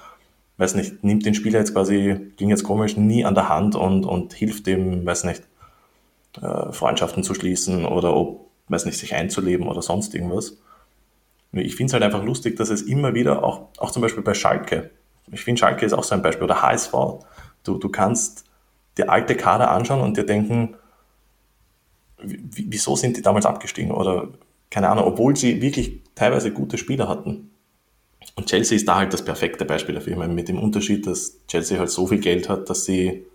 weiß 0.58 0.76
nicht, 0.76 1.04
nimmt 1.04 1.26
den 1.26 1.36
Spieler 1.36 1.60
jetzt 1.60 1.74
quasi, 1.74 2.32
ging 2.38 2.50
jetzt 2.50 2.64
komisch, 2.64 2.98
nie 2.98 3.26
an 3.26 3.36
der 3.36 3.50
Hand 3.50 3.76
und, 3.76 4.06
und 4.06 4.34
hilft 4.34 4.68
dem, 4.68 5.06
weiß 5.06 5.26
nicht, 5.26 5.44
äh, 6.42 6.72
Freundschaften 6.72 7.24
zu 7.24 7.34
schließen 7.34 7.86
oder 7.86 8.16
ob, 8.16 8.48
weiß 8.70 8.86
nicht, 8.86 8.98
sich 8.98 9.14
einzuleben 9.14 9.68
oder 9.68 9.82
sonst 9.82 10.14
irgendwas. 10.16 10.58
Ich 11.56 11.76
finde 11.76 11.90
es 11.90 11.94
halt 11.94 12.04
einfach 12.04 12.24
lustig, 12.24 12.56
dass 12.58 12.70
es 12.70 12.82
immer 12.82 13.14
wieder, 13.14 13.44
auch, 13.44 13.70
auch 13.78 13.92
zum 13.92 14.02
Beispiel 14.02 14.24
bei 14.24 14.34
Schalke, 14.34 14.92
ich 15.32 15.44
finde 15.44 15.60
Schalke 15.60 15.86
ist 15.86 15.94
auch 15.94 16.04
so 16.04 16.14
ein 16.16 16.22
Beispiel, 16.22 16.44
oder 16.44 16.62
HSV, 16.62 16.94
du, 17.64 17.78
du 17.78 17.90
kannst 17.90 18.46
die 18.98 19.08
alte 19.10 19.36
Kader 19.36 19.72
anschauen 19.72 20.02
und 20.02 20.18
dir 20.18 20.26
denken, 20.26 20.76
wieso 22.22 22.96
sind 22.96 23.18
die 23.18 23.22
damals 23.22 23.46
abgestiegen? 23.46 23.92
Oder 23.92 24.30
keine 24.70 24.90
Ahnung, 24.90 25.06
obwohl 25.06 25.36
sie 25.36 25.62
wirklich 25.62 26.02
teilweise 26.16 26.52
gute 26.52 26.78
Spieler 26.78 27.08
hatten. 27.08 27.52
Und 28.36 28.48
Chelsea 28.48 28.76
ist 28.76 28.88
da 28.88 28.96
halt 28.96 29.14
das 29.14 29.24
perfekte 29.24 29.66
Beispiel 29.66 29.96
dafür. 29.96 30.14
Ich 30.14 30.20
meine, 30.20 30.34
mit 30.34 30.48
dem 30.48 30.60
Unterschied, 30.60 31.06
dass 31.08 31.46
Chelsea 31.48 31.78
halt 31.78 31.90
so 31.90 32.08
viel 32.08 32.20
Geld 32.20 32.50
hat, 32.50 32.70
dass 32.70 32.86
sie 32.86 33.26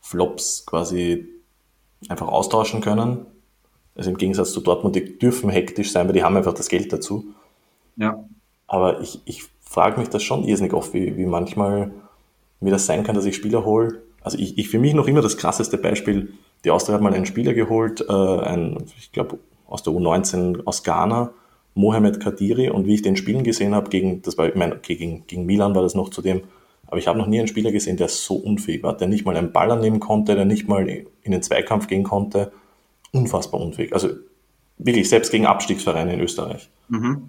Flops 0.00 0.66
quasi 0.66 1.28
einfach 2.08 2.28
austauschen 2.28 2.80
können. 2.80 3.26
Also 3.94 4.10
im 4.10 4.16
Gegensatz 4.16 4.52
zu 4.52 4.60
Dortmund, 4.60 4.96
die 4.96 5.18
dürfen 5.18 5.50
hektisch 5.50 5.92
sein, 5.92 6.06
weil 6.06 6.14
die 6.14 6.22
haben 6.22 6.36
einfach 6.36 6.54
das 6.54 6.68
Geld 6.68 6.92
dazu. 6.92 7.34
Ja. 7.96 8.24
Aber 8.66 9.00
ich, 9.00 9.20
ich 9.24 9.44
frage 9.60 9.98
mich 10.00 10.08
das 10.08 10.22
schon 10.22 10.44
irrsinnig 10.44 10.72
oft, 10.72 10.94
wie, 10.94 11.16
wie 11.16 11.26
manchmal, 11.26 11.92
wie 12.60 12.70
das 12.70 12.86
sein 12.86 13.04
kann, 13.04 13.14
dass 13.14 13.24
ich 13.24 13.36
Spieler 13.36 13.64
hole. 13.64 14.02
Also 14.22 14.38
ich, 14.38 14.58
ich 14.58 14.68
für 14.68 14.78
mich 14.78 14.94
noch 14.94 15.08
immer 15.08 15.22
das 15.22 15.36
krasseste 15.36 15.78
Beispiel, 15.78 16.34
die 16.64 16.70
Austria 16.70 16.94
hat 16.94 17.02
mal 17.02 17.14
einen 17.14 17.26
Spieler 17.26 17.54
geholt, 17.54 18.04
äh, 18.08 18.12
ein, 18.12 18.84
ich 18.98 19.12
glaube 19.12 19.38
aus 19.66 19.82
der 19.82 19.92
U19 19.92 20.64
aus 20.66 20.82
Ghana, 20.82 21.32
Mohamed 21.74 22.20
Kadiri, 22.20 22.70
und 22.70 22.86
wie 22.86 22.94
ich 22.94 23.02
den 23.02 23.16
spielen 23.16 23.44
gesehen 23.44 23.74
habe, 23.74 23.88
gegen, 23.88 24.22
das 24.22 24.36
war, 24.36 24.48
ich 24.48 24.56
meine, 24.56 24.76
gegen, 24.78 25.26
gegen 25.26 25.46
Milan 25.46 25.74
war 25.74 25.82
das 25.82 25.94
noch 25.94 26.10
zudem, 26.10 26.42
aber 26.90 26.98
ich 26.98 27.06
habe 27.06 27.18
noch 27.18 27.28
nie 27.28 27.38
einen 27.38 27.48
Spieler 27.48 27.70
gesehen, 27.70 27.96
der 27.96 28.08
so 28.08 28.34
unfähig 28.34 28.82
war, 28.82 28.96
der 28.96 29.06
nicht 29.06 29.24
mal 29.24 29.36
einen 29.36 29.52
Ball 29.52 29.70
annehmen 29.70 30.00
konnte, 30.00 30.34
der 30.34 30.44
nicht 30.44 30.68
mal 30.68 30.88
in 30.88 31.30
den 31.30 31.42
Zweikampf 31.42 31.86
gehen 31.86 32.02
konnte. 32.02 32.50
Unfassbar 33.12 33.60
unfähig. 33.60 33.92
Also 33.92 34.08
wirklich, 34.76 35.08
selbst 35.08 35.30
gegen 35.30 35.46
Abstiegsvereine 35.46 36.14
in 36.14 36.20
Österreich. 36.20 36.68
Mhm. 36.88 37.28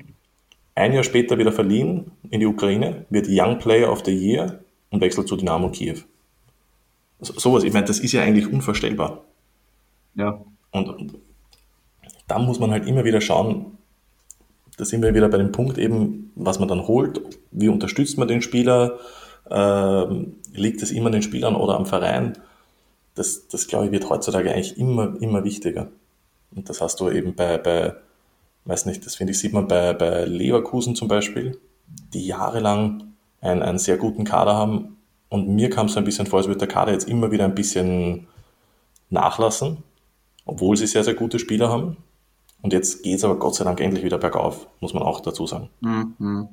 Ein 0.82 0.94
Jahr 0.94 1.04
später 1.04 1.38
wieder 1.38 1.52
verliehen 1.52 2.10
in 2.32 2.40
die 2.40 2.48
Ukraine, 2.48 3.06
wird 3.12 3.28
Young 3.30 3.60
Player 3.60 3.92
of 3.92 4.02
the 4.04 4.12
Year 4.12 4.62
und 4.90 5.00
wechselt 5.00 5.28
zu 5.28 5.36
Dynamo 5.36 5.70
Kiew. 5.70 5.98
So, 7.20 7.34
sowas, 7.38 7.64
ich 7.64 7.72
meine, 7.72 7.86
das 7.86 8.00
ist 8.00 8.14
ja 8.14 8.24
eigentlich 8.24 8.52
unvorstellbar. 8.52 9.24
Ja. 10.16 10.42
Und, 10.72 10.90
und 10.90 11.14
da 12.28 12.40
muss 12.40 12.60
man 12.60 12.72
halt 12.72 12.88
immer 12.88 13.06
wieder 13.06 13.22
schauen, 13.22 13.78
da 14.76 14.84
sind 14.84 15.04
wir 15.04 15.14
wieder 15.14 15.30
bei 15.30 15.38
dem 15.38 15.52
Punkt 15.52 15.78
eben, 15.78 16.32
was 16.34 16.58
man 16.58 16.68
dann 16.68 16.88
holt, 16.88 17.22
wie 17.52 17.70
unterstützt 17.70 18.18
man 18.18 18.28
den 18.28 18.42
Spieler, 18.42 18.98
ähm, 19.52 20.38
liegt 20.52 20.82
es 20.82 20.90
immer 20.90 21.08
an 21.08 21.12
den 21.12 21.22
Spielern 21.22 21.56
oder 21.56 21.76
am 21.76 21.86
Verein? 21.86 22.40
Das, 23.14 23.48
das 23.48 23.68
glaube 23.68 23.86
ich, 23.86 23.92
wird 23.92 24.10
heutzutage 24.10 24.52
eigentlich 24.52 24.80
immer, 24.80 25.16
immer 25.22 25.44
wichtiger. 25.44 25.92
Und 26.56 26.70
das 26.70 26.82
hast 26.82 27.00
du 27.02 27.12
eben 27.12 27.36
bei, 27.36 27.60
bei 27.60 27.94
weiß 28.66 28.86
nicht, 28.86 29.06
das 29.06 29.16
finde 29.16 29.32
ich, 29.32 29.40
sieht 29.40 29.54
man 29.54 29.68
bei, 29.68 29.94
bei 29.94 30.26
Leverkusen 30.26 30.96
zum 30.96 31.08
Beispiel, 31.08 31.60
die 32.14 32.26
jahrelang 32.26 33.14
einen, 33.42 33.62
einen 33.62 33.80
sehr 33.80 33.98
guten 33.98 34.24
Kader 34.24 34.56
haben. 34.56 34.98
Und 35.30 35.48
mir 35.50 35.70
kam 35.70 35.88
es 35.88 35.94
so 35.94 36.00
ein 36.00 36.06
bisschen 36.06 36.28
vor, 36.28 36.40
als 36.40 36.48
würde 36.48 36.60
der 36.60 36.68
Kader 36.68 36.92
jetzt 36.92 37.08
immer 37.08 37.32
wieder 37.32 37.46
ein 37.46 37.56
bisschen 37.56 38.28
nachlassen, 39.10 39.78
obwohl 40.46 40.78
sie 40.78 40.88
sehr, 40.88 41.04
sehr 41.04 41.14
gute 41.14 41.40
Spieler 41.40 41.70
haben. 41.70 41.98
Und 42.62 42.74
jetzt 42.74 43.04
geht 43.04 43.18
es 43.18 43.24
aber 43.24 43.40
Gott 43.40 43.56
sei 43.56 43.64
Dank 43.64 43.80
endlich 43.80 44.04
wieder 44.04 44.18
bergauf, 44.18 44.68
muss 44.80 44.94
man 44.94 45.04
auch 45.04 45.22
dazu 45.22 45.48
sagen. 45.48 45.70
Mhm. 45.80 46.50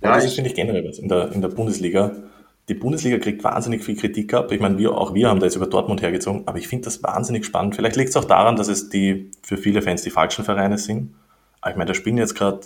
Ja, 0.00 0.14
das 0.14 0.24
ist, 0.24 0.34
finde 0.34 0.50
ich, 0.50 0.56
generell 0.56 0.86
was 0.88 0.98
in 0.98 1.08
der, 1.08 1.32
in 1.32 1.40
der 1.40 1.48
Bundesliga. 1.48 2.12
Die 2.68 2.74
Bundesliga 2.74 3.18
kriegt 3.18 3.42
wahnsinnig 3.44 3.82
viel 3.82 3.96
Kritik 3.96 4.34
ab. 4.34 4.52
Ich 4.52 4.60
meine, 4.60 4.76
wir, 4.76 4.92
auch 4.92 5.14
wir 5.14 5.28
haben 5.28 5.40
da 5.40 5.46
jetzt 5.46 5.56
über 5.56 5.66
Dortmund 5.66 6.02
hergezogen, 6.02 6.42
aber 6.46 6.58
ich 6.58 6.68
finde 6.68 6.84
das 6.84 7.02
wahnsinnig 7.02 7.46
spannend. 7.46 7.76
Vielleicht 7.76 7.96
liegt 7.96 8.10
es 8.10 8.16
auch 8.16 8.26
daran, 8.26 8.56
dass 8.56 8.68
es 8.68 8.90
die 8.90 9.30
für 9.42 9.56
viele 9.56 9.80
Fans 9.80 10.02
die 10.02 10.10
falschen 10.10 10.44
Vereine 10.44 10.76
sind. 10.76 11.14
Aber 11.60 11.70
ich 11.70 11.76
meine, 11.76 11.88
da 11.88 11.94
spielen 11.94 12.18
jetzt 12.18 12.34
gerade 12.34 12.60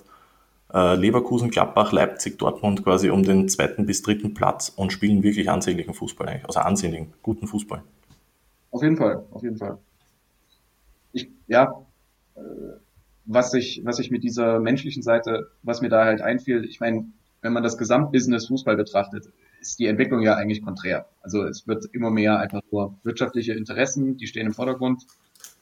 äh, 0.75 0.97
Leverkusen, 0.97 1.51
Gladbach, 1.51 1.93
Leipzig, 1.93 2.39
Dortmund 2.39 2.83
quasi 2.83 3.11
um 3.11 3.23
den 3.23 3.49
zweiten 3.49 3.87
bis 3.87 4.03
dritten 4.03 4.35
Platz 4.35 4.73
und 4.75 4.93
spielen 4.93 5.23
wirklich 5.23 5.51
ansehnlichen 5.51 5.95
Fußball 5.95 6.29
eigentlich. 6.29 6.47
Also 6.47 6.61
ansehnlichen, 6.61 7.13
guten 7.23 7.47
Fußball. 7.47 7.83
Auf 8.71 8.83
jeden 8.83 8.97
Fall, 8.97 9.25
auf 9.31 9.43
jeden 9.43 9.59
Fall. 9.59 9.79
Ich, 11.13 11.29
ja, 11.47 11.85
äh, 12.35 12.41
was 13.25 13.55
ich, 13.55 13.83
was 13.85 13.99
ich 13.99 14.11
mit 14.11 14.25
dieser 14.25 14.59
menschlichen 14.59 15.03
Seite, 15.03 15.51
was 15.63 15.81
mir 15.81 15.91
da 15.91 16.05
halt 16.05 16.23
einfiel, 16.23 16.65
ich 16.65 16.81
meine, 16.81 17.07
wenn 17.41 17.53
man 17.53 17.63
das 17.63 17.79
Gesamtbusiness 17.79 18.47
Fußball 18.47 18.77
betrachtet, 18.77 19.29
ist 19.63 19.79
die 19.79 19.87
Entwicklung 19.87 20.21
ja 20.21 20.35
eigentlich 20.35 20.63
konträr. 20.63 21.07
Also 21.23 21.45
es 21.45 21.67
wird 21.67 21.87
immer 21.93 22.11
mehr 22.11 22.39
einfach 22.39 22.61
nur 22.71 22.99
wirtschaftliche 23.05 23.55
Interessen, 23.55 24.17
die 24.17 24.27
stehen 24.27 24.47
im 24.47 24.53
Vordergrund. 24.53 25.07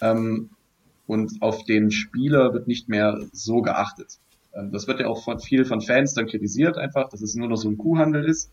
Ähm, 0.01 0.51
und 1.07 1.43
auf 1.43 1.65
den 1.65 1.91
Spieler 1.91 2.53
wird 2.55 2.67
nicht 2.67 2.89
mehr 2.89 3.21
so 3.33 3.63
geachtet. 3.63 4.19
Ähm, 4.55 4.73
das 4.73 4.87
wird 4.87 5.01
ja 5.01 5.07
auch 5.07 5.23
von, 5.23 5.39
viel 5.39 5.65
von 5.65 5.81
Fans 5.81 6.15
dann 6.15 6.27
kritisiert 6.27 6.79
einfach, 6.79 7.09
dass 7.11 7.21
es 7.21 7.35
nur 7.35 7.49
noch 7.49 7.57
so 7.57 7.69
ein 7.69 7.79
Kuhhandel 7.79 8.25
ist. 8.25 8.51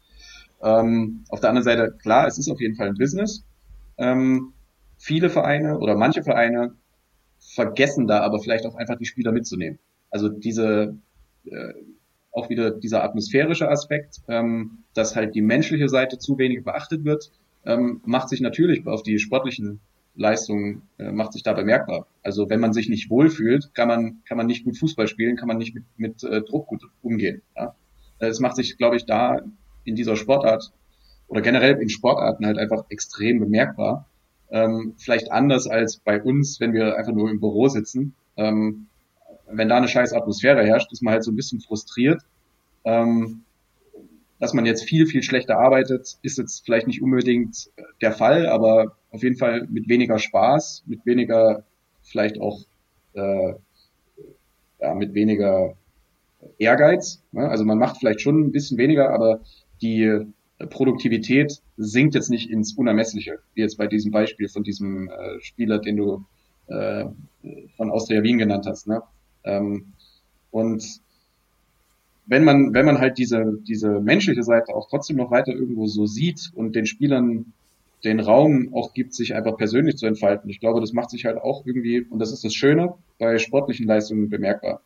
Ähm, 0.61 1.23
auf 1.29 1.39
der 1.39 1.49
anderen 1.49 1.63
Seite, 1.63 1.95
klar, 1.97 2.27
es 2.27 2.37
ist 2.37 2.49
auf 2.49 2.59
jeden 2.59 2.75
Fall 2.75 2.87
ein 2.87 2.95
Business. 2.95 3.43
Ähm, 3.97 4.53
viele 4.97 5.29
Vereine 5.29 5.79
oder 5.79 5.95
manche 5.95 6.23
Vereine 6.23 6.73
vergessen 7.39 8.07
da 8.07 8.21
aber 8.21 8.39
vielleicht 8.39 8.65
auch 8.65 8.75
einfach 8.75 8.97
die 8.97 9.05
Spieler 9.05 9.31
mitzunehmen. 9.31 9.79
Also 10.09 10.29
diese 10.29 10.97
äh, 11.45 11.73
auch 12.37 12.49
wieder 12.49 12.71
dieser 12.71 13.03
atmosphärische 13.03 13.69
Aspekt, 13.69 14.21
ähm, 14.27 14.83
dass 14.93 15.15
halt 15.15 15.33
die 15.35 15.41
menschliche 15.41 15.89
Seite 15.89 16.19
zu 16.19 16.37
wenig 16.37 16.63
beachtet 16.63 17.03
wird, 17.03 17.31
ähm, 17.65 18.01
macht 18.05 18.29
sich 18.29 18.41
natürlich 18.41 18.85
auf 18.85 19.03
die 19.03 19.19
sportlichen 19.19 19.79
Leistungen, 20.15 20.83
äh, 20.99 21.11
macht 21.11 21.33
sich 21.33 21.43
da 21.43 21.53
bemerkbar. 21.53 22.07
Also 22.23 22.49
wenn 22.49 22.59
man 22.59 22.73
sich 22.73 22.89
nicht 22.89 23.09
wohlfühlt, 23.09 23.73
kann 23.73 23.87
man, 23.87 24.23
kann 24.25 24.37
man 24.37 24.47
nicht 24.47 24.63
gut 24.65 24.77
Fußball 24.77 25.07
spielen, 25.07 25.35
kann 25.35 25.47
man 25.47 25.57
nicht 25.57 25.73
mit, 25.73 25.83
mit 25.97 26.23
äh, 26.23 26.41
Druck 26.41 26.67
gut 26.67 26.83
umgehen. 27.01 27.41
Ja? 27.55 27.75
Es 28.19 28.39
macht 28.39 28.55
sich, 28.55 28.77
glaube 28.77 28.95
ich, 28.95 29.05
da 29.05 29.41
in 29.83 29.95
dieser 29.95 30.15
Sportart 30.15 30.71
oder 31.27 31.41
generell 31.41 31.81
in 31.81 31.89
Sportarten 31.89 32.45
halt 32.45 32.57
einfach 32.57 32.85
extrem 32.89 33.39
bemerkbar. 33.39 34.07
Ähm, 34.49 34.93
vielleicht 34.97 35.31
anders 35.31 35.67
als 35.67 35.97
bei 35.97 36.21
uns, 36.21 36.59
wenn 36.59 36.73
wir 36.73 36.97
einfach 36.97 37.13
nur 37.13 37.29
im 37.29 37.39
Büro 37.39 37.67
sitzen. 37.67 38.15
Ähm, 38.37 38.87
wenn 39.49 39.69
da 39.69 39.77
eine 39.77 39.87
scheiß 39.87 40.13
Atmosphäre 40.13 40.65
herrscht, 40.65 40.91
ist 40.91 41.01
man 41.01 41.13
halt 41.13 41.23
so 41.23 41.31
ein 41.31 41.35
bisschen 41.35 41.61
frustriert. 41.61 42.21
Ähm, 42.83 43.43
dass 44.39 44.53
man 44.53 44.65
jetzt 44.65 44.83
viel, 44.83 45.07
viel 45.07 45.23
schlechter 45.23 45.57
arbeitet, 45.57 46.17
ist 46.21 46.37
jetzt 46.37 46.63
vielleicht 46.63 46.87
nicht 46.87 47.01
unbedingt 47.01 47.71
der 48.01 48.11
Fall, 48.11 48.47
aber 48.47 48.95
auf 49.09 49.23
jeden 49.23 49.35
Fall 49.35 49.67
mit 49.69 49.89
weniger 49.89 50.19
Spaß, 50.19 50.83
mit 50.85 51.05
weniger, 51.05 51.63
vielleicht 52.03 52.39
auch 52.39 52.61
äh, 53.13 53.53
ja, 54.79 54.93
mit 54.93 55.13
weniger 55.15 55.75
Ehrgeiz. 56.59 57.23
Ne? 57.31 57.49
Also 57.49 57.65
man 57.65 57.79
macht 57.79 57.97
vielleicht 57.97 58.21
schon 58.21 58.39
ein 58.39 58.51
bisschen 58.51 58.77
weniger, 58.77 59.09
aber 59.11 59.41
die 59.81 60.25
Produktivität 60.69 61.61
sinkt 61.77 62.15
jetzt 62.15 62.29
nicht 62.29 62.49
ins 62.49 62.73
Unermessliche, 62.73 63.39
wie 63.53 63.61
jetzt 63.61 63.77
bei 63.77 63.87
diesem 63.87 64.11
Beispiel 64.11 64.49
von 64.49 64.63
diesem 64.63 65.09
äh, 65.09 65.39
Spieler, 65.41 65.79
den 65.79 65.97
du 65.97 66.25
äh, 66.67 67.05
von 67.75 67.91
Austria 67.91 68.23
Wien 68.23 68.37
genannt 68.37 68.65
hast. 68.67 68.87
Ne? 68.87 69.01
Ähm, 69.47 69.93
und 70.51 71.01
wenn 72.25 72.43
man, 72.43 72.73
wenn 72.73 72.85
man 72.85 72.99
halt 72.99 73.17
diese, 73.17 73.57
diese 73.61 74.01
menschliche 74.01 74.43
Seite 74.43 74.75
auch 74.75 74.89
trotzdem 74.89 75.15
noch 75.15 75.31
weiter 75.31 75.53
irgendwo 75.53 75.87
so 75.87 76.05
sieht 76.05 76.51
und 76.53 76.75
den 76.75 76.85
Spielern 76.85 77.53
den 78.03 78.19
Raum 78.19 78.73
auch 78.73 78.93
gibt, 78.93 79.13
sich 79.15 79.33
einfach 79.33 79.57
persönlich 79.57 79.97
zu 79.97 80.05
entfalten, 80.05 80.49
ich 80.49 80.59
glaube, 80.59 80.81
das 80.81 80.93
macht 80.93 81.09
sich 81.09 81.25
halt 81.25 81.37
auch 81.37 81.65
irgendwie, 81.65 82.01
und 82.01 82.19
das 82.19 82.31
ist 82.31 82.43
das 82.43 82.53
Schöne, 82.53 82.93
bei 83.17 83.39
sportlichen 83.39 83.87
Leistungen 83.87 84.29
bemerkbar. 84.29 84.81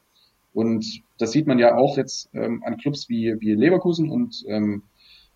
Und 0.53 1.01
das 1.17 1.31
sieht 1.31 1.47
man 1.47 1.59
ja 1.59 1.75
auch 1.75 1.97
jetzt 1.97 2.29
ähm, 2.33 2.63
an 2.63 2.77
Clubs 2.77 3.09
wie, 3.09 3.35
wie 3.39 3.53
Leverkusen 3.53 4.09
und, 4.09 4.43
ähm, 4.47 4.83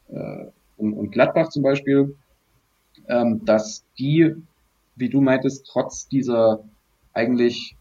äh, 0.10 0.45
und, 0.78 0.94
und 0.94 1.12
Gladbach 1.12 1.50
zum 1.50 1.64
Beispiel, 1.64 2.16
ähm, 3.08 3.44
dass 3.45 3.84
die, 3.98 4.36
wie 4.95 5.10
du 5.10 5.22
meintest, 5.22 5.66
trotz 5.66 6.08
dieser 6.08 6.64
eigentlich 7.14 7.76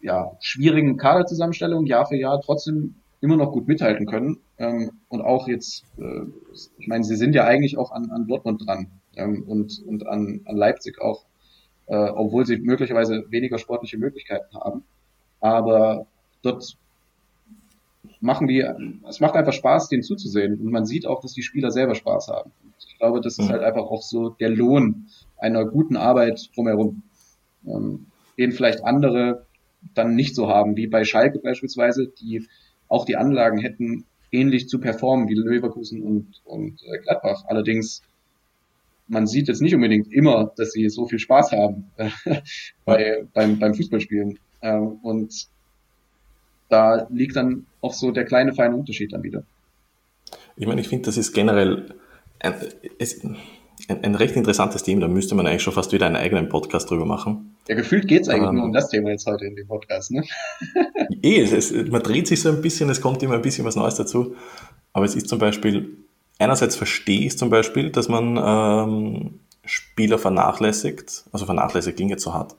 ja, 0.00 0.32
schwierigen 0.40 0.96
Kaderzusammenstellung 0.96 1.86
Jahr 1.86 2.06
für 2.06 2.16
Jahr 2.16 2.40
trotzdem 2.40 2.94
immer 3.20 3.36
noch 3.36 3.52
gut 3.52 3.68
mithalten 3.68 4.06
können. 4.06 4.38
Ähm, 4.58 4.92
und 5.08 5.20
auch 5.20 5.46
jetzt, 5.48 5.84
äh, 5.98 6.22
ich 6.78 6.88
meine, 6.88 7.04
sie 7.04 7.16
sind 7.16 7.34
ja 7.34 7.44
eigentlich 7.44 7.76
auch 7.76 7.92
an, 7.92 8.10
an 8.10 8.26
Dortmund 8.26 8.66
dran 8.66 8.86
ähm, 9.16 9.44
und, 9.46 9.82
und 9.86 10.06
an, 10.06 10.40
an 10.44 10.56
Leipzig 10.56 11.00
auch, 11.00 11.24
äh, 11.86 11.96
obwohl 11.96 12.46
sie 12.46 12.56
möglicherweise 12.56 13.24
weniger 13.28 13.58
sportliche 13.58 13.98
Möglichkeiten 13.98 14.56
haben. 14.56 14.84
Aber 15.40 16.06
dort 16.42 16.76
machen 18.20 18.46
die, 18.48 18.66
es 19.08 19.20
macht 19.20 19.34
einfach 19.34 19.52
Spaß, 19.52 19.88
denen 19.88 20.02
zuzusehen. 20.02 20.58
Und 20.60 20.70
man 20.70 20.86
sieht 20.86 21.06
auch, 21.06 21.20
dass 21.20 21.32
die 21.32 21.42
Spieler 21.42 21.70
selber 21.70 21.94
Spaß 21.94 22.28
haben. 22.28 22.52
Ich 22.78 22.98
glaube, 22.98 23.20
das 23.20 23.38
ist 23.38 23.48
mhm. 23.48 23.52
halt 23.52 23.62
einfach 23.62 23.84
auch 23.84 24.02
so 24.02 24.30
der 24.30 24.50
Lohn 24.50 25.06
einer 25.38 25.64
guten 25.64 25.96
Arbeit 25.96 26.50
drumherum. 26.54 27.02
Ähm, 27.66 28.06
den 28.38 28.52
vielleicht 28.52 28.84
andere 28.84 29.46
dann 29.94 30.14
nicht 30.14 30.34
so 30.34 30.48
haben, 30.48 30.76
wie 30.76 30.86
bei 30.86 31.04
Schalke 31.04 31.38
beispielsweise, 31.38 32.08
die 32.08 32.46
auch 32.88 33.04
die 33.04 33.16
Anlagen 33.16 33.58
hätten, 33.58 34.04
ähnlich 34.32 34.68
zu 34.68 34.78
performen 34.78 35.28
wie 35.28 35.34
Leverkusen 35.34 36.02
und, 36.02 36.40
und 36.44 36.82
äh, 36.82 36.98
Gladbach. 36.98 37.44
Allerdings, 37.46 38.02
man 39.08 39.26
sieht 39.26 39.48
jetzt 39.48 39.62
nicht 39.62 39.74
unbedingt 39.74 40.12
immer, 40.12 40.52
dass 40.56 40.72
sie 40.72 40.88
so 40.88 41.06
viel 41.06 41.18
Spaß 41.18 41.52
haben 41.52 41.90
bei, 42.84 43.26
beim, 43.32 43.58
beim 43.58 43.74
Fußballspielen. 43.74 44.38
Ähm, 44.62 44.98
und 45.02 45.48
da 46.68 47.08
liegt 47.10 47.36
dann 47.36 47.66
auch 47.80 47.92
so 47.92 48.12
der 48.12 48.24
kleine 48.24 48.54
feine 48.54 48.76
Unterschied 48.76 49.12
dann 49.12 49.22
wieder. 49.22 49.44
Ich 50.56 50.66
meine, 50.66 50.80
ich 50.80 50.88
finde, 50.88 51.06
das 51.06 51.16
ist 51.16 51.32
generell 51.32 51.94
es, 52.98 53.20
ein, 53.90 54.04
ein, 54.04 54.14
recht 54.14 54.36
interessantes 54.36 54.82
Thema. 54.82 55.02
Da 55.02 55.08
müsste 55.08 55.34
man 55.34 55.46
eigentlich 55.46 55.62
schon 55.62 55.72
fast 55.72 55.92
wieder 55.92 56.06
einen 56.06 56.16
eigenen 56.16 56.48
Podcast 56.48 56.90
drüber 56.90 57.04
machen. 57.04 57.56
Ja, 57.68 57.74
gefühlt 57.74 58.08
geht 58.08 58.22
es 58.22 58.28
eigentlich 58.28 58.48
ähm, 58.48 58.56
nur 58.56 58.64
um 58.64 58.72
das 58.72 58.88
Thema 58.88 59.10
jetzt 59.10 59.26
heute 59.26 59.44
in 59.44 59.56
dem 59.56 59.66
Podcast, 59.66 60.10
ne? 60.10 60.24
eh, 61.22 61.40
es, 61.40 61.52
es, 61.52 61.90
man 61.90 62.02
dreht 62.02 62.26
sich 62.26 62.40
so 62.40 62.48
ein 62.48 62.62
bisschen, 62.62 62.88
es 62.90 63.00
kommt 63.00 63.22
immer 63.22 63.34
ein 63.34 63.42
bisschen 63.42 63.64
was 63.64 63.76
Neues 63.76 63.96
dazu. 63.96 64.34
Aber 64.92 65.04
es 65.04 65.14
ist 65.14 65.28
zum 65.28 65.38
Beispiel, 65.38 65.96
einerseits 66.38 66.76
verstehe 66.76 67.26
ich 67.26 67.36
zum 67.36 67.50
Beispiel, 67.50 67.90
dass 67.90 68.08
man 68.08 68.38
ähm, 68.42 69.40
Spieler 69.64 70.18
vernachlässigt, 70.18 71.24
also 71.32 71.44
vernachlässigt 71.44 71.96
klingt 71.96 72.10
jetzt 72.10 72.24
so 72.24 72.32
hart. 72.32 72.56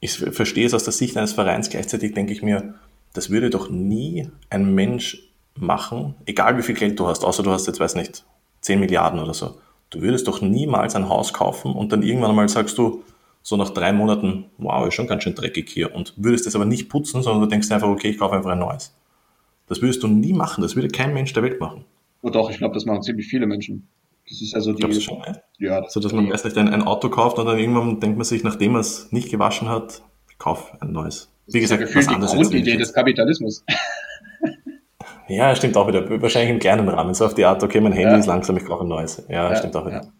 Ich 0.00 0.18
verstehe 0.18 0.66
es 0.66 0.74
aus 0.74 0.84
der 0.84 0.92
Sicht 0.92 1.16
eines 1.16 1.32
Vereins, 1.32 1.70
gleichzeitig 1.70 2.14
denke 2.14 2.32
ich 2.32 2.42
mir, 2.42 2.74
das 3.14 3.30
würde 3.30 3.48
doch 3.48 3.70
nie 3.70 4.28
ein 4.50 4.74
Mensch 4.74 5.30
machen, 5.56 6.14
egal 6.26 6.58
wie 6.58 6.62
viel 6.62 6.74
Geld 6.74 6.98
du 6.98 7.06
hast, 7.06 7.24
außer 7.24 7.42
du 7.42 7.50
hast 7.50 7.66
jetzt, 7.66 7.80
weiß 7.80 7.94
nicht, 7.94 8.24
10 8.60 8.80
Milliarden 8.80 9.20
oder 9.20 9.34
so. 9.34 9.56
Du 9.94 10.02
würdest 10.02 10.26
doch 10.26 10.40
niemals 10.40 10.96
ein 10.96 11.08
Haus 11.08 11.32
kaufen 11.32 11.72
und 11.72 11.92
dann 11.92 12.02
irgendwann 12.02 12.30
einmal 12.30 12.48
sagst 12.48 12.76
du, 12.78 13.04
so 13.42 13.56
nach 13.56 13.70
drei 13.70 13.92
Monaten, 13.92 14.46
wow, 14.58 14.88
ist 14.88 14.94
schon 14.94 15.06
ganz 15.06 15.22
schön 15.22 15.36
dreckig 15.36 15.70
hier 15.70 15.94
und 15.94 16.14
würdest 16.16 16.46
das 16.46 16.56
aber 16.56 16.64
nicht 16.64 16.88
putzen, 16.88 17.22
sondern 17.22 17.42
du 17.42 17.46
denkst 17.46 17.70
einfach, 17.70 17.86
okay, 17.86 18.08
ich 18.08 18.18
kaufe 18.18 18.34
einfach 18.34 18.50
ein 18.50 18.58
neues. 18.58 18.92
Das 19.68 19.82
würdest 19.82 20.02
du 20.02 20.08
nie 20.08 20.32
machen, 20.32 20.62
das 20.62 20.74
würde 20.74 20.88
kein 20.88 21.14
Mensch 21.14 21.32
der 21.32 21.44
Welt 21.44 21.60
machen. 21.60 21.84
Oh 22.22 22.30
doch, 22.30 22.50
ich 22.50 22.58
glaube, 22.58 22.74
das 22.74 22.86
machen 22.86 23.02
ziemlich 23.02 23.28
viele 23.28 23.46
Menschen. 23.46 23.86
Das 24.28 24.42
ist 24.42 24.54
also 24.54 24.72
die. 24.72 24.80
Glaubst 24.80 24.96
du 24.96 25.02
schon, 25.02 25.18
ne? 25.18 25.42
Ja. 25.58 25.80
Das 25.82 25.92
so, 25.92 26.00
dass 26.00 26.12
man 26.12 26.26
erst 26.26 26.44
nicht 26.44 26.56
ein, 26.56 26.68
ein, 26.68 26.82
Auto 26.82 27.08
kauft 27.08 27.38
und 27.38 27.46
dann 27.46 27.58
irgendwann 27.58 28.00
denkt 28.00 28.16
man 28.16 28.24
sich, 28.24 28.42
nachdem 28.42 28.72
man 28.72 28.80
es 28.80 29.12
nicht 29.12 29.30
gewaschen 29.30 29.68
hat, 29.68 30.02
ich 30.28 30.38
kauf 30.38 30.72
ein 30.80 30.90
neues. 30.90 31.30
Wie 31.46 31.60
gesagt, 31.60 31.82
das 31.82 31.90
ist 31.90 32.10
ja 32.10 32.18
die 32.18 32.26
Grundidee 32.26 32.76
des 32.76 32.92
Kapitalismus. 32.92 33.64
Ja, 35.28 35.54
stimmt 35.56 35.76
auch 35.76 35.88
wieder. 35.88 36.08
Wahrscheinlich 36.20 36.50
im 36.50 36.58
kleinen 36.58 36.88
Rahmen. 36.88 37.14
So 37.14 37.24
auf 37.26 37.34
die 37.34 37.44
Art, 37.44 37.62
okay, 37.62 37.80
mein 37.80 37.92
Handy 37.92 38.12
ja. 38.12 38.18
ist 38.18 38.26
langsam, 38.26 38.56
ich 38.56 38.64
brauche 38.64 38.84
ein 38.84 38.88
neues. 38.88 39.24
Ja, 39.28 39.50
ja 39.50 39.56
stimmt 39.56 39.76
auch 39.76 39.86
wieder. 39.86 40.02
Ja. 40.02 40.12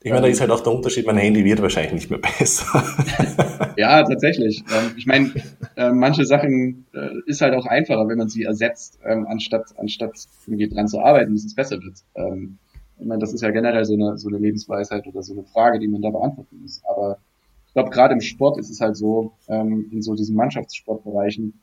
Ich 0.00 0.10
meine, 0.12 0.22
da 0.22 0.28
ist 0.28 0.40
halt 0.40 0.50
auch 0.52 0.60
der 0.60 0.72
Unterschied, 0.72 1.06
mein 1.06 1.16
Handy 1.16 1.44
wird 1.44 1.60
wahrscheinlich 1.60 1.92
nicht 1.92 2.10
mehr 2.10 2.20
besser. 2.38 2.84
ja, 3.76 4.02
tatsächlich. 4.04 4.62
Ähm, 4.72 4.92
ich 4.96 5.06
meine, 5.06 5.32
äh, 5.76 5.90
manche 5.90 6.24
Sachen 6.24 6.86
äh, 6.94 7.08
ist 7.26 7.40
halt 7.40 7.54
auch 7.54 7.66
einfacher, 7.66 8.06
wenn 8.06 8.18
man 8.18 8.28
sie 8.28 8.44
ersetzt, 8.44 8.98
ähm, 9.04 9.26
anstatt, 9.28 9.74
anstatt 9.76 10.12
irgendwie 10.46 10.68
dran 10.68 10.86
zu 10.86 11.00
arbeiten, 11.00 11.32
bis 11.32 11.44
es 11.44 11.54
besser 11.54 11.82
wird. 11.82 11.96
Ähm, 12.14 12.58
ich 13.00 13.06
meine, 13.06 13.20
das 13.20 13.32
ist 13.32 13.42
ja 13.42 13.50
generell 13.50 13.84
so 13.84 13.94
eine, 13.94 14.18
so 14.18 14.28
eine 14.28 14.38
Lebensweisheit 14.38 15.06
oder 15.06 15.22
so 15.22 15.32
eine 15.32 15.44
Frage, 15.44 15.78
die 15.78 15.88
man 15.88 16.02
da 16.02 16.10
beantworten 16.10 16.60
muss. 16.62 16.80
Aber 16.88 17.18
ich 17.66 17.72
glaube, 17.72 17.90
gerade 17.90 18.14
im 18.14 18.20
Sport 18.20 18.58
ist 18.58 18.70
es 18.70 18.80
halt 18.80 18.96
so, 18.96 19.34
in 19.46 20.02
so 20.02 20.16
diesen 20.16 20.34
Mannschaftssportbereichen, 20.34 21.60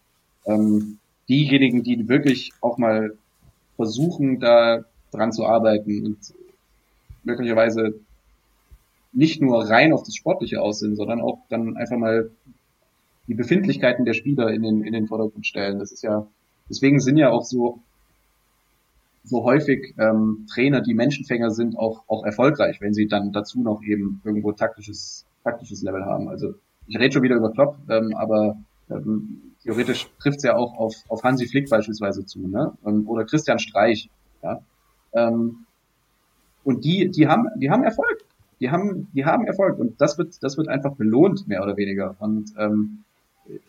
diejenigen, 1.30 1.84
die 1.84 2.08
wirklich 2.08 2.52
auch 2.62 2.78
mal 2.78 3.18
versuchen, 3.76 4.40
da 4.40 4.86
dran 5.12 5.32
zu 5.32 5.46
arbeiten 5.46 6.06
und 6.06 6.18
möglicherweise 7.24 8.00
nicht 9.12 9.42
nur 9.42 9.68
rein 9.70 9.94
auf 9.94 10.04
das 10.04 10.16
Sportliche 10.16 10.62
aus 10.62 10.80
sind, 10.80 10.96
sondern 10.96 11.22
auch 11.22 11.40
dann 11.50 11.78
einfach 11.78 11.98
mal 11.98 12.30
die 13.28 13.34
Befindlichkeiten 13.34 14.06
der 14.06 14.14
Spieler 14.14 14.52
in 14.52 14.62
den, 14.62 14.84
in 14.84 14.94
den 14.94 15.08
Vordergrund 15.08 15.48
stellen. 15.48 15.80
Das 15.80 15.92
ist 15.92 16.04
ja, 16.04 16.28
deswegen 16.70 17.00
sind 17.00 17.18
ja 17.18 17.32
auch 17.32 17.44
so, 17.44 17.80
so 19.24 19.44
häufig 19.44 19.96
ähm, 19.98 20.46
Trainer, 20.52 20.82
die 20.82 20.94
Menschenfänger 20.94 21.50
sind, 21.50 21.78
auch, 21.78 22.04
auch 22.08 22.24
erfolgreich, 22.24 22.82
wenn 22.82 22.94
sie 22.94 23.08
dann 23.08 23.32
dazu 23.32 23.62
noch 23.62 23.82
eben 23.84 24.22
irgendwo 24.24 24.52
taktisches, 24.52 25.26
taktisches 25.44 25.82
Level 25.82 26.06
haben. 26.06 26.28
Also 26.28 26.54
ich 26.88 27.00
rede 27.00 27.14
schon 27.14 27.24
wieder 27.24 27.38
über 27.38 27.52
Klopp, 27.52 27.78
ähm, 27.90 28.14
aber 28.16 28.58
ähm, 28.92 29.55
theoretisch 29.66 30.08
trifft 30.20 30.38
es 30.38 30.44
ja 30.44 30.56
auch 30.56 30.78
auf, 30.78 30.94
auf 31.10 31.24
Hansi 31.24 31.48
Flick 31.48 31.70
beispielsweise 31.70 32.26
zu, 32.26 32.48
ne? 32.48 32.74
Ähm, 32.86 33.10
oder 33.10 33.26
Christian 33.26 33.60
Streich, 33.60 34.10
ja. 34.42 34.62
Ähm, 35.14 35.66
und 36.64 36.86
die, 36.86 37.10
die 37.10 37.28
haben, 37.28 37.48
die 37.58 37.70
haben 37.70 37.84
Erfolg. 37.84 38.24
Die 38.60 38.72
haben, 38.72 39.08
die 39.14 39.26
haben 39.26 39.46
Erfolg 39.46 39.78
und 39.80 40.00
das 40.00 40.18
wird, 40.18 40.42
das 40.42 40.58
wird 40.58 40.70
einfach 40.70 40.94
belohnt, 40.96 41.48
mehr 41.48 41.62
oder 41.62 41.76
weniger. 41.76 42.16
Und 42.20 42.54
ähm, 42.58 43.04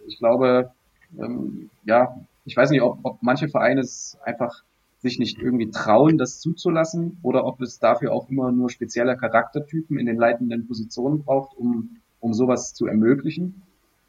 ich 0.07 0.19
glaube, 0.19 0.71
ähm, 1.19 1.71
ja, 1.85 2.17
ich 2.45 2.57
weiß 2.57 2.71
nicht, 2.71 2.83
ob, 2.83 3.01
ob 3.03 3.19
manche 3.23 3.49
Vereine 3.49 3.81
es 3.81 4.17
einfach 4.25 4.63
sich 4.99 5.19
nicht 5.19 5.39
irgendwie 5.39 5.71
trauen, 5.71 6.19
das 6.19 6.41
zuzulassen, 6.41 7.19
oder 7.23 7.45
ob 7.45 7.61
es 7.61 7.79
dafür 7.79 8.13
auch 8.13 8.29
immer 8.31 8.53
nur 8.53 8.71
spezielle 8.71 9.17
Charaktertypen 9.17 9.99
in 9.99 10.07
den 10.07 10.17
leitenden 10.17 10.67
Positionen 10.67 11.23
braucht, 11.25 11.57
um, 11.57 11.97
um 12.21 12.33
sowas 12.33 12.75
zu 12.75 12.87
ermöglichen. 12.87 13.63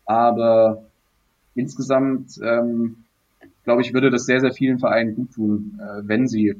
Aber 0.06 0.84
insgesamt, 1.58 2.40
ähm, 2.42 3.04
glaube 3.64 3.82
ich, 3.82 3.94
würde 3.94 4.10
das 4.10 4.26
sehr, 4.26 4.40
sehr 4.40 4.54
vielen 4.54 4.80
Vereinen 4.80 5.16
gut 5.16 5.34
tun, 5.34 5.80
äh, 5.82 6.02
wenn 6.08 6.28
sie 6.28 6.56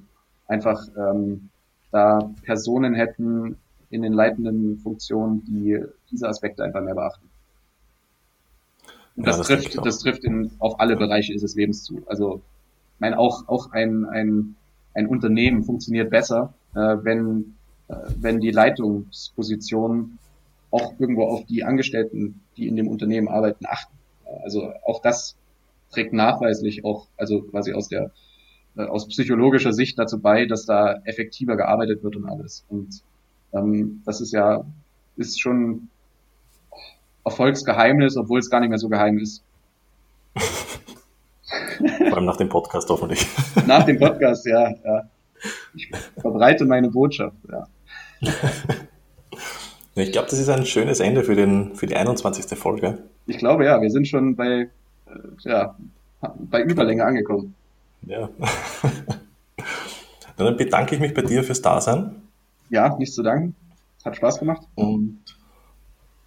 einfach 0.48 0.88
ähm, 0.98 1.50
da 1.92 2.32
Personen 2.44 2.94
hätten 2.94 3.58
in 3.90 4.02
den 4.02 4.14
leitenden 4.14 4.78
Funktionen, 4.80 5.44
die 5.46 5.82
diese 6.12 6.28
Aspekte 6.28 6.64
einfach 6.64 6.82
mehr 6.82 6.96
beachten. 6.96 7.30
Und 9.16 9.26
ja, 9.26 9.32
das, 9.32 9.38
das, 9.38 9.48
trifft, 9.48 9.86
das 9.86 10.00
trifft 10.00 10.24
in, 10.24 10.52
auf 10.60 10.80
alle 10.80 10.96
Bereiche 10.96 11.34
des 11.34 11.56
Lebens 11.56 11.84
zu. 11.84 12.04
Also, 12.08 12.42
ich 12.96 13.00
meine, 13.00 13.18
auch, 13.18 13.48
auch 13.48 13.72
ein, 13.72 14.06
ein, 14.06 14.56
ein 14.94 15.08
Unternehmen 15.08 15.64
funktioniert 15.64 16.10
besser, 16.10 16.54
äh, 16.76 16.98
wenn, 17.02 17.56
äh, 17.88 17.96
wenn 18.18 18.40
die 18.40 18.52
Leitungspositionen 18.52 20.20
auch 20.72 20.94
irgendwo 21.00 21.24
auf 21.24 21.46
die 21.46 21.64
Angestellten, 21.64 22.42
die 22.58 22.68
in 22.68 22.76
dem 22.76 22.88
Unternehmen 22.88 23.28
arbeiten, 23.28 23.66
achten. 23.66 23.97
Also 24.44 24.74
auch 24.86 25.02
das 25.02 25.38
trägt 25.92 26.14
nachweislich 26.14 26.84
auch, 26.84 27.08
also 27.18 27.42
quasi 27.44 27.74
aus 27.74 27.88
der 27.88 28.12
äh, 28.78 28.84
aus 28.84 29.08
psychologischer 29.08 29.74
Sicht 29.74 29.98
dazu 29.98 30.20
bei, 30.20 30.46
dass 30.46 30.66
da 30.66 31.02
effektiver 31.06 31.56
gearbeitet 31.58 32.04
wird 32.04 32.16
und 32.16 32.26
alles. 32.26 32.66
Und 32.70 33.02
ähm, 33.54 34.02
das 34.06 34.22
ist 34.22 34.32
ja 34.32 34.66
ist 35.16 35.42
schon 35.42 35.90
Erfolgsgeheimnis, 37.26 38.18
obwohl 38.18 38.40
es 38.40 38.50
gar 38.50 38.60
nicht 38.60 38.70
mehr 38.70 38.78
so 38.78 38.88
geheim 38.88 39.18
ist. 39.18 39.44
Vor 42.10 42.18
allem 42.18 42.26
nach 42.26 42.38
dem 42.38 42.50
Podcast 42.50 42.90
hoffentlich. 42.90 43.28
Nach 43.66 43.84
dem 43.84 44.00
Podcast, 44.00 44.46
ja, 44.46 44.70
ja. 44.70 45.10
Ich 45.76 45.92
verbreite 46.18 46.66
meine 46.66 46.90
Botschaft, 46.90 47.38
ja. 47.52 47.68
Ich 49.98 50.12
glaube, 50.12 50.30
das 50.30 50.40
ist 50.40 50.50
ein 50.50 50.66
schönes 50.66 51.00
Ende 51.00 51.24
für, 51.24 51.36
den, 51.36 51.76
für 51.76 51.88
die 51.88 51.96
21. 51.96 52.58
Folge. 52.58 53.00
Ich 53.26 53.38
glaube 53.38 53.66
ja, 53.66 53.82
wir 53.82 53.90
sind 53.90 54.08
schon 54.08 54.36
bei, 54.36 54.70
äh, 55.08 55.20
ja, 55.42 55.76
bei 56.22 56.62
Überlänge 56.62 57.04
angekommen. 57.04 57.56
Ja. 58.04 58.30
Dann 60.38 60.56
bedanke 60.56 60.96
ich 60.96 61.02
mich 61.02 61.14
bei 61.14 61.24
dir 61.24 61.44
fürs 61.44 61.62
Dasein. 61.62 62.22
Ja, 62.70 62.96
nichts 62.98 63.16
zu 63.16 63.24
danken. 63.24 63.56
Hat 64.06 64.16
Spaß 64.16 64.40
gemacht. 64.40 64.62
Und 64.76 65.20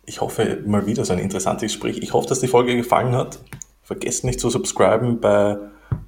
ich 0.04 0.20
hoffe 0.20 0.62
mal 0.66 0.86
wieder 0.86 1.04
so 1.04 1.12
ein 1.12 1.20
interessantes 1.20 1.72
Gespräch. 1.72 1.98
Ich 1.98 2.12
hoffe, 2.12 2.28
dass 2.28 2.40
die 2.40 2.48
Folge 2.48 2.76
gefallen 2.76 3.14
hat. 3.14 3.38
Vergesst 3.82 4.24
nicht 4.24 4.40
zu 4.40 4.50
subscriben 4.50 5.20
bei 5.20 5.58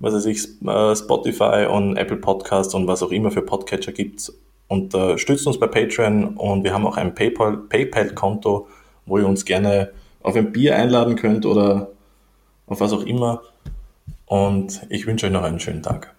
was 0.00 0.14
weiß 0.14 0.26
ich, 0.26 0.62
äh, 0.66 0.96
Spotify 0.96 1.66
und 1.70 1.96
Apple 1.96 2.16
Podcasts 2.16 2.74
und 2.74 2.86
was 2.86 3.02
auch 3.02 3.12
immer 3.12 3.30
für 3.30 3.42
Podcatcher 3.42 3.92
gibt. 3.92 4.32
Unterstützt 4.72 5.46
uns 5.46 5.60
bei 5.60 5.66
Patreon 5.66 6.34
und 6.38 6.64
wir 6.64 6.72
haben 6.72 6.86
auch 6.86 6.96
ein 6.96 7.14
PayPal-Konto, 7.14 8.68
wo 9.04 9.18
ihr 9.18 9.28
uns 9.28 9.44
gerne 9.44 9.92
auf 10.22 10.34
ein 10.34 10.50
Bier 10.50 10.76
einladen 10.76 11.14
könnt 11.14 11.44
oder 11.44 11.90
auf 12.66 12.80
was 12.80 12.94
auch 12.94 13.02
immer. 13.02 13.42
Und 14.24 14.86
ich 14.88 15.06
wünsche 15.06 15.26
euch 15.26 15.32
noch 15.32 15.42
einen 15.42 15.60
schönen 15.60 15.82
Tag. 15.82 16.14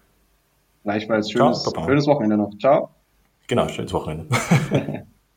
Gleichfalls 0.84 1.32
schönes, 1.32 1.64
Ciao, 1.64 1.84
schönes 1.84 2.06
Wochenende 2.06 2.36
noch. 2.36 2.52
Ciao. 2.60 2.90
Genau, 3.48 3.66
schönes 3.66 3.92
Wochenende. 3.92 4.28